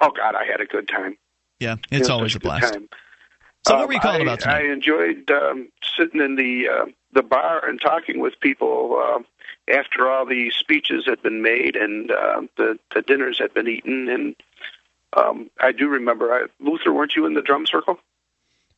oh 0.00 0.10
God, 0.10 0.34
I 0.34 0.44
had 0.44 0.60
a 0.60 0.66
good 0.66 0.88
time. 0.88 1.18
Yeah, 1.60 1.76
it's 1.90 2.08
It 2.08 2.12
always 2.12 2.34
a 2.34 2.40
blast. 2.40 2.72
time. 2.72 2.88
So 3.66 3.74
what 3.74 3.82
Um, 3.82 3.86
were 3.88 3.92
you 3.94 4.00
calling 4.00 4.20
I, 4.20 4.22
about 4.22 4.40
tonight? 4.40 4.64
I 4.64 4.72
enjoyed 4.72 5.30
um, 5.30 5.68
sitting 5.96 6.20
in 6.20 6.36
the 6.36 6.68
uh, 6.68 6.86
the 7.12 7.22
bar 7.22 7.66
and 7.66 7.80
talking 7.80 8.20
with 8.20 8.38
people 8.40 9.02
uh, 9.04 9.22
after 9.72 10.08
all 10.08 10.24
the 10.24 10.50
speeches 10.50 11.04
had 11.04 11.20
been 11.22 11.42
made 11.42 11.76
and 11.76 12.10
uh, 12.10 12.42
the 12.56 12.78
the 12.94 13.02
dinners 13.02 13.38
had 13.38 13.52
been 13.52 13.68
eaten. 13.68 14.08
And 14.08 14.36
um, 15.16 15.50
I 15.60 15.72
do 15.72 15.88
remember, 15.88 16.32
I, 16.32 16.46
Luther, 16.60 16.92
weren't 16.92 17.16
you 17.16 17.26
in 17.26 17.34
the 17.34 17.42
drum 17.42 17.66
circle 17.66 17.98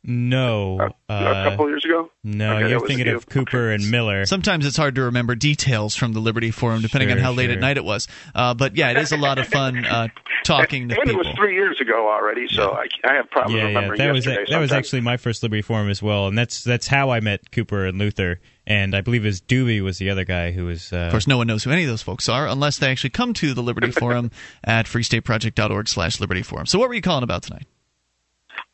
No. 0.03 0.81
a 1.09 1.13
Uh, 1.13 1.51
couple 1.51 1.69
years 1.69 1.85
ago? 1.85 2.11
no, 2.25 2.57
Okay, 2.57 2.71
you're 2.71 2.87
thinking 2.87 3.07
you. 3.07 3.17
of 3.17 3.29
Cooper 3.29 3.71
and 3.71 3.91
Miller. 3.91 4.25
Sometimes 4.25 4.65
it's 4.65 4.77
hard 4.77 4.95
to 4.95 5.03
remember 5.03 5.35
details 5.35 5.95
from 5.95 6.13
the 6.15 6.21
Liberty 6.21 6.51
Forum, 6.51 6.81
depending 6.81 7.11
on 7.11 7.17
Sure, 7.19 7.25
how 7.25 7.33
late 7.33 7.47
sure. 7.47 7.53
at 7.55 7.61
night 7.61 7.77
it 7.77 7.85
was. 7.85 8.09
Uh, 8.35 8.55
but 8.55 8.77
yeah, 8.77 8.91
it 8.91 8.97
is 8.97 9.13
a 9.13 9.17
lot 9.19 9.39
of 9.39 9.47
fun 9.47 9.85
uh, 9.85 10.09
talking 10.45 10.89
to 10.89 10.99
and 10.99 11.11
it 11.11 11.17
was 11.17 11.27
three 11.37 11.55
years 11.55 11.79
ago 11.81 12.09
already, 12.11 12.49
so 12.49 12.73
I, 12.73 12.87
I 13.05 13.15
have 13.15 13.31
problems 13.31 13.57
yeah, 13.59 13.63
yeah. 13.63 13.75
remembering 13.75 13.99
That 13.99 14.13
was 14.13 14.25
yesterday. 14.27 14.51
that 14.53 14.59
was 14.59 14.73
actually 14.73 15.03
my 15.03 15.17
first 15.19 15.43
Liberty 15.43 15.63
Forum 15.63 15.89
as 15.91 16.03
well, 16.03 16.29
and 16.29 16.39
that's 16.39 16.65
that's 16.65 16.87
how 16.89 17.11
I 17.11 17.21
met 17.21 17.51
Cooper 17.53 17.85
and 17.85 17.99
Luther, 17.99 18.41
and 18.67 18.95
I 18.97 19.03
believe 19.03 19.25
his 19.25 19.41
Doobie 19.43 19.83
was 19.83 19.99
the 19.99 20.09
other 20.09 20.25
guy 20.25 20.53
who 20.53 20.65
was. 20.65 20.93
Uh, 20.93 20.97
Of 20.97 21.11
course, 21.11 21.27
no 21.27 21.37
one 21.37 21.47
knows 21.47 21.65
who 21.65 21.71
any 21.71 21.83
of 21.83 21.89
those 21.91 22.03
folks 22.03 22.29
are 22.29 22.47
unless 22.49 22.79
they 22.79 22.91
actually 22.91 23.11
come 23.11 23.35
to 23.35 23.53
the 23.53 23.63
Liberty 23.63 23.91
Forum 24.01 24.31
at 24.65 24.87
freestateproject.org 24.87 25.89
slash 25.89 26.21
Liberty 26.21 26.43
Forum. 26.43 26.65
So 26.67 26.79
what 26.79 26.89
were 26.89 26.95
you 26.95 27.03
calling 27.03 27.23
about 27.25 27.43
tonight? 27.43 27.67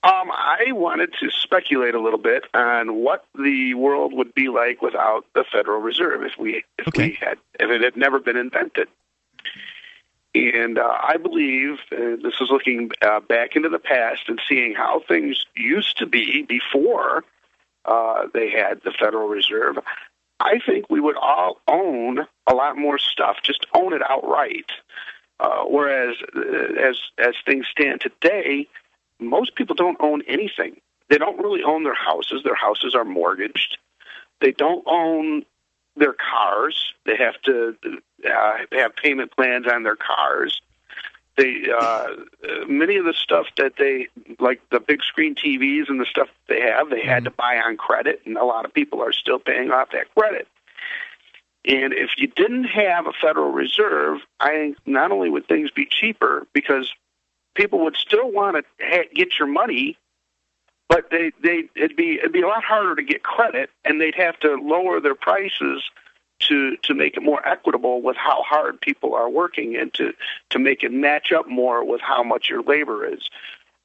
Um, 0.07 0.31
I 0.31 0.67
wanted 0.71 1.13
to 1.19 1.31
speculate 1.33 1.97
a 1.97 2.01
little 2.01 2.21
bit 2.21 2.45
on 2.55 2.95
what 2.95 3.25
the 3.35 3.75
world 3.75 4.13
would 4.13 4.33
be 4.35 4.49
like 4.49 4.81
without 4.81 5.25
the 5.35 5.43
Federal 5.43 5.81
Reserve 5.81 6.23
if 6.23 6.39
we 6.39 6.63
if 6.79 6.95
we 6.97 7.19
had 7.21 7.39
if 7.59 7.71
it 7.71 7.83
had 7.83 7.97
never 7.97 8.21
been 8.21 8.37
invented. 8.37 8.87
And 10.33 10.79
uh, 10.79 10.97
I 11.03 11.17
believe 11.17 11.79
uh, 11.91 12.23
this 12.23 12.35
is 12.41 12.51
looking 12.51 12.93
uh, 13.03 13.19
back 13.19 13.57
into 13.57 13.69
the 13.69 13.81
past 13.81 14.29
and 14.29 14.41
seeing 14.49 14.75
how 14.75 15.01
things 15.09 15.45
used 15.57 15.99
to 15.99 16.07
be 16.07 16.43
before 16.43 17.25
uh, 17.85 18.27
they 18.33 18.49
had 18.49 18.83
the 18.85 18.93
Federal 18.93 19.27
Reserve. 19.27 19.77
I 20.39 20.61
think 20.65 20.89
we 20.89 21.01
would 21.01 21.17
all 21.17 21.61
own 21.67 22.21
a 22.47 22.55
lot 22.55 22.79
more 22.79 22.99
stuff, 22.99 23.39
just 23.43 23.67
own 23.75 23.93
it 23.93 24.03
outright. 24.09 24.71
Uh, 25.41 25.65
whereas, 25.65 26.15
uh, 26.37 26.81
as 26.81 27.01
as 27.19 27.35
things 27.45 27.67
stand 27.67 28.01
today, 28.01 28.69
most 29.21 29.55
people 29.55 29.75
don't 29.75 29.97
own 30.01 30.23
anything. 30.27 30.81
They 31.09 31.19
don't 31.19 31.39
really 31.39 31.63
own 31.63 31.85
their 31.85 31.95
houses. 31.95 32.43
Their 32.43 32.55
houses 32.55 32.95
are 32.95 33.05
mortgaged. 33.05 33.79
They 34.41 34.53
don't 34.53 34.85
own 34.87 35.45
their 35.97 36.15
cars. 36.15 36.93
They 37.05 37.17
have 37.17 37.41
to 37.43 37.77
uh, 38.29 38.59
have 38.73 38.97
payment 38.97 39.33
plans 39.33 39.67
on 39.67 39.83
their 39.83 39.97
cars. 39.97 40.61
They 41.37 41.71
uh, 41.71 42.09
many 42.67 42.97
of 42.97 43.05
the 43.05 43.13
stuff 43.13 43.47
that 43.59 43.75
they 43.79 44.09
like 44.41 44.61
the 44.71 44.81
big 44.81 45.03
screen 45.03 45.35
TVs 45.35 45.89
and 45.89 46.01
the 46.01 46.07
stuff 46.07 46.29
they 46.49 46.61
have, 46.63 46.89
they 46.89 47.03
had 47.03 47.25
to 47.25 47.31
buy 47.31 47.59
on 47.59 47.77
credit, 47.77 48.23
and 48.25 48.37
a 48.39 48.45
lot 48.45 48.65
of 48.65 48.73
people 48.73 49.03
are 49.03 49.13
still 49.13 49.39
paying 49.39 49.71
off 49.71 49.91
that 49.93 50.15
credit. 50.15 50.49
And 51.67 51.93
if 51.93 52.11
you 52.17 52.29
didn't 52.29 52.65
have 52.65 53.07
a 53.07 53.13
Federal 53.13 53.51
Reserve, 53.51 54.21
I 54.39 54.51
think 54.51 54.79
not 54.87 55.11
only 55.11 55.29
would 55.29 55.49
things 55.49 55.71
be 55.71 55.85
cheaper 55.85 56.47
because 56.53 56.93
people 57.57 57.81
would 57.81 57.97
still 57.97 58.31
want 58.31 58.57
to 58.57 58.65
ha- 58.85 59.09
get 59.15 59.39
your 59.39 59.49
money, 59.49 59.97
but 60.89 61.11
they 61.11 61.33
they 61.43 61.65
it'd 61.75 61.97
be 61.97 62.19
it'd 62.19 62.33
be 62.33 62.43
a 62.43 62.47
lot 62.47 62.63
harder 62.63 62.95
to 62.95 63.03
get 63.03 63.23
credit, 63.23 63.71
and 63.85 64.01
they'd 64.01 64.15
have 64.15 64.39
to 64.41 64.55
lower 64.55 65.01
their 65.01 65.15
prices 65.15 65.83
to 66.41 66.77
to 66.79 66.95
make 66.95 67.17
it 67.17 67.23
more 67.23 67.47
equitable 67.47 68.03
with 68.03 68.17
how 68.17 68.43
hard 68.43 68.81
people 68.81 69.15
are 69.15 69.29
working 69.29 69.77
and 69.77 69.93
to 69.95 70.13
to 70.51 70.59
make 70.59 70.83
it 70.85 70.93
match 70.93 71.33
up 71.33 71.49
more 71.49 71.85
with 71.85 72.01
how 72.01 72.23
much 72.23 72.49
your 72.49 72.63
labor 72.63 73.07
is. 73.07 73.29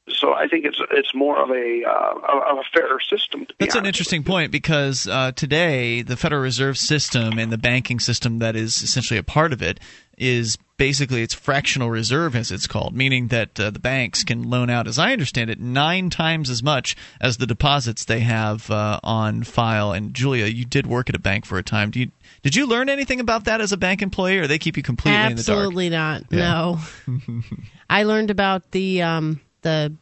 So 0.10 0.34
I 0.34 0.48
think 0.48 0.66
it's 0.66 0.80
it's 0.92 1.14
more 1.14 1.42
of 1.42 1.50
a 1.52 1.84
uh, 1.88 2.52
of 2.52 2.58
a 2.58 2.64
fairer 2.74 3.00
system. 3.00 3.46
To 3.46 3.54
be 3.54 3.66
That's 3.66 3.76
an 3.76 3.86
interesting 3.86 4.24
point 4.24 4.52
because 4.52 5.08
uh, 5.08 5.32
today 5.34 6.02
the 6.02 6.18
Federal 6.18 6.42
Reserve 6.42 6.78
System 6.78 7.38
and 7.38 7.52
the 7.52 7.58
banking 7.58 8.00
system 8.00 8.40
that 8.40 8.56
is 8.56 8.82
essentially 8.82 9.20
a 9.20 9.24
part 9.24 9.54
of 9.54 9.62
it 9.62 9.80
is 10.18 10.58
basically 10.78 11.22
it's 11.22 11.36
fractional 11.36 11.92
reserve 11.92 12.36
as 12.36 12.52
it's 12.52 12.66
called, 12.66 12.96
meaning 12.96 13.28
that 13.28 13.60
uh, 13.60 13.70
the 13.70 13.80
banks 13.80 14.24
can 14.24 14.50
loan 14.50 14.70
out, 14.70 14.88
as 14.88 14.98
I 14.98 15.14
understand 15.14 15.52
it, 15.52 15.60
nine 15.60 16.10
times 16.10 16.50
as 16.50 16.64
much 16.64 16.96
as 17.20 17.38
the 17.38 17.46
deposits 17.46 18.06
they 18.06 18.22
have 18.22 18.70
uh, 18.72 19.00
on 19.04 19.44
file. 19.44 19.92
And 19.92 20.14
Julia, 20.14 20.46
you 20.48 20.66
did 20.66 20.88
work 20.88 21.10
at 21.10 21.16
a 21.16 21.20
bank 21.20 21.46
for 21.46 21.60
a 21.60 21.64
time. 21.64 21.92
Do 21.92 22.00
you, 22.00 22.12
did 22.42 22.56
you 22.56 22.66
learn 22.68 22.90
anything 22.90 23.20
about 23.20 23.46
that 23.46 23.62
as 23.62 23.72
a 23.72 23.78
bank 23.78 24.02
employee, 24.02 24.40
or 24.40 24.48
they 24.48 24.58
keep 24.58 24.78
you 24.78 24.84
completely 24.84 25.18
Absolutely 25.18 25.86
in 25.86 25.92
the 25.92 25.98
dark? 25.98 26.18
Absolutely 26.18 26.40
not. 26.40 27.38
No. 27.38 27.44
I 27.90 28.04
learned 28.04 28.32
about 28.32 28.72
the 28.72 29.04
um, 29.04 29.40
the 29.62 29.94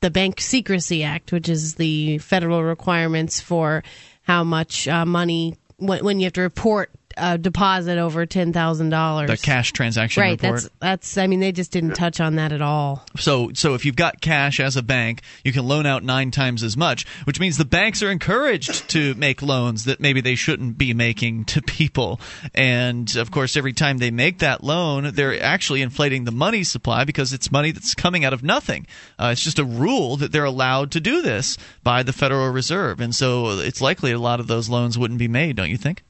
the 0.00 0.10
Bank 0.10 0.40
Secrecy 0.40 1.02
Act, 1.02 1.32
which 1.32 1.48
is 1.48 1.74
the 1.74 2.18
federal 2.18 2.62
requirements 2.62 3.40
for 3.40 3.82
how 4.22 4.44
much 4.44 4.86
uh, 4.86 5.04
money 5.04 5.56
when, 5.78 6.04
when 6.04 6.20
you 6.20 6.26
have 6.26 6.34
to 6.34 6.42
report 6.42 6.90
a 7.18 7.38
deposit 7.38 7.98
over 7.98 8.26
ten 8.26 8.52
thousand 8.52 8.90
dollars. 8.90 9.28
The 9.28 9.36
cash 9.36 9.72
transaction 9.72 10.20
right. 10.20 10.40
report. 10.40 10.62
That's 10.62 10.70
that's. 10.80 11.18
I 11.18 11.26
mean, 11.26 11.40
they 11.40 11.52
just 11.52 11.72
didn't 11.72 11.94
touch 11.94 12.20
on 12.20 12.36
that 12.36 12.52
at 12.52 12.62
all. 12.62 13.04
So, 13.16 13.50
so 13.54 13.74
if 13.74 13.84
you've 13.84 13.96
got 13.96 14.20
cash 14.20 14.60
as 14.60 14.76
a 14.76 14.82
bank, 14.82 15.22
you 15.44 15.52
can 15.52 15.66
loan 15.66 15.86
out 15.86 16.02
nine 16.02 16.30
times 16.30 16.62
as 16.62 16.76
much, 16.76 17.06
which 17.24 17.40
means 17.40 17.56
the 17.56 17.64
banks 17.64 18.02
are 18.02 18.10
encouraged 18.10 18.88
to 18.90 19.14
make 19.14 19.42
loans 19.42 19.84
that 19.84 20.00
maybe 20.00 20.20
they 20.20 20.34
shouldn't 20.34 20.78
be 20.78 20.94
making 20.94 21.44
to 21.46 21.62
people. 21.62 22.20
And 22.54 23.14
of 23.16 23.30
course, 23.30 23.56
every 23.56 23.72
time 23.72 23.98
they 23.98 24.10
make 24.10 24.38
that 24.38 24.62
loan, 24.62 25.12
they're 25.14 25.40
actually 25.42 25.82
inflating 25.82 26.24
the 26.24 26.32
money 26.32 26.64
supply 26.64 27.04
because 27.04 27.32
it's 27.32 27.50
money 27.50 27.70
that's 27.72 27.94
coming 27.94 28.24
out 28.24 28.32
of 28.32 28.42
nothing. 28.42 28.86
Uh, 29.18 29.30
it's 29.32 29.42
just 29.42 29.58
a 29.58 29.64
rule 29.64 30.16
that 30.16 30.32
they're 30.32 30.44
allowed 30.44 30.92
to 30.92 31.00
do 31.00 31.22
this 31.22 31.56
by 31.82 32.02
the 32.02 32.12
Federal 32.12 32.50
Reserve, 32.50 33.00
and 33.00 33.14
so 33.14 33.58
it's 33.58 33.80
likely 33.80 34.12
a 34.12 34.18
lot 34.18 34.40
of 34.40 34.46
those 34.46 34.68
loans 34.68 34.98
wouldn't 34.98 35.18
be 35.18 35.28
made, 35.28 35.56
don't 35.56 35.70
you 35.70 35.76
think? 35.76 36.02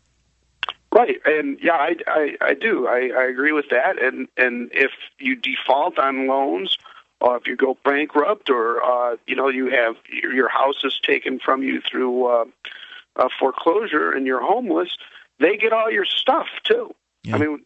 Right, 0.98 1.20
and 1.24 1.60
yeah, 1.62 1.74
I, 1.74 1.94
I, 2.08 2.36
I 2.40 2.54
do. 2.54 2.88
I, 2.88 3.10
I 3.16 3.24
agree 3.26 3.52
with 3.52 3.68
that. 3.70 4.02
And 4.02 4.26
and 4.36 4.68
if 4.72 4.90
you 5.20 5.36
default 5.36 5.96
on 5.96 6.26
loans, 6.26 6.76
or 7.20 7.36
if 7.36 7.46
you 7.46 7.54
go 7.54 7.78
bankrupt, 7.84 8.50
or 8.50 8.82
uh, 8.82 9.14
you 9.24 9.36
know 9.36 9.46
you 9.46 9.70
have 9.70 9.94
your 10.10 10.32
your 10.32 10.48
house 10.48 10.82
is 10.82 10.98
taken 11.00 11.38
from 11.38 11.62
you 11.62 11.80
through 11.80 12.26
uh, 12.26 12.44
uh, 13.14 13.28
foreclosure, 13.38 14.10
and 14.10 14.26
you're 14.26 14.40
homeless, 14.40 14.96
they 15.38 15.56
get 15.56 15.72
all 15.72 15.88
your 15.88 16.04
stuff 16.04 16.48
too. 16.64 16.92
I 17.32 17.38
mean, 17.38 17.64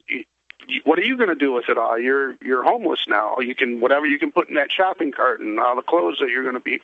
what 0.85 0.99
are 0.99 1.05
you 1.05 1.17
going 1.17 1.31
to 1.31 1.35
do 1.35 1.55
with 1.55 1.71
it 1.71 1.79
all? 1.79 1.99
You're 1.99 2.37
you're 2.43 2.63
homeless 2.63 3.07
now. 3.09 3.39
You 3.39 3.55
can 3.55 3.81
whatever 3.81 4.05
you 4.05 4.19
can 4.19 4.31
put 4.31 4.51
in 4.51 4.57
that 4.57 4.71
shopping 4.71 5.11
cart 5.11 5.41
and 5.41 5.59
all 5.59 5.75
the 5.75 5.81
clothes 5.81 6.19
that 6.21 6.29
you're 6.29 6.43
going 6.43 6.53
to 6.53 6.61
be 6.61 6.83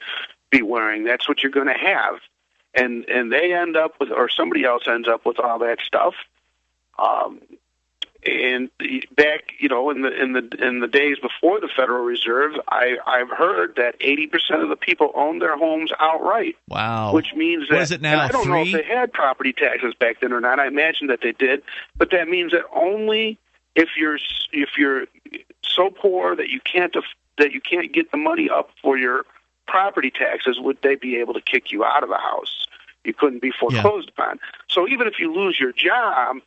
be 0.51 0.62
wearing. 0.62 1.05
That's 1.05 1.29
what 1.29 1.43
you're 1.43 1.53
going 1.53 1.66
to 1.66 1.79
have 1.79 2.20
and 2.75 3.05
and 3.07 3.33
they 3.33 3.55
end 3.55 3.77
up 3.77 3.95
with 4.01 4.11
or 4.11 4.29
somebody 4.29 4.65
else 4.65 4.83
ends 4.87 5.09
up 5.09 5.25
with 5.25 5.39
all 5.39 5.59
that 5.59 5.79
stuff 5.81 6.15
um 6.99 7.41
and 8.27 8.69
back 9.16 9.53
you 9.61 9.69
know 9.69 9.91
in 9.91 10.03
the 10.03 10.11
in 10.23 10.33
the 10.33 10.66
in 10.66 10.81
the 10.81 10.89
days 10.89 11.19
before 11.20 11.61
the 11.61 11.69
federal 11.69 12.05
reserve 12.05 12.53
i 12.69 12.97
i've 13.07 13.31
heard 13.31 13.77
that 13.77 13.99
80% 14.01 14.61
of 14.62 14.69
the 14.69 14.77
people 14.77 15.12
owned 15.15 15.41
their 15.41 15.57
homes 15.57 15.93
outright. 16.01 16.57
Wow. 16.69 17.12
which 17.15 17.33
means 17.35 17.69
that 17.69 17.77
What 17.77 17.83
is 17.83 17.93
it 17.93 18.01
now, 18.01 18.20
i 18.20 18.29
don't 18.29 18.49
know 18.49 18.62
if 18.62 18.73
they 18.73 18.83
had 18.83 19.12
property 19.12 19.53
taxes 19.53 19.95
back 19.95 20.20
then 20.20 20.33
or 20.33 20.41
not. 20.41 20.59
I 20.59 20.66
imagine 20.66 21.07
that 21.09 21.20
they 21.23 21.33
did. 21.33 21.62
But 21.97 22.11
that 22.11 22.29
means 22.29 22.53
that 22.53 22.65
only 22.75 23.39
if 23.77 23.91
you're 23.97 24.19
if 24.53 24.70
you're 24.77 25.07
so 25.62 25.91
poor 25.91 26.35
that 26.35 26.49
you 26.49 26.61
can't 26.61 26.95
aff- 26.97 27.05
that 27.39 27.53
you 27.53 27.61
can't 27.61 27.93
get 27.93 28.11
the 28.11 28.16
money 28.16 28.51
up 28.51 28.70
for 28.83 28.99
your 28.99 29.25
property 29.69 30.11
taxes 30.11 30.59
would 30.59 30.79
they 30.83 30.97
be 30.97 31.16
able 31.16 31.35
to 31.35 31.41
kick 31.41 31.70
you 31.70 31.85
out 31.85 32.03
of 32.03 32.09
the 32.09 32.19
house? 32.19 32.66
You 33.05 33.15
couldn't 33.15 33.41
be 33.41 33.53
foreclosed 33.53 34.09
upon. 34.09 34.41
So 34.69 34.89
even 34.89 35.07
if 35.07 35.20
you 35.20 35.33
lose 35.33 35.59
your 35.61 35.73
job 35.73 36.39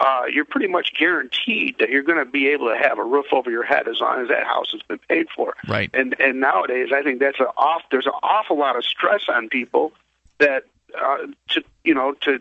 uh, 0.00 0.22
you're 0.32 0.46
pretty 0.46 0.66
much 0.66 0.94
guaranteed 0.98 1.76
that 1.78 1.90
you're 1.90 2.02
going 2.02 2.18
to 2.18 2.30
be 2.30 2.48
able 2.48 2.68
to 2.68 2.76
have 2.76 2.98
a 2.98 3.04
roof 3.04 3.26
over 3.32 3.50
your 3.50 3.62
head 3.62 3.86
as 3.86 4.00
long 4.00 4.22
as 4.22 4.28
that 4.28 4.44
house 4.44 4.72
has 4.72 4.80
been 4.82 4.98
paid 5.08 5.28
for. 5.34 5.54
Right. 5.68 5.90
And 5.92 6.18
and 6.18 6.40
nowadays, 6.40 6.88
I 6.92 7.02
think 7.02 7.20
that's 7.20 7.38
an 7.38 7.46
off. 7.58 7.82
There's 7.90 8.06
an 8.06 8.12
awful 8.22 8.58
lot 8.58 8.76
of 8.76 8.84
stress 8.84 9.28
on 9.28 9.50
people 9.50 9.92
that 10.38 10.64
uh, 10.98 11.26
to 11.48 11.62
you 11.84 11.94
know 11.94 12.14
to 12.22 12.40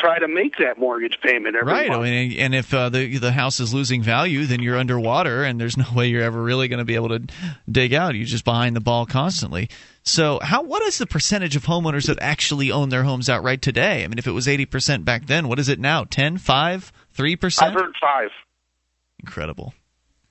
try 0.00 0.18
to 0.18 0.26
make 0.28 0.56
that 0.58 0.78
mortgage 0.78 1.18
payment 1.22 1.54
every 1.56 1.72
Right. 1.72 1.86
I 1.90 1.94
month. 1.96 2.02
mean, 2.04 2.38
and 2.38 2.54
if 2.54 2.72
uh, 2.74 2.88
the 2.88 3.18
the 3.18 3.32
house 3.32 3.60
is 3.60 3.74
losing 3.74 4.02
value, 4.02 4.46
then 4.46 4.60
you're 4.62 4.76
underwater, 4.78 5.44
and 5.44 5.60
there's 5.60 5.76
no 5.84 5.84
way 5.94 6.08
you're 6.08 6.22
ever 6.22 6.42
really 6.42 6.68
going 6.68 6.78
to 6.78 6.84
be 6.84 6.94
able 6.94 7.08
to 7.10 7.22
dig 7.70 7.92
out. 7.94 8.14
You're 8.14 8.24
just 8.26 8.44
behind 8.44 8.74
the 8.76 8.80
ball 8.80 9.06
constantly. 9.06 9.68
So, 10.02 10.40
how 10.42 10.62
what 10.62 10.82
is 10.82 10.98
the 10.98 11.06
percentage 11.06 11.56
of 11.56 11.64
homeowners 11.66 12.06
that 12.06 12.18
actually 12.20 12.72
own 12.72 12.88
their 12.88 13.02
homes 13.04 13.28
outright 13.28 13.60
today? 13.62 14.02
I 14.02 14.08
mean, 14.08 14.18
if 14.18 14.26
it 14.26 14.32
was 14.32 14.46
80% 14.46 15.04
back 15.04 15.26
then, 15.26 15.46
what 15.46 15.58
is 15.58 15.68
it 15.68 15.78
now? 15.78 16.04
10, 16.04 16.38
5, 16.38 16.92
3%? 17.16 17.62
I've 17.62 17.74
heard 17.74 17.92
five. 18.00 18.30
Incredible. 19.18 19.74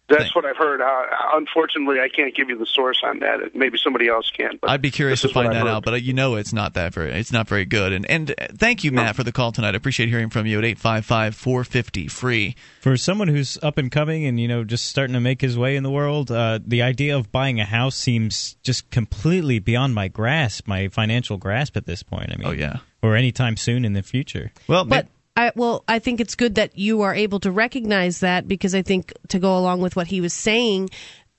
That's 0.10 0.36
what 0.36 0.46
I've 0.46 0.58
heard. 0.58 0.82
Uh, 0.82 1.06
unfortunately, 1.34 2.00
I 2.00 2.10
can't 2.10 2.36
give 2.36 2.50
you 2.50 2.58
the 2.58 2.66
source 2.66 3.02
on 3.04 3.20
that. 3.20 3.56
Maybe 3.56 3.78
somebody 3.78 4.08
else 4.08 4.30
can. 4.32 4.58
But 4.60 4.70
I'd 4.70 4.82
be 4.82 4.92
curious 4.92 5.22
to 5.22 5.28
this 5.28 5.32
is 5.32 5.36
what 5.36 5.46
find 5.46 5.56
that 5.56 5.68
out, 5.68 5.86
but 5.86 5.94
uh, 5.94 5.98
you 5.98 6.14
know 6.14 6.36
it's 6.36 6.54
not 6.54 6.74
that 6.74 6.94
very 6.94 7.12
it's 7.12 7.32
not 7.32 7.48
very 7.48 7.66
good. 7.66 7.94
And 7.94 8.10
and 8.10 8.32
uh, 8.32 8.48
thank 8.54 8.84
you, 8.84 8.92
Matt, 8.92 9.16
for 9.16 9.24
the 9.24 9.32
call 9.32 9.52
tonight. 9.52 9.76
I 9.76 9.78
appreciate 9.78 10.10
hearing 10.10 10.30
from 10.30 10.46
you 10.46 10.60
at 10.60 10.64
855-450 10.78 12.12
free. 12.12 12.56
For 12.82 12.98
someone 12.98 13.28
who's 13.28 13.58
up 13.62 13.78
and 13.78 13.92
coming 13.92 14.26
and 14.26 14.40
you 14.40 14.48
know 14.48 14.64
just 14.64 14.86
starting 14.88 15.14
to 15.14 15.20
make 15.20 15.42
his 15.42 15.58
way 15.58 15.76
in 15.76 15.84
the 15.84 15.92
world, 15.92 16.32
uh, 16.32 16.60
the 16.66 16.82
idea 16.82 17.16
of 17.16 17.32
buying 17.32 17.60
a 17.60 17.66
house 17.66 17.96
seems 17.96 18.56
just 18.64 18.90
completely 18.90 19.60
beyond 19.60 19.94
my 19.94 20.08
grasp, 20.08 20.68
my 20.68 20.88
financial 20.88 21.38
grasp 21.38 21.78
at 21.78 21.86
this 21.86 22.04
point. 22.04 22.32
I 22.34 22.38
mean, 22.38 22.48
oh 22.48 22.52
yeah, 22.52 22.78
or 23.02 23.16
anytime 23.16 23.58
soon 23.58 23.86
in 23.86 23.94
the 23.94 24.04
future. 24.04 24.52
Well, 24.68 24.86
but 24.86 25.08
I, 25.36 25.52
well, 25.56 25.84
I 25.88 26.00
think 26.00 26.20
it's 26.20 26.36
good 26.36 26.56
that 26.56 26.78
you 26.78 27.02
are 27.02 27.16
able 27.16 27.40
to 27.42 27.52
recognize 27.52 28.20
that 28.20 28.48
because 28.48 28.76
I 28.76 28.82
think 28.82 29.14
to 29.30 29.40
go 29.40 29.58
along 29.58 29.82
with 29.82 29.96
what 29.96 30.08
he 30.08 30.20
was 30.20 30.34
saying, 30.34 30.90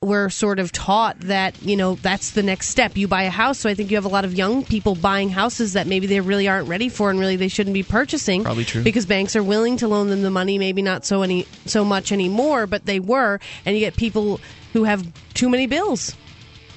we're 0.03 0.31
sort 0.31 0.59
of 0.59 0.73
taught 0.73 1.21
that 1.21 1.63
you 1.63 1.77
know 1.77 1.97
that's 1.97 2.31
the 2.31 2.43
next 2.43 2.69
step. 2.69 2.97
You 2.97 3.07
buy 3.07 3.25
a 3.25 3.31
house, 3.31 3.59
so 3.59 3.69
I 3.69 3.75
think 3.75 3.91
you 3.91 3.99
have 3.99 4.07
a 4.07 4.09
lot 4.09 4.25
of 4.25 4.35
young 4.35 4.65
people 4.65 4.95
buying 4.95 5.29
houses 5.29 5.75
that 5.75 5.87
maybe 5.87 6.07
they 6.07 6.21
really 6.21 6.49
aren't 6.49 6.69
ready 6.69 6.89
for, 6.89 7.11
and 7.11 7.21
really 7.21 7.37
they 7.37 7.49
shouldn't 7.49 7.75
be 7.75 7.83
purchasing. 7.83 8.43
Probably 8.43 8.65
true. 8.65 8.83
because 8.83 9.05
banks 9.05 9.37
are 9.37 9.43
willing 9.43 9.77
to 9.79 9.89
loan 9.89 10.09
them 10.09 10.23
the 10.23 10.31
money, 10.31 10.57
maybe 10.59 10.81
not 10.81 11.05
so 11.05 11.21
any 11.21 11.47
so 11.67 11.85
much 11.85 12.13
anymore, 12.13 12.67
but 12.67 12.87
they 12.87 12.99
were, 12.99 13.41
and 13.67 13.77
you 13.77 13.81
get 13.81 13.97
people 13.97 14.41
who 14.73 14.85
have 14.85 15.07
too 15.35 15.51
many 15.51 15.67
bills. 15.67 16.17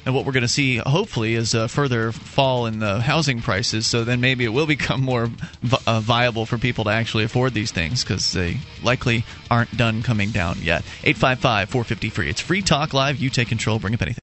And 0.06 0.14
what 0.14 0.26
we're 0.26 0.34
going 0.34 0.42
to 0.42 0.50
see, 0.50 0.78
hopefully, 0.78 1.36
is 1.36 1.54
a 1.54 1.68
further 1.68 2.12
fall 2.12 2.66
in 2.66 2.80
the 2.80 3.00
housing 3.00 3.42
prices. 3.42 3.88
So 3.88 4.04
then 4.04 4.20
maybe 4.22 4.44
it 4.46 4.50
will 4.50 4.68
become 4.78 5.02
more 5.02 5.30
uh, 5.88 6.00
viable 6.00 6.46
for 6.46 6.58
people 6.58 6.86
to 6.86 6.90
actually 6.90 7.24
afford 7.24 7.54
these 7.54 7.72
things 7.72 8.04
because 8.04 8.32
they 8.34 8.58
likely 8.84 9.24
aren't 9.50 9.76
done 9.78 10.04
coming 10.04 10.32
down 10.32 10.58
yet. 10.62 10.84
855 11.04 11.70
450 11.70 12.10
free. 12.10 12.30
It's 12.30 12.42
free 12.42 12.62
talk 12.62 12.94
live. 12.94 13.18
You 13.18 13.30
take 13.30 13.48
control. 13.48 13.80
Bring 13.80 13.94
up 13.94 14.02
anything. 14.02 14.23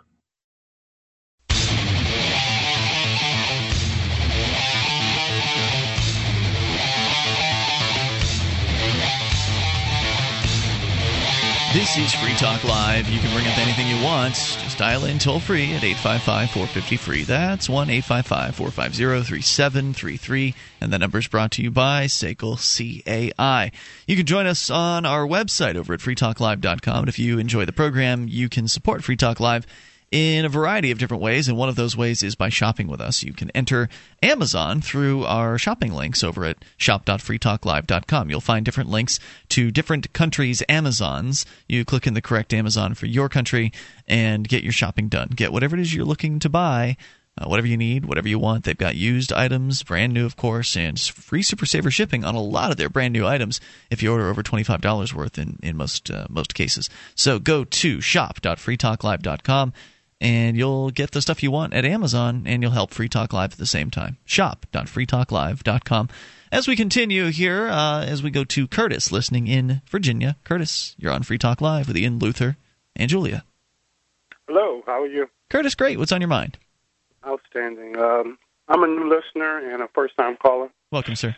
This 11.73 11.97
is 11.97 12.13
Free 12.13 12.33
Talk 12.33 12.65
Live. 12.65 13.07
You 13.07 13.21
can 13.21 13.33
bring 13.33 13.47
up 13.47 13.57
anything 13.57 13.87
you 13.87 14.03
want. 14.03 14.35
Just 14.35 14.77
dial 14.77 15.05
in 15.05 15.17
toll 15.17 15.39
free 15.39 15.73
at 15.73 15.85
855 15.85 16.51
450 16.51 16.97
free. 16.97 17.23
That's 17.23 17.69
1 17.69 17.89
855 17.89 18.55
450 18.55 19.23
3733. 19.23 20.53
And 20.81 20.91
the 20.91 20.99
number 20.99 21.17
is 21.19 21.29
brought 21.29 21.51
to 21.51 21.61
you 21.61 21.71
by 21.71 22.07
SACL 22.07 22.57
CAI. 22.59 23.71
You 24.05 24.17
can 24.17 24.25
join 24.25 24.47
us 24.47 24.69
on 24.69 25.05
our 25.05 25.25
website 25.25 25.77
over 25.77 25.93
at 25.93 26.01
freetalklive.com. 26.01 26.99
And 26.99 27.07
if 27.07 27.17
you 27.17 27.39
enjoy 27.39 27.63
the 27.63 27.71
program, 27.71 28.27
you 28.27 28.49
can 28.49 28.67
support 28.67 29.05
Free 29.05 29.15
Talk 29.15 29.39
Live 29.39 29.65
in 30.11 30.43
a 30.43 30.49
variety 30.49 30.91
of 30.91 30.99
different 30.99 31.23
ways, 31.23 31.47
and 31.47 31.57
one 31.57 31.69
of 31.69 31.77
those 31.77 31.95
ways 31.95 32.21
is 32.21 32.35
by 32.35 32.49
shopping 32.49 32.87
with 32.87 32.99
us. 32.99 33.23
You 33.23 33.31
can 33.31 33.49
enter 33.51 33.87
Amazon 34.21 34.81
through 34.81 35.23
our 35.23 35.57
shopping 35.57 35.93
links 35.93 36.21
over 36.21 36.43
at 36.43 36.57
shop.freetalklive.com. 36.75 38.29
You'll 38.29 38.41
find 38.41 38.65
different 38.65 38.89
links 38.89 39.19
to 39.49 39.71
different 39.71 40.11
countries' 40.11 40.61
Amazons. 40.67 41.45
You 41.67 41.85
click 41.85 42.05
in 42.05 42.13
the 42.13 42.21
correct 42.21 42.53
Amazon 42.53 42.93
for 42.93 43.05
your 43.05 43.29
country 43.29 43.71
and 44.05 44.47
get 44.47 44.63
your 44.63 44.73
shopping 44.73 45.07
done. 45.07 45.29
Get 45.33 45.53
whatever 45.53 45.77
it 45.77 45.81
is 45.81 45.93
you're 45.93 46.05
looking 46.05 46.39
to 46.39 46.49
buy. 46.49 46.97
Uh, 47.37 47.45
whatever 47.47 47.65
you 47.65 47.77
need, 47.77 48.03
whatever 48.03 48.27
you 48.27 48.37
want. 48.37 48.65
They've 48.65 48.77
got 48.77 48.95
used 48.97 49.31
items, 49.31 49.83
brand 49.83 50.13
new, 50.13 50.25
of 50.25 50.35
course, 50.35 50.75
and 50.75 50.99
free 50.99 51.41
Super 51.41 51.65
Saver 51.65 51.89
shipping 51.89 52.25
on 52.25 52.35
a 52.35 52.41
lot 52.41 52.71
of 52.71 52.77
their 52.77 52.89
brand 52.89 53.13
new 53.13 53.25
items 53.25 53.61
if 53.89 54.03
you 54.03 54.11
order 54.11 54.27
over 54.27 54.43
$25 54.43 55.13
worth 55.13 55.39
in, 55.39 55.57
in 55.63 55.77
most, 55.77 56.11
uh, 56.11 56.25
most 56.29 56.53
cases. 56.53 56.89
So 57.15 57.39
go 57.39 57.63
to 57.63 58.01
shop.freetalklive.com 58.01 59.73
and 60.21 60.55
you'll 60.55 60.91
get 60.91 61.11
the 61.11 61.21
stuff 61.21 61.41
you 61.41 61.49
want 61.49 61.73
at 61.73 61.83
Amazon, 61.83 62.43
and 62.45 62.61
you'll 62.61 62.71
help 62.71 62.93
Free 62.93 63.09
Talk 63.09 63.33
Live 63.33 63.53
at 63.53 63.57
the 63.57 63.65
same 63.65 63.89
time. 63.89 64.17
Shop.freetalklive.com. 64.23 66.09
As 66.51 66.67
we 66.67 66.75
continue 66.75 67.31
here, 67.31 67.67
uh, 67.67 68.05
as 68.05 68.21
we 68.21 68.29
go 68.29 68.43
to 68.43 68.67
Curtis, 68.67 69.11
listening 69.11 69.47
in 69.47 69.81
Virginia. 69.89 70.37
Curtis, 70.43 70.95
you're 70.99 71.11
on 71.11 71.23
Free 71.23 71.39
Talk 71.39 71.59
Live 71.59 71.87
with 71.87 71.97
Ian 71.97 72.19
Luther 72.19 72.57
and 72.95 73.09
Julia. 73.09 73.43
Hello, 74.47 74.83
how 74.85 75.01
are 75.01 75.07
you? 75.07 75.27
Curtis, 75.49 75.73
great. 75.73 75.97
What's 75.97 76.11
on 76.11 76.21
your 76.21 76.27
mind? 76.27 76.59
Outstanding. 77.25 77.97
Um, 77.97 78.37
I'm 78.67 78.83
a 78.83 78.87
new 78.87 79.09
listener 79.09 79.73
and 79.73 79.81
a 79.81 79.87
first 79.95 80.15
time 80.17 80.37
caller. 80.37 80.69
Welcome, 80.91 81.15
sir. 81.15 81.35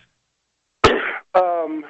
Um, 1.35 1.83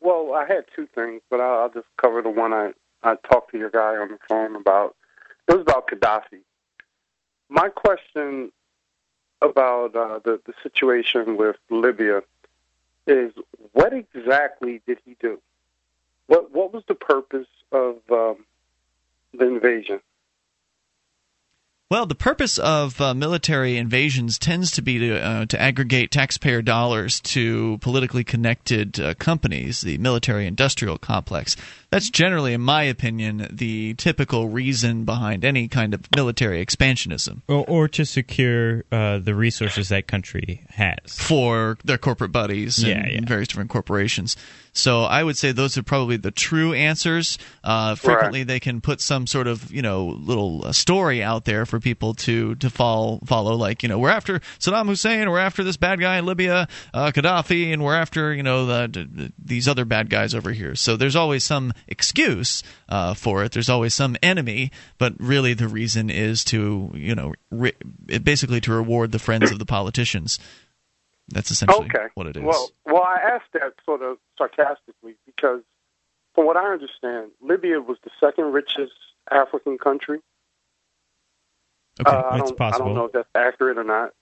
well, 0.00 0.32
I 0.32 0.46
had 0.46 0.64
two 0.74 0.88
things, 0.94 1.20
but 1.28 1.38
I'll, 1.38 1.64
I'll 1.64 1.68
just 1.70 1.86
cover 2.00 2.22
the 2.22 2.30
one 2.30 2.54
I, 2.54 2.72
I 3.02 3.16
talked 3.30 3.50
to 3.50 3.58
your 3.58 3.68
guy 3.68 3.96
on 3.96 4.08
the 4.08 4.18
phone 4.26 4.56
about. 4.56 4.96
It 5.48 5.52
was 5.52 5.62
about 5.62 5.88
Gaddafi. 5.88 6.40
My 7.48 7.68
question 7.68 8.52
about 9.42 9.94
uh, 9.96 10.20
the, 10.24 10.40
the 10.46 10.54
situation 10.62 11.36
with 11.36 11.56
Libya 11.68 12.22
is 13.06 13.32
what 13.72 13.92
exactly 13.92 14.80
did 14.86 14.98
he 15.04 15.16
do? 15.20 15.40
What 16.28 16.52
what 16.52 16.72
was 16.72 16.84
the 16.86 16.94
purpose 16.94 17.48
of 17.72 17.96
um, 18.10 18.44
the 19.34 19.46
invasion? 19.46 20.00
Well, 21.90 22.06
the 22.06 22.14
purpose 22.14 22.56
of 22.56 22.98
uh, 23.02 23.12
military 23.12 23.76
invasions 23.76 24.38
tends 24.38 24.70
to 24.70 24.82
be 24.82 24.98
to, 24.98 25.20
uh, 25.20 25.44
to 25.44 25.60
aggregate 25.60 26.10
taxpayer 26.10 26.62
dollars 26.62 27.20
to 27.20 27.76
politically 27.82 28.24
connected 28.24 28.98
uh, 28.98 29.12
companies, 29.12 29.82
the 29.82 29.98
military 29.98 30.46
industrial 30.46 30.96
complex. 30.96 31.54
That's 31.92 32.08
generally, 32.08 32.54
in 32.54 32.62
my 32.62 32.84
opinion, 32.84 33.46
the 33.52 33.92
typical 33.94 34.48
reason 34.48 35.04
behind 35.04 35.44
any 35.44 35.68
kind 35.68 35.92
of 35.92 36.00
military 36.16 36.64
expansionism. 36.64 37.42
Or, 37.48 37.66
or 37.68 37.88
to 37.88 38.06
secure 38.06 38.84
uh, 38.90 39.18
the 39.18 39.34
resources 39.34 39.90
that 39.90 40.06
country 40.06 40.64
has. 40.70 41.18
For 41.18 41.76
their 41.84 41.98
corporate 41.98 42.32
buddies 42.32 42.78
and 42.82 42.88
Yeah, 42.88 43.06
yeah. 43.10 43.20
various 43.26 43.48
different 43.48 43.68
corporations. 43.68 44.36
So 44.74 45.02
I 45.02 45.22
would 45.22 45.36
say 45.36 45.52
those 45.52 45.76
are 45.76 45.82
probably 45.82 46.16
the 46.16 46.30
true 46.30 46.72
answers. 46.72 47.36
Uh, 47.62 47.94
frequently, 47.94 48.42
they 48.42 48.58
can 48.58 48.80
put 48.80 49.02
some 49.02 49.26
sort 49.26 49.46
of 49.46 49.70
you 49.70 49.82
know 49.82 50.06
little 50.06 50.64
uh, 50.64 50.72
story 50.72 51.22
out 51.22 51.44
there 51.44 51.66
for 51.66 51.78
people 51.78 52.14
to 52.14 52.54
to 52.54 52.70
follow. 52.70 53.20
Follow 53.26 53.54
like 53.54 53.82
you 53.82 53.90
know 53.90 53.98
we're 53.98 54.08
after 54.08 54.40
Saddam 54.58 54.86
Hussein, 54.86 55.28
we're 55.28 55.38
after 55.40 55.62
this 55.62 55.76
bad 55.76 56.00
guy 56.00 56.16
in 56.16 56.24
Libya, 56.24 56.68
uh, 56.94 57.10
Gaddafi, 57.12 57.70
and 57.70 57.84
we're 57.84 57.94
after 57.94 58.32
you 58.32 58.42
know 58.42 58.64
the, 58.64 58.86
d- 58.88 59.04
d- 59.04 59.32
these 59.44 59.68
other 59.68 59.84
bad 59.84 60.08
guys 60.08 60.34
over 60.34 60.50
here. 60.52 60.74
So 60.74 60.96
there's 60.96 61.16
always 61.16 61.44
some 61.44 61.74
excuse 61.86 62.62
uh, 62.88 63.14
for 63.14 63.44
it. 63.44 63.52
There's 63.52 63.68
always 63.68 63.94
some 63.94 64.16
enemy, 64.22 64.70
but 64.98 65.14
really 65.18 65.54
the 65.54 65.68
reason 65.68 66.10
is 66.10 66.44
to 66.44 66.90
you 66.94 67.14
know 67.14 67.34
re- 67.50 67.76
basically 68.22 68.60
to 68.62 68.72
reward 68.72 69.12
the 69.12 69.18
friends 69.18 69.50
of 69.50 69.58
the 69.58 69.66
politicians. 69.66 70.38
That's 71.28 71.50
essentially 71.50 71.86
okay. 71.86 72.06
what 72.14 72.26
it 72.26 72.36
is. 72.36 72.42
Well, 72.42 72.70
well, 72.84 73.02
I 73.02 73.18
asked 73.34 73.52
that 73.54 73.74
sort 73.84 74.02
of 74.02 74.18
sarcastically 74.36 75.14
because, 75.24 75.62
from 76.34 76.46
what 76.46 76.56
I 76.56 76.72
understand, 76.72 77.30
Libya 77.40 77.80
was 77.80 77.96
the 78.04 78.10
second 78.20 78.52
richest 78.52 78.92
African 79.30 79.78
country. 79.78 80.18
Okay, 82.00 82.10
Uh, 82.10 82.22
I 82.30 82.38
don't, 82.38 82.60
I 82.60 82.78
don't 82.78 82.94
know 82.94 83.04
if 83.04 83.12
that's 83.12 83.28
accurate 83.34 83.78
or 83.78 83.84
not. 83.84 84.12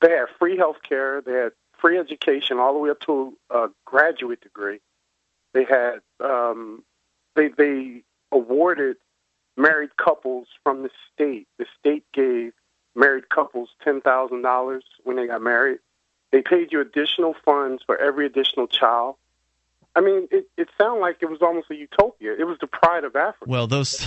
They 0.00 0.10
had 0.10 0.26
free 0.38 0.56
health 0.56 0.78
care. 0.88 1.20
They 1.20 1.32
had 1.32 1.52
free 1.80 1.98
education 1.98 2.58
all 2.58 2.72
the 2.72 2.78
way 2.78 2.90
up 2.90 3.00
to 3.00 3.36
a 3.50 3.68
graduate 3.84 4.40
degree. 4.40 4.80
They 5.52 5.64
had 5.64 6.00
um, 6.20 6.82
they 7.36 7.48
they 7.48 8.02
awarded 8.30 8.96
married 9.56 9.96
couples 9.96 10.48
from 10.62 10.82
the 10.82 10.90
state. 11.12 11.46
The 11.58 11.66
state 11.78 12.04
gave 12.12 12.52
married 12.94 13.28
couples 13.28 13.70
ten 13.82 14.00
thousand 14.00 14.42
dollars 14.42 14.84
when 15.04 15.16
they 15.16 15.26
got 15.26 15.42
married. 15.42 15.78
They 16.30 16.42
paid 16.42 16.72
you 16.72 16.80
additional 16.80 17.34
funds 17.44 17.82
for 17.84 17.96
every 17.98 18.26
additional 18.26 18.66
child. 18.66 19.16
I 19.94 20.00
mean, 20.00 20.28
it, 20.30 20.48
it 20.56 20.68
sounded 20.78 21.00
like 21.00 21.18
it 21.20 21.28
was 21.28 21.42
almost 21.42 21.70
a 21.70 21.74
utopia. 21.74 22.34
It 22.38 22.44
was 22.44 22.56
the 22.60 22.66
pride 22.66 23.04
of 23.04 23.14
Africa. 23.14 23.44
Well, 23.46 23.66
those. 23.66 24.06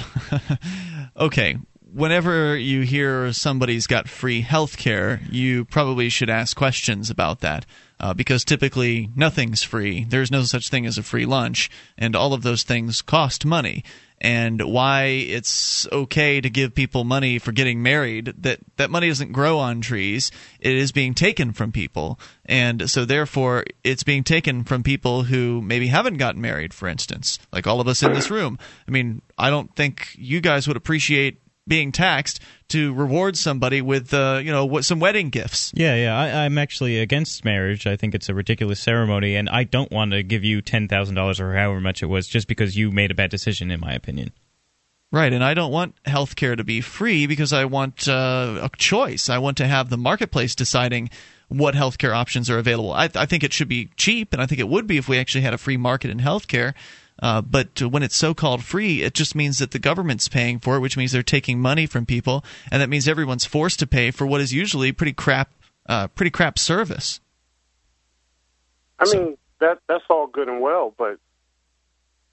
okay. 1.17 1.57
Whenever 1.93 2.57
you 2.57 2.81
hear 2.81 3.31
somebody's 3.31 3.87
got 3.87 4.09
free 4.09 4.41
health 4.41 4.77
care, 4.77 5.21
you 5.29 5.63
probably 5.63 6.09
should 6.09 6.29
ask 6.29 6.57
questions 6.57 7.09
about 7.09 7.39
that. 7.41 7.65
Uh, 7.97 8.13
because 8.13 8.43
typically 8.43 9.09
nothing's 9.15 9.63
free. 9.63 10.03
There's 10.03 10.29
no 10.31 10.43
such 10.43 10.67
thing 10.69 10.85
as 10.85 10.97
a 10.97 11.03
free 11.03 11.25
lunch, 11.25 11.69
and 11.97 12.15
all 12.15 12.33
of 12.33 12.43
those 12.43 12.63
things 12.63 13.01
cost 13.01 13.45
money. 13.45 13.83
and 14.21 14.61
why 14.61 15.03
it's 15.03 15.87
okay 15.91 16.39
to 16.39 16.49
give 16.49 16.73
people 16.73 17.03
money 17.03 17.37
for 17.37 17.51
getting 17.51 17.83
married. 17.83 18.33
That 18.37 18.59
that 18.77 18.89
money 18.89 19.09
doesn't 19.09 19.33
grow 19.33 19.59
on 19.59 19.81
trees; 19.81 20.31
it 20.59 20.73
is 20.73 20.91
being 20.91 21.13
taken 21.13 21.51
from 21.51 21.71
people, 21.71 22.19
and 22.45 22.89
so 22.89 23.03
therefore 23.05 23.65
it's 23.83 24.03
being 24.03 24.23
taken 24.23 24.63
from 24.63 24.83
people 24.83 25.23
who 25.23 25.61
maybe 25.61 25.87
haven't 25.87 26.17
gotten 26.17 26.41
married, 26.41 26.73
for 26.73 26.87
instance, 26.87 27.39
like 27.51 27.67
all 27.67 27.81
of 27.81 27.87
us 27.87 28.03
in 28.03 28.13
this 28.13 28.31
room. 28.31 28.57
I 28.87 28.91
mean, 28.91 29.21
I 29.37 29.49
don't 29.49 29.75
think 29.75 30.15
you 30.17 30.39
guys 30.41 30.67
would 30.67 30.77
appreciate 30.77 31.41
being 31.67 31.91
taxed 31.91 32.39
to 32.69 32.93
reward 32.93 33.37
somebody 33.37 33.81
with 33.81 34.13
uh, 34.13 34.39
you 34.43 34.51
know 34.51 34.65
what 34.65 34.85
some 34.85 34.99
wedding 34.99 35.29
gifts. 35.29 35.71
Yeah, 35.75 35.95
yeah. 35.95 36.17
I, 36.17 36.45
I'm 36.45 36.57
actually 36.57 36.99
against 36.99 37.45
marriage. 37.45 37.85
I 37.85 37.95
think 37.95 38.15
it's 38.15 38.29
a 38.29 38.33
ridiculous 38.33 38.79
ceremony, 38.79 39.35
and 39.35 39.49
I 39.49 39.63
don't 39.63 39.91
want 39.91 40.11
to 40.11 40.23
give 40.23 40.43
you 40.43 40.61
ten 40.61 40.87
thousand 40.87 41.15
dollars 41.15 41.39
or 41.39 41.53
however 41.53 41.81
much 41.81 42.01
it 42.01 42.07
was 42.07 42.27
just 42.27 42.47
because 42.47 42.75
you 42.75 42.91
made 42.91 43.11
a 43.11 43.15
bad 43.15 43.29
decision, 43.29 43.71
in 43.71 43.79
my 43.79 43.93
opinion. 43.93 44.31
Right, 45.11 45.31
and 45.31 45.43
I 45.43 45.53
don't 45.53 45.71
want 45.71 45.95
healthcare 46.03 46.57
to 46.57 46.63
be 46.63 46.81
free 46.81 47.27
because 47.27 47.53
I 47.53 47.65
want 47.65 48.07
uh, 48.07 48.59
a 48.63 48.77
choice. 48.77 49.29
I 49.29 49.37
want 49.37 49.57
to 49.57 49.67
have 49.67 49.89
the 49.89 49.97
marketplace 49.97 50.55
deciding 50.55 51.09
what 51.47 51.75
healthcare 51.75 52.13
options 52.13 52.49
are 52.49 52.57
available. 52.57 52.91
I, 52.91 53.09
I 53.15 53.25
think 53.25 53.43
it 53.43 53.53
should 53.53 53.67
be 53.67 53.89
cheap, 53.95 54.33
and 54.33 54.41
I 54.41 54.45
think 54.45 54.59
it 54.59 54.67
would 54.67 54.87
be 54.87 54.97
if 54.97 55.07
we 55.07 55.19
actually 55.19 55.41
had 55.41 55.53
a 55.53 55.59
free 55.59 55.77
market 55.77 56.09
in 56.09 56.19
healthcare. 56.19 56.73
Uh, 57.21 57.41
but 57.41 57.81
when 57.81 58.03
it's 58.03 58.15
so 58.15 58.33
called 58.33 58.63
free, 58.63 59.01
it 59.01 59.13
just 59.13 59.35
means 59.35 59.57
that 59.59 59.71
the 59.71 59.79
government's 59.79 60.27
paying 60.27 60.59
for 60.59 60.75
it, 60.75 60.79
which 60.81 60.97
means 60.97 61.11
they're 61.13 61.23
taking 61.23 61.59
money 61.61 61.85
from 61.85 62.05
people, 62.05 62.43
and 62.71 62.81
that 62.81 62.89
means 62.89 63.07
everyone's 63.07 63.45
forced 63.45 63.79
to 63.79 63.87
pay 63.87 64.11
for 64.11 64.27
what 64.27 64.41
is 64.41 64.51
usually 64.51 64.91
pretty 64.91 65.13
crap, 65.13 65.49
uh, 65.87 66.07
pretty 66.09 66.29
crap 66.31 66.59
service. 66.59 67.21
I 68.99 69.05
mean 69.13 69.37
that 69.59 69.79
that's 69.87 70.03
all 70.09 70.27
good 70.27 70.47
and 70.47 70.61
well, 70.61 70.93
but 70.97 71.17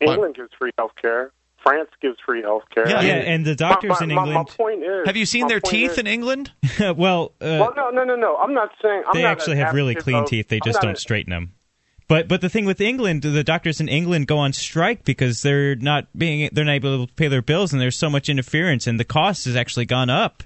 England 0.01 0.35
gives 0.35 0.51
free 0.59 0.71
health 0.79 0.93
care. 1.01 1.33
France 1.63 1.91
gives 2.01 2.17
free 2.27 2.43
health 2.43 2.65
care. 2.75 2.89
Yeah, 2.89 3.03
yeah, 3.03 3.13
and 3.15 3.45
the 3.45 3.55
doctors 3.55 3.91
my, 3.91 3.99
my, 4.01 4.05
in 4.05 4.11
England- 4.11 4.35
My, 4.35 4.45
point 4.65 4.83
is, 4.83 5.07
Have 5.07 5.17
you 5.17 5.27
seen 5.27 5.47
their 5.47 5.61
teeth 5.61 5.93
is- 5.93 5.99
in 5.99 6.09
England? 6.09 6.51
well, 6.81 7.33
uh, 7.41 7.59
well, 7.61 7.73
no, 7.77 7.91
no, 7.91 8.03
no, 8.03 8.17
no. 8.17 8.37
I'm 8.37 8.53
not 8.53 8.71
saying 8.83 9.05
I'm 9.07 9.15
they 9.15 9.23
not 9.23 9.31
actually 9.31 9.59
have 9.59 9.73
really 9.73 9.95
clean 9.95 10.25
of- 10.25 10.29
teeth. 10.29 10.49
They 10.49 10.57
I'm 10.57 10.63
just 10.65 10.81
don't 10.81 10.91
an- 10.91 10.97
straighten 10.97 11.31
them. 11.31 11.53
But 12.13 12.29
but 12.29 12.43
the 12.43 12.51
thing 12.51 12.67
with 12.67 12.83
England, 12.83 13.23
the 13.23 13.43
doctors 13.43 13.81
in 13.81 13.89
England 13.89 14.27
go 14.27 14.37
on 14.37 14.53
strike 14.53 15.03
because 15.03 15.41
they're 15.41 15.77
not 15.77 16.09
being 16.15 16.51
they're 16.53 16.67
not 16.67 16.75
able 16.75 17.07
to 17.07 17.15
pay 17.15 17.29
their 17.29 17.41
bills, 17.41 17.73
and 17.73 17.81
there's 17.81 17.97
so 17.97 18.11
much 18.11 18.29
interference, 18.29 18.87
and 18.87 19.01
the 19.01 19.05
cost 19.07 19.47
has 19.47 19.57
actually 19.57 19.87
gone 19.87 20.11
up. 20.11 20.43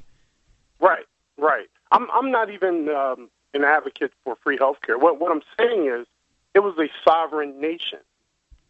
Right, 0.78 1.06
right. 1.36 1.66
I'm 1.90 2.08
I'm 2.12 2.30
not 2.30 2.50
even 2.50 2.88
um, 2.88 3.30
an 3.52 3.64
advocate 3.64 4.12
for 4.22 4.36
free 4.44 4.56
health 4.56 4.76
care. 4.80 4.96
What 4.96 5.18
what 5.18 5.32
I'm 5.32 5.42
saying 5.58 5.88
is, 5.88 6.06
it 6.54 6.60
was 6.60 6.78
a 6.78 6.86
sovereign 7.02 7.60
nation. 7.60 7.98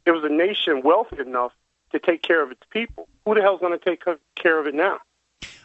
It 0.06 0.12
was 0.12 0.24
a 0.24 0.32
nation 0.32 0.80
wealthy 0.82 1.18
enough 1.20 1.52
to 1.92 1.98
take 1.98 2.22
care 2.22 2.42
of 2.42 2.50
its 2.50 2.62
people. 2.70 3.08
Who 3.26 3.34
the 3.34 3.42
hell's 3.42 3.60
going 3.60 3.78
to 3.78 3.84
take 3.84 4.04
care 4.36 4.58
of 4.58 4.66
it 4.66 4.74
now? 4.74 5.00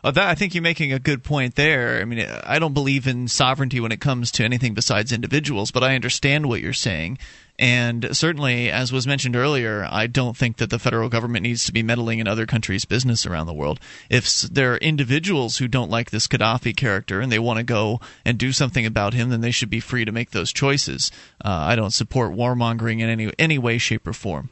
Uh, 0.03 0.11
that, 0.11 0.27
I 0.27 0.35
think 0.35 0.56
you're 0.56 0.64
making 0.64 0.91
a 0.91 0.99
good 0.99 1.23
point 1.23 1.56
there. 1.56 2.02
I 2.02 2.06
mean, 2.06 2.26
I 2.43 2.57
don't 2.60 2.73
believe 2.73 3.07
in 3.07 3.27
sovereignty 3.27 3.80
when 3.80 3.91
it 3.91 4.02
comes 4.02 4.31
to 4.31 4.43
anything 4.43 4.73
besides 4.73 5.11
individuals, 5.11 5.72
but 5.72 5.84
I 5.84 5.95
understand 5.95 6.48
what 6.48 6.61
you're 6.61 6.73
saying. 6.73 7.19
And 7.60 8.18
certainly, 8.18 8.72
as 8.72 8.91
was 8.91 9.06
mentioned 9.06 9.35
earlier, 9.35 9.88
I 9.88 10.07
don't 10.07 10.35
think 10.35 10.57
that 10.57 10.72
the 10.72 10.80
federal 10.80 11.10
government 11.10 11.43
needs 11.43 11.65
to 11.65 11.72
be 11.72 11.84
meddling 11.84 12.18
in 12.18 12.27
other 12.27 12.48
countries' 12.48 12.85
business 12.85 13.27
around 13.27 13.45
the 13.45 13.53
world. 13.53 13.80
If 14.10 14.41
there 14.41 14.73
are 14.73 14.77
individuals 14.77 15.57
who 15.57 15.68
don't 15.68 15.91
like 15.91 16.10
this 16.10 16.27
Gaddafi 16.27 16.76
character 16.76 17.22
and 17.22 17.31
they 17.31 17.38
want 17.38 17.57
to 17.57 17.64
go 17.64 18.02
and 18.26 18.39
do 18.39 18.52
something 18.52 18.88
about 18.88 19.14
him, 19.14 19.30
then 19.30 19.41
they 19.41 19.52
should 19.52 19.69
be 19.69 19.80
free 19.80 20.06
to 20.06 20.11
make 20.11 20.31
those 20.31 20.52
choices. 20.52 21.11
Uh, 21.45 21.49
I 21.49 21.76
don't 21.76 21.91
support 21.91 22.31
warmongering 22.31 22.99
in 22.99 23.10
any 23.10 23.31
any 23.38 23.60
way, 23.60 23.77
shape, 23.77 24.07
or 24.07 24.14
form. 24.14 24.49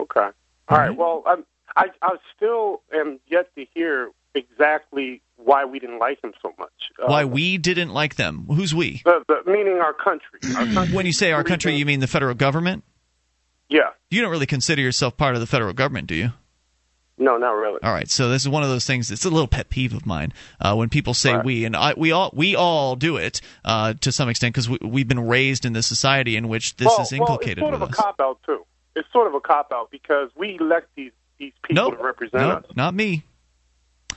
Okay. 0.00 0.28
All 0.68 0.78
right. 0.78 0.94
Well, 0.94 1.22
I'm, 1.26 1.46
I 1.80 1.86
I 2.02 2.16
still 2.36 2.82
am 2.92 3.20
yet 3.26 3.54
to 3.56 3.64
hear 3.74 4.10
exactly 4.34 5.22
why 5.36 5.64
we 5.64 5.78
didn't 5.78 5.98
like 5.98 6.22
him 6.22 6.32
so 6.42 6.52
much. 6.58 6.70
Uh, 7.02 7.06
Why 7.06 7.24
we 7.24 7.58
didn't 7.58 7.90
like 7.90 8.16
them? 8.16 8.46
Who's 8.46 8.74
we? 8.74 9.02
The, 9.04 9.24
the, 9.26 9.50
meaning 9.50 9.78
our 9.78 9.94
country. 9.94 10.40
Our 10.56 10.66
country. 10.74 10.94
When 10.94 11.06
you 11.06 11.12
say 11.12 11.32
our 11.32 11.44
country, 11.44 11.74
you 11.74 11.86
mean 11.86 12.00
the 12.00 12.06
federal 12.06 12.34
government? 12.34 12.84
Yeah. 13.68 13.90
You 14.10 14.20
don't 14.20 14.30
really 14.30 14.46
consider 14.46 14.82
yourself 14.82 15.16
part 15.16 15.34
of 15.34 15.40
the 15.40 15.46
federal 15.46 15.72
government, 15.72 16.08
do 16.08 16.14
you? 16.14 16.32
No, 17.16 17.36
not 17.36 17.52
really. 17.52 17.80
All 17.82 17.92
right, 17.92 18.08
so 18.08 18.30
this 18.30 18.42
is 18.42 18.48
one 18.48 18.62
of 18.62 18.70
those 18.70 18.86
things. 18.86 19.10
It's 19.10 19.26
a 19.26 19.30
little 19.30 19.46
pet 19.46 19.68
peeve 19.68 19.92
of 19.92 20.06
mine 20.06 20.32
uh, 20.58 20.74
when 20.74 20.88
people 20.88 21.12
say 21.12 21.36
"we," 21.36 21.66
and 21.66 21.76
I, 21.76 21.92
we 21.94 22.12
all 22.12 22.30
we 22.32 22.56
all 22.56 22.96
do 22.96 23.18
it 23.18 23.42
uh, 23.62 23.92
to 24.00 24.10
some 24.10 24.30
extent 24.30 24.54
because 24.54 24.70
we, 24.70 24.78
we've 24.82 25.06
been 25.06 25.26
raised 25.26 25.66
in 25.66 25.74
this 25.74 25.86
society 25.86 26.36
in 26.36 26.48
which 26.48 26.76
this 26.76 26.86
well, 26.86 27.02
is 27.02 27.12
inculcated 27.12 27.62
well, 27.62 27.74
it's 27.74 27.78
sort 27.78 27.82
of 27.82 27.90
us. 27.90 27.98
a 27.98 28.02
cop 28.02 28.20
out 28.20 28.38
too. 28.46 28.64
It's 28.96 29.12
sort 29.12 29.26
of 29.26 29.34
a 29.34 29.40
cop 29.40 29.70
out 29.70 29.90
because 29.90 30.30
we 30.34 30.56
elect 30.58 30.88
these 30.96 31.12
these 31.40 31.52
people 31.64 31.90
Nope. 31.90 31.98
to 31.98 32.04
represent 32.04 32.34
no, 32.42 32.50
us. 32.50 32.64
not 32.76 32.94
me. 32.94 33.24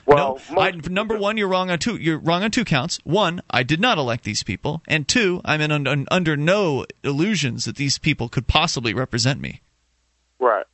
Well, 0.06 0.38
no, 0.50 0.60
I, 0.60 0.70
number 0.72 1.16
one, 1.16 1.38
you're 1.38 1.48
wrong 1.48 1.70
on 1.70 1.78
two. 1.78 1.96
You're 1.96 2.18
wrong 2.18 2.44
on 2.44 2.50
two 2.50 2.64
counts. 2.64 2.98
One, 3.04 3.40
I 3.50 3.62
did 3.62 3.80
not 3.80 3.96
elect 3.96 4.22
these 4.24 4.42
people, 4.42 4.82
and 4.86 5.08
two, 5.08 5.40
I'm 5.46 5.62
in 5.62 5.72
un, 5.72 6.06
under 6.10 6.36
no 6.36 6.84
illusions 7.02 7.64
that 7.64 7.76
these 7.76 7.98
people 7.98 8.28
could 8.28 8.46
possibly 8.46 8.92
represent 8.92 9.40
me. 9.40 9.62
Right. 10.38 10.66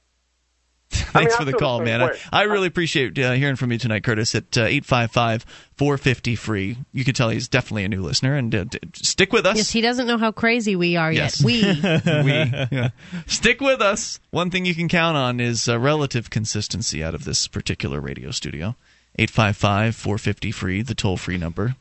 Thanks 0.91 1.35
I 1.35 1.39
for 1.39 1.45
the 1.45 1.53
feel 1.53 1.59
the 1.59 1.65
call, 1.65 1.81
man. 1.83 2.03
I. 2.03 2.13
I 2.33 2.43
really 2.45 2.67
appreciate 2.67 3.19
uh, 3.19 3.33
hearing 3.33 3.57
from 3.57 3.71
you 3.73 3.79
tonight, 3.79 4.03
Curtis, 4.03 4.35
at 4.35 4.57
uh, 4.59 4.63
855 4.63 5.45
450 5.77 6.37
free. 6.37 6.77
You 6.93 7.05
can 7.05 7.15
tell 7.15 7.29
he's 7.31 7.49
definitely 7.49 7.85
a 7.85 7.89
new 7.89 8.03
listener, 8.03 8.35
and 8.35 8.55
uh, 8.55 8.65
d- 8.65 8.79
stick 8.95 9.33
with 9.33 9.47
us. 9.47 9.57
Yes, 9.57 9.71
he 9.71 9.81
doesn't 9.81 10.07
know 10.07 10.19
how 10.19 10.33
crazy 10.33 10.75
we 10.77 10.97
are 10.97 11.13
Yes. 11.13 11.41
yet. 11.41 11.47
We. 11.47 11.63
we 11.63 12.33
yeah. 12.73 12.91
stick 13.27 13.61
with 13.61 13.81
us. 13.81 14.19
One 14.31 14.51
thing 14.51 14.65
you 14.65 14.75
can 14.75 14.89
count 14.89 15.17
on 15.17 15.39
is 15.41 15.69
uh, 15.69 15.79
relative 15.79 16.29
consistency 16.31 17.03
out 17.05 17.15
of 17.15 17.25
this 17.25 17.47
particular 17.47 18.01
radio 18.01 18.31
studio. 18.31 18.75
855 19.19 19.95
450 19.97 20.51
free, 20.53 20.83
the 20.83 20.95
toll 20.95 21.17
free 21.17 21.39
number. 21.39 21.77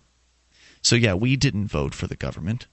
So, 0.82 0.96
yeah, 0.96 1.14
we 1.14 1.36
didn't 1.36 1.68
vote 1.68 1.94
for 1.94 2.08
the 2.08 2.16
government. 2.16 2.68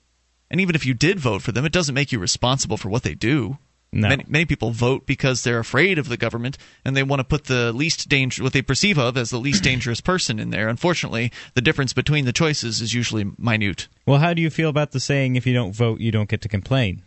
And 0.51 0.61
even 0.61 0.75
if 0.75 0.87
you 0.87 0.95
did 0.95 1.19
vote 1.19 1.43
for 1.43 1.53
them, 1.53 1.65
it 1.65 1.73
doesn't 1.73 1.95
make 1.95 2.13
you 2.13 2.19
responsible 2.19 2.77
for 2.77 2.89
what 2.89 3.03
they 3.03 3.15
do. 3.15 3.59
No. 3.93 4.09
Many, 4.09 4.25
many 4.29 4.45
people 4.45 4.73
vote 4.73 5.07
because 5.07 5.43
they're 5.43 5.59
afraid 5.59 5.99
of 5.99 6.09
the 6.09 6.17
government 6.17 6.59
and 6.85 6.97
they 6.97 7.03
want 7.03 7.21
to 7.21 7.25
put 7.25 7.45
the 7.45 7.73
least 7.73 8.09
danger, 8.09 8.43
what 8.43 8.53
they 8.53 8.63
perceive 8.63 8.99
of 8.99 9.17
as 9.17 9.31
the 9.31 9.39
least 9.39 9.63
dangerous 9.63 10.01
person 10.01 10.39
in 10.39 10.51
there. 10.51 10.69
Unfortunately, 10.69 11.33
the 11.55 11.63
difference 11.63 11.93
between 11.93 12.25
the 12.25 12.33
choices 12.33 12.81
is 12.81 12.93
usually 12.93 13.31
minute. 13.39 13.89
Well, 14.05 14.19
how 14.19 14.35
do 14.35 14.43
you 14.43 14.51
feel 14.51 14.69
about 14.69 14.93
the 14.93 15.01
saying 15.01 15.37
"if 15.37 15.47
you 15.47 15.55
don't 15.55 15.75
vote, 15.75 16.01
you 16.01 16.11
don't 16.11 16.29
get 16.29 16.43
to 16.43 16.49
complain"? 16.49 17.03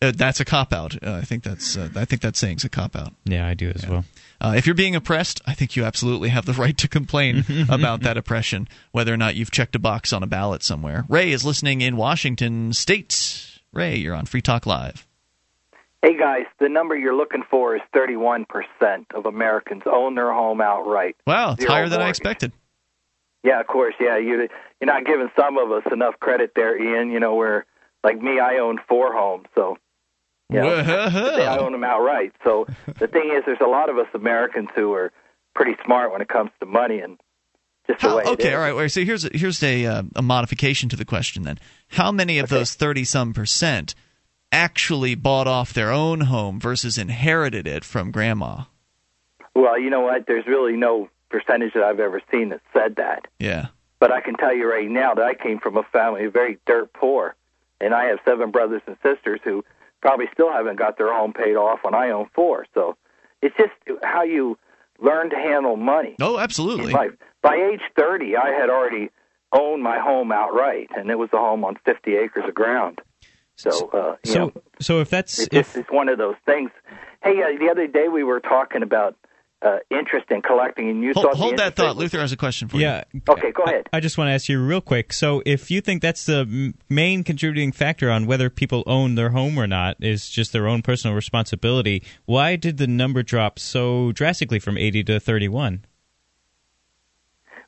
Uh, 0.00 0.12
that's 0.14 0.38
a 0.38 0.44
cop 0.44 0.72
out. 0.72 0.94
Uh, 1.02 1.14
I 1.14 1.22
think 1.22 1.42
that's 1.42 1.76
uh, 1.76 1.88
I 1.96 2.04
think 2.04 2.22
that 2.22 2.36
saying's 2.36 2.64
a 2.64 2.68
cop 2.68 2.94
out. 2.94 3.14
Yeah, 3.24 3.46
I 3.46 3.54
do 3.54 3.72
as 3.74 3.86
well. 3.86 4.04
Uh, 4.40 4.54
if 4.56 4.66
you're 4.66 4.76
being 4.76 4.94
oppressed, 4.94 5.40
I 5.46 5.54
think 5.54 5.74
you 5.74 5.82
absolutely 5.84 6.28
have 6.28 6.46
the 6.46 6.52
right 6.52 6.76
to 6.78 6.86
complain 6.86 7.44
about 7.68 8.02
that 8.02 8.16
oppression, 8.16 8.68
whether 8.92 9.12
or 9.12 9.16
not 9.16 9.34
you've 9.34 9.50
checked 9.50 9.74
a 9.74 9.80
box 9.80 10.12
on 10.12 10.22
a 10.22 10.28
ballot 10.28 10.62
somewhere. 10.62 11.04
Ray 11.08 11.32
is 11.32 11.44
listening 11.44 11.80
in 11.80 11.96
Washington 11.96 12.72
State. 12.72 13.58
Ray, 13.72 13.96
you're 13.96 14.14
on 14.14 14.26
Free 14.26 14.40
Talk 14.40 14.66
Live. 14.66 15.07
Hey 16.02 16.16
guys, 16.16 16.44
the 16.60 16.68
number 16.68 16.96
you're 16.96 17.16
looking 17.16 17.42
for 17.50 17.74
is 17.74 17.82
31% 17.94 18.46
of 19.14 19.26
Americans 19.26 19.82
own 19.84 20.14
their 20.14 20.32
home 20.32 20.60
outright. 20.60 21.16
Wow, 21.26 21.52
it's 21.52 21.62
Zero 21.62 21.72
higher 21.72 21.88
than 21.88 22.00
I 22.00 22.08
expected. 22.08 22.52
Yeah, 23.42 23.60
of 23.60 23.66
course. 23.66 23.94
Yeah, 24.00 24.16
you 24.18 24.48
you're 24.80 24.86
not 24.86 25.04
giving 25.04 25.28
some 25.36 25.58
of 25.58 25.72
us 25.72 25.82
enough 25.92 26.14
credit 26.20 26.52
there, 26.54 26.80
Ian. 26.80 27.10
You 27.10 27.18
know, 27.18 27.34
where 27.34 27.66
like 28.04 28.20
me, 28.20 28.38
I 28.38 28.58
own 28.58 28.78
four 28.88 29.12
homes, 29.12 29.46
so 29.56 29.76
you 30.50 30.60
know, 30.60 30.68
I 30.76 31.58
own 31.58 31.72
them 31.72 31.84
outright. 31.84 32.32
So 32.44 32.66
the 32.98 33.08
thing 33.08 33.30
is, 33.34 33.42
there's 33.44 33.58
a 33.60 33.68
lot 33.68 33.90
of 33.90 33.98
us 33.98 34.06
Americans 34.14 34.68
who 34.76 34.92
are 34.94 35.12
pretty 35.54 35.76
smart 35.84 36.12
when 36.12 36.20
it 36.20 36.28
comes 36.28 36.50
to 36.60 36.66
money 36.66 37.00
and 37.00 37.18
just 37.88 38.00
the 38.02 38.14
way 38.14 38.22
Okay, 38.24 38.48
is. 38.50 38.54
all 38.54 38.60
right. 38.60 38.74
wait, 38.76 38.88
So 38.92 39.04
here's 39.04 39.28
here's 39.34 39.62
a 39.64 39.84
uh, 39.86 40.02
a 40.14 40.22
modification 40.22 40.88
to 40.90 40.96
the 40.96 41.04
question 41.04 41.42
then. 41.42 41.58
How 41.88 42.12
many 42.12 42.38
of 42.38 42.48
those 42.50 42.74
thirty 42.74 43.04
some 43.04 43.32
percent 43.34 43.94
actually 44.52 45.14
bought 45.14 45.46
off 45.46 45.72
their 45.72 45.90
own 45.90 46.22
home 46.22 46.60
versus 46.60 46.98
inherited 46.98 47.66
it 47.66 47.84
from 47.84 48.10
grandma? 48.10 48.64
Well, 49.54 49.78
you 49.78 49.90
know 49.90 50.00
what? 50.00 50.26
There's 50.26 50.46
really 50.46 50.76
no 50.76 51.08
percentage 51.30 51.74
that 51.74 51.82
I've 51.82 52.00
ever 52.00 52.22
seen 52.30 52.50
that 52.50 52.60
said 52.72 52.96
that. 52.96 53.26
Yeah. 53.38 53.66
But 53.98 54.12
I 54.12 54.20
can 54.20 54.34
tell 54.34 54.54
you 54.54 54.70
right 54.70 54.88
now 54.88 55.14
that 55.14 55.24
I 55.24 55.34
came 55.34 55.58
from 55.58 55.76
a 55.76 55.82
family 55.82 56.26
very 56.26 56.58
dirt 56.66 56.92
poor, 56.92 57.34
and 57.80 57.94
I 57.94 58.04
have 58.06 58.18
seven 58.24 58.50
brothers 58.50 58.82
and 58.86 58.96
sisters 59.02 59.40
who 59.42 59.64
probably 60.00 60.26
still 60.32 60.52
haven't 60.52 60.76
got 60.76 60.96
their 60.96 61.12
home 61.12 61.32
paid 61.32 61.56
off 61.56 61.80
when 61.82 61.94
I 61.94 62.10
own 62.10 62.28
four. 62.34 62.66
So 62.74 62.96
it's 63.42 63.56
just 63.56 63.72
how 64.02 64.22
you 64.22 64.56
learn 65.00 65.30
to 65.30 65.36
handle 65.36 65.76
money. 65.76 66.14
Oh, 66.20 66.38
absolutely. 66.38 66.92
By 66.92 67.54
age 67.54 67.82
30, 67.96 68.36
I 68.36 68.50
had 68.50 68.70
already 68.70 69.10
owned 69.52 69.82
my 69.82 69.98
home 69.98 70.30
outright, 70.30 70.90
and 70.96 71.10
it 71.10 71.18
was 71.18 71.30
a 71.32 71.38
home 71.38 71.64
on 71.64 71.76
50 71.84 72.16
acres 72.16 72.44
of 72.48 72.54
ground. 72.54 73.00
So, 73.58 73.90
uh, 73.92 74.16
you 74.24 74.34
know, 74.34 74.52
So, 74.54 74.62
so 74.80 75.00
if 75.00 75.10
that's 75.10 75.38
it 75.40 75.48
if 75.52 75.66
just 75.74 75.76
is 75.76 75.84
one 75.90 76.08
of 76.08 76.16
those 76.18 76.36
things. 76.46 76.70
Hey, 77.22 77.42
uh, 77.42 77.58
the 77.58 77.68
other 77.70 77.86
day 77.88 78.08
we 78.08 78.22
were 78.24 78.40
talking 78.40 78.82
about 78.82 79.16
uh, 79.60 79.78
interest 79.90 80.26
in 80.30 80.40
collecting, 80.40 80.88
and 80.88 81.02
you 81.02 81.12
Hold, 81.14 81.26
thought 81.26 81.36
hold 81.36 81.56
that 81.56 81.74
thought. 81.74 81.96
was- 81.96 82.04
Luther 82.04 82.20
has 82.20 82.30
a 82.30 82.36
question 82.36 82.68
for 82.68 82.76
Yeah. 82.76 83.02
you. 83.12 83.20
Okay, 83.28 83.50
go 83.50 83.64
ahead. 83.64 83.88
I 83.92 83.98
just 83.98 84.16
want 84.16 84.28
to 84.28 84.32
ask 84.32 84.48
you 84.48 84.64
real 84.64 84.80
quick. 84.80 85.12
So, 85.12 85.42
if 85.44 85.68
you 85.68 85.80
think 85.80 86.00
that's 86.00 86.26
the 86.26 86.72
main 86.88 87.24
contributing 87.24 87.72
factor 87.72 88.08
on 88.08 88.26
whether 88.26 88.50
people 88.50 88.84
own 88.86 89.16
their 89.16 89.30
home 89.30 89.58
or 89.58 89.66
not 89.66 89.96
is 89.98 90.30
just 90.30 90.52
their 90.52 90.68
own 90.68 90.82
personal 90.82 91.16
responsibility, 91.16 92.04
why 92.24 92.54
did 92.54 92.76
the 92.76 92.86
number 92.86 93.24
drop 93.24 93.58
so 93.58 94.12
drastically 94.12 94.60
from 94.60 94.78
80 94.78 95.02
to 95.02 95.18
31? 95.18 95.84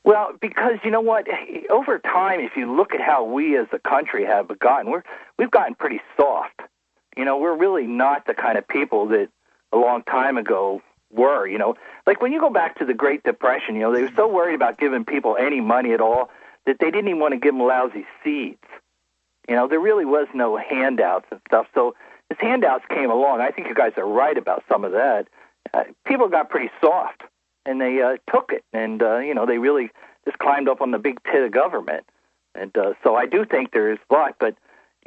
Well, 0.05 0.33
because 0.41 0.79
you 0.85 0.91
know 0.91 1.01
what? 1.01 1.27
Over 1.69 1.99
time, 1.99 2.41
if 2.41 2.53
you 2.57 2.75
look 2.75 2.95
at 2.95 3.01
how 3.01 3.25
we 3.25 3.57
as 3.59 3.67
a 3.73 3.79
country 3.79 4.25
have 4.25 4.59
gotten, 4.59 4.91
we're 4.91 5.03
we've 5.39 5.51
gotten 5.51 5.75
pretty 5.75 6.01
soft. 6.17 6.61
You 7.17 7.25
know, 7.25 7.39
we're 7.39 7.57
really 7.57 7.87
not 7.87 8.27
the 8.27 8.35
kind 8.35 8.57
of 8.57 8.67
people 8.67 9.09
that 9.09 9.29
a 9.73 9.77
long 9.77 10.03
time 10.05 10.37
ago 10.39 10.81
were. 11.13 11.47
You 11.47 11.59
know, 11.59 11.75
like 12.07 12.23
when 12.23 12.33
you 12.33 12.41
go 12.41 12.51
back 12.51 12.79
to 12.79 12.85
the 12.85 12.95
Great 12.95 13.23
Depression, 13.25 13.75
you 13.75 13.83
know, 13.83 13.93
they 13.93 14.03
were 14.03 14.13
so 14.17 14.27
worried 14.27 14.55
about 14.55 14.79
giving 14.79 15.05
people 15.05 15.37
any 15.39 15.61
money 15.61 15.93
at 15.93 16.01
all 16.01 16.31
that 16.67 16.77
they 16.81 16.91
didn't 16.91 17.09
even 17.09 17.21
want 17.21 17.33
to 17.33 17.39
give 17.39 17.53
them 17.53 17.63
lousy 17.63 18.07
seeds. 18.25 18.59
You 19.49 19.57
know, 19.57 19.69
there 19.69 19.81
really 19.81 20.05
was 20.05 20.29
no 20.35 20.57
handouts 20.57 21.27
and 21.31 21.41
stuff. 21.47 21.67
So 21.75 21.95
as 22.31 22.37
handouts 22.39 22.85
came 22.89 23.11
along, 23.11 23.41
I 23.41 23.51
think 23.51 23.69
you 23.69 23.75
guys 23.75 23.93
are 23.97 24.07
right 24.07 24.37
about 24.39 24.65
some 24.69 24.85
of 24.85 24.93
that. 24.93 25.27
Uh, 25.75 25.85
people 26.07 26.29
got 26.29 26.49
pretty 26.49 26.71
soft, 26.81 27.23
and 27.67 27.81
they 27.81 28.01
uh, 28.01 28.17
took 28.33 28.51
it, 28.53 28.65
and 28.73 29.03
uh, 29.03 29.19
you 29.19 29.35
know, 29.35 29.47
they 29.47 29.59
really 29.59 29.91
just 30.25 30.39
climbed 30.39 30.69
up 30.69 30.81
on 30.81 30.91
the 30.91 30.99
big 30.99 31.19
tit 31.25 31.43
of 31.43 31.53
government. 31.53 32.05
And 32.55 32.77
uh, 32.77 32.95
so 33.05 33.15
I 33.15 33.27
do 33.27 33.45
think 33.45 33.73
there 33.73 33.93
is 33.93 33.99
luck, 34.11 34.37
but 34.41 34.57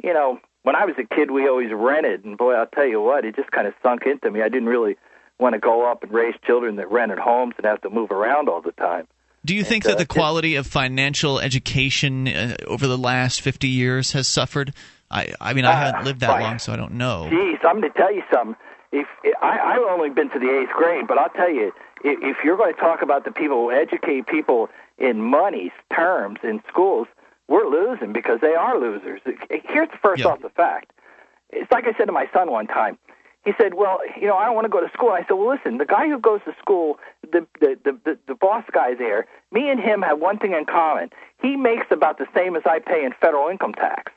you 0.02 0.12
know, 0.12 0.40
when 0.62 0.74
I 0.74 0.86
was 0.86 0.94
a 0.98 1.14
kid, 1.14 1.30
we 1.30 1.46
always 1.46 1.70
rented, 1.72 2.24
and 2.24 2.36
boy, 2.38 2.54
I'll 2.54 2.66
tell 2.66 2.86
you 2.86 3.00
what, 3.00 3.24
it 3.24 3.36
just 3.36 3.50
kind 3.50 3.66
of 3.66 3.74
sunk 3.82 4.02
into 4.06 4.30
me. 4.30 4.42
I 4.42 4.48
didn't 4.48 4.68
really 4.68 4.96
want 5.38 5.54
to 5.54 5.58
go 5.58 5.90
up 5.90 6.02
and 6.02 6.12
raise 6.12 6.34
children 6.46 6.76
that 6.76 6.90
rented 6.90 7.18
homes 7.18 7.54
and 7.58 7.66
have 7.66 7.82
to 7.82 7.90
move 7.90 8.10
around 8.10 8.48
all 8.48 8.62
the 8.62 8.72
time. 8.72 9.06
Do 9.44 9.54
you 9.54 9.62
think 9.62 9.84
that 9.84 9.96
uh, 9.96 9.98
the 9.98 10.06
quality 10.06 10.54
of 10.54 10.66
financial 10.66 11.38
education 11.38 12.28
uh, 12.28 12.56
over 12.66 12.86
the 12.86 12.96
last 12.96 13.42
50 13.42 13.68
years 13.68 14.12
has 14.12 14.26
suffered? 14.26 14.72
I, 15.10 15.34
I 15.38 15.52
mean, 15.52 15.66
I 15.66 15.72
haven't 15.72 16.04
lived 16.04 16.20
that 16.20 16.40
long, 16.40 16.58
so 16.58 16.72
I 16.72 16.76
don't 16.76 16.94
know. 16.94 17.28
Geez, 17.28 17.58
I'm 17.62 17.80
going 17.80 17.92
to 17.92 17.98
tell 17.98 18.12
you 18.12 18.22
something. 18.32 18.56
If 18.90 19.06
I, 19.42 19.58
I've 19.58 19.82
only 19.82 20.08
been 20.08 20.30
to 20.30 20.38
the 20.38 20.48
eighth 20.48 20.70
grade, 20.70 21.06
but 21.06 21.18
I'll 21.18 21.28
tell 21.28 21.50
you, 21.50 21.72
if, 22.04 22.18
if 22.22 22.36
you're 22.44 22.56
going 22.56 22.74
to 22.74 22.80
talk 22.80 23.02
about 23.02 23.24
the 23.24 23.32
people 23.32 23.56
who 23.56 23.72
educate 23.72 24.26
people 24.26 24.68
in 24.98 25.20
money's 25.20 25.72
terms 25.94 26.38
in 26.44 26.62
schools, 26.68 27.08
we're 27.48 27.66
losing 27.66 28.12
because 28.12 28.40
they 28.40 28.54
are 28.54 28.78
losers. 28.78 29.20
Here's 29.50 29.88
the 29.88 29.98
first 30.00 30.24
off 30.24 30.42
the 30.42 30.50
fact. 30.50 30.92
It's 31.50 31.70
like 31.72 31.84
I 31.86 31.96
said 31.98 32.06
to 32.06 32.12
my 32.12 32.28
son 32.32 32.50
one 32.50 32.66
time. 32.66 32.98
He 33.44 33.52
said, 33.60 33.74
"Well, 33.74 34.00
you 34.18 34.26
know, 34.26 34.36
I 34.36 34.46
don't 34.46 34.54
want 34.54 34.64
to 34.64 34.70
go 34.70 34.80
to 34.80 34.90
school." 34.94 35.10
I 35.10 35.20
said, 35.20 35.34
"Well, 35.34 35.48
listen, 35.54 35.76
the 35.76 35.84
guy 35.84 36.08
who 36.08 36.18
goes 36.18 36.40
to 36.46 36.54
school, 36.58 36.98
the 37.22 37.46
the 37.60 37.76
the 37.84 37.92
the, 38.04 38.18
the 38.28 38.34
boss 38.34 38.64
guy 38.72 38.94
there, 38.94 39.26
me 39.52 39.68
and 39.68 39.78
him 39.78 40.00
have 40.00 40.18
one 40.18 40.38
thing 40.38 40.52
in 40.54 40.64
common. 40.64 41.10
He 41.42 41.54
makes 41.56 41.86
about 41.90 42.16
the 42.16 42.26
same 42.34 42.56
as 42.56 42.62
I 42.64 42.78
pay 42.78 43.04
in 43.04 43.12
federal 43.20 43.48
income 43.48 43.74
tax." 43.74 44.12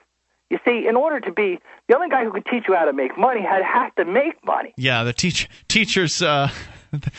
You 0.49 0.59
see, 0.65 0.87
in 0.87 0.95
order 0.95 1.19
to 1.19 1.31
be 1.31 1.59
the 1.89 1.95
only 1.95 2.07
guy 2.07 2.23
who 2.23 2.31
could 2.31 2.45
teach 2.45 2.63
you 2.69 2.73
how 2.75 2.85
to 2.85 2.93
make 2.93 3.17
money 3.17 3.41
had 3.41 3.63
had 3.63 3.89
to 3.97 4.05
make 4.05 4.43
money. 4.45 4.73
Yeah, 4.77 5.03
the 5.03 5.11
teach 5.11 5.49
teachers. 5.67 6.21
Uh, 6.21 6.49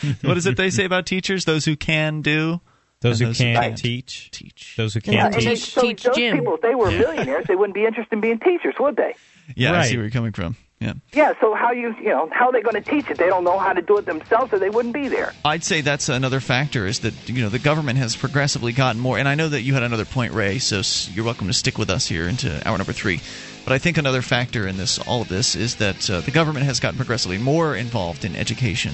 what 0.23 0.37
is 0.37 0.45
it 0.45 0.57
they 0.57 0.69
say 0.69 0.85
about 0.85 1.05
teachers? 1.05 1.45
Those 1.45 1.65
who 1.65 1.75
can 1.75 2.21
do. 2.21 2.61
Those 3.01 3.21
and 3.21 3.29
who 3.35 3.43
can 3.43 3.75
teach. 3.75 4.29
Teach. 4.31 4.73
Those 4.75 4.93
who 4.93 4.99
Yeah, 5.05 5.29
can 5.29 5.33
and 5.33 5.33
they- 5.35 5.55
teach. 5.55 5.71
so 5.71 5.81
those 5.81 6.15
people, 6.17 6.55
if 6.55 6.61
they 6.61 6.75
were 6.75 6.91
millionaires, 6.91 7.45
they 7.47 7.55
wouldn't 7.55 7.73
be 7.75 7.85
interested 7.85 8.13
in 8.13 8.19
being 8.21 8.39
teachers, 8.39 8.75
would 8.79 8.97
they? 8.97 9.15
Yeah, 9.55 9.79
I 9.79 9.85
see 9.85 9.95
where 9.95 10.03
you're 10.05 10.11
coming 10.11 10.33
from. 10.33 10.57
Yeah. 10.79 10.93
Yeah. 11.11 11.33
So 11.41 11.53
how 11.55 11.71
you 11.71 11.93
you 11.99 12.07
know 12.09 12.29
how 12.31 12.47
are 12.47 12.51
they 12.53 12.61
going 12.61 12.81
to 12.81 12.89
teach 12.89 13.09
it? 13.09 13.17
They 13.17 13.27
don't 13.27 13.43
know 13.43 13.57
how 13.59 13.73
to 13.73 13.81
do 13.81 13.97
it 13.97 14.05
themselves, 14.05 14.53
or 14.53 14.59
they 14.59 14.69
wouldn't 14.69 14.93
be 14.93 15.09
there. 15.09 15.33
I'd 15.43 15.63
say 15.63 15.81
that's 15.81 16.07
another 16.07 16.39
factor 16.39 16.85
is 16.87 16.99
that 16.99 17.13
you 17.27 17.41
know 17.41 17.49
the 17.49 17.59
government 17.59 17.99
has 17.99 18.15
progressively 18.15 18.71
gotten 18.71 19.01
more, 19.01 19.17
and 19.17 19.27
I 19.27 19.35
know 19.35 19.49
that 19.49 19.61
you 19.61 19.73
had 19.73 19.83
another 19.83 20.05
point, 20.05 20.33
Ray. 20.33 20.57
So 20.59 20.81
you're 21.13 21.25
welcome 21.25 21.47
to 21.47 21.53
stick 21.53 21.77
with 21.77 21.89
us 21.89 22.07
here 22.07 22.27
into 22.29 22.65
hour 22.65 22.77
number 22.77 22.93
three. 22.93 23.19
But 23.65 23.73
I 23.73 23.77
think 23.77 23.97
another 23.97 24.21
factor 24.21 24.65
in 24.67 24.77
this, 24.77 24.99
all 24.99 25.21
of 25.21 25.27
this, 25.27 25.53
is 25.55 25.75
that 25.77 26.09
uh, 26.09 26.21
the 26.21 26.31
government 26.31 26.65
has 26.65 26.79
gotten 26.79 26.97
progressively 26.97 27.37
more 27.37 27.75
involved 27.75 28.23
in 28.23 28.35
education. 28.37 28.93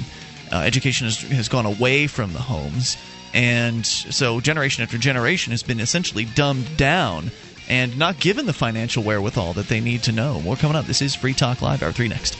Uh, 0.51 0.57
education 0.57 1.05
has, 1.05 1.22
has 1.22 1.49
gone 1.49 1.65
away 1.65 2.07
from 2.07 2.34
the 2.34 2.39
homes, 2.39 2.97
and 3.34 3.85
so 3.85 4.39
generation 4.39 4.84
after 4.84 4.97
generation 4.97 5.51
has 5.51 5.63
been 5.63 5.80
essentially 5.80 6.26
dumbed 6.26 6.77
down 6.77 7.31
and 7.67 7.97
not 7.97 8.19
given 8.19 8.45
the 8.45 8.53
financial 8.53 9.03
wherewithal 9.03 9.53
that 9.53 9.67
they 9.67 9.80
need 9.80 10.03
to 10.03 10.11
know. 10.11 10.39
More 10.41 10.55
coming 10.55 10.77
up. 10.77 10.85
This 10.85 11.01
is 11.01 11.15
Free 11.15 11.34
Talk 11.34 11.61
Live, 11.61 11.81
hour 11.81 11.91
three 11.91 12.07
next. 12.07 12.38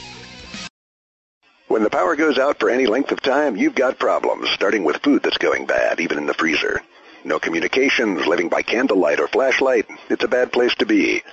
When 1.68 1.82
the 1.82 1.90
power 1.90 2.14
goes 2.14 2.38
out 2.38 2.60
for 2.60 2.70
any 2.70 2.86
length 2.86 3.10
of 3.10 3.20
time, 3.20 3.56
you've 3.56 3.74
got 3.74 3.98
problems, 3.98 4.48
starting 4.50 4.84
with 4.84 4.98
food 4.98 5.22
that's 5.22 5.38
going 5.38 5.66
bad, 5.66 6.00
even 6.00 6.16
in 6.16 6.26
the 6.26 6.34
freezer. 6.34 6.80
No 7.24 7.40
communications, 7.40 8.24
living 8.24 8.48
by 8.48 8.62
candlelight 8.62 9.18
or 9.18 9.26
flashlight. 9.26 9.86
It's 10.08 10.22
a 10.22 10.28
bad 10.28 10.52
place 10.52 10.76
to 10.76 10.86
be. 10.86 11.24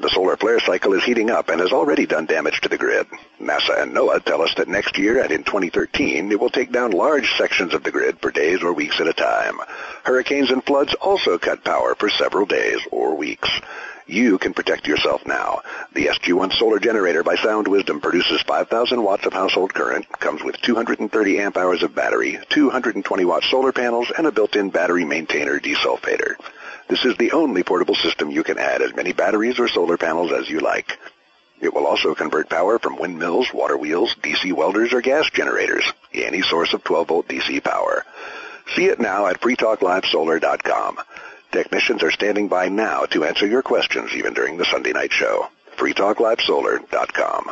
The 0.00 0.10
solar 0.10 0.36
flare 0.36 0.60
cycle 0.60 0.92
is 0.92 1.02
heating 1.02 1.28
up 1.28 1.48
and 1.48 1.60
has 1.60 1.72
already 1.72 2.06
done 2.06 2.26
damage 2.26 2.60
to 2.60 2.68
the 2.68 2.78
grid. 2.78 3.08
NASA 3.40 3.82
and 3.82 3.92
NOAA 3.92 4.24
tell 4.24 4.42
us 4.42 4.54
that 4.56 4.68
next 4.68 4.96
year 4.96 5.20
and 5.20 5.32
in 5.32 5.42
2013, 5.42 6.30
it 6.30 6.38
will 6.38 6.50
take 6.50 6.70
down 6.70 6.92
large 6.92 7.34
sections 7.36 7.74
of 7.74 7.82
the 7.82 7.90
grid 7.90 8.20
for 8.20 8.30
days 8.30 8.62
or 8.62 8.72
weeks 8.72 9.00
at 9.00 9.08
a 9.08 9.12
time. 9.12 9.58
Hurricanes 10.04 10.52
and 10.52 10.64
floods 10.64 10.94
also 10.94 11.36
cut 11.36 11.64
power 11.64 11.96
for 11.96 12.08
several 12.10 12.46
days 12.46 12.78
or 12.92 13.16
weeks. 13.16 13.50
You 14.06 14.38
can 14.38 14.54
protect 14.54 14.86
yourself 14.86 15.26
now. 15.26 15.62
The 15.94 16.06
SG1 16.06 16.52
solar 16.52 16.78
generator 16.78 17.24
by 17.24 17.34
Sound 17.34 17.66
Wisdom 17.66 18.00
produces 18.00 18.40
5,000 18.42 19.02
watts 19.02 19.26
of 19.26 19.32
household 19.32 19.74
current, 19.74 20.08
comes 20.20 20.44
with 20.44 20.60
230 20.62 21.40
amp 21.40 21.56
hours 21.56 21.82
of 21.82 21.96
battery, 21.96 22.38
220 22.50 23.24
watt 23.24 23.42
solar 23.50 23.72
panels, 23.72 24.12
and 24.16 24.28
a 24.28 24.32
built-in 24.32 24.70
battery 24.70 25.04
maintainer 25.04 25.58
desulfator. 25.58 26.36
This 26.88 27.04
is 27.04 27.16
the 27.16 27.32
only 27.32 27.62
portable 27.62 27.94
system 27.94 28.30
you 28.30 28.42
can 28.42 28.58
add 28.58 28.80
as 28.82 28.96
many 28.96 29.12
batteries 29.12 29.58
or 29.58 29.68
solar 29.68 29.98
panels 29.98 30.32
as 30.32 30.48
you 30.48 30.60
like. 30.60 30.98
It 31.60 31.74
will 31.74 31.86
also 31.86 32.14
convert 32.14 32.48
power 32.48 32.78
from 32.78 32.96
windmills, 32.96 33.52
water 33.52 33.76
wheels, 33.76 34.14
DC 34.22 34.52
welders, 34.52 34.92
or 34.92 35.00
gas 35.00 35.28
generators, 35.30 35.84
any 36.14 36.40
source 36.42 36.72
of 36.72 36.84
12-volt 36.84 37.28
DC 37.28 37.62
power. 37.62 38.04
See 38.74 38.86
it 38.86 39.00
now 39.00 39.26
at 39.26 39.40
freetalklivesolar.com. 39.40 40.98
Technicians 41.50 42.02
are 42.02 42.10
standing 42.10 42.48
by 42.48 42.68
now 42.68 43.04
to 43.06 43.24
answer 43.24 43.46
your 43.46 43.62
questions 43.62 44.12
even 44.14 44.34
during 44.34 44.56
the 44.56 44.66
Sunday 44.66 44.92
night 44.92 45.12
show. 45.12 45.48
freetalklivesolar.com. 45.76 47.50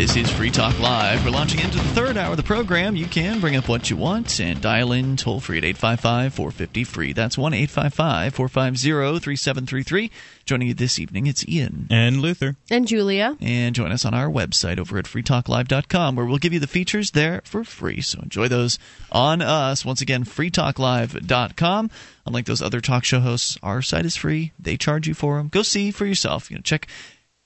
This 0.00 0.16
is 0.16 0.30
Free 0.30 0.50
Talk 0.50 0.78
Live. 0.80 1.22
We're 1.26 1.30
launching 1.30 1.60
into 1.60 1.76
the 1.76 1.84
third 1.84 2.16
hour 2.16 2.30
of 2.30 2.38
the 2.38 2.42
program. 2.42 2.96
You 2.96 3.04
can 3.04 3.38
bring 3.38 3.54
up 3.54 3.68
what 3.68 3.90
you 3.90 3.98
want 3.98 4.40
and 4.40 4.58
dial 4.58 4.92
in 4.92 5.18
toll 5.18 5.40
free 5.40 5.58
at 5.58 5.64
855 5.64 6.32
450 6.32 6.84
free. 6.84 7.12
That's 7.12 7.36
1 7.36 7.52
855 7.52 8.34
450 8.34 9.20
3733. 9.20 10.10
Joining 10.46 10.68
you 10.68 10.72
this 10.72 10.98
evening, 10.98 11.26
it's 11.26 11.46
Ian. 11.46 11.86
And 11.90 12.22
Luther. 12.22 12.56
And 12.70 12.88
Julia. 12.88 13.36
And 13.42 13.74
join 13.74 13.92
us 13.92 14.06
on 14.06 14.14
our 14.14 14.30
website 14.30 14.78
over 14.78 14.96
at 14.96 15.04
freetalklive.com 15.04 16.16
where 16.16 16.24
we'll 16.24 16.38
give 16.38 16.54
you 16.54 16.60
the 16.60 16.66
features 16.66 17.10
there 17.10 17.42
for 17.44 17.62
free. 17.62 18.00
So 18.00 18.20
enjoy 18.22 18.48
those 18.48 18.78
on 19.12 19.42
us. 19.42 19.84
Once 19.84 20.00
again, 20.00 20.24
freetalklive.com. 20.24 21.90
Unlike 22.24 22.46
those 22.46 22.62
other 22.62 22.80
talk 22.80 23.04
show 23.04 23.20
hosts, 23.20 23.58
our 23.62 23.82
site 23.82 24.06
is 24.06 24.16
free. 24.16 24.52
They 24.58 24.78
charge 24.78 25.06
you 25.06 25.12
for 25.12 25.36
them. 25.36 25.48
Go 25.48 25.60
see 25.60 25.90
for 25.90 26.06
yourself. 26.06 26.50
You 26.50 26.56
know, 26.56 26.62
check 26.62 26.88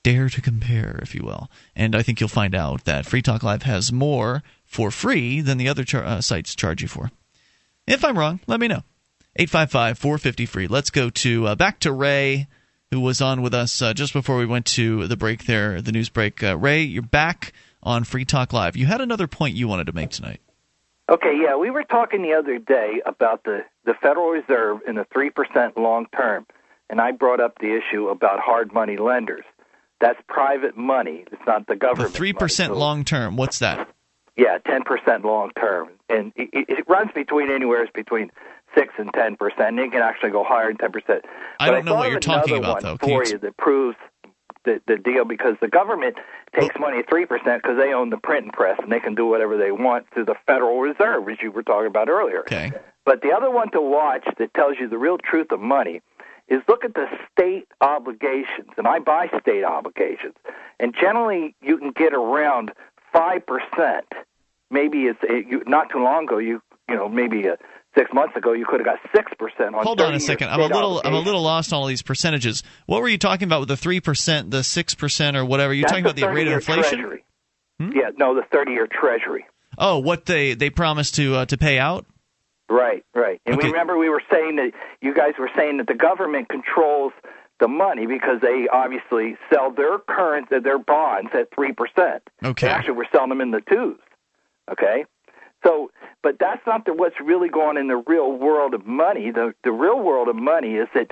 dare 0.04 0.28
to 0.28 0.40
compare, 0.40 1.00
if 1.02 1.14
you 1.14 1.24
will. 1.24 1.50
And 1.74 1.96
I 1.96 2.02
think 2.02 2.20
you'll 2.20 2.28
find 2.28 2.54
out 2.54 2.84
that 2.84 3.06
Free 3.06 3.22
Talk 3.22 3.42
Live 3.42 3.64
has 3.64 3.90
more 3.90 4.44
for 4.64 4.92
free 4.92 5.40
than 5.40 5.58
the 5.58 5.68
other 5.68 5.82
char- 5.82 6.04
uh, 6.04 6.20
sites 6.20 6.54
charge 6.54 6.82
you 6.82 6.88
for. 6.88 7.10
If 7.88 8.04
I'm 8.04 8.16
wrong, 8.16 8.38
let 8.46 8.60
me 8.60 8.68
know. 8.68 8.82
855 9.36 9.98
450 9.98 10.46
free. 10.46 10.66
Let's 10.68 10.90
go 10.90 11.10
to 11.10 11.48
uh, 11.48 11.54
back 11.56 11.80
to 11.80 11.90
Ray, 11.90 12.46
who 12.92 13.00
was 13.00 13.20
on 13.20 13.42
with 13.42 13.52
us 13.52 13.82
uh, 13.82 13.92
just 13.92 14.12
before 14.12 14.36
we 14.36 14.46
went 14.46 14.66
to 14.66 15.08
the 15.08 15.16
break 15.16 15.46
there, 15.46 15.82
the 15.82 15.90
news 15.90 16.08
break. 16.08 16.42
Uh, 16.42 16.56
Ray, 16.56 16.82
you're 16.82 17.02
back 17.02 17.52
on 17.82 18.04
Free 18.04 18.24
Talk 18.24 18.52
Live. 18.52 18.76
You 18.76 18.86
had 18.86 19.00
another 19.00 19.26
point 19.26 19.56
you 19.56 19.66
wanted 19.66 19.86
to 19.88 19.92
make 19.92 20.10
tonight. 20.10 20.40
Okay, 21.10 21.34
yeah, 21.42 21.56
we 21.56 21.70
were 21.70 21.82
talking 21.82 22.22
the 22.22 22.34
other 22.34 22.58
day 22.58 23.02
about 23.04 23.44
the 23.44 23.64
the 23.84 23.92
Federal 24.00 24.30
Reserve 24.30 24.80
and 24.86 24.96
the 24.96 25.06
three 25.12 25.28
percent 25.28 25.76
long 25.76 26.06
term, 26.16 26.46
and 26.88 27.00
I 27.00 27.12
brought 27.12 27.40
up 27.40 27.58
the 27.58 27.76
issue 27.76 28.08
about 28.08 28.40
hard 28.40 28.72
money 28.72 28.96
lenders. 28.96 29.44
That's 30.04 30.20
private 30.28 30.76
money. 30.76 31.24
It's 31.32 31.40
not 31.46 31.66
the 31.66 31.72
The 31.72 31.78
government. 31.78 32.14
3% 32.14 32.76
long 32.76 33.04
term, 33.04 33.38
what's 33.38 33.60
that? 33.60 33.88
Yeah, 34.36 34.58
ten 34.66 34.82
percent 34.82 35.24
long 35.24 35.50
term, 35.58 35.90
and 36.10 36.32
it, 36.36 36.50
it 36.52 36.88
runs 36.88 37.10
between 37.14 37.50
anywhere 37.50 37.88
between 37.94 38.30
six 38.76 38.92
and 38.98 39.08
ten 39.14 39.36
percent. 39.36 39.78
It 39.78 39.92
can 39.92 40.02
actually 40.02 40.30
go 40.30 40.44
higher 40.44 40.66
than 40.68 40.76
ten 40.76 40.92
percent. 40.92 41.24
I 41.58 41.70
don't 41.70 41.86
know 41.86 41.94
what 41.94 42.10
you're 42.10 42.20
talking 42.20 42.58
about, 42.58 42.82
though. 42.82 42.98
Can 42.98 43.08
you 43.10 43.14
For 43.14 43.22
ex- 43.22 43.32
you 43.32 43.38
that 43.38 43.56
proves 43.56 43.96
the 44.64 44.82
the 44.86 44.96
deal 44.96 45.24
because 45.24 45.54
the 45.62 45.68
government 45.68 46.16
takes 46.52 46.74
money 46.78 46.98
at 46.98 47.08
three 47.08 47.24
percent 47.26 47.62
because 47.62 47.78
they 47.78 47.94
own 47.94 48.10
the 48.10 48.18
printing 48.18 48.50
press 48.50 48.76
and 48.82 48.90
they 48.90 49.00
can 49.00 49.14
do 49.14 49.24
whatever 49.24 49.56
they 49.56 49.70
want 49.70 50.06
through 50.12 50.24
the 50.24 50.36
Federal 50.46 50.80
Reserve, 50.80 51.28
as 51.30 51.38
you 51.40 51.52
were 51.52 51.62
talking 51.62 51.86
about 51.86 52.08
earlier. 52.08 52.40
Okay. 52.40 52.72
But 53.06 53.22
the 53.22 53.30
other 53.30 53.50
one 53.50 53.70
to 53.70 53.80
watch 53.80 54.26
that 54.38 54.52
tells 54.52 54.76
you 54.80 54.88
the 54.88 54.98
real 54.98 55.16
truth 55.16 55.52
of 55.52 55.60
money 55.60 56.02
is 56.48 56.60
look 56.68 56.84
at 56.84 56.94
the 56.94 57.06
state 57.32 57.66
obligations, 57.80 58.70
and 58.76 58.86
I 58.86 58.98
buy 58.98 59.28
state 59.40 59.64
obligations, 59.64 60.34
and 60.78 60.94
generally 60.94 61.54
you 61.62 61.78
can 61.78 61.92
get 61.92 62.12
around 62.12 62.72
five 63.12 63.42
percent. 63.46 64.06
Maybe 64.70 65.04
it's 65.04 65.18
it, 65.22 65.46
you, 65.48 65.62
not 65.66 65.90
too 65.90 66.02
long 66.02 66.24
ago. 66.24 66.38
You 66.38 66.60
you 66.88 66.96
know 66.96 67.08
maybe 67.08 67.48
uh, 67.48 67.56
six 67.96 68.10
months 68.12 68.36
ago 68.36 68.52
you 68.52 68.66
could 68.66 68.80
have 68.80 68.86
got 68.86 68.98
six 69.14 69.32
percent 69.38 69.74
on. 69.74 69.84
Hold 69.84 70.00
on 70.00 70.14
a 70.14 70.20
second. 70.20 70.50
I'm 70.50 70.60
a 70.60 70.66
little 70.66 71.00
I'm 71.04 71.14
a 71.14 71.20
little 71.20 71.42
lost 71.42 71.72
on 71.72 71.80
all 71.80 71.86
these 71.86 72.02
percentages. 72.02 72.62
What 72.86 73.00
were 73.00 73.08
you 73.08 73.18
talking 73.18 73.46
about 73.46 73.60
with 73.60 73.68
the 73.68 73.76
three 73.76 74.00
percent, 74.00 74.50
the 74.50 74.64
six 74.64 74.94
percent, 74.94 75.36
or 75.36 75.44
whatever? 75.44 75.72
You're 75.72 75.82
That's 75.82 75.92
talking 75.92 76.04
about 76.04 76.16
the 76.16 76.28
rate 76.28 76.46
of 76.46 76.54
inflation. 76.54 76.98
Treasury. 76.98 77.24
Yeah, 77.80 78.10
no, 78.16 78.34
the 78.34 78.42
thirty-year 78.52 78.88
Treasury. 78.90 79.46
Oh, 79.78 79.98
what 79.98 80.26
they 80.26 80.54
they 80.54 80.70
promised 80.70 81.16
to 81.16 81.36
uh, 81.36 81.46
to 81.46 81.56
pay 81.56 81.78
out. 81.78 82.06
Right, 82.68 83.04
right. 83.14 83.40
And 83.44 83.56
we 83.56 83.64
remember 83.64 83.98
we 83.98 84.08
were 84.08 84.22
saying 84.30 84.56
that 84.56 84.72
you 85.02 85.14
guys 85.14 85.34
were 85.38 85.50
saying 85.56 85.76
that 85.78 85.86
the 85.86 85.94
government 85.94 86.48
controls 86.48 87.12
the 87.60 87.68
money 87.68 88.06
because 88.06 88.40
they 88.40 88.66
obviously 88.72 89.36
sell 89.52 89.70
their 89.70 89.98
current 89.98 90.48
their 90.50 90.78
bonds 90.78 91.30
at 91.34 91.54
three 91.54 91.72
percent. 91.72 92.22
Okay. 92.42 92.68
Actually, 92.68 92.94
we're 92.94 93.10
selling 93.12 93.28
them 93.28 93.40
in 93.40 93.50
the 93.50 93.60
twos. 93.60 93.98
Okay. 94.70 95.04
So, 95.64 95.90
but 96.22 96.36
that's 96.38 96.60
not 96.66 96.84
the, 96.84 96.92
what's 96.92 97.14
really 97.24 97.48
going 97.48 97.76
on 97.76 97.78
in 97.78 97.88
the 97.88 98.02
real 98.06 98.32
world 98.32 98.74
of 98.74 98.86
money. 98.86 99.30
The 99.30 99.54
the 99.62 99.72
real 99.72 100.00
world 100.00 100.28
of 100.28 100.36
money 100.36 100.74
is 100.74 100.88
that 100.94 101.10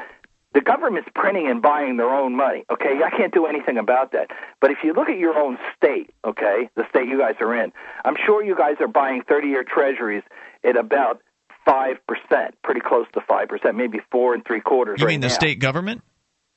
the 0.54 0.60
government's 0.60 1.08
printing 1.14 1.48
and 1.48 1.62
buying 1.62 1.96
their 1.96 2.10
own 2.10 2.36
money. 2.36 2.64
Okay, 2.70 3.00
I 3.04 3.10
can't 3.16 3.32
do 3.32 3.46
anything 3.46 3.78
about 3.78 4.12
that. 4.12 4.28
But 4.60 4.70
if 4.70 4.78
you 4.84 4.92
look 4.92 5.08
at 5.08 5.18
your 5.18 5.34
own 5.34 5.58
state, 5.76 6.10
okay, 6.26 6.68
the 6.76 6.84
state 6.90 7.08
you 7.08 7.18
guys 7.18 7.36
are 7.40 7.54
in, 7.54 7.72
I'm 8.04 8.16
sure 8.26 8.44
you 8.44 8.54
guys 8.54 8.76
are 8.80 8.88
buying 8.88 9.22
30-year 9.22 9.64
treasuries 9.64 10.22
at 10.62 10.76
about 10.76 11.22
five 11.64 11.96
percent, 12.06 12.54
pretty 12.62 12.80
close 12.80 13.06
to 13.14 13.20
five 13.28 13.48
percent, 13.48 13.76
maybe 13.76 14.00
four 14.10 14.34
and 14.34 14.44
three 14.44 14.60
quarters. 14.60 15.00
You 15.00 15.06
right 15.06 15.12
mean 15.12 15.20
the 15.20 15.28
now. 15.28 15.34
state 15.34 15.58
government? 15.58 16.02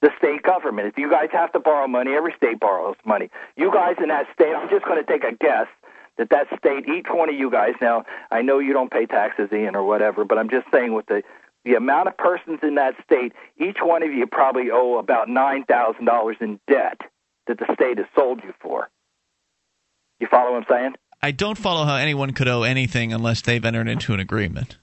The 0.01 0.11
state 0.17 0.43
government. 0.43 0.87
If 0.87 0.97
you 0.97 1.09
guys 1.09 1.29
have 1.31 1.51
to 1.53 1.59
borrow 1.59 1.87
money, 1.87 2.13
every 2.13 2.33
state 2.37 2.59
borrows 2.59 2.95
money. 3.05 3.29
You 3.55 3.71
guys 3.71 3.95
in 4.01 4.09
that 4.09 4.25
state, 4.33 4.53
I'm 4.55 4.69
just 4.69 4.85
going 4.85 5.03
to 5.03 5.09
take 5.09 5.23
a 5.23 5.33
guess 5.35 5.67
that 6.17 6.29
that 6.29 6.47
state, 6.57 6.87
each 6.87 7.07
one 7.09 7.29
of 7.29 7.35
you 7.35 7.49
guys. 7.49 7.73
Now, 7.81 8.05
I 8.31 8.41
know 8.41 8.59
you 8.59 8.73
don't 8.73 8.91
pay 8.91 9.05
taxes, 9.05 9.49
Ian, 9.51 9.75
or 9.75 9.83
whatever, 9.83 10.23
but 10.23 10.37
I'm 10.37 10.49
just 10.49 10.67
saying 10.71 10.93
with 10.93 11.05
the 11.07 11.23
the 11.63 11.73
amount 11.73 12.07
of 12.07 12.15
persons 12.17 12.59
in 12.61 12.75
that 12.75 12.93
state, 13.03 13.33
each 13.57 13.77
one 13.81 14.03
of 14.03 14.13
you 14.13 14.27
probably 14.27 14.69
owe 14.71 14.99
about 14.99 15.27
nine 15.29 15.63
thousand 15.65 16.05
dollars 16.05 16.37
in 16.39 16.59
debt 16.67 17.01
that 17.47 17.57
the 17.57 17.65
state 17.73 17.97
has 17.97 18.07
sold 18.15 18.41
you 18.43 18.53
for. 18.61 18.89
You 20.19 20.27
follow 20.27 20.51
what 20.51 20.57
I'm 20.57 20.65
saying? 20.69 20.95
I 21.21 21.31
don't 21.31 21.57
follow 21.57 21.85
how 21.85 21.95
anyone 21.95 22.31
could 22.33 22.47
owe 22.47 22.63
anything 22.63 23.11
unless 23.13 23.41
they've 23.41 23.63
entered 23.63 23.87
into 23.87 24.13
an 24.13 24.19
agreement. 24.19 24.77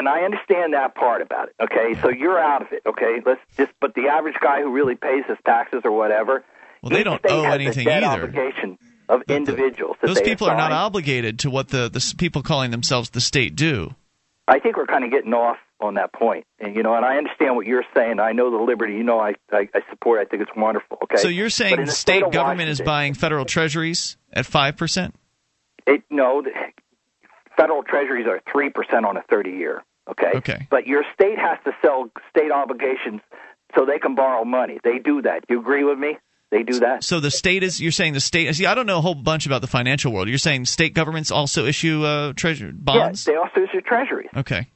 And 0.00 0.08
I 0.08 0.22
understand 0.22 0.72
that 0.72 0.94
part 0.94 1.20
about 1.20 1.48
it. 1.48 1.54
Okay, 1.62 1.92
so 2.00 2.08
you're 2.08 2.38
out 2.38 2.62
of 2.62 2.68
it. 2.72 2.80
Okay, 2.86 3.20
let's 3.26 3.42
just. 3.58 3.70
But 3.82 3.94
the 3.94 4.08
average 4.08 4.36
guy 4.40 4.62
who 4.62 4.72
really 4.72 4.94
pays 4.94 5.24
his 5.28 5.36
taxes 5.44 5.82
or 5.84 5.90
whatever, 5.90 6.42
Well, 6.82 6.88
they 6.88 7.04
don't 7.04 7.20
owe 7.28 7.44
anything 7.44 7.86
either. 7.86 8.22
Obligation 8.24 8.78
of 9.10 9.20
individuals. 9.28 9.98
that 10.00 10.06
Those 10.06 10.22
people 10.22 10.48
are 10.48 10.56
not 10.56 10.72
obligated 10.72 11.40
to 11.40 11.50
what 11.50 11.68
the 11.68 11.90
the 11.90 12.14
people 12.16 12.42
calling 12.42 12.70
themselves 12.70 13.10
the 13.10 13.20
state 13.20 13.54
do. 13.54 13.94
I 14.48 14.58
think 14.58 14.78
we're 14.78 14.86
kind 14.86 15.04
of 15.04 15.10
getting 15.10 15.34
off 15.34 15.58
on 15.82 15.94
that 15.94 16.14
point, 16.14 16.46
and 16.58 16.74
you 16.74 16.82
know, 16.82 16.94
and 16.94 17.04
I 17.04 17.18
understand 17.18 17.56
what 17.56 17.66
you're 17.66 17.84
saying. 17.94 18.20
I 18.20 18.32
know 18.32 18.50
the 18.50 18.64
liberty. 18.64 18.94
You 18.94 19.04
know, 19.04 19.20
I 19.20 19.34
I, 19.52 19.68
I 19.74 19.80
support. 19.90 20.18
I 20.18 20.24
think 20.24 20.40
it's 20.40 20.56
wonderful. 20.56 20.96
Okay. 21.04 21.18
So 21.18 21.28
you're 21.28 21.50
saying 21.50 21.76
the 21.76 21.84
the 21.84 21.92
state 21.92 22.22
state 22.22 22.32
government 22.32 22.70
is 22.70 22.80
buying 22.80 23.12
federal 23.12 23.44
treasuries 23.44 24.16
at 24.32 24.46
five 24.46 24.78
percent? 24.78 25.14
It 25.86 26.04
no, 26.08 26.40
the 26.40 26.52
federal 27.54 27.82
treasuries 27.82 28.26
are 28.26 28.40
three 28.50 28.70
percent 28.70 29.04
on 29.04 29.18
a 29.18 29.22
thirty 29.28 29.50
year. 29.50 29.82
Okay. 30.08 30.32
Okay. 30.36 30.66
But 30.70 30.86
your 30.86 31.04
state 31.14 31.38
has 31.38 31.58
to 31.64 31.72
sell 31.84 32.10
state 32.30 32.50
obligations 32.50 33.20
so 33.76 33.84
they 33.84 33.98
can 33.98 34.14
borrow 34.14 34.44
money. 34.44 34.78
They 34.82 34.98
do 34.98 35.22
that. 35.22 35.44
You 35.48 35.60
agree 35.60 35.84
with 35.84 35.98
me? 35.98 36.16
They 36.50 36.64
do 36.64 36.80
that. 36.80 37.04
So 37.04 37.20
the 37.20 37.30
state 37.30 37.62
is 37.62 37.80
you're 37.80 37.92
saying 37.92 38.14
the 38.14 38.20
state 38.20 38.52
see 38.56 38.66
I 38.66 38.74
don't 38.74 38.86
know 38.86 38.98
a 38.98 39.00
whole 39.00 39.14
bunch 39.14 39.46
about 39.46 39.60
the 39.60 39.68
financial 39.68 40.12
world. 40.12 40.28
You're 40.28 40.38
saying 40.38 40.64
state 40.64 40.94
governments 40.94 41.30
also 41.30 41.66
issue 41.66 42.04
uh, 42.04 42.32
treasury 42.32 42.72
bonds? 42.72 43.26
Yeah, 43.26 43.32
they 43.32 43.38
also 43.38 43.62
issue 43.62 43.80
treasuries. 43.80 44.30
Okay. 44.36 44.68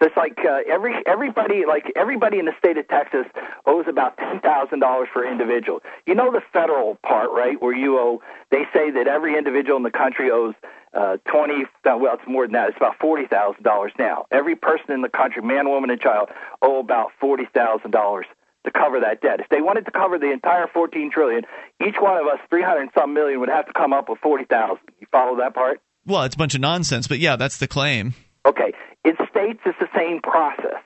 So 0.00 0.06
it's 0.08 0.16
like 0.16 0.36
uh, 0.44 0.58
every 0.68 0.92
everybody 1.06 1.62
like 1.68 1.84
everybody 1.94 2.40
in 2.40 2.46
the 2.46 2.52
state 2.58 2.76
of 2.78 2.88
Texas 2.88 3.26
owes 3.64 3.86
about 3.88 4.18
ten 4.18 4.40
thousand 4.40 4.80
dollars 4.80 5.08
for 5.12 5.24
individual. 5.24 5.80
You 6.04 6.16
know 6.16 6.32
the 6.32 6.42
federal 6.52 6.98
part, 7.06 7.30
right? 7.30 7.62
Where 7.62 7.76
you 7.76 7.96
owe. 7.98 8.20
They 8.50 8.64
say 8.74 8.90
that 8.90 9.06
every 9.06 9.38
individual 9.38 9.76
in 9.76 9.84
the 9.84 9.92
country 9.92 10.32
owes 10.32 10.54
uh, 10.94 11.16
twenty. 11.30 11.64
uh, 11.84 11.96
Well, 11.98 12.14
it's 12.14 12.28
more 12.28 12.44
than 12.46 12.52
that. 12.52 12.68
It's 12.70 12.76
about 12.76 12.98
forty 13.00 13.26
thousand 13.26 13.62
dollars 13.62 13.92
now. 13.98 14.26
Every 14.30 14.56
person 14.56 14.92
in 14.92 15.02
the 15.02 15.08
country, 15.08 15.42
man, 15.42 15.68
woman, 15.68 15.90
and 15.90 16.00
child, 16.00 16.28
owe 16.62 16.78
about 16.80 17.12
forty 17.20 17.46
thousand 17.52 17.90
dollars 17.90 18.26
to 18.64 18.70
cover 18.70 19.00
that 19.00 19.20
debt. 19.20 19.40
If 19.40 19.48
they 19.50 19.60
wanted 19.60 19.84
to 19.86 19.90
cover 19.90 20.18
the 20.18 20.30
entire 20.32 20.66
fourteen 20.66 21.10
trillion, 21.10 21.42
each 21.86 21.96
one 22.00 22.16
of 22.16 22.26
us, 22.26 22.38
three 22.48 22.62
hundred 22.62 22.82
and 22.82 22.90
some 22.96 23.12
million, 23.14 23.40
would 23.40 23.48
have 23.50 23.66
to 23.66 23.72
come 23.72 23.92
up 23.92 24.08
with 24.08 24.18
forty 24.20 24.44
thousand. 24.44 24.84
You 25.00 25.06
follow 25.12 25.36
that 25.38 25.54
part? 25.54 25.80
Well, 26.06 26.22
it's 26.24 26.34
a 26.34 26.38
bunch 26.38 26.54
of 26.54 26.60
nonsense, 26.60 27.06
but 27.08 27.18
yeah, 27.18 27.36
that's 27.36 27.58
the 27.58 27.66
claim. 27.68 28.14
Okay, 28.46 28.72
in 29.04 29.16
states, 29.30 29.60
it's 29.64 29.78
the 29.80 29.88
same 29.96 30.20
process. 30.20 30.82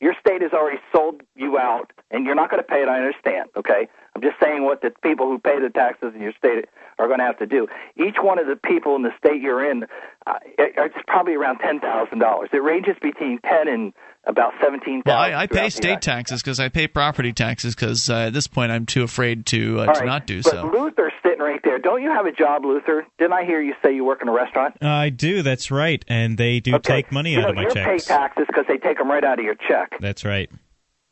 Your 0.00 0.14
state 0.20 0.42
has 0.42 0.52
already 0.52 0.78
sold 0.94 1.20
you 1.36 1.58
out, 1.58 1.92
and 2.10 2.24
you're 2.26 2.34
not 2.34 2.50
going 2.50 2.62
to 2.62 2.66
pay 2.68 2.82
it. 2.82 2.88
I 2.88 2.98
understand. 2.98 3.48
Okay, 3.56 3.88
I'm 4.14 4.20
just 4.22 4.36
saying 4.42 4.64
what 4.64 4.82
the 4.82 4.92
people 5.02 5.26
who 5.26 5.38
pay 5.38 5.58
the 5.60 5.70
taxes 5.70 6.12
in 6.14 6.20
your 6.20 6.32
state 6.36 6.66
are 6.98 7.06
going 7.06 7.18
to 7.20 7.24
have 7.24 7.38
to 7.38 7.46
do. 7.46 7.66
Each 7.96 8.16
one 8.20 8.38
of 8.38 8.46
the 8.46 8.56
people 8.56 8.94
in 8.96 9.02
the 9.02 9.12
state 9.18 9.40
you're 9.40 9.68
in, 9.70 9.84
uh, 10.26 10.34
it, 10.44 10.74
it's 10.76 10.94
probably 11.06 11.34
around 11.34 11.58
ten 11.58 11.80
thousand 11.80 12.18
dollars. 12.18 12.50
It 12.52 12.62
ranges 12.62 12.96
between 13.00 13.38
ten 13.40 13.68
and 13.68 13.92
about 14.24 14.52
seventeen 14.62 15.02
Well. 15.06 15.16
I, 15.16 15.32
I 15.34 15.46
pay 15.46 15.70
state 15.70 16.02
taxes 16.02 16.42
because 16.42 16.60
I 16.60 16.68
pay 16.68 16.86
property 16.88 17.32
taxes 17.32 17.74
because 17.74 18.10
uh, 18.10 18.26
at 18.26 18.32
this 18.34 18.46
point 18.46 18.70
I'm 18.70 18.84
too 18.86 19.02
afraid 19.02 19.46
to 19.46 19.80
uh, 19.80 19.86
to 19.86 19.90
right, 19.92 20.06
not 20.06 20.26
do 20.26 20.42
but 20.42 20.50
so. 20.52 20.70
Luther's 20.72 21.12
sitting 21.22 21.40
right 21.40 21.60
there. 21.64 21.78
Don't 21.78 22.02
you 22.02 22.10
have 22.10 22.26
a 22.26 22.32
job, 22.32 22.64
Luther? 22.66 23.06
Didn't 23.18 23.32
I 23.32 23.44
hear 23.44 23.62
you 23.62 23.74
say 23.82 23.94
you 23.94 24.04
work 24.04 24.20
in 24.20 24.28
a 24.28 24.32
restaurant? 24.32 24.76
Uh, 24.82 24.88
I 24.88 25.08
do. 25.08 25.42
That's 25.42 25.70
right, 25.70 26.04
and 26.06 26.36
they 26.36 26.60
do 26.60 26.78
take 26.78 27.10
money 27.10 27.32
you 27.32 27.38
out 27.38 27.42
know, 27.44 27.48
of 27.48 27.56
my 27.56 27.62
you 27.62 27.70
checks. 27.70 28.04
pay 28.06 28.14
taxes 28.14 28.44
because 28.46 28.66
they 28.68 28.76
take 28.76 28.98
them 28.98 29.10
right 29.10 29.24
out 29.24 29.38
of 29.38 29.44
your 29.44 29.56
check, 29.56 29.94
That's 30.00 30.24
right. 30.24 30.50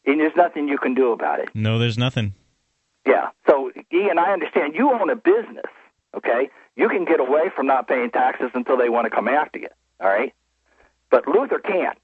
and 0.06 0.20
there's 0.20 0.36
nothing 0.36 0.68
you 0.68 0.76
can 0.78 0.94
do 0.94 1.12
about 1.12 1.40
it. 1.40 1.48
No, 1.54 1.78
there's 1.78 1.96
nothing. 1.98 2.34
Yeah. 3.06 3.28
So, 3.48 3.70
Ian, 3.92 4.18
I 4.18 4.32
understand 4.32 4.74
you 4.74 4.92
own 4.92 5.10
a 5.10 5.16
business, 5.16 5.66
okay? 6.16 6.50
You 6.76 6.88
can 6.88 7.04
get 7.04 7.20
away 7.20 7.50
from 7.54 7.66
not 7.66 7.88
paying 7.88 8.10
taxes 8.10 8.50
until 8.54 8.76
they 8.76 8.88
want 8.88 9.06
to 9.06 9.10
come 9.10 9.28
after 9.28 9.58
you, 9.58 9.68
all 10.00 10.08
right? 10.08 10.34
But 11.10 11.26
Luther 11.26 11.58
can't. 11.58 11.98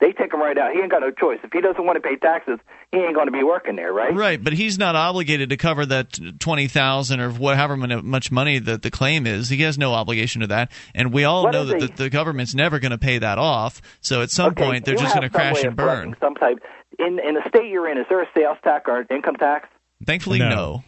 They 0.00 0.12
take 0.12 0.34
him 0.34 0.40
right 0.40 0.58
out. 0.58 0.72
He 0.72 0.80
ain't 0.80 0.90
got 0.90 1.00
no 1.00 1.12
choice. 1.12 1.38
If 1.44 1.52
he 1.52 1.60
doesn't 1.60 1.82
want 1.82 1.96
to 1.96 2.06
pay 2.06 2.16
taxes, 2.16 2.58
he 2.90 2.98
ain't 2.98 3.14
going 3.14 3.26
to 3.26 3.32
be 3.32 3.44
working 3.44 3.76
there, 3.76 3.92
right? 3.92 4.14
Right, 4.14 4.42
but 4.42 4.52
he's 4.52 4.76
not 4.76 4.96
obligated 4.96 5.50
to 5.50 5.56
cover 5.56 5.86
that 5.86 6.18
twenty 6.40 6.66
thousand 6.66 7.20
or 7.20 7.30
whatever 7.30 7.76
much 7.76 8.32
money 8.32 8.58
that 8.58 8.82
the 8.82 8.90
claim 8.90 9.26
is. 9.26 9.48
He 9.48 9.62
has 9.62 9.78
no 9.78 9.94
obligation 9.94 10.40
to 10.40 10.48
that, 10.48 10.72
and 10.94 11.12
we 11.12 11.24
all 11.24 11.44
What 11.44 11.52
know 11.52 11.64
that 11.66 11.96
the, 11.96 12.04
the 12.04 12.10
government's 12.10 12.54
never 12.54 12.80
going 12.80 12.90
to 12.90 12.98
pay 12.98 13.18
that 13.18 13.38
off. 13.38 13.80
So 14.00 14.20
at 14.20 14.30
some 14.30 14.50
Okay, 14.50 14.64
point 14.64 14.84
they're 14.84 14.96
just 14.96 15.14
going 15.14 15.22
to 15.22 15.30
crash 15.30 15.62
and 15.62 15.76
burn. 15.76 16.16
Some 16.20 16.34
type 16.34 16.58
in 16.98 17.20
in 17.20 17.34
the 17.34 17.42
state 17.48 17.70
you're 17.70 17.88
in. 17.88 17.96
Is 17.96 18.06
there 18.08 18.22
a 18.22 18.28
sales 18.36 18.58
tax 18.64 18.84
or 18.88 19.06
income 19.08 19.36
tax? 19.36 19.68
Thankfully, 20.06 20.38
No. 20.38 20.48
no. 20.48 20.84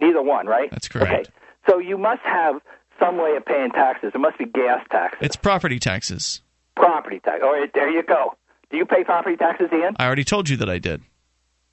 Neither 0.00 0.22
one, 0.22 0.46
right? 0.46 0.70
That's 0.70 0.88
correct. 0.88 1.12
Okay. 1.28 1.30
So 1.68 1.78
you 1.78 1.96
must 1.96 2.22
have 2.22 2.56
some 2.98 3.16
way 3.16 3.36
of 3.36 3.44
paying 3.46 3.70
taxes. 3.70 4.12
It 4.14 4.18
must 4.18 4.38
be 4.38 4.44
gas 4.46 4.84
taxes, 4.90 5.18
It's 5.22 5.36
property 5.36 5.78
taxes. 5.78 6.42
property 6.76 7.20
tax. 7.24 7.40
All 7.42 7.52
right, 7.52 7.70
there 7.72 7.88
you 7.90 8.02
go. 8.02 8.34
Do 8.70 8.76
you 8.76 8.84
pay 8.86 9.04
property 9.04 9.36
taxes, 9.36 9.68
Ian? 9.72 9.94
I 9.98 10.06
already 10.06 10.24
told 10.24 10.48
you 10.48 10.56
that 10.58 10.68
I 10.68 10.78
did. 10.78 11.02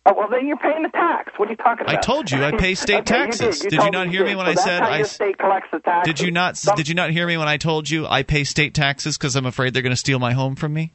Oh 0.06 0.14
well, 0.18 0.28
then 0.32 0.48
you're 0.48 0.58
paying 0.58 0.82
the 0.82 0.90
tax. 0.90 1.32
What 1.38 1.48
are 1.48 1.52
you 1.52 1.58
talking 1.58 1.86
about? 1.86 1.96
I 1.96 2.00
told 2.02 2.32
you 2.32 2.44
I 2.44 2.52
pay 2.58 2.74
state 2.76 3.02
Okay, 3.02 3.20
you 3.20 3.26
taxes. 3.26 3.60
did. 3.60 3.66
You 3.66 3.70
Did 3.80 3.86
you 3.86 3.92
not 3.92 4.08
me 4.08 4.14
hear 4.14 4.24
me 4.24 4.30
did. 4.30 4.38
when 4.38 4.46
So 4.56 4.62
I 4.62 4.66
said 4.66 4.82
I 4.82 4.98
your 4.98 5.06
state 5.06 5.38
collects 5.38 5.68
the 5.72 5.80
taxes. 5.80 6.14
Did 6.14 6.26
you 6.26 6.32
not? 6.32 6.58
Some- 6.58 6.76
Did 6.76 6.88
you 6.88 6.96
not 6.96 7.12
hear 7.12 7.28
me 7.28 7.38
when 7.38 7.48
I 7.48 7.58
told 7.58 7.90
you 7.90 8.08
I 8.08 8.24
pay 8.24 8.44
state 8.44 8.74
taxes 8.74 9.18
because 9.18 9.36
I'm 9.36 9.46
afraid 9.46 9.74
they're 9.74 9.84
going 9.84 9.92
to 9.92 9.98
steal 9.98 10.18
my 10.20 10.34
home 10.34 10.56
from 10.56 10.74
me? 10.74 10.94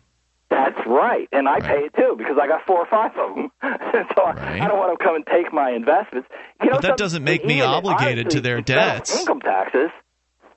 That's 0.50 0.78
right, 0.96 1.28
and 1.32 1.48
I 1.48 1.60
pay 1.60 1.84
it 1.86 1.94
too 1.94 2.14
because 2.16 2.36
I 2.40 2.46
got 2.46 2.64
four 2.66 2.78
or 2.78 2.86
five 2.86 3.12
of 3.16 3.34
them. 3.36 3.50
so 4.16 4.22
I- 4.22 4.60
I 4.64 4.68
don't 4.68 4.78
want 4.78 4.98
to 4.98 5.04
come 5.04 5.14
and 5.16 5.26
take 5.26 5.52
my 5.52 5.70
investments. 5.70 6.28
You 6.62 6.70
know, 6.70 6.76
But 6.76 6.82
that 6.82 6.96
doesn't 6.96 7.22
make 7.24 7.44
me 7.44 7.60
obligated 7.60 8.30
to 8.30 8.40
their 8.40 8.60
debts. 8.60 9.18
Income 9.20 9.40
taxes. 9.40 9.90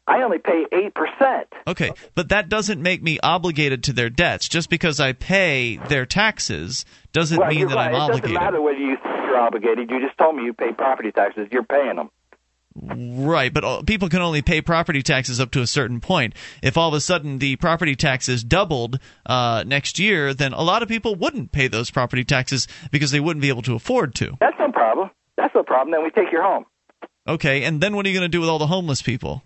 I 0.08 0.24
only 0.24 0.40
pay 0.40 0.66
eight 0.72 0.96
percent. 0.96 1.48
Okay, 1.68 1.92
but 2.16 2.30
that 2.30 2.50
doesn't 2.50 2.82
make 2.82 3.04
me 3.04 3.20
obligated 3.22 3.84
to 3.84 3.94
their 3.94 4.10
debts. 4.10 4.50
Just 4.50 4.70
because 4.72 5.00
I 5.00 5.14
pay 5.14 5.78
their 5.88 6.08
taxes 6.08 6.84
doesn't 7.14 7.38
well, 7.38 7.50
mean 7.50 7.68
that 7.68 7.76
right. 7.76 7.88
I'm 7.90 7.94
it 7.94 7.98
obligated. 7.98 8.22
doesn't 8.36 8.44
matter 8.44 8.62
whether 8.62 8.80
you 8.80 8.96
think 8.96 9.16
you're 9.28 9.40
obligated. 9.40 9.92
You 9.92 10.00
just 10.04 10.18
told 10.18 10.36
me 10.36 10.46
you 10.46 10.54
pay 10.54 10.72
property 10.72 11.12
taxes. 11.12 11.48
You're 11.52 11.62
paying 11.64 11.98
them. 11.98 12.10
Right, 12.82 13.54
but 13.54 13.64
uh, 13.64 13.82
people 13.84 14.10
can 14.10 14.22
only 14.22 14.42
pay 14.42 14.62
property 14.62 15.02
taxes 15.02 15.40
up 15.40 15.52
to 15.52 15.62
a 15.62 15.68
certain 15.68 16.00
point. 16.00 16.34
If 16.64 16.78
all 16.78 16.88
of 16.88 16.94
a 16.94 17.02
sudden 17.02 17.40
the 17.40 17.56
property 17.58 17.96
taxes 17.96 18.44
doubled 18.44 19.00
uh, 19.26 19.64
next 19.66 20.00
year, 20.00 20.34
then 20.34 20.54
a 20.54 20.62
lot 20.62 20.82
of 20.82 20.88
people 20.88 21.16
wouldn't 21.16 21.52
pay 21.52 21.68
those 21.68 21.92
property 21.92 22.24
taxes 22.24 22.68
because 22.92 23.12
they 23.12 23.20
wouldn't 23.20 23.42
be 23.42 23.50
able 23.50 23.64
to 23.64 23.76
afford 23.76 24.16
to. 24.16 24.38
That's 24.40 24.58
no 24.60 24.72
problem. 24.72 25.10
That's 25.38 25.54
no 25.54 25.64
problem. 25.64 25.92
Then 25.92 26.04
we 26.04 26.10
take 26.12 26.32
your 26.32 26.44
home. 26.44 26.66
Okay, 27.28 27.64
and 27.64 27.82
then 27.82 27.96
what 27.96 28.06
are 28.06 28.10
you 28.10 28.18
going 28.18 28.30
to 28.30 28.36
do 28.36 28.40
with 28.40 28.50
all 28.50 28.60
the 28.60 28.68
homeless 28.68 29.02
people? 29.02 29.44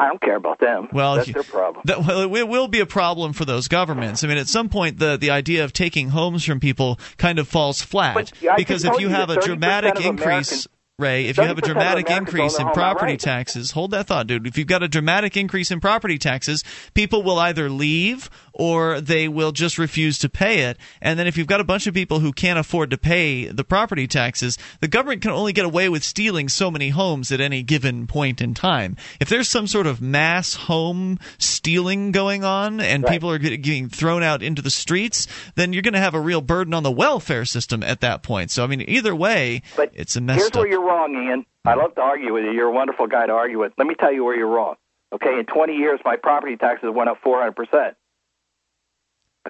I 0.00 0.06
don't 0.08 0.20
care 0.22 0.36
about 0.36 0.58
them. 0.60 0.88
Well, 0.92 1.16
that's 1.16 1.30
their 1.30 1.42
problem. 1.42 1.82
That, 1.84 1.98
well, 2.06 2.34
it 2.34 2.48
will 2.48 2.68
be 2.68 2.80
a 2.80 2.86
problem 2.86 3.34
for 3.34 3.44
those 3.44 3.68
governments. 3.68 4.24
I 4.24 4.28
mean, 4.28 4.38
at 4.38 4.48
some 4.48 4.70
point, 4.70 4.98
the 4.98 5.18
the 5.18 5.30
idea 5.30 5.62
of 5.64 5.74
taking 5.74 6.08
homes 6.08 6.42
from 6.42 6.58
people 6.58 6.98
kind 7.18 7.38
of 7.38 7.46
falls 7.46 7.82
flat 7.82 8.14
But, 8.14 8.32
yeah, 8.40 8.56
because 8.56 8.84
if 8.86 8.94
you 8.94 9.08
you 9.08 9.08
have 9.10 9.28
a 9.28 9.38
dramatic 9.40 9.96
increase. 9.96 10.16
Americans- 10.24 10.68
Ray, 11.00 11.26
if 11.26 11.36
you 11.38 11.44
have 11.44 11.58
a 11.58 11.62
dramatic 11.62 12.10
increase 12.10 12.58
in 12.58 12.66
property 12.68 13.12
outright. 13.12 13.20
taxes, 13.20 13.70
hold 13.72 13.90
that 13.92 14.06
thought, 14.06 14.26
dude. 14.26 14.46
If 14.46 14.58
you've 14.58 14.66
got 14.66 14.82
a 14.82 14.88
dramatic 14.88 15.36
increase 15.36 15.70
in 15.70 15.80
property 15.80 16.18
taxes, 16.18 16.62
people 16.94 17.22
will 17.22 17.38
either 17.38 17.70
leave 17.70 18.28
or 18.60 19.00
they 19.00 19.26
will 19.26 19.52
just 19.52 19.78
refuse 19.78 20.18
to 20.18 20.28
pay 20.28 20.64
it. 20.64 20.76
And 21.00 21.18
then 21.18 21.26
if 21.26 21.38
you've 21.38 21.46
got 21.46 21.62
a 21.62 21.64
bunch 21.64 21.86
of 21.86 21.94
people 21.94 22.20
who 22.20 22.30
can't 22.30 22.58
afford 22.58 22.90
to 22.90 22.98
pay 22.98 23.46
the 23.46 23.64
property 23.64 24.06
taxes, 24.06 24.58
the 24.80 24.86
government 24.86 25.22
can 25.22 25.30
only 25.30 25.54
get 25.54 25.64
away 25.64 25.88
with 25.88 26.04
stealing 26.04 26.50
so 26.50 26.70
many 26.70 26.90
homes 26.90 27.32
at 27.32 27.40
any 27.40 27.62
given 27.62 28.06
point 28.06 28.42
in 28.42 28.52
time. 28.52 28.98
If 29.18 29.30
there's 29.30 29.48
some 29.48 29.66
sort 29.66 29.86
of 29.86 30.02
mass 30.02 30.52
home 30.52 31.18
stealing 31.38 32.12
going 32.12 32.44
on 32.44 32.80
and 32.80 33.06
people 33.06 33.30
are 33.30 33.38
getting 33.38 33.88
thrown 33.88 34.22
out 34.22 34.42
into 34.42 34.60
the 34.60 34.68
streets, 34.68 35.26
then 35.54 35.72
you're 35.72 35.80
going 35.80 35.94
to 35.94 35.98
have 35.98 36.14
a 36.14 36.20
real 36.20 36.42
burden 36.42 36.74
on 36.74 36.82
the 36.82 36.92
welfare 36.92 37.46
system 37.46 37.82
at 37.82 38.00
that 38.02 38.22
point. 38.22 38.50
So 38.50 38.62
I 38.62 38.66
mean, 38.66 38.84
either 38.86 39.16
way, 39.16 39.62
but 39.74 39.90
it's 39.94 40.16
a 40.16 40.20
mess. 40.20 40.36
Here's 40.36 40.48
up. 40.48 40.56
where 40.56 40.68
you're 40.68 40.84
wrong, 40.84 41.14
Ian. 41.14 41.46
I 41.64 41.76
love 41.76 41.94
to 41.94 42.02
argue 42.02 42.34
with 42.34 42.44
you. 42.44 42.50
You're 42.50 42.68
a 42.68 42.72
wonderful 42.72 43.06
guy 43.06 43.24
to 43.24 43.32
argue 43.32 43.58
with. 43.58 43.72
Let 43.78 43.86
me 43.86 43.94
tell 43.94 44.12
you 44.12 44.22
where 44.22 44.36
you're 44.36 44.48
wrong. 44.48 44.74
Okay, 45.14 45.38
in 45.38 45.46
20 45.46 45.76
years, 45.76 45.98
my 46.04 46.16
property 46.16 46.56
taxes 46.56 46.90
went 46.94 47.08
up 47.08 47.18
400 47.22 47.52
percent. 47.52 47.96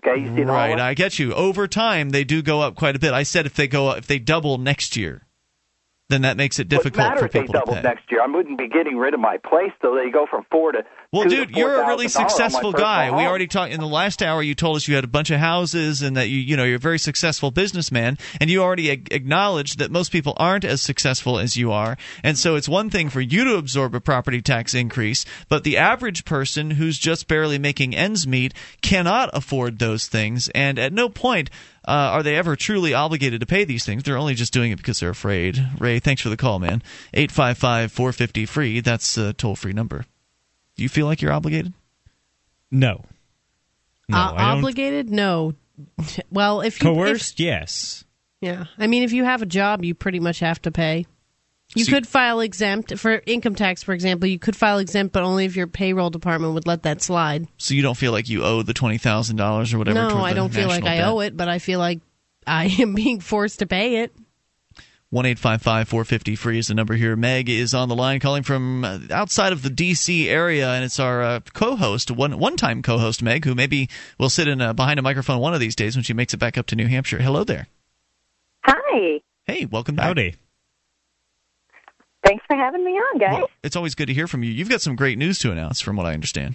Okay, 0.06 0.20
you 0.20 0.35
see 0.35 0.43
right, 0.43 0.78
I 0.78 0.94
get 0.94 1.18
you. 1.18 1.35
Over 1.35 1.68
time, 1.68 2.10
they 2.10 2.24
do 2.24 2.43
go 2.43 2.60
up 2.60 2.74
quite 2.74 2.97
a 2.97 2.98
bit. 2.98 3.12
I 3.12 3.22
said 3.22 3.47
if 3.47 3.55
they 3.55 3.68
go 3.68 3.89
up, 3.89 3.98
if 3.98 4.06
they 4.06 4.18
double 4.18 4.56
next 4.56 4.97
year, 4.97 5.27
then 6.09 6.22
that 6.22 6.36
makes 6.36 6.59
it 6.59 6.68
difficult 6.68 6.97
matter 6.97 7.20
for 7.20 7.27
if 7.27 7.32
they 7.32 7.40
people 7.43 7.55
to 7.55 7.59
double 7.60 7.74
pay. 7.74 7.82
next 7.82 8.10
year? 8.10 8.22
I 8.22 8.27
wouldn't 8.27 8.59
be 8.59 8.68
getting 8.68 8.97
rid 8.97 9.14
of 9.14 9.20
my 9.20 9.36
place 9.39 9.72
though. 9.82 9.94
they 9.94 10.10
go 10.10 10.27
from 10.31 10.44
four 10.51 10.72
to. 10.72 10.82
Well, 11.12 11.28
dude, 11.28 11.57
you're 11.57 11.82
a 11.82 11.89
really 11.89 12.07
$4,000 12.07 12.16
on 12.16 12.23
my 12.23 12.28
successful 12.28 12.73
guy. 12.73 13.11
We 13.11 13.24
already 13.24 13.49
talked 13.49 13.73
in 13.73 13.81
the 13.81 13.87
last 13.89 14.23
hour. 14.23 14.41
You 14.45 14.55
told 14.55 14.77
us 14.77 14.87
you 14.87 14.95
had 14.95 15.03
a 15.03 15.09
bunch 15.09 15.31
of 15.31 15.41
houses 15.41 16.03
and 16.03 16.16
that 16.16 16.28
you, 16.28 16.39
you 16.39 16.57
know, 16.57 16.62
you're 16.62 16.77
a 16.77 16.78
very 16.78 17.01
successful 17.01 17.51
businessman. 17.51 18.16
And 18.41 18.49
you 18.49 18.62
already 18.62 18.93
ag- 18.93 19.09
acknowledged 19.11 19.81
that 19.81 19.91
most 19.91 20.12
people 20.12 20.35
aren't 20.37 20.65
as 20.65 20.81
successful 20.81 21.41
as 21.41 21.57
you 21.57 21.73
are. 21.73 21.97
And 22.23 22.39
so 22.39 22.55
it's 22.55 22.69
one 22.69 22.91
thing 22.91 23.09
for 23.09 23.20
you 23.20 23.43
to 23.43 23.57
absorb 23.57 23.97
a 23.97 24.01
property 24.01 24.41
tax 24.41 24.73
increase, 24.73 25.27
but 25.49 25.65
the 25.65 25.78
average 25.78 26.24
person 26.24 26.70
who's 26.70 26.97
just 26.97 27.27
barely 27.27 27.59
making 27.59 27.97
ends 27.97 28.24
meet 28.24 28.55
cannot 28.81 29.31
afford 29.32 29.81
those 29.81 30.07
things. 30.07 30.49
And 30.55 30.78
at 30.78 30.93
no 30.93 31.09
point 31.09 31.51
uh, 31.89 31.91
are 31.91 32.23
they 32.23 32.37
ever 32.37 32.55
truly 32.55 32.95
obligated 32.95 33.41
to 33.41 33.47
pay 33.47 33.65
these 33.65 33.85
things. 33.85 34.05
They're 34.05 34.16
only 34.16 34.35
just 34.35 34.53
doing 34.53 34.70
it 34.70 34.77
because 34.77 35.01
they're 35.01 35.11
afraid. 35.11 35.61
Ray, 35.81 35.99
thanks 35.99 36.23
for 36.23 36.28
the 36.28 36.37
call, 36.37 36.61
man. 36.61 36.85
Eight 37.12 37.32
five 37.32 37.59
five 37.59 37.91
four 37.91 38.12
fifty 38.12 38.47
free. 38.47 38.78
That's 38.78 39.16
a 39.19 39.32
toll 39.32 39.57
free 39.57 39.73
number. 39.73 40.05
Do 40.77 40.83
you 40.83 40.89
feel 40.89 41.07
like 41.07 41.21
you're 41.23 41.33
obligated? 41.33 41.73
No. 42.71 43.05
No, 44.09 44.17
Uh, 44.19 44.33
I 44.37 44.49
don't. 44.55 44.59
obligated? 44.59 45.11
No. 45.11 45.55
well, 46.31 46.61
if 46.61 46.83
you 46.83 46.91
if- 46.91 46.95
Coerced, 46.97 47.41
yes. 47.41 48.05
yeah, 48.41 48.65
I 48.79 48.87
mean, 48.87 49.03
if 49.03 49.13
you 49.13 49.25
have 49.25 49.43
a 49.43 49.47
job, 49.47 49.85
you 49.85 49.95
pretty 49.95 50.21
much 50.21 50.41
have 50.41 50.61
to 50.63 50.71
pay. 50.71 51.07
You 51.77 51.85
See- 51.85 51.93
could 51.93 52.07
file 52.09 52.41
exempt 52.41 52.99
for 52.99 53.23
income 53.27 53.55
tax, 53.55 53.83
for 53.85 53.93
example. 53.93 54.29
You 54.29 54.39
could 54.41 54.57
file 54.57 54.79
exempt, 54.79 55.13
but 55.13 55.23
only 55.23 55.45
if 55.45 55.55
your 55.55 55.69
payroll 55.69 56.11
department 56.11 56.55
would 56.55 56.67
let 56.67 56.83
that 56.83 57.01
slide. 57.01 57.47
So 57.59 57.75
you 57.75 57.83
don't 57.83 57.97
feel 57.97 58.11
like 58.13 58.29
you 58.29 58.43
owe 58.43 58.63
the 58.63 58.75
twenty 58.75 58.99
thousand 58.99 59.37
dollars 59.37 59.73
or 59.73 59.79
whatever? 59.79 60.03
no, 60.03 60.11
toward 60.11 60.23
I 60.25 60.29
the 60.31 60.35
don't 60.35 60.53
feel 60.53 60.67
like 60.69 60.83
national 60.83 60.89
I 60.93 60.97
debt? 60.97 61.09
owe 61.09 61.21
it, 61.21 61.37
but 61.37 61.49
I 61.49 61.59
feel 61.61 61.79
like 61.79 62.01
I 62.47 62.65
am 62.81 62.95
being 62.95 63.21
forced 63.21 63.61
to 63.61 63.67
pay 63.67 63.99
it. 64.03 64.13
One 65.12 65.27
eight 65.27 65.41
five 65.41 65.61
five 65.61 65.89
four 65.89 66.05
fifty 66.05 66.37
free 66.37 66.61
is 66.61 66.69
the 66.69 66.74
number 66.74 66.95
here. 66.95 67.16
Meg 67.16 67.49
is 67.49 67.74
on 67.74 67.89
the 67.89 67.97
line, 67.97 68.20
calling 68.20 68.45
from 68.45 68.85
uh, 68.85 69.01
outside 69.11 69.53
of 69.53 69.62
the 69.62 69.69
D.C. 69.69 70.28
area, 70.28 70.70
and 70.70 70.85
it's 70.85 71.01
our 71.01 71.20
uh, 71.20 71.41
co-host, 71.53 72.12
one 72.12 72.39
one-time 72.39 72.81
co-host, 72.81 73.20
Meg, 73.20 73.45
who 73.45 73.57
maybe 73.57 73.89
will 74.20 74.31
sit 74.31 74.47
in 74.47 74.61
uh, 74.61 74.73
behind 74.73 75.01
a 75.01 75.03
microphone 75.03 75.41
one 75.41 75.53
of 75.53 75.59
these 75.59 75.74
days 75.74 75.97
when 75.97 76.05
she 76.05 76.15
makes 76.15 76.32
it 76.32 76.37
back 76.37 76.57
up 76.57 76.66
to 76.66 76.77
New 76.77 76.87
Hampshire. 76.87 77.19
Hello 77.19 77.43
there. 77.43 77.66
Hi. 78.62 79.20
Hey, 79.47 79.65
welcome 79.65 79.97
back. 79.97 80.05
Howdy. 80.05 80.37
Thanks 82.24 82.45
for 82.47 82.55
having 82.55 82.85
me 82.85 82.93
on, 82.93 83.19
guys. 83.19 83.35
Well, 83.35 83.51
it's 83.65 83.74
always 83.74 83.97
good 83.97 84.07
to 84.07 84.15
hear 84.15 84.28
from 84.28 84.45
you. 84.45 84.53
You've 84.53 84.69
got 84.69 84.81
some 84.81 84.95
great 84.95 85.19
news 85.19 85.41
to 85.41 85.51
announce, 85.51 85.81
from 85.81 85.97
what 85.97 86.07
I 86.07 86.15
understand. 86.15 86.55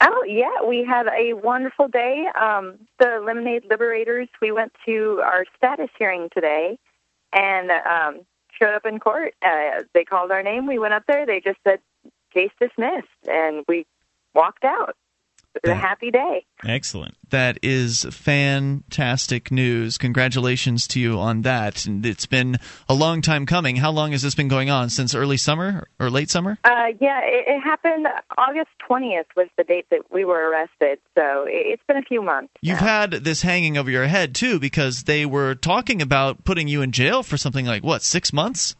Oh, 0.00 0.24
yeah, 0.26 0.66
we 0.66 0.84
had 0.84 1.06
a 1.06 1.34
wonderful 1.34 1.86
day. 1.86 2.24
Um, 2.34 2.80
the 2.98 3.22
Lemonade 3.24 3.66
Liberators, 3.70 4.26
we 4.42 4.50
went 4.50 4.72
to 4.86 5.20
our 5.24 5.44
status 5.56 5.90
hearing 5.96 6.30
today 6.34 6.76
and 7.32 7.70
um, 7.70 8.20
showed 8.58 8.74
up 8.74 8.86
in 8.86 8.98
court. 8.98 9.34
Uh, 9.42 9.82
they 9.94 10.04
called 10.04 10.30
our 10.30 10.42
name. 10.42 10.66
We 10.66 10.78
went 10.78 10.94
up 10.94 11.04
there. 11.06 11.26
They 11.26 11.40
just 11.40 11.58
said, 11.66 11.80
case 12.32 12.50
dismissed, 12.60 13.08
and 13.28 13.64
we 13.68 13.86
walked 14.34 14.64
out. 14.64 14.96
A 15.64 15.74
happy 15.74 16.10
day. 16.10 16.44
Excellent. 16.64 17.16
That 17.30 17.58
is 17.62 18.06
fantastic 18.10 19.50
news. 19.50 19.98
Congratulations 19.98 20.86
to 20.88 21.00
you 21.00 21.18
on 21.18 21.42
that. 21.42 21.86
And 21.86 22.04
it's 22.06 22.26
been 22.26 22.58
a 22.88 22.94
long 22.94 23.20
time 23.20 23.46
coming. 23.46 23.76
How 23.76 23.90
long 23.90 24.12
has 24.12 24.22
this 24.22 24.34
been 24.34 24.48
going 24.48 24.70
on? 24.70 24.90
Since 24.90 25.14
early 25.14 25.36
summer 25.36 25.88
or 25.98 26.10
late 26.10 26.30
summer? 26.30 26.58
Uh, 26.64 26.86
yeah, 27.00 27.20
it, 27.24 27.44
it 27.48 27.60
happened 27.60 28.06
August 28.38 28.70
20th 28.88 29.26
was 29.36 29.48
the 29.56 29.64
date 29.64 29.86
that 29.90 30.02
we 30.10 30.24
were 30.24 30.50
arrested, 30.50 30.98
so 31.14 31.44
it, 31.44 31.66
it's 31.66 31.82
been 31.86 31.96
a 31.96 32.02
few 32.02 32.22
months. 32.22 32.52
You've 32.62 32.78
had 32.78 33.10
this 33.10 33.42
hanging 33.42 33.76
over 33.76 33.90
your 33.90 34.06
head 34.06 34.34
too, 34.34 34.58
because 34.58 35.04
they 35.04 35.26
were 35.26 35.54
talking 35.54 36.00
about 36.00 36.44
putting 36.44 36.68
you 36.68 36.82
in 36.82 36.92
jail 36.92 37.22
for 37.22 37.36
something 37.36 37.66
like 37.66 37.82
what 37.82 38.02
six 38.02 38.32
months? 38.32 38.76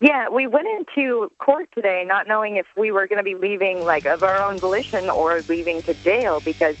Yeah, 0.00 0.28
we 0.28 0.46
went 0.46 0.66
into 0.68 1.30
court 1.38 1.68
today 1.74 2.04
not 2.06 2.28
knowing 2.28 2.56
if 2.56 2.66
we 2.76 2.90
were 2.90 3.06
going 3.06 3.18
to 3.18 3.24
be 3.24 3.34
leaving 3.34 3.84
like 3.84 4.06
of 4.06 4.22
our 4.22 4.40
own 4.40 4.60
volition 4.60 5.10
or 5.10 5.42
leaving 5.48 5.82
to 5.84 5.94
jail 5.94 6.40
because 6.44 6.76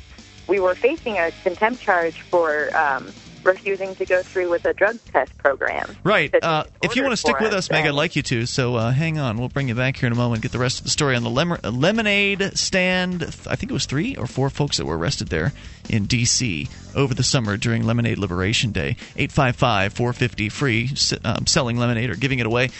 we 0.48 0.60
were 0.60 0.76
facing 0.80 1.16
a 1.18 1.32
contempt 1.42 1.82
charge 1.82 2.16
for 2.30 2.76
um, 2.76 3.14
refusing 3.46 3.94
to 3.96 4.04
go 4.04 4.22
through 4.22 4.50
with 4.50 4.64
a 4.64 4.74
drug 4.74 4.98
test 5.06 5.36
program. 5.38 5.96
Right. 6.04 6.34
Uh, 6.42 6.64
if 6.82 6.96
you 6.96 7.02
want 7.02 7.12
to 7.12 7.16
stick 7.16 7.38
with 7.40 7.52
us, 7.52 7.66
us, 7.66 7.70
Meg, 7.70 7.86
I'd 7.86 7.94
like 7.94 8.16
you 8.16 8.22
to. 8.22 8.46
So 8.46 8.76
uh, 8.76 8.90
hang 8.92 9.18
on. 9.18 9.38
We'll 9.38 9.48
bring 9.48 9.68
you 9.68 9.74
back 9.74 9.96
here 9.96 10.06
in 10.06 10.12
a 10.12 10.16
moment. 10.16 10.42
Get 10.42 10.52
the 10.52 10.58
rest 10.58 10.78
of 10.78 10.84
the 10.84 10.90
story 10.90 11.16
on 11.16 11.22
the 11.22 11.30
lem- 11.30 11.58
lemonade 11.62 12.56
stand. 12.56 13.22
I 13.22 13.56
think 13.56 13.70
it 13.70 13.72
was 13.72 13.86
three 13.86 14.16
or 14.16 14.26
four 14.26 14.50
folks 14.50 14.76
that 14.76 14.86
were 14.86 14.98
arrested 14.98 15.28
there 15.28 15.52
in 15.88 16.06
D.C. 16.06 16.68
over 16.94 17.14
the 17.14 17.22
summer 17.22 17.56
during 17.56 17.84
Lemonade 17.84 18.18
Liberation 18.18 18.72
Day. 18.72 18.96
855 19.16 19.92
450 19.92 20.48
free, 20.48 20.90
um, 21.24 21.46
selling 21.46 21.76
lemonade 21.76 22.10
or 22.10 22.16
giving 22.16 22.38
it 22.38 22.46
away 22.46 22.70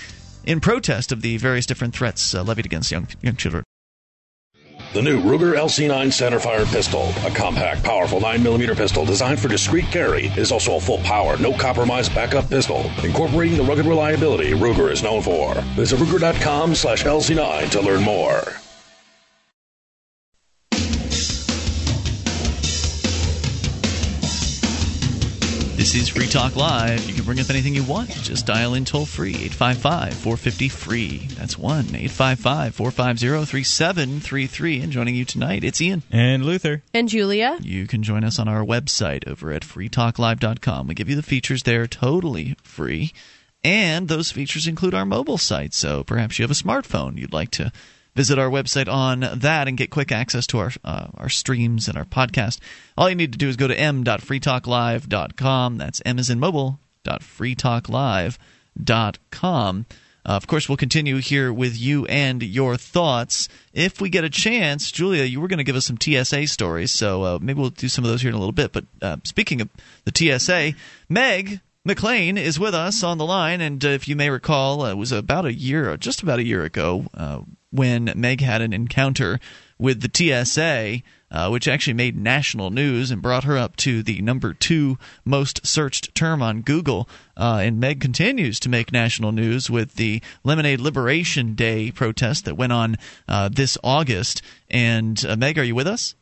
in 0.45 0.61
protest 0.61 1.13
of 1.13 1.23
the 1.23 1.37
various 1.37 1.67
different 1.67 1.95
threats 1.95 2.35
uh, 2.35 2.43
levied 2.43 2.67
against 2.67 2.91
young, 2.91 3.09
young 3.23 3.37
children. 3.37 3.65
The 4.93 5.03
new 5.03 5.21
Ruger 5.21 5.55
LC9 5.55 6.07
centerfire 6.07 6.65
pistol, 6.73 7.13
a 7.27 7.31
compact, 7.31 7.83
powerful 7.83 8.21
9mm 8.21 8.77
pistol 8.77 9.05
designed 9.05 9.41
for 9.41 9.49
discreet 9.49 9.87
carry, 9.87 10.27
is 10.39 10.53
also 10.53 10.77
a 10.77 10.81
full 10.81 10.99
power, 10.99 11.37
no 11.39 11.53
compromise 11.53 12.09
backup 12.09 12.49
pistol, 12.49 12.91
incorporating 13.03 13.57
the 13.59 13.65
rugged 13.65 13.87
reliability 13.87 14.53
Ruger 14.53 14.91
is 14.91 15.03
known 15.03 15.23
for. 15.23 15.55
Visit 15.75 15.99
Ruger.com 15.99 16.75
slash 16.75 17.05
LC9 17.05 17.71
to 17.71 17.81
learn 17.81 18.03
more. 18.03 18.43
This 25.77 25.95
is 25.95 26.09
Free 26.09 26.27
Talk 26.27 26.57
Live. 26.57 27.05
You 27.05 27.13
can 27.13 27.25
bring 27.25 27.39
up 27.39 27.51
anything 27.51 27.75
you 27.75 27.85
want. 27.85 28.09
Just 28.09 28.47
dial 28.47 28.73
in 28.73 28.87
toll 28.87 29.05
free 29.05 29.35
855 29.35 30.15
450 30.15 30.69
free. 30.71 31.29
That's 31.35 31.59
1 31.59 31.95
855 31.95 32.75
450 32.75 33.45
3733. 33.45 34.81
And 34.81 34.91
joining 34.91 35.15
you 35.15 35.27
tonight, 35.27 35.65
it's 35.65 35.79
Ian. 35.83 36.03
And 36.11 36.47
Luther. 36.47 36.83
And 36.95 37.11
Julia. 37.11 37.59
You 37.61 37.87
can 37.87 38.03
join 38.03 38.25
us 38.25 38.39
on 38.39 38.49
our 38.49 38.65
website 38.65 39.29
over 39.29 39.53
at 39.53 39.63
freetalklive.com. 39.63 40.87
We 40.87 40.95
give 40.95 41.11
you 41.11 41.17
the 41.17 41.23
features 41.23 41.65
there 41.65 41.87
totally 41.87 42.57
free. 42.63 43.13
And 43.63 44.09
those 44.09 44.33
features 44.33 44.67
include 44.67 44.95
our 44.95 45.05
mobile 45.05 45.39
site. 45.39 45.75
So 45.75 46.03
perhaps 46.03 46.39
you 46.39 46.43
have 46.45 46.51
a 46.51 46.55
smartphone 46.55 47.19
you'd 47.19 47.35
like 47.35 47.51
to 47.51 47.71
visit 48.17 48.39
our 48.39 48.49
website 48.49 48.89
on 48.89 49.21
that 49.21 49.69
and 49.69 49.77
get 49.77 49.91
quick 49.91 50.11
access 50.11 50.47
to 50.49 50.59
our 50.59 50.73
uh, 50.85 51.09
our 51.17 51.29
streams 51.29 51.87
and 51.87 51.97
our 51.99 52.05
podcast. 52.05 52.59
All 52.97 53.09
you 53.09 53.15
need 53.15 53.31
to 53.33 53.39
do 53.39 53.49
is 53.49 53.55
go 53.57 53.69
to 53.69 53.79
m.freetalklive.com. 53.79 55.79
That's 55.79 56.03
m 56.05 56.19
as 56.19 56.29
in 56.31 56.41
mobile. 56.41 56.81
freetalklive.com. 57.05 59.87
Uh, 60.27 60.33
of 60.33 60.49
course, 60.49 60.69
we'll 60.69 60.77
continue 60.77 61.19
here 61.19 61.53
with 61.53 61.79
you 61.79 62.05
and 62.07 62.43
your 62.43 62.77
thoughts. 62.77 63.49
If 63.73 64.01
we 64.01 64.09
get 64.09 64.25
a 64.25 64.31
chance, 64.31 64.91
Julia, 64.91 65.23
you 65.23 65.41
were 65.41 65.47
going 65.47 65.59
to 65.59 65.65
give 65.65 65.77
us 65.77 65.87
some 65.87 66.01
TSA 66.01 66.49
stories, 66.49 66.91
so 66.91 67.23
uh, 67.23 67.39
maybe 67.41 67.61
we'll 67.61 67.71
do 67.71 67.87
some 67.87 68.03
of 68.03 68.11
those 68.11 68.23
here 68.23 68.31
in 68.31 68.35
a 68.35 68.39
little 68.39 68.51
bit. 68.51 68.73
But 68.73 68.87
uh, 69.01 69.19
speaking 69.23 69.61
of 69.61 69.69
the 70.05 70.11
TSA, 70.13 70.73
Meg 71.09 71.61
McLain 71.87 72.37
is 72.37 72.59
with 72.59 72.75
us 72.75 73.05
on 73.05 73.19
the 73.19 73.25
line, 73.25 73.61
and 73.61 73.85
uh, 73.85 73.91
if 73.91 74.09
you 74.09 74.17
may 74.17 74.29
recall, 74.29 74.83
uh, 74.83 74.91
it 74.91 74.97
was 74.97 75.13
about 75.13 75.45
a 75.45 75.55
year, 75.55 75.97
just 75.97 76.25
about 76.25 76.41
a 76.41 76.45
year 76.45 76.65
ago, 76.65 77.07
uh, 77.15 77.43
when 77.71 78.13
Meg 78.15 78.41
had 78.41 78.63
an 78.63 78.73
encounter 78.73 79.41
with 79.79 80.01
the 80.01 80.45
TSA. 80.45 81.03
Uh, 81.29 81.49
which 81.49 81.67
actually 81.67 81.93
made 81.93 82.17
national 82.17 82.71
news 82.71 83.11
and 83.11 83.21
brought 83.21 83.43
her 83.43 83.59
up 83.59 83.75
to 83.75 84.01
the 84.01 84.23
number 84.23 84.55
two 84.55 84.97
most 85.25 85.67
searched 85.67 86.15
term 86.15 86.41
on 86.41 86.63
Google. 86.63 87.09
Uh, 87.37 87.59
and 87.65 87.81
Meg 87.81 88.01
continues 88.01 88.61
to 88.61 88.69
make 88.69 88.93
national 88.93 89.33
news 89.33 89.69
with 89.69 89.97
the 89.97 90.23
Lemonade 90.45 90.81
Liberation 90.81 91.55
Day 91.57 91.91
protest 91.91 92.45
that 92.45 92.55
went 92.55 92.73
on 92.73 92.97
uh, 93.27 93.49
this 93.49 93.77
August. 93.83 94.41
And 94.71 95.23
uh, 95.27 95.35
Meg, 95.35 95.59
are 95.59 95.65
you 95.65 95.75
with 95.75 95.89
us? 95.89 96.15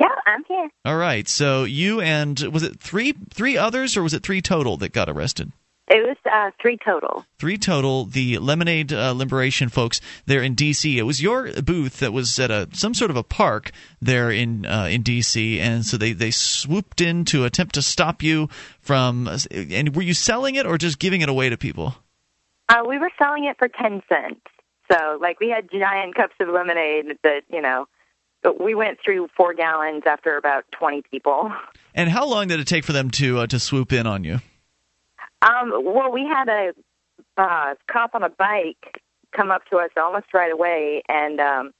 Yeah, 0.00 0.06
I'm 0.26 0.44
here. 0.46 0.68
All 0.84 0.96
right. 0.96 1.28
So 1.28 1.64
you 1.64 2.00
and 2.00 2.38
was 2.52 2.62
it 2.62 2.78
three 2.78 3.14
three 3.30 3.56
others 3.56 3.96
or 3.96 4.02
was 4.02 4.14
it 4.14 4.22
three 4.22 4.40
total 4.40 4.76
that 4.78 4.92
got 4.92 5.08
arrested? 5.08 5.52
It 5.86 6.06
was 6.06 6.16
uh, 6.24 6.50
three 6.62 6.78
total. 6.82 7.26
Three 7.38 7.58
total. 7.58 8.06
The 8.06 8.38
Lemonade 8.38 8.90
uh, 8.90 9.12
Liberation 9.12 9.68
folks 9.68 10.00
there 10.24 10.42
in 10.42 10.54
D.C. 10.54 10.98
It 10.98 11.02
was 11.02 11.20
your 11.20 11.52
booth 11.62 11.98
that 11.98 12.12
was 12.12 12.38
at 12.38 12.50
a 12.50 12.68
some 12.72 12.94
sort 12.94 13.10
of 13.10 13.18
a 13.18 13.22
park 13.22 13.70
there 14.00 14.30
in 14.30 14.64
uh, 14.64 14.88
in 14.90 15.02
D.C. 15.02 15.60
And 15.60 15.84
so 15.84 15.98
they 15.98 16.12
they 16.14 16.30
swooped 16.30 17.02
in 17.02 17.26
to 17.26 17.44
attempt 17.44 17.74
to 17.74 17.82
stop 17.82 18.22
you 18.22 18.48
from. 18.80 19.28
And 19.52 19.94
were 19.94 20.02
you 20.02 20.14
selling 20.14 20.54
it 20.54 20.64
or 20.64 20.78
just 20.78 20.98
giving 20.98 21.20
it 21.20 21.28
away 21.28 21.50
to 21.50 21.58
people? 21.58 21.94
Uh, 22.70 22.82
we 22.88 22.98
were 22.98 23.10
selling 23.18 23.44
it 23.44 23.58
for 23.58 23.68
ten 23.68 24.02
cents. 24.08 24.40
So 24.90 25.18
like 25.20 25.38
we 25.38 25.50
had 25.50 25.70
giant 25.70 26.14
cups 26.14 26.34
of 26.40 26.48
lemonade 26.48 27.18
that 27.22 27.42
you 27.50 27.60
know. 27.60 27.86
We 28.60 28.74
went 28.74 28.98
through 29.02 29.28
four 29.34 29.54
gallons 29.54 30.02
after 30.06 30.36
about 30.36 30.64
twenty 30.70 31.02
people. 31.10 31.50
And 31.94 32.10
how 32.10 32.26
long 32.26 32.48
did 32.48 32.60
it 32.60 32.66
take 32.66 32.84
for 32.84 32.92
them 32.92 33.10
to 33.12 33.40
uh, 33.40 33.46
to 33.46 33.58
swoop 33.58 33.92
in 33.92 34.06
on 34.06 34.22
you? 34.24 34.40
Um, 35.44 35.72
well, 35.84 36.10
we 36.10 36.24
had 36.24 36.48
a 36.48 36.72
uh, 37.36 37.74
cop 37.90 38.14
on 38.14 38.22
a 38.22 38.30
bike 38.30 39.02
come 39.32 39.50
up 39.50 39.64
to 39.66 39.76
us 39.76 39.90
almost 39.96 40.32
right 40.32 40.52
away, 40.52 41.02
and 41.08 41.40
um, 41.40 41.72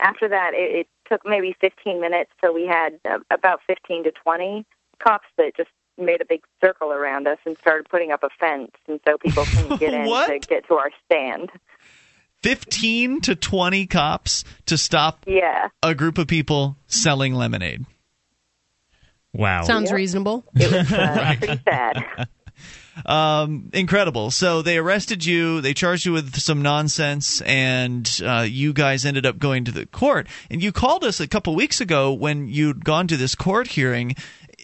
after 0.00 0.28
that, 0.28 0.54
it, 0.54 0.80
it 0.80 0.86
took 1.08 1.22
maybe 1.24 1.54
15 1.60 2.00
minutes. 2.00 2.30
So 2.40 2.52
we 2.52 2.66
had 2.66 2.98
uh, 3.08 3.18
about 3.30 3.60
15 3.66 4.04
to 4.04 4.10
20 4.10 4.66
cops 4.98 5.28
that 5.36 5.56
just 5.56 5.70
made 5.98 6.20
a 6.20 6.24
big 6.24 6.42
circle 6.62 6.90
around 6.90 7.28
us 7.28 7.38
and 7.44 7.56
started 7.58 7.88
putting 7.88 8.10
up 8.10 8.22
a 8.24 8.30
fence, 8.40 8.72
and 8.88 8.98
so 9.06 9.18
people 9.18 9.44
couldn't 9.44 9.78
get 9.80 9.94
in 9.94 10.06
to 10.06 10.38
get 10.46 10.66
to 10.68 10.74
our 10.74 10.90
stand. 11.04 11.50
15 12.42 13.20
to 13.20 13.36
20 13.36 13.86
cops 13.86 14.44
to 14.66 14.76
stop 14.76 15.24
yeah. 15.28 15.68
a 15.82 15.94
group 15.94 16.18
of 16.18 16.26
people 16.26 16.76
selling 16.88 17.34
lemonade. 17.34 17.86
Wow. 19.32 19.62
Sounds 19.62 19.90
yep. 19.90 19.96
reasonable. 19.96 20.44
It 20.56 20.72
was 20.72 20.92
uh, 20.92 21.34
pretty 21.38 21.62
sad. 21.64 22.26
Um, 23.06 23.70
incredible. 23.72 24.30
So 24.30 24.62
they 24.62 24.78
arrested 24.78 25.24
you. 25.24 25.60
They 25.60 25.74
charged 25.74 26.04
you 26.04 26.12
with 26.12 26.38
some 26.38 26.62
nonsense, 26.62 27.40
and 27.42 28.08
uh, 28.24 28.46
you 28.48 28.72
guys 28.72 29.04
ended 29.04 29.26
up 29.26 29.38
going 29.38 29.64
to 29.64 29.72
the 29.72 29.86
court. 29.86 30.28
And 30.50 30.62
you 30.62 30.72
called 30.72 31.04
us 31.04 31.20
a 31.20 31.28
couple 31.28 31.54
weeks 31.54 31.80
ago 31.80 32.12
when 32.12 32.48
you'd 32.48 32.84
gone 32.84 33.08
to 33.08 33.16
this 33.16 33.34
court 33.34 33.68
hearing, 33.68 34.14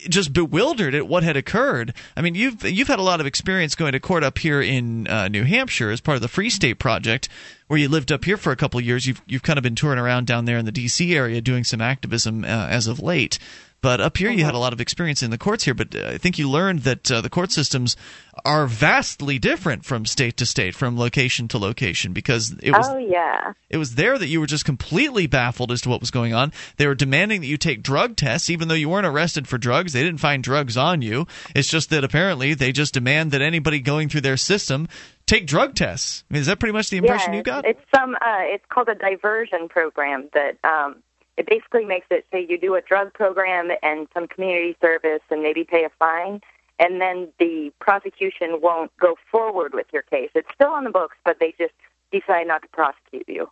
just 0.09 0.33
bewildered 0.33 0.95
at 0.95 1.09
what 1.09 1.23
had 1.23 1.37
occurred. 1.37 1.95
I 2.17 2.23
mean, 2.23 2.35
you've 2.35 2.65
you've 2.65 2.89
had 2.89 2.99
a 2.99 3.03
lot 3.03 3.21
of 3.21 3.27
experience 3.27 3.75
going 3.75 3.93
to 3.93 4.01
court 4.01 4.23
up 4.23 4.39
here 4.39 4.61
in 4.61 5.07
uh, 5.09 5.29
New 5.29 5.45
Hampshire 5.45 5.91
as 5.91 6.01
part 6.01 6.17
of 6.17 6.23
the 6.23 6.29
Free 6.29 6.51
State 6.51 6.79
Project, 6.79 7.29
where 7.67 7.79
you 7.79 7.89
lived 7.89 8.13
up 8.13 8.25
here 8.25 8.37
for 8.37 8.53
a 8.53 8.57
couple 8.57 8.81
years. 8.81 9.07
You've 9.07 9.23
you've 9.27 9.43
kind 9.43 9.59
of 9.59 9.63
been 9.63 9.75
touring 9.75 9.99
around 9.99 10.27
down 10.27 10.45
there 10.45 10.59
in 10.59 10.67
the 10.67 10.73
D.C. 10.73 11.17
area 11.17 11.41
doing 11.41 11.65
some 11.65 11.81
activism 11.81 12.45
uh, 12.45 12.47
as 12.47 12.87
of 12.87 13.01
late. 13.01 13.39
But 13.81 14.01
up 14.01 14.17
here, 14.17 14.31
you 14.31 14.45
had 14.45 14.55
a 14.55 14.59
lot 14.59 14.73
of 14.73 14.81
experience 14.81 15.23
in 15.23 15.31
the 15.31 15.39
courts 15.39 15.65
here. 15.65 15.75
But 15.75 15.95
uh, 15.95 16.09
I 16.09 16.19
think 16.19 16.39
you 16.39 16.51
learned 16.51 16.81
that 16.81 17.11
uh, 17.11 17.21
the 17.21 17.31
court 17.31 17.53
systems 17.53 17.97
are 18.45 18.67
vastly 18.67 19.39
different 19.39 19.85
from 19.85 20.05
state 20.05 20.37
to 20.39 20.47
state, 20.47 20.75
from 20.75 20.99
location 20.99 21.47
to 21.49 21.59
location, 21.59 22.13
because 22.13 22.57
it 22.61 22.73
was. 22.73 22.89
Oh 22.89 22.99
yeah. 22.99 23.53
It 23.71 23.77
was 23.77 23.95
there 23.95 24.19
that 24.19 24.27
you 24.27 24.41
were 24.41 24.47
just 24.47 24.65
completely 24.65 25.29
baffled 25.29 25.71
as 25.71 25.81
to 25.83 25.89
what 25.89 26.01
was 26.01 26.11
going 26.11 26.35
on. 26.35 26.53
They 26.77 26.87
were 26.87 26.97
demanding 26.97 27.41
that 27.43 27.47
you 27.47 27.57
take 27.57 27.83
drug 27.83 28.17
tests, 28.17 28.51
even 28.51 28.67
though 28.67 28.75
you 28.75 28.89
weren't 28.89 29.07
arrested 29.07 29.47
for 29.47 29.59
drugs. 29.59 29.93
They 29.93 30.03
didn't 30.03 30.21
find 30.21 30.43
drugs 30.43 30.77
on 30.77 31.01
you. 31.01 31.27
It's 31.55 31.69
just 31.69 31.91
that 31.91 32.03
apparently 32.03 32.55
they 32.55 32.73
just 32.73 32.95
demand 32.95 33.31
that 33.31 33.43
anybody 33.43 33.81
going 33.81 34.09
through 34.09 34.23
their 34.23 34.37
system 34.37 34.89
take 35.27 35.47
drug 35.47 35.77
tests. 35.77 36.25
I 36.29 36.35
mean, 36.35 36.41
is 36.41 36.47
that 36.47 36.59
pretty 36.59 36.73
much 36.73 36.91
the 36.91 36.97
impression 36.97 37.33
yeah, 37.33 37.37
you 37.37 37.43
got? 37.45 37.65
It's 37.65 37.81
some. 37.95 38.17
Uh, 38.17 38.41
it's 38.41 38.65
called 38.69 38.89
a 38.89 38.97
diversion 38.97 39.69
program 39.69 40.31
that. 40.35 40.59
Um, 40.65 40.97
it 41.39 41.47
basically 41.47 41.85
makes 41.85 42.09
it 42.11 42.27
say 42.33 42.45
you 42.47 42.59
do 42.59 42.75
a 42.75 42.83
drug 42.83 43.15
program 43.15 43.71
and 43.83 44.09
some 44.13 44.27
community 44.27 44.77
service 44.81 45.23
and 45.31 45.43
maybe 45.43 45.65
pay 45.65 45.85
a 45.85 45.91
fine, 45.99 46.41
and 46.81 47.01
then 47.01 47.29
the 47.39 47.73
prosecution 47.79 48.61
won't 48.61 48.95
go 48.99 49.17
forward 49.31 49.73
with 49.73 49.87
your 49.93 50.03
case. 50.03 50.31
It's 50.35 50.49
still 50.53 50.71
on 50.71 50.85
the 50.85 50.91
books, 50.91 51.17
but 51.25 51.39
they 51.39 51.55
just 51.57 51.75
decide 52.11 52.49
not 52.49 52.63
to 52.63 52.69
prosecute 52.69 53.29
you. 53.29 53.49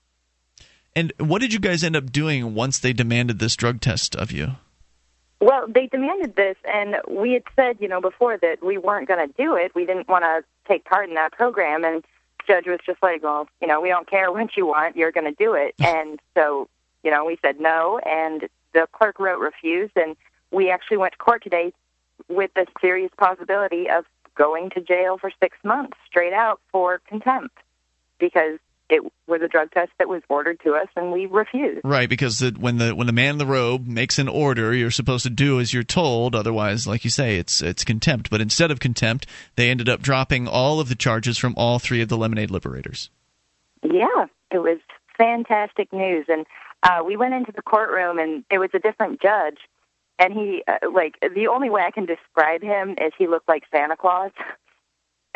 And 0.96 1.12
what 1.18 1.40
did 1.40 1.52
you 1.52 1.60
guys 1.60 1.84
end 1.84 1.94
up 1.94 2.10
doing 2.10 2.54
once 2.54 2.78
they 2.78 2.92
demanded 2.92 3.38
this 3.38 3.54
drug 3.54 3.80
test 3.80 4.16
of 4.16 4.32
you? 4.32 4.56
Well, 5.40 5.66
they 5.68 5.86
demanded 5.86 6.34
this, 6.34 6.56
and 6.64 6.96
we 7.08 7.34
had 7.34 7.42
said, 7.54 7.76
you 7.78 7.88
know, 7.88 8.00
before 8.00 8.38
that 8.38 8.64
we 8.64 8.78
weren't 8.78 9.06
going 9.06 9.28
to 9.28 9.32
do 9.36 9.54
it. 9.54 9.74
We 9.74 9.84
didn't 9.84 10.08
want 10.08 10.24
to 10.24 10.42
take 10.66 10.84
part 10.86 11.08
in 11.08 11.14
that 11.14 11.32
program, 11.32 11.84
and 11.84 12.02
judge 12.46 12.66
was 12.66 12.80
just 12.84 13.02
like, 13.02 13.22
well, 13.22 13.46
you 13.60 13.68
know, 13.68 13.80
we 13.80 13.90
don't 13.90 14.08
care 14.08 14.32
what 14.32 14.56
you 14.56 14.66
want, 14.66 14.96
you're 14.96 15.12
going 15.12 15.26
to 15.26 15.44
do 15.44 15.54
it. 15.54 15.74
and 15.84 16.18
so 16.34 16.68
you 17.06 17.12
know, 17.12 17.24
we 17.24 17.38
said 17.40 17.60
no, 17.60 18.00
and 18.04 18.48
the 18.74 18.88
clerk 18.90 19.20
wrote 19.20 19.38
refused, 19.38 19.92
and 19.94 20.16
we 20.50 20.72
actually 20.72 20.96
went 20.96 21.12
to 21.12 21.18
court 21.18 21.40
today 21.40 21.72
with 22.28 22.50
the 22.54 22.66
serious 22.80 23.12
possibility 23.16 23.88
of 23.88 24.04
going 24.34 24.70
to 24.70 24.80
jail 24.80 25.16
for 25.16 25.30
six 25.40 25.56
months 25.62 25.96
straight 26.04 26.32
out 26.32 26.60
for 26.72 27.00
contempt 27.06 27.56
because 28.18 28.58
it 28.90 29.04
was 29.28 29.40
a 29.40 29.46
drug 29.46 29.70
test 29.70 29.92
that 30.00 30.08
was 30.08 30.20
ordered 30.28 30.58
to 30.64 30.74
us 30.74 30.88
and 30.96 31.12
we 31.12 31.26
refused. 31.26 31.82
Right, 31.84 32.08
because 32.08 32.40
the, 32.40 32.56
when 32.58 32.78
the 32.78 32.92
when 32.92 33.06
the 33.06 33.12
man 33.12 33.34
in 33.34 33.38
the 33.38 33.46
robe 33.46 33.86
makes 33.86 34.18
an 34.18 34.26
order, 34.26 34.74
you're 34.74 34.90
supposed 34.90 35.22
to 35.22 35.30
do 35.30 35.60
as 35.60 35.72
you're 35.72 35.84
told. 35.84 36.34
Otherwise, 36.34 36.88
like 36.88 37.04
you 37.04 37.10
say, 37.10 37.36
it's 37.36 37.62
it's 37.62 37.84
contempt. 37.84 38.30
But 38.30 38.40
instead 38.40 38.72
of 38.72 38.80
contempt, 38.80 39.26
they 39.54 39.70
ended 39.70 39.88
up 39.88 40.02
dropping 40.02 40.48
all 40.48 40.80
of 40.80 40.88
the 40.88 40.96
charges 40.96 41.38
from 41.38 41.54
all 41.56 41.78
three 41.78 42.00
of 42.00 42.08
the 42.08 42.16
Lemonade 42.16 42.50
Liberators. 42.50 43.10
Yeah, 43.84 44.26
it 44.50 44.58
was 44.58 44.78
fantastic 45.16 45.92
news, 45.92 46.26
and 46.28 46.46
uh, 46.86 47.02
we 47.04 47.16
went 47.16 47.34
into 47.34 47.52
the 47.52 47.62
courtroom 47.62 48.18
and 48.18 48.44
it 48.50 48.58
was 48.58 48.70
a 48.74 48.78
different 48.78 49.20
judge. 49.20 49.58
And 50.18 50.32
he, 50.32 50.62
uh, 50.66 50.78
like, 50.92 51.18
the 51.34 51.48
only 51.48 51.68
way 51.68 51.82
I 51.82 51.90
can 51.90 52.06
describe 52.06 52.62
him 52.62 52.92
is 52.92 53.12
he 53.18 53.26
looked 53.26 53.48
like 53.48 53.64
Santa 53.70 53.96
Claus. 53.96 54.32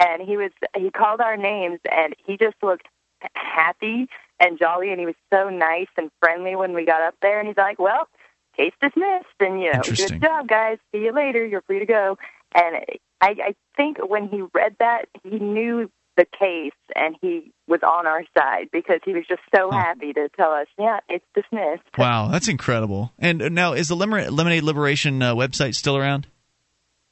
And 0.02 0.22
he 0.22 0.38
was, 0.38 0.50
he 0.74 0.90
called 0.90 1.20
our 1.20 1.36
names 1.36 1.78
and 1.84 2.16
he 2.24 2.38
just 2.38 2.56
looked 2.62 2.88
happy 3.34 4.08
and 4.38 4.58
jolly 4.58 4.92
and 4.92 4.98
he 4.98 5.04
was 5.04 5.14
so 5.30 5.50
nice 5.50 5.88
and 5.98 6.10
friendly 6.20 6.56
when 6.56 6.72
we 6.72 6.86
got 6.86 7.02
up 7.02 7.16
there. 7.20 7.38
And 7.38 7.46
he's 7.46 7.58
like, 7.58 7.78
well, 7.78 8.08
case 8.56 8.72
dismissed. 8.80 9.26
And, 9.40 9.60
you 9.60 9.70
know, 9.74 9.82
good 9.82 10.22
job, 10.22 10.48
guys. 10.48 10.78
See 10.90 11.02
you 11.02 11.12
later. 11.12 11.44
You're 11.44 11.60
free 11.60 11.80
to 11.80 11.84
go. 11.84 12.16
And 12.54 12.76
I, 13.20 13.28
I 13.28 13.54
think 13.76 13.98
when 13.98 14.28
he 14.28 14.42
read 14.54 14.76
that, 14.78 15.10
he 15.22 15.38
knew 15.38 15.90
the 16.20 16.26
case 16.38 16.72
and 16.94 17.16
he 17.22 17.50
was 17.66 17.80
on 17.82 18.06
our 18.06 18.22
side 18.36 18.68
because 18.70 19.00
he 19.04 19.14
was 19.14 19.24
just 19.26 19.40
so 19.54 19.70
happy 19.70 20.12
to 20.12 20.28
tell 20.36 20.52
us, 20.52 20.66
yeah, 20.78 20.98
it's 21.08 21.24
dismissed. 21.34 21.80
Wow, 21.96 22.28
that's 22.28 22.48
incredible. 22.48 23.14
And 23.18 23.40
uh, 23.40 23.48
now, 23.48 23.72
is 23.72 23.88
the 23.88 23.96
Lemonade 23.96 24.62
Liberation 24.62 25.22
uh, 25.22 25.34
website 25.34 25.74
still 25.74 25.96
around? 25.96 26.26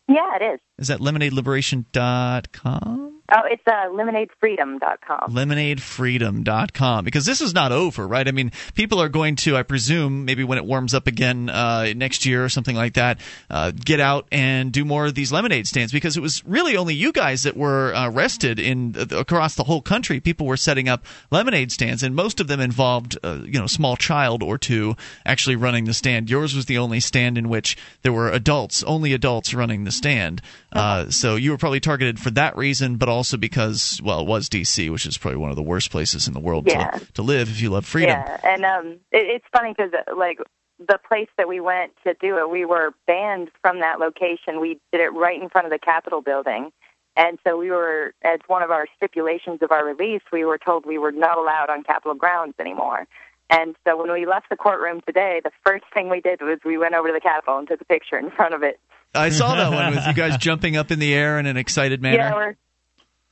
Yeah, 0.09 0.36
it 0.40 0.44
is. 0.55 0.60
Is 0.78 0.89
that 0.89 1.01
lemonadeliberation.com? 1.01 3.18
Oh, 3.30 3.42
it's 3.44 3.62
uh, 3.66 3.88
lemonadefreedom.com. 3.90 5.34
Lemonadefreedom.com. 5.34 7.05
Because 7.05 7.26
this 7.26 7.42
is 7.42 7.52
not 7.52 7.72
over, 7.72 8.09
right? 8.09 8.26
I 8.26 8.30
mean, 8.30 8.52
people 8.74 9.02
are 9.02 9.10
going 9.10 9.36
to, 9.36 9.55
I 9.55 9.64
presume, 9.64 10.24
maybe 10.24 10.44
when 10.44 10.56
it 10.56 10.64
warms 10.64 10.94
up 10.94 11.06
again 11.06 11.50
uh, 11.50 11.92
next 11.94 12.24
year 12.24 12.42
or 12.42 12.48
something 12.48 12.74
like 12.74 12.94
that, 12.94 13.20
uh, 13.50 13.72
get 13.72 14.00
out 14.00 14.28
and 14.32 14.72
do 14.72 14.82
more 14.82 15.05
of 15.05 15.14
these 15.14 15.30
lemonade 15.30 15.66
stands 15.66 15.92
because 15.92 16.16
it 16.16 16.20
was 16.20 16.42
really 16.46 16.78
only 16.78 16.94
you 16.94 17.12
guys 17.12 17.42
that 17.42 17.55
were 17.55 17.94
uh, 17.94 18.09
arrested 18.09 18.59
in 18.59 18.96
uh, 18.96 19.18
across 19.18 19.56
the 19.56 19.64
whole 19.64 19.82
country. 19.82 20.20
People 20.20 20.46
were 20.46 20.56
setting 20.56 20.88
up 20.88 21.05
lemonade 21.30 21.70
stands, 21.70 22.02
and 22.02 22.16
most 22.16 22.40
of 22.40 22.48
them 22.48 22.60
involved, 22.60 23.18
uh, 23.22 23.40
you 23.44 23.59
know, 23.59 23.66
a 23.66 23.68
small 23.68 23.96
child 23.96 24.42
or 24.42 24.56
two 24.56 24.96
actually 25.26 25.56
running 25.56 25.84
the 25.84 25.92
stand. 25.92 26.30
Yours 26.30 26.55
was 26.55 26.64
the 26.64 26.78
only 26.78 27.00
stand 27.00 27.36
in 27.36 27.50
which 27.50 27.76
there 28.00 28.12
were 28.12 28.30
adults, 28.30 28.82
only 28.84 29.12
adults 29.12 29.52
running 29.52 29.84
the 29.84 29.92
stand. 29.92 30.40
Uh, 30.72 31.10
so 31.10 31.36
you 31.36 31.50
were 31.50 31.59
probably 31.59 31.80
targeted 31.80 32.18
for 32.18 32.30
that 32.30 32.56
reason, 32.56 32.96
but 32.96 33.10
also 33.10 33.18
because, 33.39 34.01
well, 34.03 34.20
it 34.20 34.27
was 34.27 34.49
D.C., 34.49 34.90
which 34.90 35.07
is 35.07 35.19
probably 35.19 35.39
one 35.39 35.51
of 35.51 35.57
the 35.57 35.62
worst 35.62 35.90
places 35.90 36.28
in 36.28 36.35
the 36.35 36.40
world 36.40 36.66
yeah. 36.66 36.90
to, 36.90 37.12
to 37.12 37.23
live 37.23 37.49
if 37.49 37.61
you 37.61 37.70
love 37.70 37.85
freedom. 37.86 38.11
Yeah, 38.11 38.40
and 38.45 38.65
um, 38.65 38.86
it, 39.12 39.27
it's 39.27 39.45
funny 39.53 39.74
because, 39.77 39.93
like, 40.16 40.39
the 40.78 40.99
place 41.07 41.28
that 41.36 41.49
we 41.49 41.61
went 41.61 41.93
to 42.05 42.15
do 42.20 42.39
it, 42.39 42.51
we 42.51 42.65
were 42.65 42.93
banned 43.07 43.51
from 43.61 43.81
that 43.81 43.99
location. 43.99 44.61
We 44.61 44.81
did 44.93 45.01
it 45.01 45.12
right 45.12 45.40
in 45.40 45.49
front 45.49 45.66
of 45.66 45.73
the 45.73 45.78
Capitol 45.78 46.23
building. 46.23 46.70
And 47.16 47.39
so 47.45 47.57
we 47.57 47.70
were, 47.70 48.15
as 48.23 48.39
one 48.47 48.62
of 48.62 48.70
our 48.70 48.86
stipulations 48.97 49.61
of 49.61 49.73
our 49.73 49.85
release, 49.85 50.23
we 50.32 50.45
were 50.45 50.59
told 50.59 50.86
we 50.86 50.99
were 50.99 51.11
not 51.11 51.36
allowed 51.36 51.69
on 51.69 51.82
Capitol 51.82 52.15
grounds 52.15 52.55
anymore. 52.61 53.09
And 53.51 53.74
so 53.85 53.97
when 53.97 54.12
we 54.12 54.24
left 54.24 54.51
the 54.51 54.57
courtroom 54.57 55.01
today, 55.05 55.40
the 55.43 55.51
first 55.65 55.85
thing 55.93 56.11
we 56.11 56.20
did 56.20 56.40
was 56.40 56.59
we 56.65 56.78
went 56.78 56.95
over 56.95 57.09
to 57.09 57.15
the 57.15 57.20
Capitol 57.20 57.59
and 57.59 57.66
took 57.66 57.81
a 57.81 57.85
picture 57.85 58.19
in 58.19 58.31
front 58.31 58.55
of 58.55 58.62
it. 58.62 58.78
I 59.15 59.31
saw 59.31 59.57
that 59.57 59.73
one 59.73 59.97
with 59.97 60.07
you 60.07 60.12
guys 60.15 60.36
jumping 60.36 60.77
up 60.77 60.90
in 60.90 60.99
the 60.99 61.12
air 61.15 61.39
in 61.39 61.47
an 61.47 61.57
excited 61.57 62.03
manner. 62.03 62.16
Yeah, 62.16 62.35
we're 62.35 62.57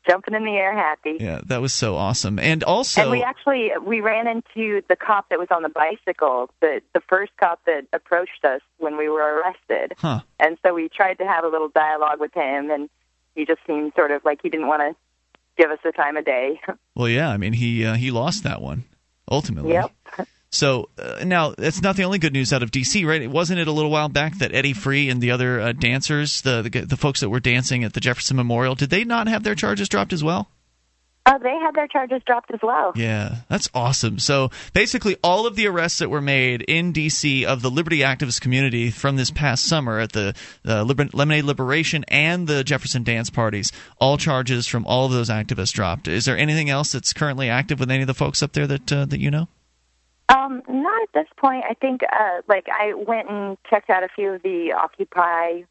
jumping 0.06 0.34
in 0.34 0.44
the 0.44 0.52
air, 0.52 0.72
happy. 0.74 1.16
Yeah, 1.20 1.40
that 1.46 1.60
was 1.60 1.72
so 1.72 1.96
awesome. 1.96 2.38
And 2.38 2.62
also, 2.64 3.02
and 3.02 3.10
we 3.10 3.22
actually 3.22 3.70
we 3.84 4.00
ran 4.00 4.26
into 4.26 4.82
the 4.88 4.96
cop 4.96 5.28
that 5.30 5.38
was 5.38 5.48
on 5.50 5.62
the 5.62 5.68
bicycle, 5.68 6.50
the 6.60 6.80
the 6.94 7.00
first 7.08 7.32
cop 7.38 7.60
that 7.66 7.86
approached 7.92 8.44
us 8.44 8.60
when 8.78 8.96
we 8.96 9.08
were 9.08 9.40
arrested. 9.40 9.94
Huh. 9.98 10.20
And 10.38 10.58
so 10.64 10.74
we 10.74 10.88
tried 10.88 11.18
to 11.18 11.26
have 11.26 11.44
a 11.44 11.48
little 11.48 11.68
dialogue 11.68 12.20
with 12.20 12.34
him, 12.34 12.70
and 12.70 12.88
he 13.34 13.44
just 13.44 13.60
seemed 13.66 13.92
sort 13.94 14.10
of 14.10 14.24
like 14.24 14.40
he 14.42 14.48
didn't 14.48 14.68
want 14.68 14.82
to 14.82 14.96
give 15.56 15.70
us 15.70 15.78
the 15.84 15.92
time 15.92 16.16
of 16.16 16.24
day. 16.24 16.60
well, 16.94 17.08
yeah, 17.08 17.30
I 17.30 17.36
mean 17.36 17.52
he 17.52 17.84
uh, 17.84 17.94
he 17.94 18.10
lost 18.10 18.44
that 18.44 18.60
one 18.60 18.84
ultimately. 19.30 19.72
Yep. 19.72 19.92
So 20.50 20.88
uh, 20.98 21.24
now 21.24 21.54
that's 21.56 21.82
not 21.82 21.96
the 21.96 22.04
only 22.04 22.18
good 22.18 22.32
news 22.32 22.52
out 22.52 22.62
of 22.62 22.70
DC, 22.70 23.06
right? 23.06 23.22
It 23.22 23.30
Wasn't 23.30 23.58
it 23.58 23.68
a 23.68 23.72
little 23.72 23.90
while 23.90 24.08
back 24.08 24.38
that 24.38 24.54
Eddie 24.54 24.72
Free 24.72 25.10
and 25.10 25.20
the 25.20 25.30
other 25.30 25.60
uh, 25.60 25.72
dancers, 25.72 26.42
the, 26.42 26.62
the 26.62 26.80
the 26.80 26.96
folks 26.96 27.20
that 27.20 27.28
were 27.28 27.40
dancing 27.40 27.84
at 27.84 27.92
the 27.92 28.00
Jefferson 28.00 28.36
Memorial, 28.36 28.74
did 28.74 28.90
they 28.90 29.04
not 29.04 29.28
have 29.28 29.42
their 29.42 29.54
charges 29.54 29.88
dropped 29.88 30.12
as 30.12 30.22
well? 30.22 30.48
Uh, 31.26 31.38
they 31.38 31.58
had 31.58 31.74
their 31.74 31.88
charges 31.88 32.22
dropped 32.24 32.52
as 32.54 32.60
well. 32.62 32.92
Yeah, 32.94 33.38
that's 33.48 33.68
awesome. 33.74 34.20
So 34.20 34.50
basically, 34.72 35.16
all 35.24 35.44
of 35.44 35.56
the 35.56 35.66
arrests 35.66 35.98
that 35.98 36.08
were 36.08 36.20
made 36.20 36.62
in 36.62 36.92
D.C. 36.92 37.44
of 37.44 37.62
the 37.62 37.70
liberty 37.70 37.98
activist 37.98 38.40
community 38.40 38.92
from 38.92 39.16
this 39.16 39.32
past 39.32 39.64
summer 39.64 39.98
at 39.98 40.12
the 40.12 40.36
uh, 40.64 40.84
Liber- 40.84 41.08
Lemonade 41.12 41.42
Liberation 41.42 42.04
and 42.06 42.46
the 42.46 42.62
Jefferson 42.62 43.02
Dance 43.02 43.28
parties, 43.28 43.72
all 43.98 44.16
charges 44.16 44.68
from 44.68 44.86
all 44.86 45.06
of 45.06 45.12
those 45.12 45.28
activists 45.28 45.72
dropped. 45.72 46.06
Is 46.06 46.26
there 46.26 46.38
anything 46.38 46.70
else 46.70 46.92
that's 46.92 47.12
currently 47.12 47.50
active 47.50 47.80
with 47.80 47.90
any 47.90 48.02
of 48.02 48.06
the 48.06 48.14
folks 48.14 48.40
up 48.40 48.52
there 48.52 48.68
that 48.68 48.92
uh, 48.92 49.04
that 49.06 49.18
you 49.18 49.32
know? 49.32 49.48
Um, 50.28 50.62
not 50.68 51.02
at 51.02 51.12
this 51.14 51.28
point. 51.36 51.64
I 51.68 51.74
think, 51.74 52.02
uh, 52.02 52.42
like, 52.48 52.66
I 52.68 52.94
went 52.94 53.30
and 53.30 53.56
checked 53.70 53.90
out 53.90 54.02
a 54.02 54.08
few 54.08 54.32
of 54.32 54.42
the 54.42 54.72
Occupy 54.72 55.62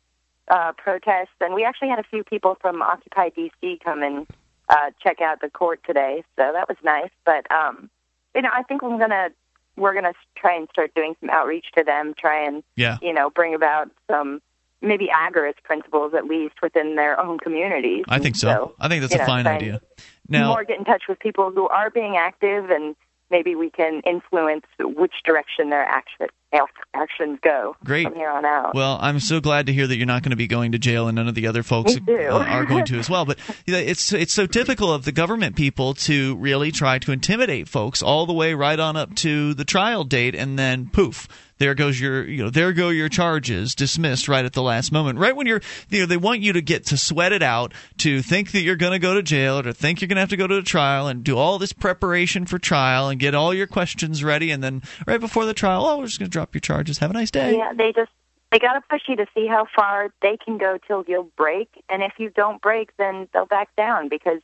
uh, 0.48 0.72
protests, 0.78 1.36
and 1.42 1.54
we 1.54 1.66
actually 1.66 1.90
had 1.90 2.00
a 2.00 2.04
few 2.04 2.24
people 2.24 2.58
from 2.62 2.82
Occupy 2.82 3.30
DC 3.30 3.84
come 3.84 4.02
and 4.02 4.28
uh, 4.70 4.92
check 5.04 5.20
out 5.20 5.42
the 5.42 5.50
court 5.50 5.82
today, 5.86 6.24
so 6.38 6.52
that 6.54 6.70
was 6.70 6.78
nice. 6.84 7.12
But, 7.26 7.52
um, 7.52 7.90
you 8.34 8.42
know, 8.42 8.50
I 8.54 8.64
think 8.64 8.82
we're 8.82 8.98
gonna 8.98 9.30
we're 9.78 9.94
gonna 9.94 10.14
try 10.38 10.56
and 10.56 10.68
start 10.70 10.94
doing 10.96 11.16
some 11.20 11.30
outreach 11.30 11.66
to 11.78 11.84
them, 11.84 12.14
try 12.18 12.46
and 12.46 12.64
yeah. 12.76 12.98
you 13.02 13.14
know 13.14 13.30
bring 13.30 13.54
about 13.54 13.90
some 14.10 14.42
maybe 14.82 15.08
agorist 15.08 15.64
principles 15.64 16.14
at 16.14 16.26
least 16.26 16.56
within 16.62 16.96
their 16.96 17.20
own 17.20 17.40
communities. 17.40 18.04
I 18.08 18.20
think 18.20 18.36
so. 18.36 18.48
so 18.48 18.76
I 18.80 18.88
think 18.88 19.02
that's 19.02 19.16
a 19.16 19.20
know, 19.20 19.26
fine 19.26 19.48
idea. 19.48 19.82
Now, 20.28 20.50
more 20.50 20.64
get 20.64 20.78
in 20.78 20.86
touch 20.86 21.04
with 21.08 21.20
people 21.20 21.52
who 21.52 21.68
are 21.68 21.90
being 21.90 22.18
active 22.18 22.70
and 22.70 22.96
maybe 23.30 23.56
we 23.56 23.70
can 23.70 24.02
influence 24.06 24.66
which 24.80 25.14
direction 25.26 25.70
their 25.70 25.84
action 25.84 26.28
actions 26.94 27.38
go 27.42 27.76
Great. 27.84 28.08
from 28.08 28.16
here 28.16 28.30
on 28.30 28.46
out. 28.46 28.74
Well, 28.74 28.98
I'm 29.02 29.20
so 29.20 29.42
glad 29.42 29.66
to 29.66 29.74
hear 29.74 29.88
that 29.88 29.98
you're 29.98 30.06
not 30.06 30.24
going 30.24 30.30
to 30.32 30.38
be 30.38 30.48
going 30.48 30.72
to 30.72 30.80
jail, 30.80 31.08
and 31.08 31.16
none 31.16 31.28
of 31.28 31.36
the 31.36 31.48
other 31.48 31.64
folks 31.64 31.96
are 31.98 32.66
going 32.66 32.86
to 32.86 32.98
as 32.98 33.10
well. 33.10 33.26
But 33.26 33.40
it's 33.68 34.14
it's 34.14 34.34
so 34.34 34.46
typical 34.46 34.94
of 34.94 35.04
the 35.06 35.12
government 35.12 35.56
people 35.56 35.94
to 35.96 36.36
really 36.38 36.72
try 36.72 37.00
to 37.00 37.12
intimidate 37.12 37.68
folks 37.68 38.02
all 38.02 38.26
the 38.26 38.34
way 38.34 38.54
right 38.54 38.80
on 38.80 38.96
up 38.96 39.16
to 39.16 39.54
the 39.54 39.66
trial 39.66 40.04
date, 40.04 40.36
and 40.36 40.58
then 40.58 40.90
poof. 40.90 41.28
There 41.58 41.74
goes 41.74 42.00
your, 42.00 42.28
you 42.28 42.44
know, 42.44 42.50
there 42.50 42.74
go 42.74 42.90
your 42.90 43.08
charges 43.08 43.76
dismissed 43.76 44.28
right 44.28 44.44
at 44.44 44.54
the 44.54 44.62
last 44.62 44.92
moment. 44.92 45.20
Right 45.20 45.36
when 45.36 45.48
you're, 45.48 45.62
you 45.90 46.02
know, 46.02 46.06
they 46.06 46.18
want 46.18 46.42
you 46.42 46.54
to 46.54 46.62
get 46.62 46.86
to 46.88 46.98
sweat 46.98 47.32
it 47.32 47.42
out, 47.42 47.74
to 48.00 48.22
think 48.22 48.52
that 48.52 48.62
you're 48.62 48.76
going 48.76 48.92
to 48.92 49.00
go 49.00 49.14
to 49.14 49.24
jail, 49.24 49.60
or 49.60 49.64
to 49.64 49.74
think 49.74 50.02
you're 50.02 50.08
going 50.08 50.18
to 50.18 50.22
have 50.22 50.30
to 50.30 50.38
go 50.38 50.48
to 50.48 50.58
a 50.58 50.64
trial, 50.64 51.08
and 51.08 51.24
do 51.24 51.38
all 51.38 51.58
this 51.58 51.72
preparation 51.72 52.46
for 52.46 52.60
trial, 52.60 53.08
and 53.08 53.20
get 53.20 53.34
all 53.34 53.54
your 53.54 53.68
questions 53.68 54.24
ready, 54.24 54.52
and 54.52 54.64
then 54.64 54.82
right 55.08 55.20
before 55.20 55.46
the 55.46 55.54
trial, 55.54 55.86
oh, 55.86 56.00
we're 56.00 56.08
just 56.08 56.20
going 56.20 56.30
to 56.30 56.34
drop 56.34 56.54
your 56.54 56.62
charges. 56.62 56.98
Have 56.98 57.12
a 57.12 57.14
nice 57.14 57.32
day. 57.32 57.56
Yeah, 57.58 57.74
they 57.74 57.94
just 57.94 58.12
they 58.52 58.60
got 58.60 58.74
to 58.74 58.82
push 58.90 59.02
you 59.08 59.16
to 59.16 59.26
see 59.34 59.48
how 59.48 59.66
far 59.76 60.14
they 60.22 60.38
can 60.38 60.58
go 60.58 60.78
till 60.88 61.04
you'll 61.08 61.32
break, 61.38 61.70
and 61.90 62.04
if 62.04 62.14
you 62.18 62.30
don't 62.30 62.62
break, 62.62 62.96
then 62.98 63.28
they'll 63.34 63.46
back 63.46 63.76
down 63.76 64.10
because 64.10 64.42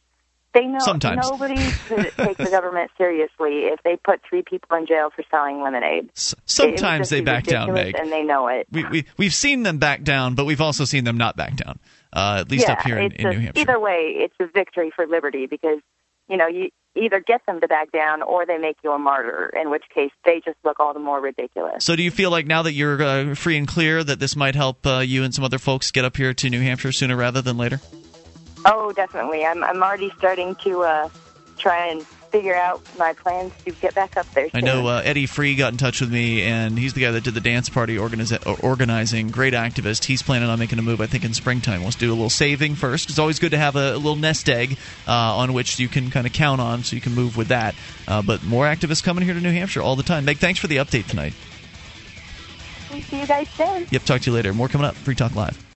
they 0.54 0.66
know 0.66 0.80
Sometimes. 0.80 1.30
nobody 1.30 1.56
could 1.88 2.12
take 2.18 2.38
the 2.38 2.50
government 2.50 2.92
seriously 2.98 3.66
if 3.66 3.82
they 3.84 3.96
put 3.98 4.22
three 4.28 4.42
people 4.42 4.78
in 4.78 4.86
jail 4.86 5.10
for 5.16 5.24
selling 5.32 5.62
lemonade. 5.62 6.10
S- 6.16 6.36
sometimes 6.46 7.10
they 7.10 7.22
would 7.22 7.26
just 7.26 7.46
be 7.46 7.52
back 7.54 7.68
down, 7.68 7.74
Meg. 7.74 7.96
and 7.96 8.12
they 8.12 8.24
know 8.24 8.48
it. 8.48 8.68
We, 8.72 8.84
we, 8.86 9.06
we've 9.18 9.34
seen 9.34 9.64
them 9.64 9.78
back 9.78 10.04
down, 10.04 10.36
but 10.36 10.46
we've 10.46 10.62
also 10.62 10.86
seen 10.86 11.04
them 11.04 11.18
not 11.18 11.38
back 11.38 11.56
down, 11.56 11.80
uh, 12.14 12.38
at 12.42 12.52
least 12.52 12.68
yeah, 12.68 12.74
up 12.74 12.82
here 12.82 12.98
in, 12.98 13.12
in 13.14 13.22
just, 13.22 13.38
New 13.38 13.40
Hampshire. 13.40 13.62
Either 13.62 13.80
way, 13.80 14.14
it's 14.18 14.36
a 14.40 14.48
victory 14.48 14.92
for 14.96 15.08
liberty 15.08 15.48
because 15.48 15.80
you 16.28 16.38
know 16.38 16.48
you 16.48 16.70
either 16.96 17.22
get 17.22 17.46
them 17.46 17.62
to 17.62 17.68
back 17.68 17.92
down 17.92 18.22
or 18.22 18.46
they 18.46 18.58
make 18.58 18.78
you 18.84 18.92
a 18.92 19.00
martyr. 19.00 19.52
In 19.60 19.70
which 19.70 19.84
case, 19.94 20.12
they 20.26 20.42
just 20.44 20.58
look 20.64 20.80
all 20.80 20.94
the 20.94 21.00
more 21.00 21.22
ridiculous. 21.22 21.86
So, 21.86 21.96
do 21.96 22.04
you 22.04 22.12
feel 22.12 22.32
like 22.32 22.46
now 22.46 22.64
that 22.64 22.74
you're 22.74 23.02
uh, 23.02 23.36
free 23.36 23.58
and 23.58 23.68
clear 23.68 24.04
that 24.04 24.20
this 24.20 24.36
might 24.36 24.56
help 24.56 24.86
uh, 24.86 25.00
you 25.00 25.24
and 25.24 25.34
some 25.34 25.46
other 25.46 25.60
folks 25.60 25.92
get 25.92 26.04
up 26.04 26.18
here 26.18 26.34
to 26.34 26.50
New 26.50 26.62
Hampshire 26.62 26.92
sooner 26.92 27.16
rather 27.16 27.42
than 27.42 27.58
later? 27.58 27.80
Oh, 28.66 28.92
definitely. 28.94 29.46
I'm 29.46 29.64
I'm 29.64 29.82
already 29.82 30.12
starting 30.18 30.56
to 30.56 30.82
uh, 30.82 31.10
try 31.58 31.88
and 31.88 32.06
figure 32.32 32.56
out 32.56 32.82
my 32.98 33.12
plans 33.14 33.52
to 33.66 33.72
get 33.72 33.94
back 33.94 34.16
up 34.16 34.26
there. 34.32 34.48
I 34.54 34.62
know 34.62 34.88
uh, 34.88 35.02
Eddie 35.04 35.26
Free 35.26 35.56
got 35.56 35.74
in 35.74 35.78
touch 35.78 36.00
with 36.00 36.12
me, 36.12 36.44
and 36.44 36.80
he's 36.80 36.94
the 36.94 37.02
guy 37.02 37.12
that 37.12 37.26
did 37.26 37.34
the 37.34 37.42
dance 37.42 37.68
party 37.68 37.98
organiza- 37.98 38.64
organizing. 38.64 39.30
Great 39.30 39.54
activist. 39.54 40.06
He's 40.06 40.22
planning 40.22 40.50
on 40.50 40.58
making 40.58 40.80
a 40.80 40.82
move, 40.82 41.02
I 41.02 41.08
think, 41.08 41.26
in 41.26 41.34
springtime. 41.34 41.82
To 41.82 41.98
do 41.98 42.10
a 42.10 42.14
little 42.14 42.30
saving 42.30 42.76
first. 42.76 43.10
It's 43.10 43.20
always 43.20 43.40
good 43.40 43.52
to 43.52 43.58
have 43.58 43.76
a, 43.76 43.94
a 43.94 43.98
little 43.98 44.16
nest 44.16 44.48
egg 44.48 44.78
uh, 45.08 45.12
on 45.12 45.54
which 45.54 45.78
you 45.78 45.90
can 45.90 46.10
kind 46.10 46.26
of 46.26 46.32
count 46.32 46.62
on, 46.62 46.84
so 46.84 46.96
you 46.96 47.02
can 47.02 47.14
move 47.14 47.36
with 47.36 47.50
that. 47.50 47.76
Uh, 48.08 48.22
but 48.22 48.44
more 48.44 48.66
activists 48.66 49.04
coming 49.04 49.26
here 49.26 49.34
to 49.34 49.42
New 49.42 49.52
Hampshire 49.52 49.82
all 49.82 49.96
the 49.98 50.04
time. 50.04 50.24
Meg, 50.24 50.38
thanks 50.38 50.60
for 50.60 50.68
the 50.68 50.78
update 50.78 51.08
tonight. 51.08 51.34
We 52.94 53.02
see 53.02 53.20
you 53.22 53.28
guys 53.28 53.50
soon. 53.50 53.88
Yep, 53.90 54.04
talk 54.04 54.22
to 54.22 54.30
you 54.30 54.36
later. 54.36 54.54
More 54.54 54.68
coming 54.68 54.88
up. 54.88 54.96
Free 54.96 55.16
Talk 55.16 55.36
Live. 55.36 55.71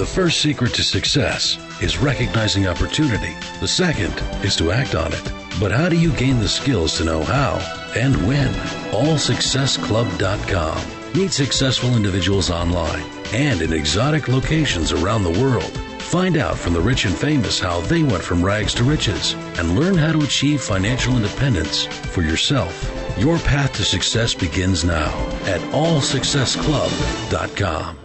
The 0.00 0.06
first 0.06 0.40
secret 0.40 0.72
to 0.76 0.82
success 0.82 1.58
is 1.82 1.98
recognizing 1.98 2.66
opportunity. 2.66 3.36
The 3.60 3.68
second 3.68 4.14
is 4.42 4.56
to 4.56 4.72
act 4.72 4.94
on 4.94 5.12
it. 5.12 5.30
But 5.60 5.72
how 5.72 5.90
do 5.90 5.98
you 5.98 6.10
gain 6.14 6.40
the 6.40 6.48
skills 6.48 6.96
to 6.96 7.04
know 7.04 7.22
how 7.22 7.58
and 7.94 8.16
when? 8.26 8.48
AllSuccessClub.com. 8.94 11.12
Meet 11.12 11.32
successful 11.32 11.96
individuals 11.96 12.50
online 12.50 13.04
and 13.34 13.60
in 13.60 13.74
exotic 13.74 14.28
locations 14.28 14.92
around 14.92 15.22
the 15.22 15.38
world. 15.38 15.70
Find 16.00 16.38
out 16.38 16.56
from 16.56 16.72
the 16.72 16.80
rich 16.80 17.04
and 17.04 17.14
famous 17.14 17.60
how 17.60 17.82
they 17.82 18.02
went 18.02 18.24
from 18.24 18.42
rags 18.42 18.72
to 18.76 18.84
riches 18.84 19.34
and 19.58 19.78
learn 19.78 19.98
how 19.98 20.12
to 20.12 20.22
achieve 20.22 20.62
financial 20.62 21.14
independence 21.14 21.84
for 21.84 22.22
yourself. 22.22 22.90
Your 23.18 23.38
path 23.40 23.74
to 23.74 23.84
success 23.84 24.32
begins 24.32 24.82
now 24.82 25.10
at 25.44 25.60
AllSuccessClub.com. 25.74 27.99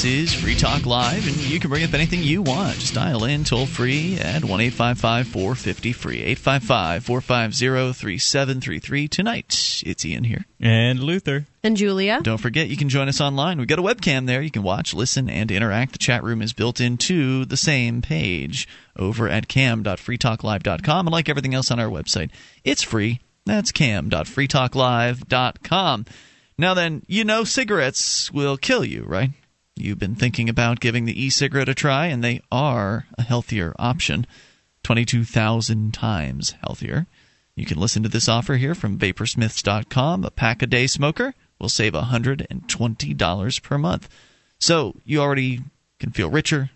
This 0.00 0.30
is 0.30 0.32
Free 0.32 0.54
Talk 0.54 0.86
Live, 0.86 1.26
and 1.26 1.36
you 1.36 1.60
can 1.60 1.68
bring 1.68 1.84
up 1.84 1.92
anything 1.92 2.22
you 2.22 2.40
want. 2.40 2.78
Just 2.78 2.94
dial 2.94 3.24
in 3.24 3.44
toll 3.44 3.66
free 3.66 4.16
at 4.16 4.42
1 4.42 4.58
855 4.58 5.28
450 5.28 5.92
free. 5.92 6.22
855 6.22 7.04
450 7.04 7.92
3733. 7.92 9.08
Tonight, 9.08 9.82
it's 9.84 10.06
Ian 10.06 10.24
here. 10.24 10.46
And 10.58 11.00
Luther. 11.00 11.44
And 11.62 11.76
Julia. 11.76 12.20
Don't 12.22 12.40
forget, 12.40 12.68
you 12.68 12.78
can 12.78 12.88
join 12.88 13.08
us 13.08 13.20
online. 13.20 13.58
We've 13.58 13.68
got 13.68 13.78
a 13.78 13.82
webcam 13.82 14.26
there. 14.26 14.40
You 14.40 14.50
can 14.50 14.62
watch, 14.62 14.94
listen, 14.94 15.28
and 15.28 15.50
interact. 15.50 15.92
The 15.92 15.98
chat 15.98 16.24
room 16.24 16.40
is 16.40 16.54
built 16.54 16.80
into 16.80 17.44
the 17.44 17.58
same 17.58 18.00
page 18.00 18.66
over 18.96 19.28
at 19.28 19.48
cam.freetalklive.com. 19.48 21.06
And 21.06 21.12
like 21.12 21.28
everything 21.28 21.52
else 21.52 21.70
on 21.70 21.78
our 21.78 21.90
website, 21.90 22.30
it's 22.64 22.82
free. 22.82 23.20
That's 23.44 23.70
cam.freetalklive.com. 23.70 26.06
Now 26.56 26.72
then, 26.72 27.02
you 27.06 27.24
know 27.24 27.44
cigarettes 27.44 28.32
will 28.32 28.56
kill 28.56 28.82
you, 28.82 29.04
right? 29.04 29.32
You've 29.80 29.98
been 29.98 30.14
thinking 30.14 30.48
about 30.48 30.80
giving 30.80 31.06
the 31.06 31.20
e 31.20 31.30
cigarette 31.30 31.68
a 31.68 31.74
try, 31.74 32.06
and 32.06 32.22
they 32.22 32.42
are 32.52 33.06
a 33.16 33.22
healthier 33.22 33.74
option 33.78 34.26
22,000 34.82 35.92
times 35.92 36.54
healthier. 36.62 37.06
You 37.54 37.66
can 37.66 37.78
listen 37.78 38.02
to 38.02 38.08
this 38.08 38.28
offer 38.28 38.56
here 38.56 38.74
from 38.74 38.98
vaporsmiths.com. 38.98 40.24
A 40.24 40.30
pack 40.30 40.62
a 40.62 40.66
day 40.66 40.86
smoker 40.86 41.34
will 41.58 41.68
save 41.68 41.92
$120 41.92 43.62
per 43.62 43.78
month. 43.78 44.08
So 44.58 44.96
you 45.04 45.20
already 45.20 45.60
can 45.98 46.10
feel 46.10 46.30
richer 46.30 46.70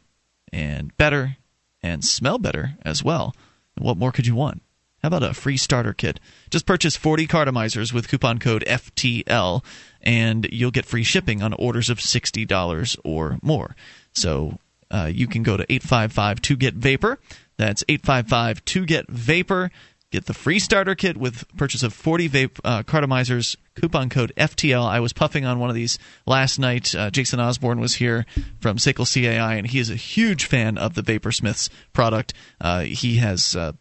and 0.52 0.96
better 0.96 1.36
and 1.82 2.04
smell 2.04 2.38
better 2.38 2.76
as 2.82 3.04
well. 3.04 3.34
What 3.76 3.96
more 3.96 4.12
could 4.12 4.26
you 4.26 4.34
want? 4.34 4.62
How 5.02 5.08
about 5.08 5.22
a 5.22 5.34
free 5.34 5.58
starter 5.58 5.92
kit? 5.92 6.18
Just 6.48 6.64
purchase 6.64 6.96
40 6.96 7.26
cartomizers 7.26 7.92
with 7.92 8.08
coupon 8.08 8.38
code 8.38 8.64
FTL, 8.66 9.62
and 10.04 10.46
you'll 10.52 10.70
get 10.70 10.84
free 10.84 11.02
shipping 11.02 11.42
on 11.42 11.52
orders 11.54 11.90
of 11.90 11.98
$60 11.98 12.98
or 13.04 13.38
more. 13.42 13.74
So 14.12 14.58
uh, 14.90 15.10
you 15.12 15.26
can 15.26 15.42
go 15.42 15.56
to 15.56 15.64
855 15.64 16.40
to 16.42 16.56
get 16.56 16.74
vapor. 16.74 17.18
That's 17.56 17.82
855 17.88 18.64
to 18.66 18.86
get 18.86 19.08
vapor. 19.08 19.70
Get 20.12 20.26
the 20.26 20.34
free 20.34 20.60
starter 20.60 20.94
kit 20.94 21.16
with 21.16 21.44
purchase 21.56 21.82
of 21.82 21.92
40 21.92 22.28
vape 22.28 22.60
uh, 22.62 22.84
cartomizers. 22.84 23.56
Coupon 23.74 24.08
code 24.08 24.32
FTL. 24.36 24.86
I 24.86 25.00
was 25.00 25.12
puffing 25.12 25.44
on 25.44 25.58
one 25.58 25.70
of 25.70 25.74
these 25.74 25.98
last 26.24 26.60
night. 26.60 26.94
Uh, 26.94 27.10
Jason 27.10 27.40
Osborne 27.40 27.80
was 27.80 27.94
here 27.94 28.24
from 28.60 28.76
SACL 28.76 29.12
CAI, 29.12 29.56
and 29.56 29.66
he 29.66 29.80
is 29.80 29.90
a 29.90 29.96
huge 29.96 30.44
fan 30.44 30.78
of 30.78 30.94
the 30.94 31.02
Vaporsmiths 31.02 31.68
product. 31.92 32.32
Uh, 32.60 32.82
he 32.82 33.16
has 33.16 33.56
uh, 33.56 33.72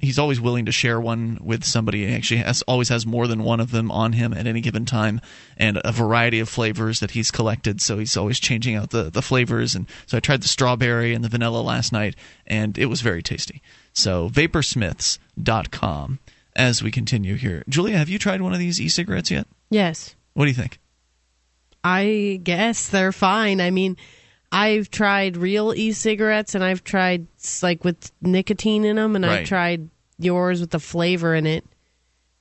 he's 0.00 0.18
always 0.18 0.40
willing 0.40 0.66
to 0.66 0.72
share 0.72 1.00
one 1.00 1.38
with 1.42 1.64
somebody. 1.64 2.06
He 2.06 2.14
actually 2.14 2.38
has 2.38 2.62
always 2.62 2.88
has 2.88 3.06
more 3.06 3.26
than 3.26 3.42
one 3.42 3.60
of 3.60 3.70
them 3.70 3.90
on 3.90 4.12
him 4.12 4.32
at 4.32 4.46
any 4.46 4.60
given 4.60 4.84
time, 4.84 5.20
and 5.56 5.80
a 5.84 5.92
variety 5.92 6.40
of 6.40 6.48
flavors 6.48 7.00
that 7.00 7.12
he's 7.12 7.30
collected. 7.30 7.80
So 7.80 7.98
he's 7.98 8.16
always 8.16 8.40
changing 8.40 8.76
out 8.76 8.90
the 8.90 9.10
the 9.10 9.22
flavors. 9.22 9.74
And 9.74 9.86
so 10.06 10.16
I 10.16 10.20
tried 10.20 10.42
the 10.42 10.48
strawberry 10.48 11.14
and 11.14 11.24
the 11.24 11.28
vanilla 11.28 11.60
last 11.60 11.92
night, 11.92 12.14
and 12.46 12.78
it 12.78 12.86
was 12.86 13.00
very 13.00 13.22
tasty. 13.22 13.62
So 13.92 14.28
vaporsmiths.com. 14.30 16.18
As 16.54 16.82
we 16.82 16.90
continue 16.90 17.34
here, 17.34 17.62
Julia, 17.68 17.98
have 17.98 18.08
you 18.08 18.18
tried 18.18 18.40
one 18.40 18.54
of 18.54 18.58
these 18.58 18.80
e-cigarettes 18.80 19.30
yet? 19.30 19.46
Yes. 19.68 20.14
What 20.32 20.46
do 20.46 20.48
you 20.50 20.54
think? 20.54 20.80
I 21.84 22.40
guess 22.42 22.88
they're 22.88 23.12
fine. 23.12 23.60
I 23.60 23.70
mean, 23.70 23.98
I've 24.52 24.90
tried 24.90 25.36
real 25.36 25.74
e-cigarettes 25.74 26.54
and 26.54 26.62
I've 26.62 26.84
tried 26.84 27.26
like 27.62 27.84
with 27.84 28.12
nicotine 28.20 28.84
in 28.84 28.96
them, 28.96 29.16
and 29.16 29.24
Right. 29.24 29.40
I've 29.40 29.46
tried 29.46 29.88
yours 30.18 30.60
with 30.60 30.70
the 30.70 30.80
flavor 30.80 31.34
in 31.34 31.46
it. 31.46 31.64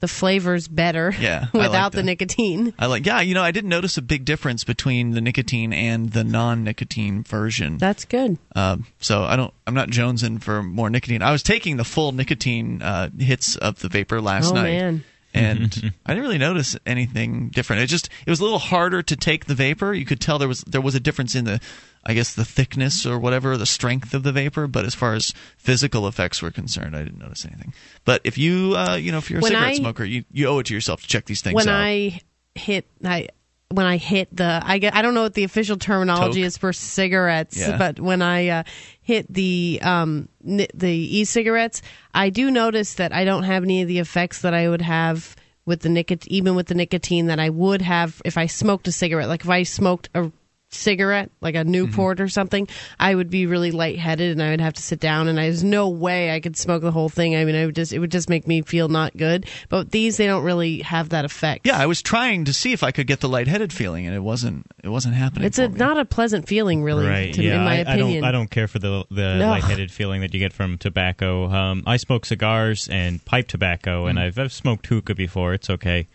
The 0.02 0.08
flavor's 0.10 0.68
better 0.68 1.16
Yeah, 1.20 1.48
I 1.54 1.58
like 1.58 1.68
without 1.70 1.92
the 1.94 2.04
nicotine. 2.04 2.74
I 2.78 2.86
like, 2.88 3.06
yeah, 3.06 3.22
you 3.22 3.34
know, 3.34 3.42
I 3.42 3.52
didn't 3.52 3.70
notice 3.70 3.98
a 3.98 4.02
big 4.02 4.24
difference 4.26 4.64
between 4.64 5.12
the 5.12 5.22
nicotine 5.22 5.72
and 5.74 6.12
the 6.12 6.24
non-nicotine 6.24 7.24
version. 7.24 7.78
That's 7.78 8.06
good. 8.06 8.38
Um, 8.56 8.86
so 9.00 9.24
I 9.24 9.36
don't, 9.36 9.54
I'm 9.66 9.74
not 9.74 9.90
jonesing 9.90 10.44
for 10.44 10.62
more 10.62 10.90
nicotine. 10.90 11.22
I 11.22 11.32
was 11.32 11.42
taking 11.44 11.78
the 11.78 11.86
full 11.86 12.12
nicotine 12.12 12.82
uh, 12.82 13.10
hits 13.18 13.56
of 13.56 13.80
the 13.80 13.88
vapor 13.90 14.22
last 14.22 14.52
oh 14.52 14.56
night, 14.56 14.64
man. 14.64 15.04
And 15.36 15.94
I 16.06 16.14
didn't 16.14 16.24
really 16.24 16.38
notice 16.38 16.78
anything 16.86 17.50
different. 17.50 17.82
It 17.84 17.88
just, 17.88 18.10
it 18.26 18.30
was 18.30 18.40
a 18.40 18.44
little 18.44 18.60
harder 18.60 19.04
to 19.04 19.16
take 19.16 19.46
the 19.46 19.56
vapor. 19.56 19.94
You 19.94 20.06
could 20.06 20.20
tell 20.20 20.40
there 20.40 20.48
was 20.48 20.62
there 20.62 20.82
was 20.82 20.96
a 20.96 21.00
difference 21.00 21.36
in 21.36 21.46
the, 21.46 21.60
I 22.06 22.14
guess, 22.14 22.34
the 22.34 22.46
thickness 22.46 23.06
or 23.06 23.20
whatever, 23.20 23.58
the 23.58 23.66
strength 23.66 24.14
of 24.14 24.24
the 24.24 24.32
vapor. 24.32 24.68
But 24.68 24.86
as 24.86 24.96
far 24.96 25.14
as 25.14 25.34
physical 25.58 26.08
effects 26.08 26.42
were 26.42 26.52
concerned, 26.52 26.96
I 26.96 27.04
didn't 27.04 27.20
notice 27.20 27.46
anything. 27.46 27.74
But 28.06 28.22
if 28.24 28.38
you, 28.38 28.76
uh, 28.76 28.96
you 28.96 29.12
know, 29.12 29.18
if 29.20 29.30
you're 29.30 29.40
a 29.40 29.42
When 29.44 29.52
cigarette 29.52 29.72
I- 29.74 29.76
smoker, 29.76 30.04
you 30.06 30.24
you 30.32 30.48
owe 30.48 30.60
it 30.60 30.68
to 30.68 30.74
yourself 30.74 31.02
to 31.02 31.08
check 31.08 31.26
these 31.26 31.42
things 31.42 31.56
when 31.56 31.68
out. 31.68 31.80
I 31.80 32.22
hit 32.56 32.88
I 33.04 33.28
when 33.70 33.86
I 33.86 33.98
hit 33.98 34.36
the 34.36 34.62
I 34.64 34.78
get 34.78 34.96
I 34.96 35.02
don't 35.02 35.14
know 35.14 35.24
what 35.24 35.34
the 35.34 35.44
official 35.44 35.78
terminology 35.78 36.42
Toke? 36.42 36.48
is 36.48 36.58
for 36.58 36.72
cigarettes, 36.74 37.58
Yeah. 37.58 37.78
but 37.78 38.00
when 38.00 38.22
I 38.22 38.48
uh, 38.50 38.64
hit 39.02 39.32
the 39.34 39.80
um 39.82 40.30
ni- 40.44 40.68
the 40.74 40.92
e-cigarettes, 41.20 41.82
I 42.14 42.30
do 42.30 42.52
notice 42.52 42.94
that 42.96 43.12
I 43.14 43.26
don't 43.26 43.44
have 43.44 43.64
any 43.64 43.82
of 43.82 43.88
the 43.88 44.00
effects 44.00 44.42
that 44.42 44.54
I 44.54 44.70
would 44.70 44.82
have 44.84 45.36
with 45.66 45.82
the 45.82 45.90
nicotine, 45.90 46.32
even 46.32 46.54
with 46.56 46.68
the 46.68 46.76
nicotine 46.76 47.26
that 47.28 47.40
I 47.40 47.50
would 47.50 47.82
have 47.82 48.22
if 48.24 48.38
I 48.38 48.46
smoked 48.46 48.88
a 48.88 48.92
cigarette. 48.92 49.28
Like 49.30 49.42
if 49.42 49.50
I 49.50 49.64
smoked 49.64 50.10
a 50.14 50.32
cigarette, 50.76 51.32
like 51.42 51.56
a 51.56 51.64
Newport 51.64 52.20
or 52.22 52.28
something, 52.28 52.68
I 53.00 53.14
would 53.16 53.30
be 53.30 53.46
really 53.46 53.72
lightheaded 53.72 54.32
and 54.32 54.42
I 54.44 54.52
would 54.52 54.62
have 54.62 54.74
to 54.74 54.82
sit 54.82 55.00
down 55.00 55.28
and 55.28 55.40
I, 55.40 55.44
there's 55.44 55.64
no 55.64 55.90
way 55.90 56.32
I 56.34 56.40
could 56.40 56.58
smoke 56.58 56.82
the 56.82 56.92
whole 56.92 57.10
thing. 57.10 57.36
I 57.36 57.46
mean, 57.46 57.56
I 57.56 57.66
would 57.66 57.76
just 57.76 57.94
it 57.94 58.00
would 58.00 58.12
just 58.12 58.30
make 58.30 58.48
me 58.48 58.62
feel 58.62 58.88
not 58.88 59.16
good. 59.18 59.46
But 59.70 59.92
these 59.92 60.18
they 60.18 60.26
don't 60.28 60.44
really 60.44 60.80
have 60.82 61.10
that 61.10 61.26
effect. 61.26 61.66
yeah, 61.66 61.78
I 61.78 61.86
was 61.86 62.02
trying 62.02 62.46
to 62.46 62.54
see 62.54 62.74
if 62.74 62.84
I 62.84 62.92
could 62.92 63.08
get 63.08 63.20
the 63.22 63.30
lightheaded 63.30 63.72
feeling, 63.74 64.06
and 64.06 64.16
it 64.16 64.20
wasn't 64.22 64.66
it 64.84 64.90
wasn't 64.90 65.16
happening. 65.16 65.46
It's 65.48 65.58
a 65.60 65.68
not 65.68 65.98
a 65.98 66.06
pleasant 66.06 66.48
feeling, 66.48 66.84
really, 66.84 67.06
Right. 67.08 67.34
to, 67.34 67.44
yeah. 67.44 67.58
in 67.58 67.64
my 67.64 67.74
I, 67.74 67.78
opinion. 67.78 68.18
I 68.24 68.28
don't. 68.28 68.30
I 68.30 68.32
don't 68.32 68.52
care 68.52 68.68
for 68.68 68.80
the 68.80 69.06
the 69.10 69.36
No. 69.36 69.50
lightheaded 69.50 69.92
feeling 69.92 70.22
that 70.22 70.34
you 70.34 70.40
get 70.40 70.54
from 70.54 70.78
tobacco. 70.78 71.50
Um, 71.50 71.84
I 71.86 71.98
smoke 71.98 72.26
cigars 72.26 72.88
and 72.90 73.24
pipe 73.26 73.48
tobacco, 73.48 74.06
and 74.08 74.18
Mm. 74.18 74.22
I've, 74.24 74.40
I've 74.40 74.54
smoked 74.54 74.88
hookah 74.88 75.16
before. 75.16 75.54
It's 75.54 75.70
okay. 75.70 76.08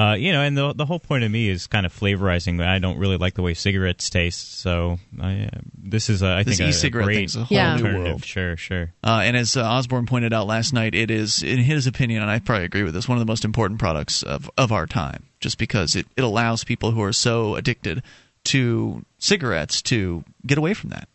Uh, 0.00 0.14
you 0.14 0.32
know, 0.32 0.40
and 0.40 0.56
the 0.56 0.72
the 0.72 0.86
whole 0.86 0.98
point 0.98 1.24
of 1.24 1.30
me 1.30 1.48
is 1.48 1.66
kind 1.66 1.84
of 1.84 1.92
flavorizing. 1.92 2.64
I 2.64 2.78
don't 2.78 2.96
really 2.98 3.18
like 3.18 3.34
the 3.34 3.42
way 3.42 3.52
cigarettes 3.54 4.08
taste, 4.08 4.58
so 4.60 4.98
I, 5.20 5.50
uh, 5.52 5.58
this 5.76 6.08
is, 6.08 6.22
a, 6.22 6.28
I 6.28 6.42
This 6.42 6.56
think, 6.56 6.60
a- 6.60 6.64
a, 6.64 6.68
e-cigarette 6.70 7.04
great 7.06 7.34
a 7.36 7.44
whole 7.44 7.56
Yeah. 7.58 7.76
new 7.76 7.98
world. 7.98 8.24
Sure, 8.24 8.56
sure. 8.56 8.92
Uh, 9.04 9.20
and 9.24 9.36
as 9.36 9.56
uh, 9.56 9.62
Osborne 9.62 10.06
pointed 10.06 10.32
out 10.32 10.46
last 10.46 10.72
night, 10.72 10.94
it 10.94 11.10
is, 11.10 11.42
in 11.42 11.58
his 11.58 11.86
opinion, 11.86 12.22
and 12.22 12.30
I 12.30 12.38
probably 12.38 12.64
agree 12.64 12.82
with 12.84 12.94
this, 12.94 13.08
one 13.08 13.18
of 13.18 13.20
the 13.26 13.30
most 13.30 13.44
important 13.44 13.78
products 13.78 14.22
of, 14.22 14.50
of 14.56 14.72
our 14.72 14.86
time, 14.86 15.24
just 15.40 15.58
because 15.58 15.94
it, 15.96 16.06
it 16.16 16.24
allows 16.24 16.64
people 16.64 16.92
who 16.92 17.02
are 17.02 17.12
so 17.12 17.56
addicted 17.56 18.02
to 18.44 19.04
cigarettes 19.18 19.82
to 19.82 20.24
get 20.46 20.56
away 20.56 20.72
from 20.72 20.90
that 20.90 21.08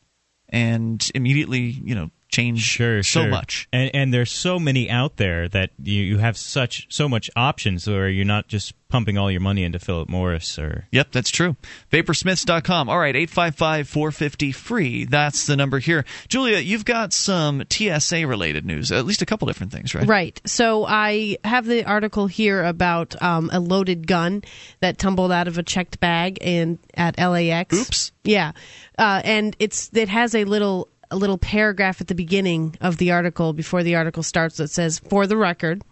and 0.49 1.09
immediately, 1.15 1.61
you 1.83 1.95
know, 1.95 2.11
change 2.29 2.61
Sure, 2.61 3.01
so 3.03 3.21
sure. 3.21 3.29
much. 3.29 3.67
and 3.71 3.91
and 3.93 4.13
there's 4.13 4.31
so 4.31 4.59
many 4.59 4.89
out 4.89 5.17
there 5.17 5.47
that 5.49 5.71
you, 5.81 6.01
you 6.01 6.17
have 6.17 6.37
such 6.37 6.87
so 6.89 7.07
much 7.07 7.29
options 7.35 7.87
where 7.87 8.09
you're 8.09 8.25
not 8.25 8.47
just 8.47 8.73
pumping 8.87 9.17
all 9.17 9.31
your 9.31 9.41
money 9.41 9.63
into 9.63 9.79
Philip 9.79 10.07
Morris 10.09 10.57
or 10.59 10.87
Yep, 10.91 11.11
that's 11.11 11.29
true. 11.29 11.55
Vaporsmiths.com. 11.91 12.87
All 12.89 12.99
right, 12.99 13.15
855 13.15 13.87
450 13.89 14.51
free. 14.51 15.05
That's 15.05 15.47
the 15.47 15.55
number 15.55 15.79
here. 15.79 16.05
Julia, 16.27 16.59
you've 16.59 16.85
got 16.85 17.11
some 17.13 17.63
TSA 17.69 18.27
related 18.27 18.65
news, 18.65 18.91
at 18.91 19.05
least 19.05 19.21
a 19.21 19.25
couple 19.25 19.47
different 19.47 19.71
things, 19.71 19.93
right? 19.95 20.07
Right. 20.07 20.39
So 20.45 20.85
I 20.85 21.37
have 21.43 21.65
the 21.65 21.83
article 21.85 22.27
here 22.27 22.63
about 22.63 23.21
um, 23.21 23.49
a 23.51 23.59
loaded 23.59 24.07
gun 24.07 24.43
that 24.81 24.97
tumbled 24.97 25.31
out 25.31 25.47
of 25.47 25.57
a 25.57 25.63
checked 25.63 25.99
bag 25.99 26.37
in 26.41 26.79
at 26.93 27.17
LAX. 27.17 27.75
Oops. 27.75 28.11
Yeah, 28.23 28.53
uh, 28.97 29.21
and 29.23 29.55
it's 29.59 29.91
it 29.93 30.09
has 30.09 30.33
a 30.33 30.45
little 30.45 30.89
a 31.11 31.15
little 31.15 31.37
paragraph 31.37 32.01
at 32.01 32.07
the 32.07 32.15
beginning 32.15 32.75
of 32.81 32.97
the 32.97 33.11
article 33.11 33.53
before 33.53 33.83
the 33.83 33.95
article 33.95 34.23
starts 34.23 34.57
that 34.57 34.69
says, 34.69 34.99
"For 34.99 35.27
the 35.27 35.37
record." 35.37 35.83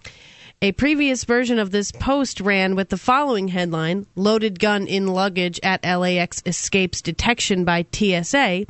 A 0.62 0.72
previous 0.72 1.26
version 1.26 1.60
of 1.60 1.72
this 1.72 1.92
post 1.92 2.40
ran 2.40 2.76
with 2.76 2.90
the 2.90 2.98
following 2.98 3.50
headline 3.50 4.06
Loaded 4.16 4.60
gun 4.60 4.88
in 4.88 5.08
luggage 5.08 5.60
at 5.62 5.84
LAX 5.84 6.42
escapes 6.46 7.02
detection 7.02 7.66
by 7.66 7.86
TSA. 7.92 8.66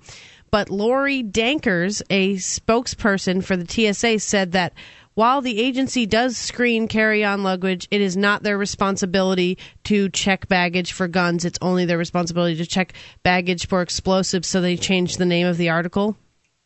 But 0.50 0.70
Lorie 0.70 1.24
Dankers, 1.24 2.02
a 2.10 2.36
spokesperson 2.36 3.44
for 3.44 3.56
the 3.56 3.68
TSA, 3.68 4.20
said 4.20 4.54
that 4.54 4.74
while 5.14 5.42
the 5.42 5.60
agency 5.60 6.08
does 6.08 6.36
screen 6.36 6.88
carry 6.88 7.24
on 7.24 7.44
luggage, 7.44 7.88
it 7.92 8.02
is 8.02 8.18
not 8.18 8.42
their 8.42 8.58
responsibility 8.58 9.60
to 9.84 10.10
check 10.10 10.48
baggage 10.48 10.92
for 10.92 11.08
guns. 11.08 11.46
It's 11.46 11.60
only 11.62 11.86
their 11.86 12.00
responsibility 12.00 12.56
to 12.58 12.66
check 12.66 12.94
baggage 13.22 13.68
for 13.68 13.84
explosives. 13.84 14.48
So 14.48 14.62
they 14.62 14.78
changed 14.78 15.20
the 15.20 15.26
name 15.26 15.46
of 15.46 15.58
the 15.58 15.70
article. 15.70 16.18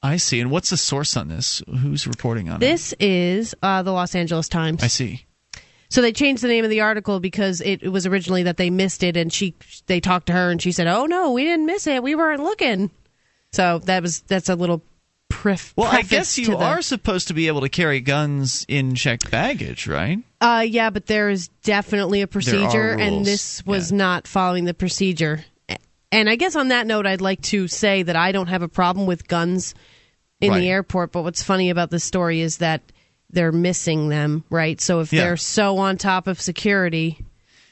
I 0.08 0.18
see. 0.18 0.40
And 0.40 0.50
what's 0.50 0.70
the 0.70 0.78
source 0.78 1.18
on 1.18 1.28
this? 1.28 1.62
Who's 1.68 2.08
reporting 2.08 2.50
on 2.50 2.58
it? 2.58 2.60
This 2.60 2.94
is 3.00 3.54
uh, 3.62 3.84
the 3.84 3.92
Los 3.92 4.16
Angeles 4.16 4.48
Times. 4.48 4.84
I 4.84 4.88
see. 4.88 5.26
So 5.90 6.02
they 6.02 6.12
changed 6.12 6.44
the 6.44 6.48
name 6.48 6.64
of 6.64 6.70
the 6.70 6.82
article 6.82 7.20
because 7.20 7.62
it, 7.62 7.84
it 7.84 7.90
was 7.90 8.06
originally 8.06 8.44
that 8.44 8.58
they 8.58 8.70
missed 8.70 9.04
it, 9.04 9.16
and 9.16 9.32
she 9.32 9.56
they 9.88 10.00
talked 10.00 10.28
to 10.28 10.34
her, 10.34 10.50
and 10.52 10.62
she 10.62 10.72
said, 10.72 10.88
"Oh 10.88 11.06
no, 11.06 11.32
we 11.32 11.44
didn't 11.44 11.66
miss 11.66 11.88
it. 11.88 12.04
We 12.04 12.16
weren't 12.16 12.44
looking." 12.44 12.90
So 13.54 13.80
that 13.80 14.02
was 14.02 14.22
that's 14.22 14.50
a 14.50 14.56
little 14.56 14.82
pref- 15.30 15.74
Well, 15.76 15.90
I 15.90 16.02
guess 16.02 16.38
you 16.38 16.58
are 16.58 16.82
supposed 16.82 17.30
to 17.30 17.34
be 17.34 17.48
able 17.48 17.62
to 17.62 17.70
carry 17.70 18.02
guns 18.02 18.66
in 18.68 18.96
checked 18.96 19.32
baggage, 19.32 19.88
right? 19.88 20.20
Uh, 20.42 20.66
yeah, 20.68 20.90
but 20.90 21.06
there 21.06 21.30
is 21.30 21.48
definitely 21.64 22.22
a 22.22 22.28
procedure, 22.28 22.92
and 22.92 23.26
this 23.26 23.66
was 23.66 23.92
not 23.92 24.28
following 24.28 24.66
the 24.66 24.74
procedure. 24.74 25.44
And 26.12 26.30
I 26.30 26.38
guess 26.38 26.56
on 26.56 26.70
that 26.70 26.88
note, 26.88 27.06
I'd 27.06 27.22
like 27.22 27.42
to 27.44 27.68
say 27.68 28.04
that 28.04 28.16
I 28.16 28.32
don't 28.32 28.48
have 28.48 28.62
a 28.62 28.70
problem 28.70 29.08
with 29.08 29.28
guns 29.28 29.76
in 30.42 30.52
Right. 30.52 30.60
the 30.60 30.70
airport. 30.70 31.12
But 31.12 31.24
what's 31.24 31.44
funny 31.44 31.70
about 31.70 31.90
this 31.92 32.04
story 32.04 32.42
is 32.42 32.58
that 32.58 32.82
they're 33.30 33.52
missing 33.52 34.10
them, 34.10 34.44
right? 34.50 34.80
So 34.80 35.00
if 35.02 35.12
Yeah. 35.12 35.22
they're 35.24 35.38
so 35.38 35.78
on 35.80 35.98
top 35.98 36.28
of 36.28 36.40
security, 36.40 37.20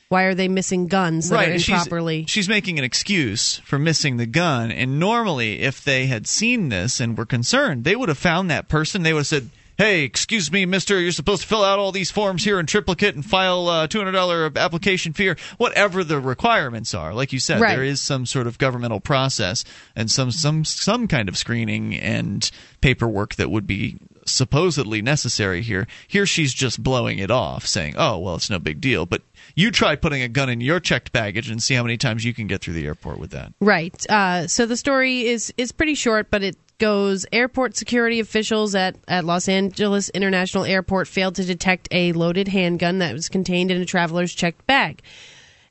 why 0.09 0.23
are 0.23 0.35
they 0.35 0.47
missing 0.47 0.87
guns 0.87 1.29
that 1.29 1.35
right. 1.35 1.49
are 1.49 1.53
improperly? 1.53 2.21
She's, 2.23 2.29
she's 2.31 2.49
making 2.49 2.77
an 2.77 2.85
excuse 2.85 3.57
for 3.65 3.79
missing 3.79 4.17
the 4.17 4.25
gun. 4.25 4.71
And 4.71 4.99
normally, 4.99 5.61
if 5.61 5.83
they 5.83 6.07
had 6.07 6.27
seen 6.27 6.69
this 6.69 6.99
and 6.99 7.17
were 7.17 7.25
concerned, 7.25 7.83
they 7.83 7.95
would 7.95 8.09
have 8.09 8.17
found 8.17 8.49
that 8.51 8.67
person. 8.67 9.03
They 9.03 9.13
would 9.13 9.21
have 9.21 9.27
said, 9.27 9.49
Hey, 9.77 10.03
excuse 10.03 10.51
me, 10.51 10.65
mister, 10.65 10.99
you're 10.99 11.11
supposed 11.11 11.41
to 11.41 11.47
fill 11.47 11.63
out 11.63 11.79
all 11.79 11.91
these 11.91 12.09
forms 12.11 12.43
here 12.43 12.59
in 12.59 12.65
triplicate 12.65 13.15
and 13.15 13.25
file 13.25 13.67
a 13.69 13.87
$200 13.89 14.55
application 14.55 15.11
fee 15.13 15.29
or 15.29 15.35
whatever 15.57 16.03
the 16.03 16.19
requirements 16.19 16.93
are. 16.93 17.13
Like 17.13 17.33
you 17.33 17.39
said, 17.39 17.59
Right. 17.59 17.75
there 17.75 17.83
is 17.83 18.01
some 18.01 18.25
sort 18.25 18.47
of 18.47 18.57
governmental 18.57 18.99
process 19.01 19.63
and 19.95 20.09
some, 20.09 20.31
some, 20.31 20.63
some 20.63 21.07
kind 21.07 21.27
of 21.27 21.37
screening 21.37 21.93
and 21.95 22.49
paperwork 22.79 23.35
that 23.35 23.51
would 23.51 23.67
be 23.67 23.97
supposedly 24.25 25.01
necessary 25.01 25.61
here. 25.61 25.87
Here 26.07 26.25
she's 26.25 26.53
just 26.53 26.81
blowing 26.81 27.19
it 27.19 27.29
off, 27.29 27.67
saying, 27.67 27.93
"Oh, 27.95 28.17
well, 28.17 28.35
it's 28.35 28.49
no 28.49 28.57
big 28.57 28.81
deal." 28.81 29.05
But 29.05 29.21
you 29.55 29.69
try 29.69 29.95
putting 29.95 30.23
a 30.23 30.27
gun 30.27 30.49
in 30.49 30.61
your 30.61 30.79
checked 30.79 31.11
baggage 31.11 31.47
and 31.49 31.61
see 31.61 31.75
how 31.75 31.83
many 31.83 31.97
times 31.97 32.25
you 32.25 32.33
can 32.33 32.47
get 32.47 32.61
through 32.61 32.73
the 32.73 32.85
airport 32.87 33.19
with 33.19 33.29
that. 33.31 33.53
Right. 33.59 33.93
Uh, 34.09 34.47
so 34.47 34.65
the 34.65 34.77
story 34.77 35.27
is 35.27 35.53
is 35.57 35.71
pretty 35.71 35.93
short, 35.93 36.31
but 36.31 36.41
it 36.43 36.57
goes 36.77 37.25
airport 37.31 37.75
security 37.75 38.19
officials 38.19 38.75
at, 38.75 38.95
at 39.07 39.25
Los 39.25 39.47
Angeles 39.47 40.09
International 40.09 40.65
Airport 40.65 41.07
failed 41.07 41.35
to 41.35 41.43
detect 41.43 41.87
a 41.91 42.11
loaded 42.13 42.47
handgun 42.47 42.99
that 42.99 43.13
was 43.13 43.29
contained 43.29 43.71
in 43.71 43.81
a 43.81 43.85
traveler's 43.85 44.33
checked 44.33 44.65
bag. 44.67 45.01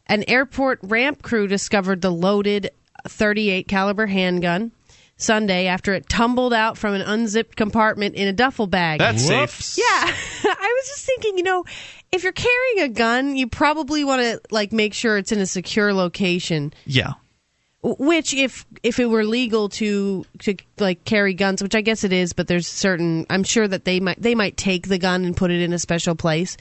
An 0.07 0.25
airport 0.29 0.81
ramp 0.83 1.23
crew 1.23 1.47
discovered 1.47 2.03
the 2.03 2.11
loaded 2.11 2.71
38 3.07 3.69
caliber 3.69 4.07
handgun 4.07 4.73
Sunday 5.17 5.67
after 5.67 5.95
it 5.95 6.09
tumbled 6.09 6.53
out 6.53 6.77
from 6.77 6.95
an 6.95 7.01
unzipped 7.03 7.57
compartment 7.57 8.15
in 8.15 8.27
a 8.27 8.33
duffel 8.33 8.67
bag. 8.67 8.99
That's 8.99 9.23
safe. 9.23 9.79
Yeah, 9.79 9.85
I 10.45 10.75
was 10.79 10.89
just 10.89 11.07
thinking, 11.07 11.39
you 11.39 11.45
know, 11.45 11.65
if 12.11 12.23
you're 12.23 12.33
carrying 12.33 12.81
a 12.81 12.89
gun, 12.89 13.37
you 13.37 13.47
probably 13.47 14.05
want 14.05 14.23
to 14.23 14.41
like 14.51 14.73
make 14.73 14.95
sure 14.95 15.17
it's 15.17 15.33
in 15.33 15.41
a 15.41 15.47
secure 15.47 15.93
location. 15.93 16.73
Yeah. 16.87 17.15
Which 17.85 18.33
if 18.33 18.65
if 18.83 18.99
it 18.99 19.05
were 19.07 19.25
legal 19.25 19.69
to 19.69 20.25
to 20.39 20.57
like 20.79 21.05
carry 21.05 21.35
guns 21.35 21.63
which 21.63 21.75
i 21.75 21.83
guess 21.83 22.03
it 22.03 22.15
is 22.15 22.33
but 22.33 22.49
there's 22.49 22.67
certain 22.67 23.27
i'm 23.29 23.45
sure 23.45 23.69
that 23.69 23.85
they 23.85 24.01
might 24.01 24.21
they 24.21 24.35
might 24.35 24.57
take 24.57 24.89
the 24.89 24.97
gun 24.99 25.25
and 25.27 25.37
put 25.37 25.51
it 25.51 25.61
in 25.61 25.73
a 25.75 25.79
special 25.79 26.15
place 26.15 26.57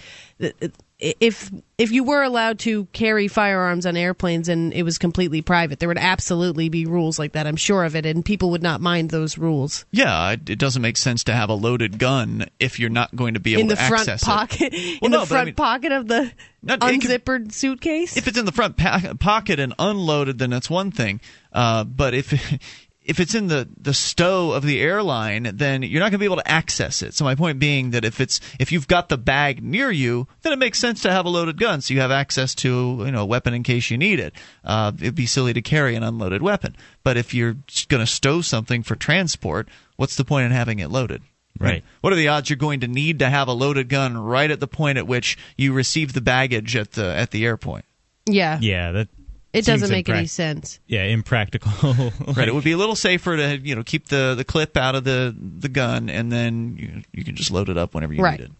if 1.20 1.52
if 1.78 1.92
you 1.92 2.04
were 2.04 2.24
allowed 2.24 2.60
to 2.60 2.86
carry 2.88 3.28
firearms 3.28 3.86
on 3.86 3.98
airplanes 3.98 4.48
and 4.48 4.74
it 4.74 4.84
was 4.84 4.98
completely 4.98 5.42
private 5.42 5.80
there 5.80 5.90
would 5.90 5.98
absolutely 5.98 6.70
be 6.70 6.86
rules 6.86 7.20
like 7.20 7.34
that 7.34 7.46
i'm 7.46 7.58
sure 7.58 7.84
of 7.84 7.96
it 7.96 8.06
and 8.06 8.24
people 8.24 8.52
would 8.52 8.64
not 8.64 8.80
mind 8.80 9.10
those 9.10 9.38
rules 9.38 9.86
yeah 9.92 10.32
it 10.32 10.58
doesn't 10.58 10.82
make 10.82 10.96
sense 10.96 11.24
to 11.26 11.34
have 11.34 11.50
a 11.50 11.54
loaded 11.54 12.00
gun 12.00 12.46
if 12.60 12.80
you're 12.80 12.90
not 12.90 13.14
going 13.16 13.34
to 13.34 13.40
be 13.40 13.54
able 13.54 13.70
to 13.70 13.76
do 13.76 13.76
that. 13.76 13.82
in 13.82 13.90
the 13.90 13.96
to 13.96 14.04
front 14.04 14.10
access 14.10 14.24
pocket 14.24 14.74
it. 14.74 15.00
in 15.02 15.12
no, 15.12 15.22
the 15.22 15.26
front 15.26 15.42
I 15.42 15.46
mean, 15.46 15.56
pocket 15.56 15.92
of 15.92 16.08
the 16.08 16.32
not, 16.62 16.80
unzippered 16.80 17.52
suitcase 17.52 18.16
if 18.16 18.28
it's 18.28 18.38
in 18.38 18.46
the 18.46 18.54
front 18.54 18.78
pa- 18.78 19.14
pocket 19.20 19.60
and 19.60 19.74
unloaded 19.78 20.38
then 20.40 20.50
that's 20.50 20.70
one 20.70 20.92
thing 20.92 21.20
uh, 21.52 21.84
but 21.84 22.14
if 22.14 22.34
if 23.06 23.20
it's 23.20 23.36
in 23.36 23.48
the 23.48 23.68
the 23.80 23.94
stow 23.94 24.52
of 24.52 24.64
the 24.64 24.80
airline, 24.82 25.52
then 25.54 25.84
you're 25.84 26.00
not 26.00 26.06
going 26.06 26.14
to 26.14 26.18
be 26.20 26.26
able 26.26 26.38
to 26.38 26.48
access 26.48 27.02
it. 27.02 27.14
So 27.14 27.26
my 27.26 27.36
point 27.36 27.60
being 27.60 27.92
that 27.92 28.06
if 28.06 28.22
it's 28.22 28.40
if 28.60 28.72
you've 28.72 28.88
got 28.88 29.10
the 29.10 29.18
bag 29.18 29.64
near 29.64 29.92
you, 29.92 30.28
then 30.42 30.54
it 30.54 30.60
makes 30.60 30.80
sense 30.80 31.02
to 31.02 31.12
have 31.12 31.26
a 31.26 31.30
loaded 31.30 31.58
gun, 31.58 31.82
so 31.82 31.94
you 31.94 32.00
have 32.00 32.12
access 32.12 32.56
to 32.56 33.04
you 33.06 33.12
know 33.12 33.24
a 33.24 33.26
weapon 33.26 33.54
in 33.54 33.64
case 33.64 33.92
you 33.92 33.98
need 33.98 34.20
it. 34.20 34.34
Uh, 34.64 34.92
it'd 35.00 35.16
be 35.16 35.26
silly 35.26 35.54
to 35.54 35.62
carry 35.62 35.96
an 35.96 36.04
unloaded 36.04 36.42
weapon. 36.42 36.76
But 37.04 37.18
if 37.18 37.34
you're 37.34 37.58
going 37.90 38.02
to 38.02 38.08
stow 38.08 38.42
something 38.42 38.84
for 38.84 38.96
transport, 38.96 39.68
what's 39.98 40.16
the 40.16 40.26
point 40.26 40.46
in 40.46 40.52
having 40.52 40.80
it 40.80 40.90
loaded? 40.90 41.22
Right. 41.60 41.84
What 42.02 42.12
are 42.12 42.16
the 42.16 42.30
odds 42.30 42.50
you're 42.50 42.58
going 42.58 42.80
to 42.80 42.88
need 42.88 43.20
to 43.20 43.30
have 43.30 43.48
a 43.48 43.54
loaded 43.54 43.88
gun 43.88 44.18
right 44.18 44.50
at 44.50 44.60
the 44.60 44.68
point 44.68 44.98
at 44.98 45.06
which 45.08 45.38
you 45.56 45.72
receive 45.72 46.14
the 46.14 46.22
baggage 46.22 46.76
at 46.76 46.94
the 46.94 47.06
at 47.06 47.32
the 47.32 47.46
airport? 47.46 47.86
yeah 48.26 48.60
Yeah, 48.62 48.92
that 48.94 49.10
it 49.54 49.66
doesn't 49.66 49.90
make 49.92 50.10
any 50.10 50.26
sense 50.28 50.80
Yeah, 50.88 51.04
impractical. 51.04 51.72
right. 52.36 52.48
It 52.48 52.54
would 52.54 52.64
be 52.64 52.72
a 52.74 52.78
little 52.78 52.96
safer 52.96 53.38
to 53.38 53.58
you 53.58 53.76
know 53.76 53.84
keep 53.84 54.08
the, 54.08 54.34
the 54.36 54.44
clip 54.44 54.76
out 54.76 54.96
of 54.96 55.04
the, 55.04 55.36
the 55.38 55.70
gun, 55.70 56.10
and 56.10 56.32
then 56.32 56.76
you, 56.78 57.02
you 57.14 57.24
can 57.24 57.36
just 57.36 57.52
load 57.52 57.70
it 57.70 57.78
up 57.78 57.94
whenever 57.94 58.14
you 58.14 58.22
Right. 58.24 58.40
need 58.40 58.50
it. 58.50 58.52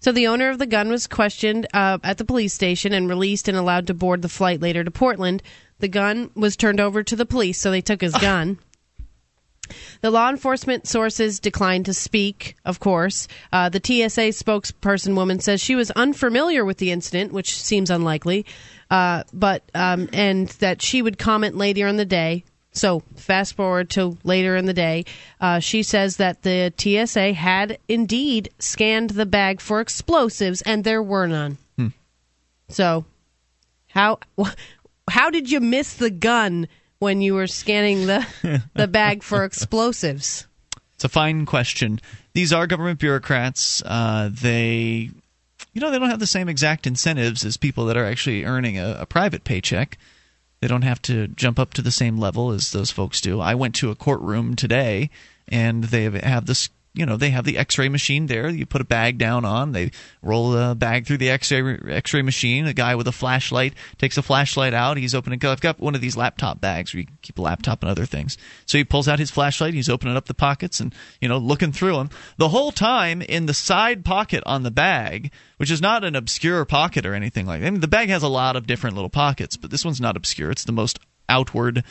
So 0.00 0.12
the 0.12 0.26
owner 0.28 0.50
of 0.50 0.58
the 0.58 0.66
gun 0.66 0.88
was 0.90 1.06
questioned 1.06 1.66
uh, 1.74 1.98
at 2.04 2.18
the 2.18 2.24
police 2.24 2.52
station 2.52 2.92
and 2.92 3.08
released 3.08 3.48
and 3.48 3.56
allowed 3.56 3.86
to 3.88 3.94
board 3.94 4.22
the 4.22 4.28
flight 4.28 4.60
later 4.60 4.84
to 4.84 4.90
Portland. 4.90 5.42
The 5.80 5.88
gun 5.88 6.30
was 6.36 6.56
turned 6.56 6.78
over 6.78 7.02
to 7.02 7.16
the 7.16 7.26
police, 7.26 7.58
so 7.58 7.70
they 7.70 7.80
took 7.80 8.00
his 8.02 8.14
gun. 8.20 8.58
The 10.02 10.10
law 10.10 10.28
enforcement 10.28 10.86
sources 10.86 11.40
declined 11.40 11.86
to 11.86 11.94
speak, 11.94 12.54
of 12.66 12.78
course. 12.80 13.26
Uh, 13.50 13.70
the 13.70 13.80
TSA 13.82 14.28
spokesperson 14.44 15.14
woman 15.16 15.40
says 15.40 15.62
she 15.62 15.74
was 15.74 15.90
unfamiliar 15.92 16.66
with 16.66 16.76
the 16.76 16.90
incident, 16.92 17.32
which 17.32 17.58
seems 17.60 17.88
unlikely, 17.90 18.44
uh, 18.94 19.24
but 19.32 19.68
um, 19.74 20.08
and 20.12 20.48
that 20.60 20.80
she 20.80 21.02
would 21.02 21.18
comment 21.18 21.56
later 21.56 21.88
in 21.88 21.96
the 21.96 22.04
day. 22.04 22.44
So 22.70 23.02
fast 23.16 23.54
forward 23.54 23.90
to 23.90 24.16
later 24.22 24.54
in 24.54 24.66
the 24.66 24.72
day, 24.72 25.04
uh, 25.40 25.58
she 25.58 25.82
says 25.82 26.18
that 26.18 26.42
the 26.42 26.72
TSA 26.76 27.32
had 27.32 27.78
indeed 27.88 28.50
scanned 28.60 29.10
the 29.10 29.26
bag 29.26 29.60
for 29.60 29.80
explosives, 29.80 30.62
and 30.62 30.84
there 30.84 31.02
were 31.02 31.26
none. 31.26 31.58
Hmm. 31.76 31.88
So, 32.68 33.04
how 33.88 34.20
how 35.10 35.30
did 35.30 35.50
you 35.50 35.58
miss 35.58 35.94
the 35.94 36.10
gun 36.10 36.68
when 37.00 37.20
you 37.20 37.34
were 37.34 37.48
scanning 37.48 38.06
the 38.06 38.24
the 38.74 38.86
bag 38.86 39.24
for 39.24 39.42
explosives? 39.42 40.46
It's 40.94 41.04
a 41.04 41.08
fine 41.08 41.46
question. 41.46 42.00
These 42.32 42.52
are 42.52 42.68
government 42.68 43.00
bureaucrats. 43.00 43.82
Uh, 43.84 44.30
they, 44.32 45.10
you 45.74 45.80
know, 45.80 45.90
they 45.90 45.98
don't 45.98 46.10
have 46.10 46.20
the 46.20 46.26
same 46.26 46.48
exact 46.48 46.86
incentives 46.86 47.44
as 47.44 47.56
people 47.56 47.84
that 47.86 47.96
are 47.96 48.06
actually 48.06 48.44
earning 48.44 48.78
a, 48.78 48.98
a 49.00 49.06
private 49.06 49.44
paycheck. 49.44 49.98
They 50.60 50.68
don't 50.68 50.82
have 50.82 51.02
to 51.02 51.28
jump 51.28 51.58
up 51.58 51.74
to 51.74 51.82
the 51.82 51.90
same 51.90 52.16
level 52.16 52.52
as 52.52 52.70
those 52.70 52.90
folks 52.90 53.20
do. 53.20 53.40
I 53.40 53.54
went 53.54 53.74
to 53.76 53.90
a 53.90 53.96
courtroom 53.96 54.56
today, 54.56 55.10
and 55.48 55.84
they 55.84 56.04
have 56.04 56.46
this. 56.46 56.70
You 56.94 57.06
know, 57.06 57.16
they 57.16 57.30
have 57.30 57.44
the 57.44 57.58
X-ray 57.58 57.88
machine 57.88 58.26
there. 58.26 58.48
You 58.48 58.66
put 58.66 58.80
a 58.80 58.84
bag 58.84 59.18
down 59.18 59.44
on. 59.44 59.72
They 59.72 59.90
roll 60.22 60.56
a 60.56 60.76
bag 60.76 61.06
through 61.06 61.16
the 61.16 61.30
X-ray 61.30 61.78
X-ray 61.88 62.22
machine. 62.22 62.68
A 62.68 62.72
guy 62.72 62.94
with 62.94 63.08
a 63.08 63.12
flashlight 63.12 63.74
takes 63.98 64.16
a 64.16 64.22
flashlight 64.22 64.74
out. 64.74 64.96
He's 64.96 65.12
opening. 65.12 65.44
I've 65.44 65.60
got 65.60 65.80
one 65.80 65.96
of 65.96 66.00
these 66.00 66.16
laptop 66.16 66.60
bags 66.60 66.94
where 66.94 67.00
you 67.00 67.06
keep 67.20 67.36
a 67.38 67.42
laptop 67.42 67.82
and 67.82 67.90
other 67.90 68.06
things. 68.06 68.38
So 68.66 68.78
he 68.78 68.84
pulls 68.84 69.08
out 69.08 69.18
his 69.18 69.32
flashlight. 69.32 69.74
He's 69.74 69.88
opening 69.88 70.16
up 70.16 70.26
the 70.26 70.34
pockets 70.34 70.78
and 70.78 70.94
you 71.20 71.28
know 71.28 71.38
looking 71.38 71.72
through 71.72 71.96
them. 71.96 72.10
The 72.36 72.50
whole 72.50 72.70
time 72.70 73.22
in 73.22 73.46
the 73.46 73.54
side 73.54 74.04
pocket 74.04 74.44
on 74.46 74.62
the 74.62 74.70
bag, 74.70 75.32
which 75.56 75.72
is 75.72 75.82
not 75.82 76.04
an 76.04 76.14
obscure 76.14 76.64
pocket 76.64 77.04
or 77.04 77.14
anything 77.14 77.44
like 77.44 77.60
that. 77.60 77.66
I 77.66 77.70
mean, 77.70 77.80
the 77.80 77.88
bag 77.88 78.08
has 78.10 78.22
a 78.22 78.28
lot 78.28 78.54
of 78.54 78.68
different 78.68 78.94
little 78.94 79.10
pockets, 79.10 79.56
but 79.56 79.72
this 79.72 79.84
one's 79.84 80.00
not 80.00 80.16
obscure. 80.16 80.52
It's 80.52 80.64
the 80.64 80.70
most 80.70 81.00
outward 81.28 81.82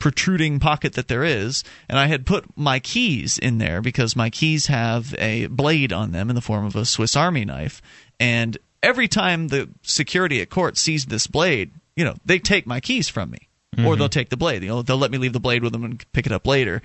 protruding 0.00 0.58
pocket 0.58 0.94
that 0.94 1.06
there 1.06 1.22
is, 1.22 1.62
and 1.88 1.96
I 1.98 2.06
had 2.06 2.26
put 2.26 2.44
my 2.56 2.80
keys 2.80 3.38
in 3.38 3.58
there 3.58 3.80
because 3.80 4.16
my 4.16 4.30
keys 4.30 4.66
have 4.66 5.14
a 5.18 5.46
blade 5.46 5.92
on 5.92 6.10
them 6.10 6.28
in 6.28 6.34
the 6.34 6.40
form 6.40 6.64
of 6.64 6.74
a 6.74 6.84
Swiss 6.84 7.14
Army 7.14 7.44
knife. 7.44 7.80
And 8.18 8.58
every 8.82 9.06
time 9.06 9.48
the 9.48 9.68
security 9.82 10.40
at 10.40 10.50
court 10.50 10.76
sees 10.76 11.06
this 11.06 11.28
blade, 11.28 11.70
you 11.94 12.04
know, 12.04 12.16
they 12.24 12.40
take 12.40 12.66
my 12.66 12.80
keys 12.80 13.08
from 13.08 13.30
me, 13.30 13.48
or 13.78 13.94
Mhm. 13.94 13.98
they'll 13.98 14.08
take 14.08 14.30
the 14.30 14.36
blade. 14.36 14.62
You 14.62 14.70
know, 14.70 14.82
they'll 14.82 14.98
let 14.98 15.12
me 15.12 15.18
leave 15.18 15.34
the 15.34 15.38
blade 15.38 15.62
with 15.62 15.72
them 15.72 15.84
and 15.84 16.04
pick 16.12 16.26
it 16.26 16.32
up 16.32 16.46
later. 16.46 16.82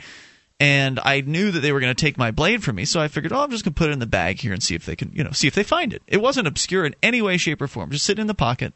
And 0.60 1.00
I 1.04 1.22
knew 1.22 1.52
that 1.52 1.60
they 1.60 1.74
were 1.74 1.82
going 1.82 1.94
to 1.94 2.02
take 2.02 2.18
my 2.18 2.32
blade 2.32 2.64
from 2.64 2.76
me, 2.78 2.86
so 2.86 3.02
I 3.02 3.08
figured, 3.10 3.34
oh, 3.34 3.42
I'm 3.44 3.52
just 3.52 3.66
going 3.66 3.74
to 3.74 3.78
put 3.78 3.90
it 3.90 3.94
in 3.94 4.00
the 4.00 4.06
bag 4.06 4.40
here 4.40 4.54
and 4.54 4.64
see 4.64 4.76
if 4.76 4.86
they 4.86 4.96
can, 4.96 5.12
you 5.14 5.24
know, 5.24 5.32
see 5.32 5.48
if 5.48 5.56
they 5.56 5.64
find 5.64 5.92
it. 5.92 6.02
It 6.08 6.22
wasn't 6.22 6.48
obscure 6.48 6.86
in 6.86 6.96
any 7.04 7.22
way, 7.22 7.38
shape, 7.38 7.62
or 7.62 7.68
form. 7.68 7.92
Just 7.92 8.06
sitting 8.06 8.22
in 8.22 8.28
the 8.28 8.34
pocket, 8.34 8.74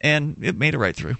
and 0.00 0.36
it 0.40 0.56
made 0.56 0.72
it 0.74 0.78
right 0.78 0.96
through. 0.96 1.16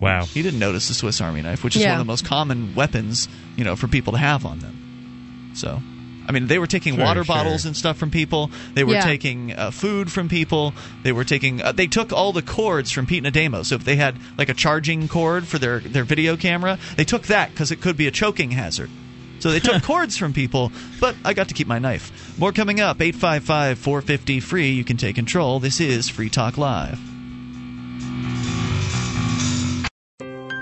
Wow. 0.00 0.24
He 0.24 0.42
didn't 0.42 0.58
notice 0.60 0.88
the 0.88 0.94
Swiss 0.94 1.20
Army 1.20 1.42
knife, 1.42 1.64
which 1.64 1.76
is 1.76 1.82
Yeah. 1.82 1.92
one 1.92 2.00
of 2.00 2.06
the 2.06 2.10
most 2.12 2.24
common 2.24 2.74
weapons, 2.74 3.28
you 3.56 3.64
know, 3.64 3.76
for 3.76 3.88
people 3.88 4.12
to 4.12 4.18
have 4.18 4.44
on 4.44 4.58
them. 4.60 5.52
So, 5.54 5.80
I 6.28 6.32
mean, 6.32 6.48
they 6.48 6.58
were 6.58 6.66
taking 6.66 6.96
Sure, 6.96 7.04
water 7.04 7.24
sure. 7.24 7.34
bottles 7.34 7.64
and 7.64 7.76
stuff 7.76 7.96
from 7.96 8.10
people. 8.10 8.50
They 8.74 8.84
were 8.84 8.94
Yeah. 8.94 9.04
taking 9.04 9.52
uh, 9.52 9.70
food 9.70 10.10
from 10.12 10.28
people. 10.28 10.74
They 11.02 11.12
were 11.12 11.24
taking. 11.24 11.62
Uh, 11.62 11.72
they 11.72 11.86
took 11.86 12.12
all 12.12 12.32
the 12.32 12.42
cords 12.42 12.90
from 12.92 13.06
Pete 13.06 13.24
and 13.24 13.34
Ademo. 13.34 13.64
So 13.64 13.76
if 13.76 13.84
they 13.84 13.96
had 13.96 14.16
like 14.36 14.48
a 14.48 14.54
charging 14.54 15.08
cord 15.08 15.46
for 15.46 15.58
their 15.58 15.80
their 15.80 16.04
video 16.04 16.36
camera, 16.36 16.78
they 16.96 17.04
took 17.04 17.22
that 17.28 17.50
because 17.50 17.70
it 17.70 17.80
could 17.80 17.96
be 17.96 18.06
a 18.06 18.10
choking 18.10 18.50
hazard. 18.50 18.90
So 19.38 19.50
they 19.50 19.60
took 19.60 19.82
cords 19.84 20.16
from 20.16 20.32
people, 20.32 20.72
but 21.00 21.14
I 21.24 21.32
got 21.32 21.48
to 21.48 21.54
keep 21.54 21.66
my 21.68 21.78
knife. 21.78 22.38
More 22.38 22.52
coming 22.52 22.80
up. 22.80 23.00
855 23.00 23.78
450 23.78 24.40
free. 24.40 24.70
You 24.72 24.84
can 24.84 24.96
take 24.96 25.14
control. 25.14 25.60
This 25.60 25.80
is 25.80 26.08
Free 26.08 26.28
Talk 26.28 26.58
Live. 26.58 26.98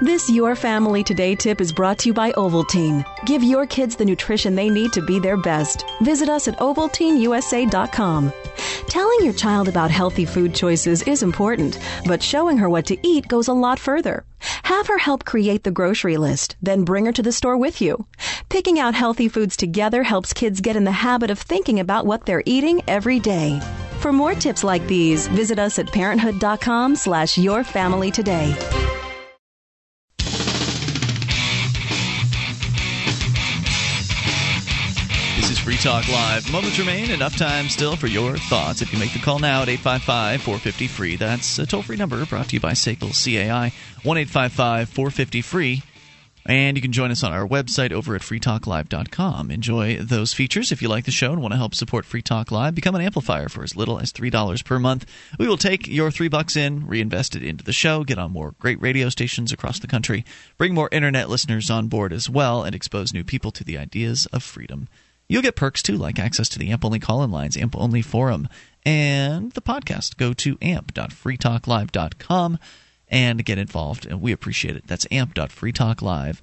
This 0.05 0.29
Your 0.29 0.55
Family 0.55 1.03
Today 1.03 1.35
tip 1.35 1.63
is 1.63 1.73
brought 1.73 1.97
to 2.01 2.11
you 2.11 2.13
by 2.13 2.31
Ovaltine. 2.33 3.07
Give 3.25 3.43
your 3.43 3.65
kids 3.65 3.97
the 3.97 4.05
nutrition 4.05 4.55
they 4.55 4.69
need 4.69 4.93
to 4.93 5.01
be 5.01 5.19
their 5.19 5.39
best. 5.39 5.87
Visit 6.03 6.29
us 6.29 6.47
at 6.47 6.59
ovaltineusa.com. 6.59 8.31
Telling 8.87 9.25
your 9.25 9.33
child 9.33 9.67
about 9.67 9.91
healthy 9.91 10.27
food 10.27 10.55
choices 10.55 11.01
is 11.05 11.23
important, 11.23 11.79
but 12.05 12.23
showing 12.23 12.59
her 12.59 12.69
what 12.69 12.85
to 12.85 12.99
eat 13.03 13.29
goes 13.29 13.49
a 13.49 13.55
lot 13.55 13.79
further. 13.79 14.27
Have 14.65 14.89
her 14.89 14.99
help 14.99 15.25
create 15.25 15.65
the 15.65 15.71
grocery 15.71 16.19
list, 16.19 16.57
then 16.61 16.85
bring 16.85 17.07
her 17.07 17.13
to 17.13 17.23
the 17.23 17.33
store 17.33 17.57
with 17.57 17.81
you. 17.81 18.07
Picking 18.51 18.79
out 18.79 18.95
healthy 18.95 19.31
foods 19.31 19.57
together 19.57 20.03
helps 20.03 20.35
kids 20.35 20.61
get 20.61 20.77
in 20.77 20.85
the 20.85 20.93
habit 20.93 21.31
of 21.31 21.39
thinking 21.39 21.81
about 21.81 22.05
what 22.05 22.27
they're 22.27 22.43
eating 22.45 22.83
every 22.89 23.21
day. 23.21 23.59
For 24.01 24.13
more 24.13 24.35
tips 24.35 24.65
like 24.65 24.87
these, 24.87 25.29
visit 25.29 25.59
us 25.59 25.79
at 25.79 25.91
parenthood.com 25.91 26.95
slash 26.95 27.39
your 27.39 27.65
family 27.65 28.11
today. 28.11 28.55
Talk 35.85 36.09
Live. 36.09 36.51
Moments 36.51 36.79
remain, 36.79 37.11
enough 37.11 37.37
time 37.37 37.69
still 37.69 37.95
for 37.95 38.07
your 38.07 38.39
thoughts. 38.39 38.81
If 38.81 38.91
you 38.91 38.99
make 38.99 39.13
the 39.13 39.19
call 39.19 39.39
now 39.39 39.61
at 39.61 39.69
855 39.69 40.41
450 40.41 40.87
free, 40.89 41.17
that's 41.17 41.59
a 41.59 41.67
toll 41.67 41.83
free 41.83 41.99
number 41.99 42.25
brought 42.25 42.49
to 42.49 42.57
you 42.57 42.61
by 42.61 42.73
SACL 42.73 43.13
CAI, 43.13 43.71
1 44.03 44.17
855 44.17 44.89
450 44.89 45.43
free. 45.43 45.83
And 46.47 46.79
you 46.79 46.81
can 46.81 46.93
join 46.93 47.11
us 47.11 47.23
on 47.23 47.35
our 47.35 47.47
website 47.47 47.93
over 47.93 48.15
at 48.15 48.23
freetalklive.com. 48.23 49.51
Enjoy 49.51 49.99
those 49.99 50.33
features. 50.33 50.73
If 50.73 50.81
you 50.81 50.89
like 50.89 51.05
the 51.05 51.11
show 51.11 51.33
and 51.33 51.43
want 51.43 51.53
to 51.53 51.59
help 51.59 51.75
support 51.75 52.07
Free 52.07 52.23
Talk 52.23 52.51
Live, 52.51 52.75
become 52.75 52.95
an 52.95 53.03
amplifier 53.03 53.51
for 53.51 53.63
as 53.63 53.77
little 53.77 53.99
as 53.99 54.11
$3 54.11 54.65
per 54.65 54.79
month. 54.79 55.05
We 55.39 55.47
will 55.47 55.59
take 55.59 55.87
your 55.87 56.11
3 56.11 56.29
bucks 56.29 56.57
in, 56.57 56.87
reinvest 56.87 57.37
it 57.37 57.43
into 57.43 57.63
the 57.63 57.75
show, 57.75 58.05
get 58.05 58.19
on 58.19 58.33
more 58.33 58.55
great 58.59 58.81
radio 58.81 59.11
stations 59.11 59.53
across 59.53 59.81
the 59.81 59.87
country, 59.87 60.25
bring 60.57 60.73
more 60.73 60.89
internet 60.91 61.29
listeners 61.29 61.69
on 61.69 61.89
board 61.89 62.15
as 62.15 62.31
well, 62.31 62.63
and 62.63 62.75
expose 62.75 63.13
new 63.13 63.23
people 63.23 63.51
to 63.51 63.65
the 63.65 63.77
ideas 63.77 64.25
of 64.33 64.43
freedom. 64.43 64.89
You'll 65.29 65.43
get 65.43 65.57
perks 65.57 65.83
too, 65.83 65.97
like 65.97 66.19
access 66.19 66.49
to 66.51 66.59
the 66.59 66.71
AMP 66.71 66.85
only 66.85 66.99
call 66.99 67.23
in 67.23 67.31
lines, 67.31 67.57
AMP 67.57 67.77
only 67.77 68.03
forum, 68.03 68.49
and 68.85 69.53
the 69.53 69.63
podcast. 69.63 70.17
Go 70.17 70.33
to 70.35 70.59
amp.freetalklive.com 70.61 72.59
and 73.09 73.45
get 73.45 73.59
involved, 73.59 74.07
and 74.07 74.21
we 74.21 74.33
appreciate 74.33 74.77
it. 74.77 74.87
That's 74.87 75.07
amp.freetalklive.com. 75.11 76.39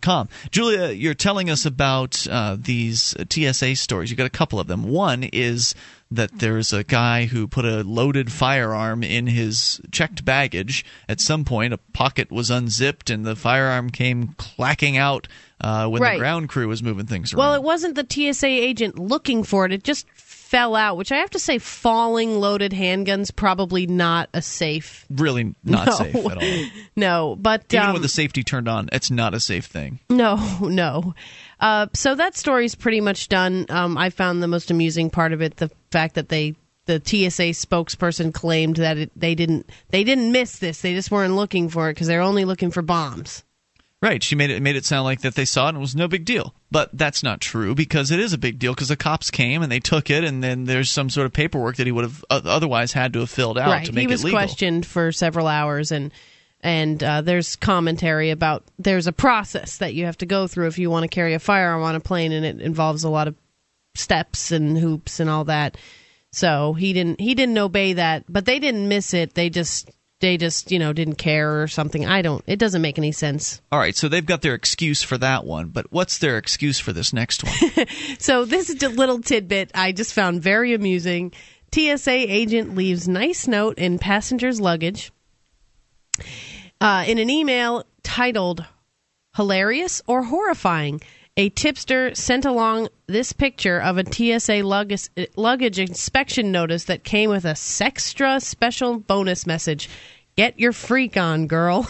com. 0.00 0.28
Julia, 0.50 0.90
you're 0.90 1.14
telling 1.14 1.50
us 1.50 1.64
about 1.66 2.26
uh, 2.30 2.56
these 2.58 3.14
TSA 3.30 3.76
stories. 3.76 4.10
You 4.10 4.16
got 4.16 4.26
a 4.26 4.30
couple 4.30 4.60
of 4.60 4.66
them. 4.66 4.84
One 4.84 5.22
is 5.24 5.74
that 6.10 6.30
there's 6.40 6.72
a 6.74 6.84
guy 6.84 7.24
who 7.24 7.46
put 7.48 7.64
a 7.64 7.82
loaded 7.82 8.30
firearm 8.30 9.02
in 9.02 9.26
his 9.26 9.80
checked 9.90 10.24
baggage. 10.24 10.84
At 11.08 11.20
some 11.20 11.44
point, 11.44 11.72
a 11.72 11.78
pocket 11.78 12.30
was 12.30 12.50
unzipped 12.50 13.08
and 13.08 13.24
the 13.24 13.34
firearm 13.34 13.88
came 13.88 14.34
clacking 14.36 14.98
out 14.98 15.26
uh, 15.60 15.88
when 15.88 16.02
Right. 16.02 16.14
the 16.14 16.18
ground 16.18 16.50
crew 16.50 16.68
was 16.68 16.82
moving 16.82 17.06
things 17.06 17.32
around. 17.32 17.38
Well, 17.38 17.54
it 17.54 17.62
wasn't 17.62 17.94
the 17.94 18.06
TSA 18.08 18.46
agent 18.46 18.98
looking 18.98 19.42
for 19.42 19.64
it. 19.64 19.72
It 19.72 19.84
just 19.84 20.06
fell 20.52 20.76
out, 20.76 20.98
which 20.98 21.10
I 21.10 21.16
have 21.16 21.30
to 21.30 21.38
say, 21.38 21.56
falling 21.56 22.38
loaded 22.38 22.72
handguns 22.72 23.34
probably 23.34 23.86
not 23.86 24.28
a 24.34 24.42
safe. 24.42 25.06
really 25.10 25.54
not 25.64 25.86
No. 25.86 25.92
safe 25.94 26.14
at 26.14 26.36
all. 26.36 26.64
No, 26.96 27.36
but 27.40 27.64
Even 27.72 27.86
um, 27.86 27.92
with 27.94 28.02
the 28.02 28.08
safety 28.08 28.42
turned 28.44 28.68
on, 28.68 28.90
it's 28.92 29.10
not 29.10 29.32
a 29.32 29.40
safe 29.40 29.64
thing. 29.64 29.98
No, 30.10 30.36
no. 30.60 31.14
Uh, 31.58 31.86
so 31.94 32.14
that 32.14 32.36
story's 32.36 32.74
pretty 32.74 33.00
much 33.00 33.28
done. 33.28 33.64
Um, 33.70 33.96
I 33.96 34.10
found 34.10 34.42
the 34.42 34.46
most 34.48 34.70
amusing 34.70 35.08
part 35.08 35.32
of 35.32 35.40
it 35.40 35.56
the 35.56 35.70
fact 35.90 36.16
that 36.16 36.28
they 36.28 36.54
the 36.84 37.00
TSA 37.02 37.54
spokesperson 37.54 38.34
claimed 38.34 38.76
that 38.76 38.98
it, 38.98 39.10
they 39.16 39.34
didn't 39.34 39.70
they 39.88 40.04
didn't 40.04 40.32
miss 40.32 40.58
this. 40.58 40.82
They 40.82 40.92
just 40.94 41.10
weren't 41.10 41.34
looking 41.36 41.70
for 41.70 41.88
it 41.88 41.94
because 41.94 42.08
they're 42.08 42.20
only 42.20 42.44
looking 42.44 42.70
for 42.72 42.82
bombs. 42.82 43.42
Right. 44.02 44.20
She 44.20 44.34
made 44.34 44.50
it 44.50 44.60
made 44.60 44.74
it 44.74 44.84
sound 44.84 45.04
like 45.04 45.20
that 45.20 45.36
they 45.36 45.44
saw 45.44 45.66
it 45.66 45.68
and 45.70 45.78
it 45.78 45.80
was 45.80 45.94
no 45.94 46.08
big 46.08 46.24
deal. 46.24 46.54
But 46.72 46.90
that's 46.92 47.22
not 47.22 47.40
true 47.40 47.76
because 47.76 48.10
it 48.10 48.18
is 48.18 48.32
a 48.32 48.38
big 48.38 48.58
deal 48.58 48.74
because 48.74 48.88
the 48.88 48.96
cops 48.96 49.30
came 49.30 49.62
and 49.62 49.70
they 49.70 49.78
took 49.78 50.10
it 50.10 50.24
and 50.24 50.42
then 50.42 50.64
there's 50.64 50.90
some 50.90 51.08
sort 51.08 51.26
of 51.26 51.32
paperwork 51.32 51.76
that 51.76 51.86
he 51.86 51.92
would 51.92 52.04
have 52.04 52.24
otherwise 52.28 52.92
had 52.92 53.12
to 53.12 53.20
have 53.20 53.30
filled 53.30 53.58
out 53.58 53.70
right. 53.70 53.86
to 53.86 53.92
make 53.92 54.06
it 54.06 54.10
legal. 54.10 54.18
he 54.18 54.24
was 54.24 54.32
questioned 54.32 54.84
for 54.84 55.12
several 55.12 55.46
hours 55.46 55.92
and 55.92 56.10
and 56.62 57.02
uh, 57.02 57.20
there's 57.20 57.54
commentary 57.54 58.30
about 58.30 58.64
there's 58.76 59.06
a 59.06 59.12
process 59.12 59.78
that 59.78 59.94
you 59.94 60.06
have 60.06 60.18
to 60.18 60.26
go 60.26 60.48
through 60.48 60.66
if 60.66 60.78
you 60.78 60.90
want 60.90 61.04
to 61.04 61.08
carry 61.08 61.34
a 61.34 61.38
firearm 61.38 61.84
on 61.84 61.94
a 61.94 62.00
plane 62.00 62.32
and 62.32 62.44
it 62.44 62.60
involves 62.60 63.04
a 63.04 63.08
lot 63.08 63.28
of 63.28 63.36
steps 63.94 64.50
and 64.50 64.78
hoops 64.78 65.20
and 65.20 65.30
all 65.30 65.44
that. 65.44 65.76
So 66.32 66.72
he 66.72 66.92
didn't 66.92 67.20
he 67.20 67.36
didn't 67.36 67.58
obey 67.58 67.92
that, 67.92 68.24
but 68.28 68.46
they 68.46 68.58
didn't 68.58 68.88
miss 68.88 69.14
it. 69.14 69.34
They 69.34 69.48
just 69.48 69.90
they 70.22 70.38
just 70.38 70.70
you 70.70 70.78
know 70.78 70.94
didn't 70.94 71.16
care 71.16 71.60
or 71.62 71.68
something. 71.68 72.06
I 72.06 72.22
don't. 72.22 72.42
It 72.46 72.58
doesn't 72.58 72.80
make 72.80 72.96
any 72.96 73.12
sense. 73.12 73.60
All 73.70 73.78
right, 73.78 73.94
so 73.94 74.08
they've 74.08 74.24
got 74.24 74.40
their 74.40 74.54
excuse 74.54 75.02
for 75.02 75.18
that 75.18 75.44
one, 75.44 75.68
but 75.68 75.92
what's 75.92 76.16
their 76.18 76.38
excuse 76.38 76.78
for 76.78 76.94
this 76.94 77.12
next 77.12 77.44
one? 77.44 77.52
So 78.18 78.44
this 78.44 78.70
is 78.70 78.82
a 78.82 78.88
little 78.88 79.20
tidbit 79.20 79.72
I 79.74 79.92
just 79.92 80.14
found 80.14 80.42
very 80.42 80.74
amusing. 80.74 81.32
TSA 81.74 82.10
agent 82.10 82.74
leaves 82.74 83.08
nice 83.08 83.48
note 83.48 83.78
in 83.78 83.98
passenger's 83.98 84.60
luggage. 84.60 85.10
Uh, 86.80 87.04
in 87.06 87.18
an 87.18 87.28
email 87.28 87.84
titled 88.02 88.64
"Hilarious 89.36 90.02
or 90.06 90.22
Horrifying," 90.22 91.00
a 91.36 91.48
tipster 91.50 92.14
sent 92.14 92.44
along 92.44 92.88
this 93.06 93.32
picture 93.32 93.80
of 93.80 93.98
a 93.98 94.04
TSA 94.04 94.62
luggage, 94.62 95.08
luggage 95.36 95.78
inspection 95.78 96.52
notice 96.52 96.84
that 96.84 97.04
came 97.04 97.30
with 97.30 97.44
a 97.44 97.52
sextra 97.54 98.40
special 98.42 98.98
bonus 98.98 99.46
message. 99.46 99.88
Get 100.36 100.58
your 100.58 100.72
freak 100.72 101.16
on, 101.16 101.46
girl. 101.46 101.86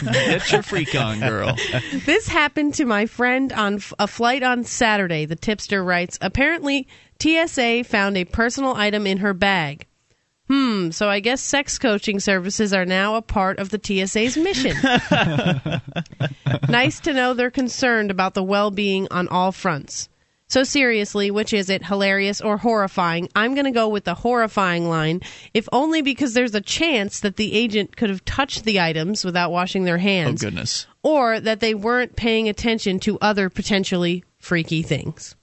Get 0.00 0.52
your 0.52 0.62
freak 0.62 0.94
on, 0.94 1.18
girl. 1.18 1.56
this 2.06 2.28
happened 2.28 2.74
to 2.74 2.84
my 2.84 3.06
friend 3.06 3.52
on 3.52 3.74
f- 3.76 3.92
a 3.98 4.06
flight 4.06 4.44
on 4.44 4.62
Saturday. 4.62 5.24
The 5.24 5.34
tipster 5.34 5.82
writes 5.82 6.16
Apparently, 6.20 6.86
TSA 7.20 7.84
found 7.84 8.16
a 8.16 8.24
personal 8.26 8.74
item 8.74 9.08
in 9.08 9.18
her 9.18 9.34
bag. 9.34 9.86
Hmm, 10.48 10.90
so 10.90 11.08
I 11.08 11.20
guess 11.20 11.40
sex 11.40 11.78
coaching 11.78 12.20
services 12.20 12.74
are 12.74 12.84
now 12.84 13.14
a 13.14 13.22
part 13.22 13.58
of 13.58 13.70
the 13.70 13.80
TSA's 13.82 14.36
mission. 14.36 14.76
nice 16.68 17.00
to 17.00 17.14
know 17.14 17.32
they're 17.32 17.50
concerned 17.50 18.10
about 18.10 18.34
the 18.34 18.42
well 18.42 18.70
being 18.70 19.08
on 19.10 19.28
all 19.28 19.52
fronts. 19.52 20.08
So, 20.46 20.62
seriously, 20.62 21.30
which 21.30 21.54
is 21.54 21.70
it, 21.70 21.86
hilarious 21.86 22.42
or 22.42 22.58
horrifying? 22.58 23.30
I'm 23.34 23.54
going 23.54 23.64
to 23.64 23.70
go 23.70 23.88
with 23.88 24.04
the 24.04 24.14
horrifying 24.14 24.88
line, 24.88 25.22
if 25.54 25.66
only 25.72 26.02
because 26.02 26.34
there's 26.34 26.54
a 26.54 26.60
chance 26.60 27.20
that 27.20 27.36
the 27.36 27.54
agent 27.54 27.96
could 27.96 28.10
have 28.10 28.24
touched 28.26 28.64
the 28.64 28.78
items 28.78 29.24
without 29.24 29.50
washing 29.50 29.84
their 29.84 29.98
hands. 29.98 30.44
Oh 30.44 30.48
goodness. 30.48 30.86
or 31.02 31.40
that 31.40 31.60
they 31.60 31.74
weren't 31.74 32.14
paying 32.16 32.48
attention 32.48 33.00
to 33.00 33.18
other 33.20 33.48
potentially 33.48 34.22
freaky 34.38 34.82
things. 34.82 35.34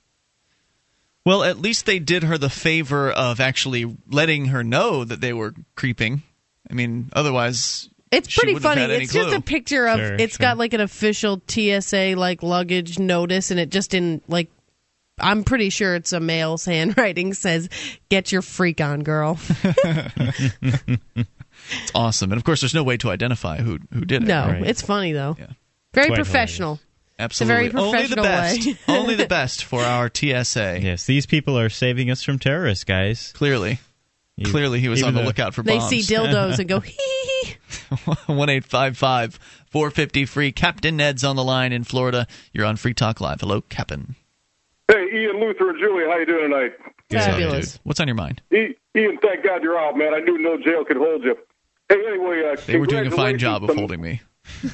Well, 1.26 1.44
at 1.44 1.60
least 1.60 1.86
they 1.86 2.00
did 2.00 2.24
her 2.24 2.38
the 2.38 2.50
favor 2.50 3.12
of 3.12 3.40
actually 3.40 3.96
letting 4.10 4.46
her 4.48 4.64
know 4.64 5.04
that 5.04 5.22
they 5.22 5.34
were 5.34 5.54
creeping. 5.76 6.24
I 6.70 6.74
mean, 6.74 7.10
otherwise 7.14 7.90
It's 8.12 8.34
pretty 8.36 8.56
funny. 8.56 8.82
had 8.82 8.92
any 8.92 9.04
It's 9.04 9.14
just 9.14 9.36
a 9.36 9.42
picture 9.42 9.88
of 9.88 10.00
Sure, 10.00 10.14
it's 10.16 10.38
sure. 10.38 10.44
got 10.44 10.58
like 10.58 10.74
an 10.74 10.82
official 10.82 11.42
TSA 11.48 12.16
like 12.18 12.42
luggage 12.44 12.98
notice 13.00 13.52
and 13.52 13.60
it 13.60 13.70
just 13.70 13.92
didn't 13.92 14.28
like 14.30 14.50
I'm 15.20 15.44
pretty 15.44 15.70
sure 15.70 15.94
it's 15.96 16.14
a 16.14 16.20
male's 16.20 16.66
handwriting 16.74 17.34
says 17.36 17.70
get 18.10 18.32
your 18.32 18.42
freak 18.42 18.82
on 18.82 19.04
girl. 19.04 19.38
It's 21.84 21.92
awesome, 21.94 22.32
and 22.32 22.40
of 22.40 22.44
course, 22.44 22.62
there's 22.62 22.74
no 22.74 22.84
way 22.84 22.98
to 22.98 23.12
identify 23.12 23.58
who 23.58 23.78
who 23.94 24.04
did 24.04 24.24
it. 24.24 24.26
no, 24.26 24.48
right? 24.48 24.64
it's 24.66 24.82
funny 24.82 25.14
though. 25.14 25.38
Yeah. 25.40 25.46
Very 25.94 26.08
Quite 26.08 26.16
professional. 26.16 26.80
Absolutely. 27.22 27.66
It's 27.68 27.74
a 27.74 27.78
very 27.78 27.88
Only 27.88 28.08
the 28.08 28.16
best. 28.16 28.66
way. 28.66 28.78
Only 28.88 29.16
the 29.16 29.28
best 29.28 29.64
for 29.64 29.82
our 29.82 30.10
TSA. 30.14 30.80
Yes, 30.82 31.06
these 31.06 31.26
people 31.26 31.58
are 31.58 31.70
saving 31.70 32.10
us 32.12 32.24
from 32.24 32.40
terrorists, 32.40 32.84
guys. 32.84 33.32
Clearly. 33.34 33.80
Clearly, 34.44 34.80
he 34.80 34.90
was 34.90 35.04
on 35.04 35.14
the 35.14 35.20
though- 35.22 35.28
lookout 35.28 35.54
for 35.54 35.62
They 35.62 35.78
bombs. 35.78 35.90
see 35.90 36.00
dildos 36.00 36.58
and 36.58 36.68
go 36.68 36.80
hee 36.82 36.98
hee. 36.98 37.46
hee. 37.46 37.56
One 38.26 38.50
eight 38.50 38.66
five 38.66 38.98
five 38.98 39.38
four 39.70 39.92
fifty 39.92 40.26
free. 40.26 40.52
Captain 40.52 40.98
Ned's 40.98 41.24
on 41.24 41.36
the 41.36 41.44
line 41.44 41.72
in 41.74 41.84
Florida. 41.84 42.26
You're 42.52 42.66
on 42.66 42.76
Free 42.78 42.94
Talk 42.96 43.22
Live. 43.22 43.42
Hello, 43.42 43.62
Captain. 43.62 44.16
Hey, 44.88 45.06
Ian 45.14 45.40
Luther 45.40 45.70
and 45.70 45.80
Julie, 45.80 46.06
how 46.06 46.18
you 46.18 46.26
doing 46.26 46.50
tonight? 46.50 46.72
Fabulous. 47.12 47.80
What's 47.84 48.00
on 48.00 48.08
your 48.08 48.16
mind? 48.16 48.42
Ian, 48.52 48.74
thank 48.96 49.44
God 49.44 49.62
you're 49.62 49.78
out, 49.80 49.96
man. 49.98 50.14
I 50.14 50.20
knew 50.20 50.38
no 50.40 50.58
jail 50.58 50.84
could 50.86 50.98
hold 50.98 51.24
you. 51.24 51.38
Hey, 51.88 51.96
anyway, 52.08 52.52
uh, 52.52 52.58
They 52.66 52.78
were 52.78 52.86
doing 52.88 53.08
a 53.08 53.12
fine 53.12 53.38
job 53.38 53.64
of 53.64 53.76
holding 53.76 54.02
me. 54.02 54.22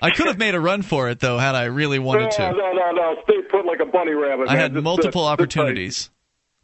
I 0.00 0.10
could 0.10 0.26
have 0.26 0.38
made 0.38 0.54
a 0.54 0.60
run 0.60 0.82
for 0.82 1.08
it 1.08 1.20
though, 1.20 1.38
had 1.38 1.54
I 1.54 1.64
really 1.64 1.98
wanted 1.98 2.24
No, 2.24 2.30
to. 2.30 2.52
no, 2.52 2.72
no, 2.72 2.90
no. 2.92 3.16
Stay 3.24 3.42
put 3.50 3.64
like 3.66 3.80
a 3.80 3.86
bunny 3.86 4.12
rabbit. 4.12 4.48
I 4.48 4.52
man. 4.54 4.60
had 4.60 4.72
Just 4.74 4.84
multiple 4.84 5.22
sit- 5.22 5.26
sit 5.28 5.32
opportunities. 5.32 6.10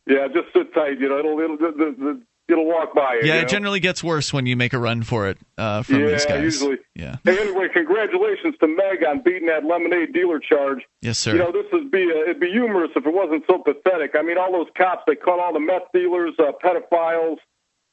tight. 0.07 0.15
Yeah, 0.15 0.29
just 0.29 0.53
sit 0.53 0.75
tight. 0.75 0.99
You 1.01 1.09
know, 1.09 1.19
it'll 1.19 1.39
it'll 1.41 1.57
the, 1.57 2.21
it'll 2.49 2.67
walk 2.67 2.93
by 2.95 3.21
you. 3.23 3.29
Yeah, 3.29 3.35
you 3.35 3.39
it 3.41 3.43
know? 3.45 3.49
generally 3.49 3.81
gets 3.81 4.03
worse 4.05 4.33
when 4.33 4.47
you 4.47 4.57
make 4.57 4.73
a 4.73 4.79
run 4.79 5.03
for 5.03 5.29
it 5.29 5.39
uh, 5.57 5.83
from 5.83 6.01
yeah, 6.01 6.07
these 6.09 6.27
guys. 6.27 6.43
usually. 6.43 6.79
Yeah. 6.97 7.17
Hey, 7.25 7.39
anyway, 7.39 7.69
congratulations 7.73 8.55
to 8.61 8.67
Meg 8.67 9.05
on 9.09 9.21
beating 9.23 9.47
that 9.47 9.65
lemonade 9.65 10.13
dealer 10.13 10.41
charge. 10.41 10.81
Yes, 11.01 11.19
sir. 11.19 11.33
You 11.33 11.39
know, 11.39 11.53
this 11.53 11.67
would 11.73 11.91
be 11.91 12.03
uh, 12.15 12.23
it'd 12.23 12.41
be 12.41 12.51
humorous 12.51 12.91
if 12.97 13.07
it 13.07 13.15
wasn't 13.15 13.45
so 13.49 13.59
pathetic. 13.59 14.17
I 14.19 14.23
mean, 14.23 14.37
all 14.39 14.53
those 14.53 14.69
cops 14.77 15.05
they 15.07 15.15
caught 15.15 15.39
all 15.41 15.53
the 15.53 15.61
meth 15.61 15.91
dealers, 15.95 16.35
uh, 16.39 16.51
pedophiles, 16.63 17.37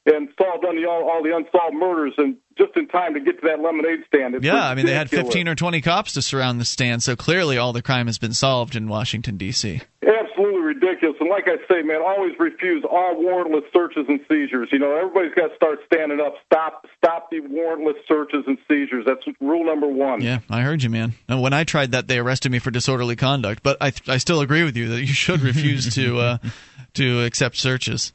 and 0.06 0.28
solved 0.40 0.64
on 0.64 0.76
the, 0.76 0.86
all, 0.86 1.08
all 1.10 1.22
the 1.22 1.34
unsolved 1.34 1.74
murders, 1.74 2.14
and 2.16 2.36
just 2.56 2.76
in 2.76 2.88
time 2.88 3.14
to 3.14 3.20
get 3.20 3.40
to 3.40 3.46
that 3.46 3.60
lemonade 3.60 4.00
stand. 4.06 4.34
It's 4.34 4.44
yeah, 4.44 4.68
I 4.68 4.74
mean 4.74 4.86
they 4.86 4.94
had 4.94 5.10
15 5.10 5.48
or 5.48 5.54
20 5.54 5.80
cops 5.80 6.12
to 6.14 6.22
surround 6.22 6.60
the 6.60 6.64
stand, 6.64 7.02
so 7.02 7.16
clearly 7.16 7.58
all 7.58 7.72
the 7.72 7.82
crime 7.82 8.06
has 8.06 8.18
been 8.18 8.32
solved 8.32 8.76
in 8.76 8.88
Washington 8.88 9.36
D.C. 9.36 9.80
Absolutely 10.02 10.60
ridiculous. 10.60 11.16
And 11.20 11.28
like 11.28 11.44
I 11.46 11.56
say, 11.68 11.82
man, 11.82 12.00
always 12.02 12.32
refuse 12.38 12.84
all 12.88 13.16
warrantless 13.16 13.70
searches 13.72 14.06
and 14.08 14.20
seizures. 14.28 14.68
You 14.72 14.78
know, 14.78 14.96
everybody's 14.96 15.34
got 15.34 15.48
to 15.48 15.56
start 15.56 15.80
standing 15.86 16.20
up. 16.20 16.34
Stop, 16.46 16.86
stop 16.96 17.30
the 17.30 17.40
warrantless 17.40 17.96
searches 18.08 18.44
and 18.46 18.58
seizures. 18.68 19.04
That's 19.06 19.20
rule 19.40 19.66
number 19.66 19.86
one. 19.86 20.22
Yeah, 20.22 20.40
I 20.48 20.62
heard 20.62 20.82
you, 20.82 20.90
man. 20.90 21.12
And 21.28 21.42
when 21.42 21.52
I 21.52 21.64
tried 21.64 21.92
that, 21.92 22.08
they 22.08 22.18
arrested 22.18 22.50
me 22.50 22.58
for 22.58 22.70
disorderly 22.70 23.16
conduct. 23.16 23.62
But 23.62 23.76
I, 23.80 23.92
I 24.08 24.18
still 24.18 24.40
agree 24.40 24.64
with 24.64 24.76
you 24.76 24.88
that 24.88 25.00
you 25.00 25.12
should 25.12 25.42
refuse 25.42 25.94
to 25.94 26.18
uh, 26.18 26.38
to 26.94 27.22
accept 27.24 27.56
searches. 27.56 28.12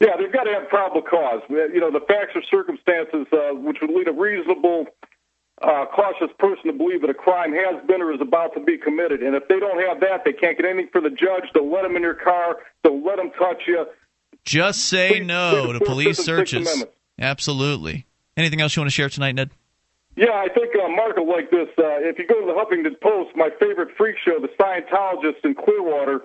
Yeah, 0.00 0.16
they've 0.18 0.32
got 0.32 0.44
to 0.44 0.52
have 0.54 0.68
probable 0.68 1.02
cause. 1.02 1.42
You 1.48 1.78
know, 1.80 1.90
the 1.90 2.00
facts 2.00 2.32
or 2.34 2.42
circumstances 2.50 3.26
uh, 3.32 3.54
which 3.54 3.78
would 3.82 3.90
lead 3.90 4.08
a 4.08 4.12
reasonable, 4.12 4.86
uh, 5.60 5.84
cautious 5.94 6.34
person 6.38 6.64
to 6.66 6.72
believe 6.72 7.02
that 7.02 7.10
a 7.10 7.14
crime 7.14 7.52
has 7.52 7.84
been 7.86 8.00
or 8.00 8.12
is 8.14 8.20
about 8.20 8.54
to 8.54 8.60
be 8.60 8.78
committed. 8.78 9.22
And 9.22 9.36
if 9.36 9.46
they 9.48 9.60
don't 9.60 9.78
have 9.88 10.00
that, 10.00 10.24
they 10.24 10.32
can't 10.32 10.56
get 10.56 10.64
anything 10.64 10.88
for 10.90 11.02
the 11.02 11.10
judge. 11.10 11.44
They'll 11.52 11.70
let 11.70 11.82
them 11.82 11.96
in 11.96 12.02
your 12.02 12.14
car. 12.14 12.56
They'll 12.82 13.04
let 13.04 13.16
them 13.16 13.30
touch 13.38 13.62
you. 13.66 13.84
Just 14.44 14.88
say 14.88 15.18
Please- 15.18 15.26
no 15.26 15.66
please 15.66 15.78
to 15.78 15.84
police 15.84 16.16
Fifth 16.16 16.28
and 16.28 16.48
Sixth 16.48 16.64
searches. 16.64 16.84
Absolutely. 17.18 18.06
Anything 18.38 18.62
else 18.62 18.74
you 18.74 18.80
want 18.80 18.88
to 18.90 18.94
share 18.94 19.10
tonight, 19.10 19.32
Ned? 19.34 19.50
Yeah, 20.16 20.32
I 20.32 20.48
think 20.48 20.74
uh, 20.74 20.88
Mark 20.88 21.16
will 21.16 21.28
like 21.28 21.50
this. 21.50 21.68
Uh, 21.78 22.00
if 22.00 22.18
you 22.18 22.26
go 22.26 22.40
to 22.40 22.46
the 22.46 22.52
Huffington 22.52 22.98
Post, 23.00 23.36
my 23.36 23.50
favorite 23.60 23.90
freak 23.96 24.16
show, 24.24 24.38
the 24.40 24.48
Scientologists 24.58 25.44
in 25.44 25.54
Clearwater, 25.54 26.22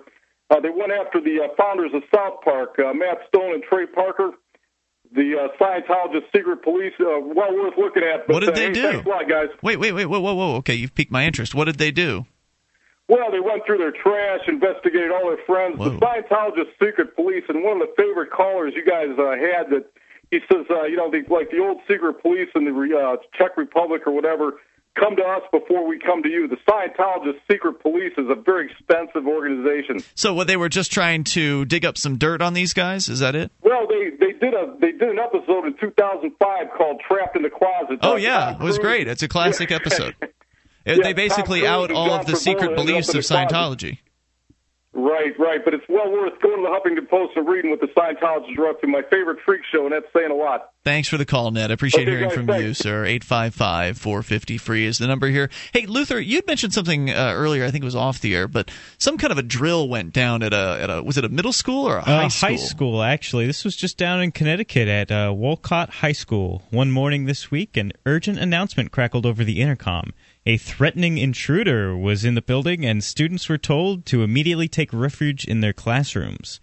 uh, 0.50 0.60
they 0.60 0.70
went 0.70 0.92
after 0.92 1.20
the 1.20 1.40
uh, 1.42 1.48
founders 1.56 1.92
of 1.94 2.02
South 2.14 2.40
Park, 2.44 2.78
uh, 2.78 2.92
Matt 2.92 3.18
Stone 3.28 3.54
and 3.54 3.62
Trey 3.62 3.86
Parker. 3.86 4.32
The 5.12 5.38
uh, 5.38 5.62
Scientologist 5.62 6.24
secret 6.34 6.62
police, 6.64 6.92
uh, 6.98 7.20
well 7.20 7.54
worth 7.54 7.74
looking 7.78 8.02
at. 8.02 8.26
But, 8.26 8.34
What 8.34 8.40
did 8.40 8.50
uh, 8.50 8.52
they 8.54 8.66
hey, 8.66 8.72
do? 8.72 8.82
Thanks 8.82 9.06
a 9.06 9.08
lot, 9.08 9.28
guys. 9.28 9.48
Wait, 9.62 9.78
wait, 9.78 9.92
wait, 9.92 10.06
whoa, 10.06 10.20
whoa, 10.20 10.34
whoa. 10.34 10.56
Okay, 10.56 10.74
you've 10.74 10.94
piqued 10.94 11.12
my 11.12 11.24
interest. 11.24 11.54
What 11.54 11.66
did 11.66 11.78
they 11.78 11.92
do? 11.92 12.26
Well, 13.08 13.30
they 13.30 13.38
went 13.38 13.64
through 13.64 13.78
their 13.78 13.92
trash, 13.92 14.40
investigated 14.48 15.12
all 15.12 15.28
their 15.28 15.44
friends. 15.46 15.78
The 15.78 15.90
Scientologist 15.90 16.70
secret 16.82 17.14
police, 17.14 17.44
and 17.48 17.62
one 17.62 17.80
of 17.80 17.86
the 17.86 17.94
favorite 17.96 18.32
callers 18.32 18.72
you 18.74 18.84
guys 18.84 19.10
uh, 19.16 19.30
had 19.36 19.70
that 19.70 19.86
he 20.30 20.40
says, 20.50 20.66
uh, 20.70 20.84
you 20.84 20.96
know, 20.96 21.10
the, 21.10 21.22
like 21.32 21.50
the 21.50 21.60
old 21.60 21.78
secret 21.88 22.20
police 22.20 22.48
in 22.56 22.64
the 22.64 22.98
uh, 22.98 23.16
Czech 23.38 23.56
Republic 23.56 24.02
or 24.06 24.12
whatever, 24.12 24.54
come 24.98 25.16
to 25.16 25.22
us 25.22 25.42
before 25.52 25.86
we 25.86 25.98
come 25.98 26.22
to 26.22 26.28
you. 26.28 26.48
The 26.48 26.56
Scientologist 26.68 27.38
secret 27.50 27.80
police 27.80 28.12
is 28.18 28.26
a 28.28 28.34
very 28.34 28.70
expensive 28.70 29.26
organization. 29.26 30.00
So 30.14 30.34
what 30.34 30.46
they 30.46 30.56
were 30.56 30.68
just 30.68 30.90
trying 30.92 31.24
to 31.24 31.64
dig 31.66 31.84
up 31.84 31.96
some 31.98 32.16
dirt 32.16 32.42
on 32.42 32.54
these 32.54 32.72
guys? 32.72 33.08
Is 33.08 33.20
that 33.20 33.34
it? 33.34 33.52
Well, 33.62 33.86
they 33.86 34.10
they 34.18 34.32
did 34.32 34.54
a 34.54 34.74
they 34.80 34.92
did 34.92 35.08
an 35.08 35.18
episode 35.18 35.66
in 35.66 35.76
2005 35.80 36.66
called 36.76 37.00
"Trapped 37.06 37.36
in 37.36 37.42
the 37.42 37.50
Closet." 37.50 37.98
Oh 38.02 38.16
yeah, 38.16 38.54
it 38.54 38.60
was 38.60 38.78
great. 38.78 39.06
It's 39.08 39.22
a 39.22 39.28
classic 39.28 39.70
episode. 39.70 40.14
Yeah, 40.86 40.98
they 41.02 41.14
basically 41.14 41.66
out 41.66 41.90
all 41.90 42.12
of 42.12 42.26
the 42.26 42.36
secret 42.36 42.76
beliefs 42.76 43.12
of. 43.12 43.24
Scientology. 43.24 43.98
Right, 44.98 45.38
right. 45.38 45.62
But 45.62 45.74
it's 45.74 45.84
well 45.90 46.10
worth 46.10 46.40
going 46.40 46.56
to 46.56 46.62
the 46.62 46.68
Huffington 46.70 47.06
Post 47.10 47.36
and 47.36 47.46
reading 47.46 47.70
what 47.70 47.80
the 47.80 47.88
Scientologists 47.88 48.56
are 48.58 48.68
up 48.70 48.80
to. 48.80 48.86
My 48.86 49.02
favorite 49.10 49.38
freak 49.44 49.60
show, 49.70 49.84
and 49.84 49.92
that's 49.92 50.06
saying 50.14 50.30
a 50.30 50.34
lot. 50.34 50.70
Thanks 50.84 51.06
for 51.08 51.18
the 51.18 51.26
call, 51.26 51.50
Ned. 51.50 51.70
I 51.70 51.74
appreciate 51.74 52.02
Okay, 52.04 52.12
hearing 52.12 52.28
guys, 52.28 52.34
from 52.36 52.46
thanks. 52.46 52.62
you, 52.64 52.72
sir. 52.74 53.04
855 53.04 53.98
450 53.98 54.56
free 54.56 54.86
is 54.86 54.96
the 54.98 55.06
number 55.06 55.26
here. 55.28 55.50
Hey, 55.74 55.84
Luther, 55.84 56.18
you'd 56.18 56.46
mentioned 56.46 56.72
something 56.72 57.10
uh, 57.10 57.32
earlier. 57.34 57.64
I 57.64 57.70
think 57.70 57.82
it 57.82 57.84
was 57.84 57.96
off 57.96 58.20
the 58.20 58.34
air, 58.34 58.48
but 58.48 58.70
some 58.96 59.18
kind 59.18 59.32
of 59.32 59.38
a 59.38 59.42
drill 59.42 59.88
went 59.88 60.14
down 60.14 60.42
at 60.42 60.54
a, 60.54 60.78
at 60.80 60.88
a 60.90 61.02
was 61.02 61.18
it 61.18 61.24
a 61.24 61.28
middle 61.28 61.52
school 61.52 61.86
or 61.86 61.98
a 61.98 62.02
high 62.02 62.24
Uh, 62.24 62.28
school? 62.30 62.48
high 62.48 62.56
school, 62.56 63.02
actually. 63.02 63.46
This 63.46 63.64
was 63.64 63.76
just 63.76 63.98
down 63.98 64.22
in 64.22 64.30
Connecticut 64.32 64.88
at 64.88 65.10
uh, 65.12 65.34
Wolcott 65.36 65.90
High 65.90 66.12
School. 66.12 66.62
One 66.70 66.90
morning 66.90 67.26
this 67.26 67.50
week, 67.50 67.76
an 67.76 67.92
urgent 68.06 68.38
announcement 68.38 68.92
crackled 68.92 69.26
over 69.26 69.44
the 69.44 69.60
intercom. 69.60 70.12
A 70.48 70.56
threatening 70.56 71.18
intruder 71.18 71.96
was 71.96 72.24
in 72.24 72.36
the 72.36 72.42
building, 72.42 72.86
and 72.86 73.02
students 73.02 73.48
were 73.48 73.58
told 73.58 74.06
to 74.06 74.22
immediately 74.22 74.68
take 74.68 74.92
refuge 74.92 75.44
in 75.44 75.60
their 75.60 75.72
classrooms. 75.72 76.60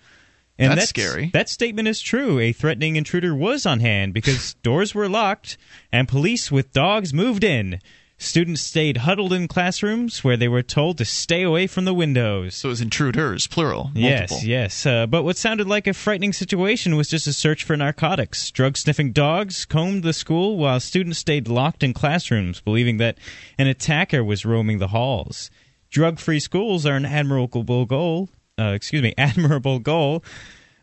And 0.58 0.72
That's 0.72 0.90
scary. 0.90 1.32
That 1.34 1.50
statement 1.50 1.90
is 1.90 2.02
true. 2.02 2.40
A 2.40 2.54
threatening 2.54 2.96
intruder 2.96 3.36
was 3.36 3.66
on 3.66 3.82
hand 3.82 4.14
because 4.14 4.54
doors 4.64 4.96
were 4.96 5.10
locked 5.10 5.58
and 5.92 6.08
police 6.08 6.50
with 6.50 6.72
dogs 6.72 7.14
moved 7.14 7.44
in. 7.44 7.82
Students 8.18 8.62
stayed 8.62 8.98
huddled 8.98 9.34
in 9.34 9.48
classrooms 9.48 10.24
where 10.24 10.38
they 10.38 10.48
were 10.48 10.62
told 10.62 10.98
to 10.98 11.06
stay 11.06 11.42
away 11.44 11.68
from 11.68 11.86
the 11.86 11.94
windows. 11.94 12.56
So 12.56 12.70
it 12.70 12.72
was 12.72 12.82
intruders, 12.82 13.48
plural. 13.48 13.92
Multiple. 13.94 14.02
Yes, 14.02 14.46
yes. 14.46 14.86
Uh, 14.86 15.08
but 15.08 15.24
what 15.24 15.36
sounded 15.36 15.68
like 15.68 15.88
a 15.88 15.94
frightening 15.94 16.32
situation 16.32 16.96
was 16.96 17.10
just 17.10 17.28
a 17.28 17.34
search 17.34 17.64
for 17.64 17.76
narcotics. 17.76 18.50
Drug 18.52 18.78
sniffing 18.78 19.12
dogs 19.12 19.66
combed 19.66 20.04
the 20.04 20.14
school 20.14 20.58
while 20.58 20.80
students 20.80 21.20
stayed 21.20 21.48
locked 21.48 21.84
in 21.84 21.94
classrooms, 21.94 22.62
believing 22.62 22.98
that 22.98 23.18
an 23.58 23.68
attacker 23.68 24.24
was 24.24 24.46
roaming 24.46 24.78
the 24.78 24.90
halls. 24.90 25.52
Drug 25.90 26.18
free 26.18 26.40
schools 26.40 26.86
are 26.86 26.96
an 26.96 27.06
admirable 27.06 27.86
goal. 27.86 28.30
Uh, 28.58 28.72
excuse 28.74 29.02
me, 29.02 29.14
admirable 29.18 29.80
goal. 29.80 30.24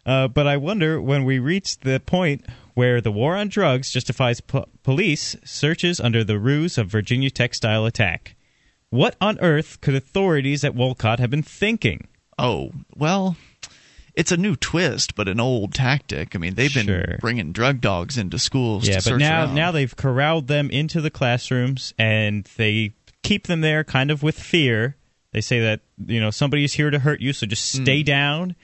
Uh, 0.04 0.28
but 0.28 0.46
I 0.46 0.56
wonder 0.56 1.00
when 1.00 1.24
we 1.24 1.38
reach 1.38 1.78
the 1.78 2.00
point 2.00 2.44
where 2.80 3.02
the 3.02 3.12
war 3.12 3.36
on 3.36 3.46
drugs 3.46 3.90
justifies 3.90 4.40
po- 4.40 4.64
police 4.82 5.36
searches 5.44 6.00
under 6.00 6.24
the 6.24 6.38
ruse 6.38 6.78
of 6.78 6.86
Virginia 6.86 7.28
Tech 7.28 7.52
style 7.52 7.84
attack. 7.84 8.36
What 8.88 9.16
on 9.20 9.38
earth 9.40 9.82
could 9.82 9.94
authorities 9.94 10.64
at 10.64 10.74
Wolcott 10.74 11.18
have 11.18 11.28
been 11.28 11.42
thinking? 11.42 12.08
Oh, 12.38 12.72
well, 12.96 13.36
it's 14.14 14.32
a 14.32 14.38
new 14.38 14.56
twist, 14.56 15.14
but 15.14 15.28
an 15.28 15.38
old 15.38 15.74
tactic. 15.74 16.34
I 16.34 16.38
mean, 16.38 16.54
they've 16.54 16.72
been 16.72 16.86
Sure. 16.86 17.18
bringing 17.20 17.52
drug 17.52 17.82
dogs 17.82 18.16
into 18.16 18.38
schools 18.38 18.88
Yeah, 18.88 18.94
to 18.94 18.96
but 18.96 19.04
search 19.04 19.20
now 19.20 19.44
around. 19.44 19.54
now 19.56 19.72
they've 19.72 19.94
corralled 19.94 20.46
them 20.46 20.70
into 20.70 21.02
the 21.02 21.10
classrooms 21.10 21.92
and 21.98 22.48
they 22.56 22.94
keep 23.22 23.46
them 23.46 23.60
there 23.60 23.84
kind 23.84 24.10
of 24.10 24.22
with 24.22 24.40
fear. 24.40 24.96
They 25.32 25.42
say 25.42 25.60
that 25.60 25.80
you 26.06 26.18
know 26.18 26.30
somebody's 26.30 26.72
here 26.72 26.88
to 26.88 27.00
hurt 27.00 27.20
you, 27.20 27.34
so 27.34 27.44
just 27.44 27.70
stay 27.70 28.00
hmm. 28.00 28.06
down. 28.06 28.56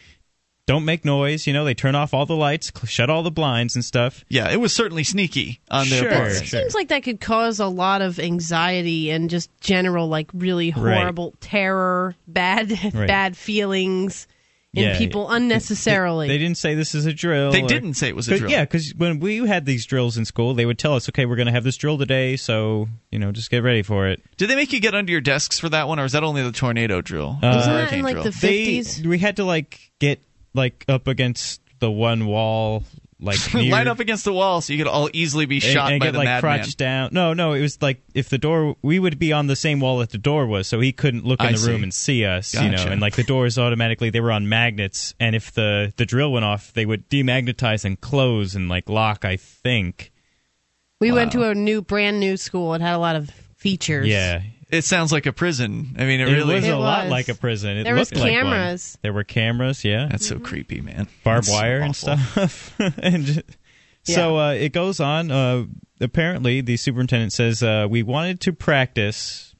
Don't 0.66 0.84
make 0.84 1.04
noise. 1.04 1.46
You 1.46 1.52
know, 1.52 1.64
they 1.64 1.74
turn 1.74 1.94
off 1.94 2.12
all 2.12 2.26
the 2.26 2.34
lights, 2.34 2.72
cl- 2.74 2.86
shut 2.86 3.08
all 3.08 3.22
the 3.22 3.30
blinds 3.30 3.76
and 3.76 3.84
stuff. 3.84 4.24
yeah, 4.28 4.50
it 4.50 4.60
was 4.60 4.72
certainly 4.72 5.04
sneaky 5.04 5.60
on 5.70 5.88
their 5.88 6.02
Sure, 6.02 6.10
part. 6.12 6.32
sure. 6.32 6.60
Seems 6.60 6.74
like 6.74 6.88
that 6.88 7.04
could 7.04 7.20
cause 7.20 7.60
a 7.60 7.66
lot 7.68 8.02
of 8.02 8.18
anxiety 8.18 9.10
and 9.10 9.30
just 9.30 9.48
general, 9.60 10.08
like 10.08 10.28
really 10.34 10.72
Right. 10.72 10.98
horrible 10.98 11.34
terror, 11.40 12.16
bad, 12.26 12.70
Right. 12.94 13.06
bad 13.06 13.36
feelings 13.36 14.26
in 14.74 14.82
Yeah, 14.82 14.98
people 14.98 15.30
unnecessarily. 15.30 16.26
They 16.26 16.36
didn't 16.36 16.56
say 16.58 16.74
this 16.74 16.96
is 16.96 17.06
a 17.06 17.12
drill. 17.12 17.52
They 17.52 17.62
or- 17.62 17.68
didn't 17.68 17.94
say 17.94 18.08
it 18.08 18.16
was 18.16 18.28
a 18.28 18.36
drill. 18.36 18.50
Yeah, 18.50 18.64
because 18.64 18.92
when 18.96 19.20
we 19.20 19.36
had 19.46 19.66
these 19.66 19.86
drills 19.86 20.16
in 20.18 20.24
school, 20.24 20.52
they 20.52 20.66
would 20.66 20.78
tell 20.78 20.94
us, 20.94 21.08
"Okay, 21.08 21.26
we're 21.26 21.36
going 21.36 21.46
to 21.46 21.52
have 21.52 21.64
this 21.64 21.76
drill 21.76 21.96
today, 21.96 22.36
so 22.36 22.88
you 23.12 23.18
know, 23.20 23.30
just 23.32 23.50
get 23.50 23.62
ready 23.62 23.82
for 23.82 24.08
it." 24.08 24.20
Did 24.36 24.50
they 24.50 24.56
make 24.56 24.72
you 24.72 24.80
get 24.80 24.94
under 24.96 25.12
your 25.12 25.20
desks 25.20 25.58
for 25.60 25.68
that 25.68 25.86
one, 25.88 25.98
or 26.00 26.04
is 26.04 26.12
that 26.12 26.24
only 26.24 26.42
the 26.42 26.50
tornado 26.52 27.00
drill? 27.00 27.38
Uh, 27.40 27.50
The 27.52 27.56
Wasn't 27.56 27.74
that 27.76 27.92
in 27.96 28.02
like 28.02 28.14
drill? 28.14 28.24
the 28.24 28.30
They- 28.30 28.80
fifties? 28.80 29.06
we 29.06 29.18
had 29.20 29.36
to 29.36 29.44
like 29.44 29.78
get 30.00 30.20
like 30.56 30.84
up 30.88 31.06
against 31.06 31.60
the 31.78 31.90
one 31.90 32.26
wall, 32.26 32.82
like 33.20 33.38
near, 33.54 33.70
Line 33.72 33.88
up 33.88 34.00
against 34.00 34.24
the 34.24 34.32
wall 34.32 34.60
so 34.60 34.72
you 34.72 34.78
could 34.78 34.90
all 34.90 35.08
easily 35.12 35.46
be 35.46 35.60
shot 35.60 35.92
and, 35.92 36.00
by 36.00 36.06
get 36.06 36.12
the 36.12 36.18
like 36.18 36.24
madman. 36.26 36.58
crouched 36.58 36.78
down. 36.78 37.10
No, 37.12 37.32
no, 37.34 37.52
it 37.52 37.60
was 37.60 37.80
like 37.80 38.02
if 38.14 38.28
the 38.28 38.38
door, 38.38 38.76
we 38.82 38.98
would 38.98 39.18
be 39.18 39.32
on 39.32 39.46
the 39.46 39.56
same 39.56 39.80
wall 39.80 39.98
that 39.98 40.10
the 40.10 40.18
door 40.18 40.46
was, 40.46 40.66
so 40.66 40.80
he 40.80 40.92
couldn't 40.92 41.24
look 41.24 41.40
in 41.40 41.46
I 41.46 41.52
the 41.52 41.58
see. 41.58 41.70
room 41.70 41.82
and 41.82 41.94
see 41.94 42.24
us. 42.24 42.54
You 42.54 42.70
know, 42.70 42.84
and 42.86 43.00
like 43.00 43.14
the 43.16 43.22
doors 43.24 43.58
automatically 43.58 44.10
they 44.10 44.20
were 44.20 44.32
on 44.32 44.48
magnets, 44.48 45.14
and 45.20 45.36
if 45.36 45.52
the 45.52 45.92
the 45.96 46.06
drill 46.06 46.32
went 46.32 46.44
off, 46.44 46.72
they 46.72 46.86
would 46.86 47.08
demagnetize 47.08 47.84
and 47.84 48.00
close 48.00 48.54
and 48.54 48.68
like 48.68 48.88
lock. 48.88 49.24
I 49.24 49.36
think. 49.36 50.10
we 51.00 51.12
went 51.12 51.32
to 51.32 51.48
a 51.48 51.54
new, 51.54 51.82
brand 51.82 52.18
new 52.20 52.36
school. 52.36 52.74
It 52.74 52.80
had 52.80 52.94
a 52.94 52.98
lot 52.98 53.16
of 53.16 53.30
features. 53.56 54.06
Yeah. 54.08 54.42
It 54.68 54.82
sounds 54.82 55.12
like 55.12 55.26
a 55.26 55.32
prison. 55.32 55.94
I 55.98 56.04
mean, 56.06 56.20
it, 56.20 56.28
It, 56.28 56.32
really 56.32 56.54
was 56.56 56.64
It 56.64 56.70
a 56.74 56.76
lot 56.76 57.04
was. 57.04 57.10
like 57.12 57.28
a 57.28 57.34
prison. 57.34 57.76
It 57.76 57.84
There 57.84 57.94
was 57.94 58.10
looked 58.10 58.20
like 58.22 58.32
one. 58.32 58.42
cameras. 58.52 58.98
There 59.02 59.12
were 59.12 59.22
cameras, 59.24 59.84
yeah. 59.84 60.08
That's 60.10 60.26
so 60.26 60.38
creepy, 60.40 60.80
man. 60.80 61.06
barbed 61.22 61.46
That's 61.46 61.52
wire 61.56 61.80
and 61.80 61.94
stuff. 61.94 62.74
and 62.98 63.24
ju- 63.24 63.42
so 64.02 64.38
uh, 64.38 64.52
it 64.52 64.72
goes 64.72 64.98
on. 65.00 65.30
Uh, 65.30 65.64
apparently, 66.00 66.60
the 66.60 66.76
superintendent 66.76 67.32
says 67.32 67.62
uh, 67.62 67.86
we 67.88 68.02
wanted 68.02 68.40
to 68.42 68.52
practice. 68.52 69.54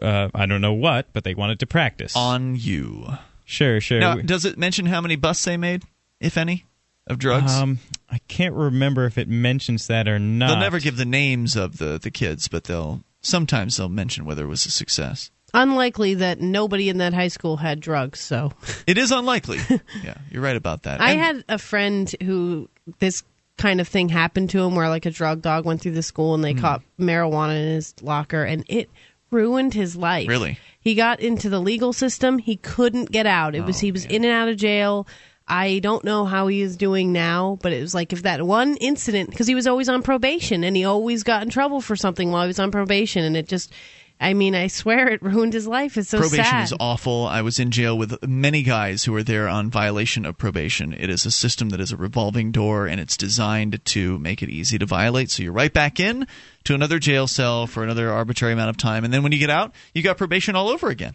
Uh, 0.00 0.28
I 0.34 0.46
don't 0.46 0.60
know 0.60 0.74
what, 0.74 1.12
but 1.12 1.24
they 1.24 1.34
wanted 1.34 1.58
to 1.60 1.66
practice 1.66 2.14
On 2.14 2.54
you. 2.54 3.06
Sure, 3.44 3.80
sure. 3.80 3.98
Now, 3.98 4.16
does 4.16 4.44
it 4.44 4.58
mention 4.58 4.86
how 4.86 5.00
many 5.00 5.16
busts 5.16 5.44
they 5.44 5.56
made, 5.56 5.82
if 6.20 6.36
any, 6.36 6.66
of 7.06 7.18
drugs? 7.18 7.52
Um, 7.52 7.78
I 8.10 8.18
can't 8.28 8.54
remember 8.54 9.06
if 9.06 9.16
it 9.18 9.26
mentions 9.28 9.86
that 9.86 10.06
or 10.06 10.18
not. 10.18 10.48
They'll 10.48 10.56
never 10.60 10.78
give 10.80 10.96
the 10.98 11.04
names 11.06 11.56
of 11.56 11.78
the, 11.78 11.98
the 11.98 12.10
kids, 12.10 12.46
but 12.46 12.64
they'll 12.64 13.02
sometimes 13.28 13.76
they'll 13.76 13.88
mention 13.88 14.24
whether 14.24 14.44
it 14.44 14.48
was 14.48 14.66
a 14.66 14.70
success. 14.70 15.30
Unlikely 15.54 16.14
that 16.14 16.40
nobody 16.40 16.88
in 16.88 16.98
that 16.98 17.14
high 17.14 17.28
school 17.28 17.56
had 17.56 17.80
drugs. 17.80 18.20
So 18.20 18.52
It 18.86 18.98
is 18.98 19.10
unlikely. 19.10 19.58
yeah, 20.04 20.14
you're 20.30 20.42
right 20.42 20.56
about 20.56 20.82
that. 20.82 21.00
I 21.00 21.12
And- 21.12 21.20
had 21.20 21.44
a 21.48 21.58
friend 21.58 22.14
who 22.22 22.68
this 22.98 23.22
kind 23.56 23.80
of 23.80 23.88
thing 23.88 24.08
happened 24.08 24.50
to 24.50 24.60
him, 24.62 24.74
where 24.74 24.88
like 24.88 25.06
a 25.06 25.10
drug 25.10 25.42
dog 25.42 25.64
went 25.64 25.80
through 25.80 25.92
the 25.92 26.02
school 26.02 26.34
and 26.34 26.44
they 26.44 26.52
Hmm. 26.52 26.60
caught 26.60 26.82
marijuana 27.00 27.56
in 27.60 27.74
his 27.74 27.94
locker, 28.02 28.44
and 28.44 28.64
it 28.68 28.88
ruined 29.30 29.74
his 29.74 29.96
life. 29.96 30.28
Really? 30.28 30.58
He 30.80 30.94
got 30.94 31.20
into 31.20 31.48
the 31.50 31.60
legal 31.60 31.92
system. 31.92 32.38
He 32.38 32.56
couldn't 32.56 33.10
get 33.10 33.26
out. 33.26 33.54
It 33.54 33.60
Oh, 33.60 33.64
was 33.66 33.80
he 33.80 33.90
was 33.92 34.04
in 34.04 34.24
and 34.24 34.32
out 34.32 34.48
of 34.48 34.56
jail. 34.58 35.06
I 35.48 35.78
don't 35.78 36.04
know 36.04 36.26
how 36.26 36.46
he 36.46 36.60
is 36.60 36.76
doing 36.76 37.12
now, 37.12 37.58
but 37.62 37.72
it 37.72 37.80
was 37.80 37.94
like 37.94 38.12
if 38.12 38.22
that 38.22 38.46
one 38.46 38.76
incident 38.76 39.30
because 39.30 39.46
he 39.46 39.54
was 39.54 39.66
always 39.66 39.88
on 39.88 40.02
probation 40.02 40.62
and 40.62 40.76
he 40.76 40.84
always 40.84 41.22
got 41.22 41.42
in 41.42 41.48
trouble 41.48 41.80
for 41.80 41.96
something 41.96 42.30
while 42.30 42.42
he 42.42 42.48
was 42.48 42.58
on 42.58 42.70
probation, 42.70 43.24
and 43.24 43.36
it 43.36 43.48
just. 43.48 43.72
I 44.20 44.34
mean, 44.34 44.56
I 44.56 44.66
swear 44.66 45.08
it 45.10 45.22
ruined 45.22 45.52
his 45.52 45.68
life. 45.68 45.96
It's 45.96 46.08
so 46.08 46.18
probation 46.18 46.44
sad. 46.44 46.64
is 46.64 46.74
awful. 46.80 47.24
I 47.28 47.42
was 47.42 47.60
in 47.60 47.70
jail 47.70 47.96
with 47.96 48.20
many 48.26 48.64
guys 48.64 49.04
who 49.04 49.12
were 49.12 49.22
there 49.22 49.46
on 49.46 49.70
violation 49.70 50.26
of 50.26 50.36
probation. 50.36 50.92
It 50.92 51.08
is 51.08 51.24
a 51.24 51.30
system 51.30 51.68
that 51.68 51.80
is 51.80 51.92
a 51.92 51.96
revolving 51.96 52.50
door 52.50 52.88
and 52.88 53.00
it's 53.00 53.16
designed 53.16 53.80
to 53.84 54.18
make 54.18 54.42
it 54.42 54.48
easy 54.48 54.76
to 54.76 54.86
violate. 54.86 55.30
So 55.30 55.44
you're 55.44 55.52
right 55.52 55.72
back 55.72 56.00
in 56.00 56.26
to 56.64 56.74
another 56.74 56.98
jail 56.98 57.28
cell 57.28 57.68
for 57.68 57.84
another 57.84 58.10
arbitrary 58.10 58.54
amount 58.54 58.70
of 58.70 58.76
time. 58.76 59.04
And 59.04 59.14
then 59.14 59.22
when 59.22 59.30
you 59.30 59.38
get 59.38 59.50
out, 59.50 59.72
you 59.94 60.02
got 60.02 60.18
probation 60.18 60.56
all 60.56 60.68
over 60.68 60.88
again. 60.88 61.14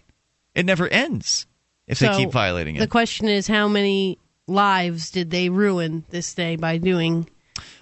It 0.56 0.66
never 0.66 0.88
ends 0.88 1.46
if 1.88 2.00
they 2.00 2.16
keep 2.16 2.32
violating 2.32 2.78
it. 2.78 2.80
The 2.80 2.88
question 2.88 3.28
is, 3.28 3.48
how 3.48 3.68
many 3.68 4.18
lives 4.48 5.12
did 5.12 5.32
they 5.32 5.50
ruin 5.50 6.04
this 6.10 6.34
day 6.34 6.56
by 6.56 6.78
doing 6.78 7.30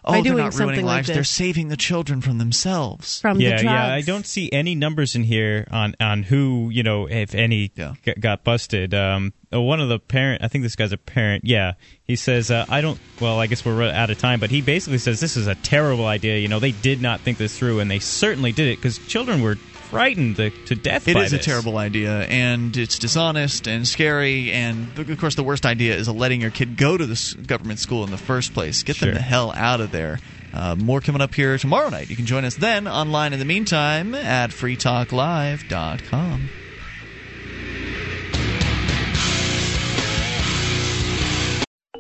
Oh, 0.04 0.14
by 0.14 0.22
they're 0.22 0.34
not 0.34 0.52
something 0.54 0.68
ruining 0.70 0.86
like 0.86 0.96
lives. 0.98 1.08
this? 1.08 1.16
They're 1.16 1.24
saving 1.24 1.68
the 1.68 1.78
children 1.78 2.22
from 2.22 2.40
themselves. 2.40 3.22
From 3.22 3.40
yeah, 3.40 3.52
the 3.58 3.64
drugs. 3.64 3.64
yeah. 3.64 3.94
I 3.94 4.02
don't 4.02 4.26
see 4.26 4.52
any 4.52 4.74
numbers 4.74 5.16
in 5.16 5.24
here 5.24 5.68
on 5.72 5.96
on 6.00 6.24
who 6.24 6.70
you 6.72 6.82
know, 6.82 7.06
if 7.08 7.36
any, 7.36 7.70
g- 7.70 8.14
got 8.20 8.44
busted. 8.44 8.94
Um, 8.96 9.32
uh, 9.54 9.62
one 9.62 9.80
of 9.80 9.90
the 9.90 10.00
parent, 10.00 10.44
I 10.44 10.48
think 10.48 10.64
this 10.64 10.76
guy's 10.76 10.92
a 10.92 10.98
parent. 10.98 11.46
Yeah, 11.46 11.74
he 12.04 12.16
says, 12.16 12.50
uh, 12.50 12.66
I 12.68 12.82
don't. 12.82 13.00
Well, 13.22 13.40
I 13.40 13.46
guess 13.46 13.64
we're 13.64 13.84
out 13.84 14.10
of 14.10 14.18
time, 14.18 14.40
but 14.40 14.50
he 14.50 14.62
basically 14.62 14.98
says 14.98 15.20
this 15.20 15.38
is 15.38 15.46
a 15.48 15.56
terrible 15.56 16.06
idea. 16.08 16.40
You 16.40 16.48
know, 16.48 16.60
they 16.60 16.72
did 16.72 17.00
not 17.02 17.22
think 17.22 17.38
this 17.38 17.56
through, 17.58 17.80
and 17.80 17.90
they 17.90 18.00
certainly 18.00 18.52
did 18.52 18.68
it 18.70 18.78
because 18.78 18.98
children 19.08 19.42
were 19.44 19.56
frightened 19.92 20.38
to, 20.38 20.50
to 20.50 20.74
death. 20.74 21.08
It 21.08 21.18
is 21.18 21.34
a 21.34 21.38
terrible 21.38 21.78
idea, 21.78 22.22
and 22.24 22.76
it's 22.76 22.98
dishonest 22.98 23.68
and 23.68 23.88
scary. 23.88 24.52
And 24.52 24.98
of 24.98 25.20
course, 25.20 25.36
the 25.36 25.44
worst 25.44 25.66
idea 25.66 25.96
is 25.96 26.10
letting 26.10 26.42
your 26.42 26.50
kid 26.50 26.78
go 26.78 26.98
to 26.98 27.06
this 27.06 27.34
government 27.34 27.80
school 27.80 28.04
in 28.04 28.10
the 28.10 28.18
first 28.18 28.54
place. 28.54 28.82
Get 28.84 28.98
them 28.98 29.14
the 29.14 29.22
hell 29.22 29.52
out 29.56 29.82
of 29.82 29.92
there. 29.92 30.20
Uh, 30.54 30.76
more 30.76 31.02
coming 31.02 31.22
up 31.22 31.36
here 31.36 31.58
tomorrow 31.58 31.90
night. 31.90 32.10
You 32.10 32.16
can 32.16 32.26
join 32.26 32.46
us 32.46 32.56
then 32.56 32.88
online 32.88 33.34
in 33.34 33.40
the 33.40 33.46
meantime 33.46 34.16
at 34.16 34.50
freetalklive.com. 34.52 36.50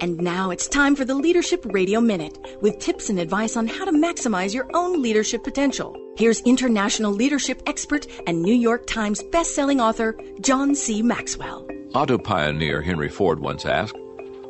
And 0.01 0.19
now 0.19 0.49
it's 0.49 0.67
time 0.67 0.95
for 0.95 1.05
the 1.05 1.13
Leadership 1.13 1.63
Radio 1.63 2.01
Minute 2.01 2.57
with 2.59 2.79
tips 2.79 3.11
and 3.11 3.19
advice 3.19 3.55
on 3.55 3.67
how 3.67 3.85
to 3.85 3.91
maximize 3.91 4.51
your 4.51 4.67
own 4.73 4.99
leadership 4.99 5.43
potential. 5.43 5.95
Here's 6.17 6.41
international 6.41 7.11
leadership 7.11 7.61
expert 7.67 8.07
and 8.25 8.41
New 8.41 8.55
York 8.55 8.87
Times 8.87 9.21
bestselling 9.21 9.79
author 9.79 10.17
John 10.39 10.73
C. 10.73 11.03
Maxwell. 11.03 11.67
Auto 11.93 12.17
pioneer 12.17 12.81
Henry 12.81 13.09
Ford 13.09 13.41
once 13.41 13.63
asked, 13.63 13.95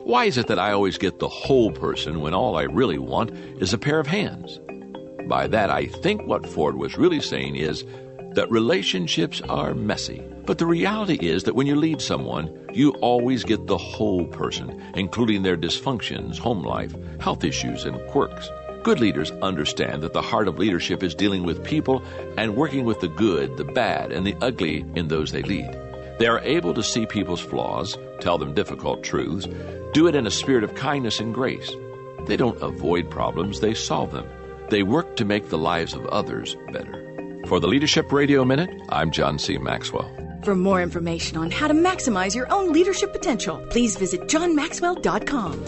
Why 0.05 0.23
is 0.23 0.37
it 0.37 0.47
that 0.47 0.57
I 0.57 0.71
always 0.71 0.97
get 0.97 1.19
the 1.19 1.27
whole 1.27 1.71
person 1.73 2.21
when 2.21 2.33
all 2.33 2.55
I 2.55 2.63
really 2.63 2.97
want 2.97 3.31
is 3.61 3.73
a 3.73 3.77
pair 3.77 3.99
of 3.99 4.07
hands? 4.07 4.57
By 5.27 5.47
that, 5.47 5.69
I 5.69 5.87
think 5.87 6.25
what 6.25 6.47
Ford 6.47 6.77
was 6.77 6.97
really 6.97 7.19
saying 7.19 7.57
is 7.57 7.83
that 8.35 8.49
relationships 8.49 9.41
are 9.49 9.75
messy. 9.75 10.23
But 10.45 10.57
the 10.57 10.65
reality 10.65 11.15
is 11.15 11.43
that 11.43 11.55
when 11.55 11.67
you 11.67 11.75
lead 11.75 12.01
someone, 12.01 12.51
you 12.73 12.91
always 12.93 13.43
get 13.43 13.67
the 13.67 13.77
whole 13.77 14.25
person, 14.25 14.81
including 14.95 15.43
their 15.43 15.57
dysfunctions, 15.57 16.37
home 16.37 16.63
life, 16.63 16.95
health 17.19 17.43
issues, 17.43 17.85
and 17.85 17.99
quirks. 18.09 18.49
Good 18.83 18.99
leaders 18.99 19.29
understand 19.43 20.01
that 20.01 20.13
the 20.13 20.21
heart 20.21 20.47
of 20.47 20.57
leadership 20.57 21.03
is 21.03 21.13
dealing 21.13 21.43
with 21.43 21.63
people 21.63 22.01
and 22.37 22.55
working 22.55 22.85
with 22.85 22.99
the 22.99 23.07
good, 23.07 23.57
the 23.57 23.63
bad, 23.63 24.11
and 24.11 24.25
the 24.25 24.35
ugly 24.41 24.83
in 24.95 25.07
those 25.07 25.31
they 25.31 25.43
lead. 25.43 25.77
They 26.17 26.25
are 26.25 26.39
able 26.39 26.73
to 26.73 26.83
see 26.83 27.05
people's 27.05 27.39
flaws, 27.39 27.97
tell 28.19 28.39
them 28.39 28.55
difficult 28.55 29.03
truths, 29.03 29.47
do 29.93 30.07
it 30.07 30.15
in 30.15 30.25
a 30.25 30.31
spirit 30.31 30.63
of 30.63 30.73
kindness 30.73 31.19
and 31.19 31.33
grace. 31.33 31.71
They 32.25 32.37
don't 32.37 32.61
avoid 32.61 33.09
problems, 33.09 33.59
they 33.59 33.75
solve 33.75 34.11
them. 34.11 34.27
They 34.69 34.83
work 34.83 35.15
to 35.17 35.25
make 35.25 35.49
the 35.49 35.57
lives 35.57 35.93
of 35.93 36.05
others 36.07 36.55
better. 36.71 36.97
For 37.47 37.59
the 37.59 37.67
Leadership 37.67 38.11
Radio 38.11 38.45
Minute, 38.45 38.69
I'm 38.89 39.11
John 39.11 39.37
C. 39.37 39.57
Maxwell. 39.57 40.09
For 40.43 40.55
more 40.55 40.81
information 40.81 41.37
on 41.37 41.51
how 41.51 41.67
to 41.67 41.73
maximize 41.75 42.33
your 42.33 42.51
own 42.51 42.73
leadership 42.73 43.11
potential, 43.11 43.63
please 43.69 43.95
visit 43.95 44.21
johnmaxwell.com. 44.21 45.63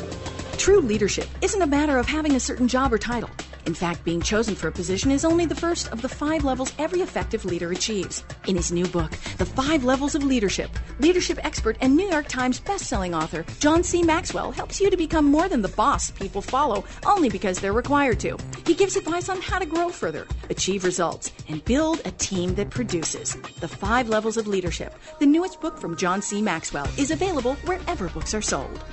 True 0.58 0.82
leadership 0.82 1.28
isn't 1.44 1.62
a 1.62 1.68
matter 1.68 2.00
of 2.00 2.08
having 2.08 2.36
a 2.36 2.40
certain 2.40 2.68
job 2.68 2.92
or 2.92 2.98
title. 2.98 3.30
In 3.66 3.74
fact, 3.74 4.04
being 4.04 4.22
chosen 4.22 4.56
for 4.56 4.68
a 4.68 4.72
position 4.72 5.10
is 5.10 5.24
only 5.24 5.46
the 5.46 5.56
first 5.56 5.92
of 5.92 6.02
the 6.02 6.10
five 6.10 6.44
levels 6.44 6.74
every 6.78 7.02
effective 7.02 7.46
leader 7.46 7.72
achieves. 7.72 8.24
In 8.48 8.58
his 8.58 8.72
new 8.72 8.86
book, 8.88 9.12
The 9.38 9.46
Five 9.46 9.86
Levels 9.86 10.16
of 10.16 10.24
Leadership, 10.24 10.70
leadership 11.00 11.40
expert 11.46 11.78
and 11.80 11.96
New 11.96 12.10
York 12.10 12.28
Times 12.28 12.60
bestselling 12.60 13.16
author 13.16 13.46
John 13.60 13.84
C. 13.84 14.04
Maxwell 14.04 14.52
helps 14.52 14.82
you 14.82 14.90
to 14.90 14.98
become 14.98 15.26
more 15.26 15.48
than 15.48 15.62
the 15.62 15.70
boss 15.70 16.12
people 16.12 16.42
follow 16.42 16.84
only 17.06 17.30
because 17.30 17.60
they're 17.60 17.74
required 17.74 18.20
to. 18.20 18.38
He 18.66 18.74
gives 18.74 18.98
advice 18.98 19.30
on 19.30 19.42
how 19.42 19.60
to 19.60 19.66
grow 19.66 19.90
further, 19.90 20.28
achieve 20.50 20.84
results, 20.84 21.32
and 21.48 21.64
build 21.64 22.02
a 22.06 22.12
team 22.12 22.56
that 22.56 22.70
produces. 22.70 23.38
The 23.62 23.68
Five 23.68 24.10
Levels 24.10 24.38
of 24.38 24.48
Leadership, 24.48 24.94
the 25.20 25.26
newest 25.26 25.62
book 25.62 25.78
from 25.78 25.96
John 25.96 26.22
C. 26.22 26.42
Maxwell, 26.42 26.88
is 26.98 27.12
available 27.12 27.56
wherever 27.66 28.10
books 28.10 28.34
are 28.34 28.42
sold. 28.42 28.84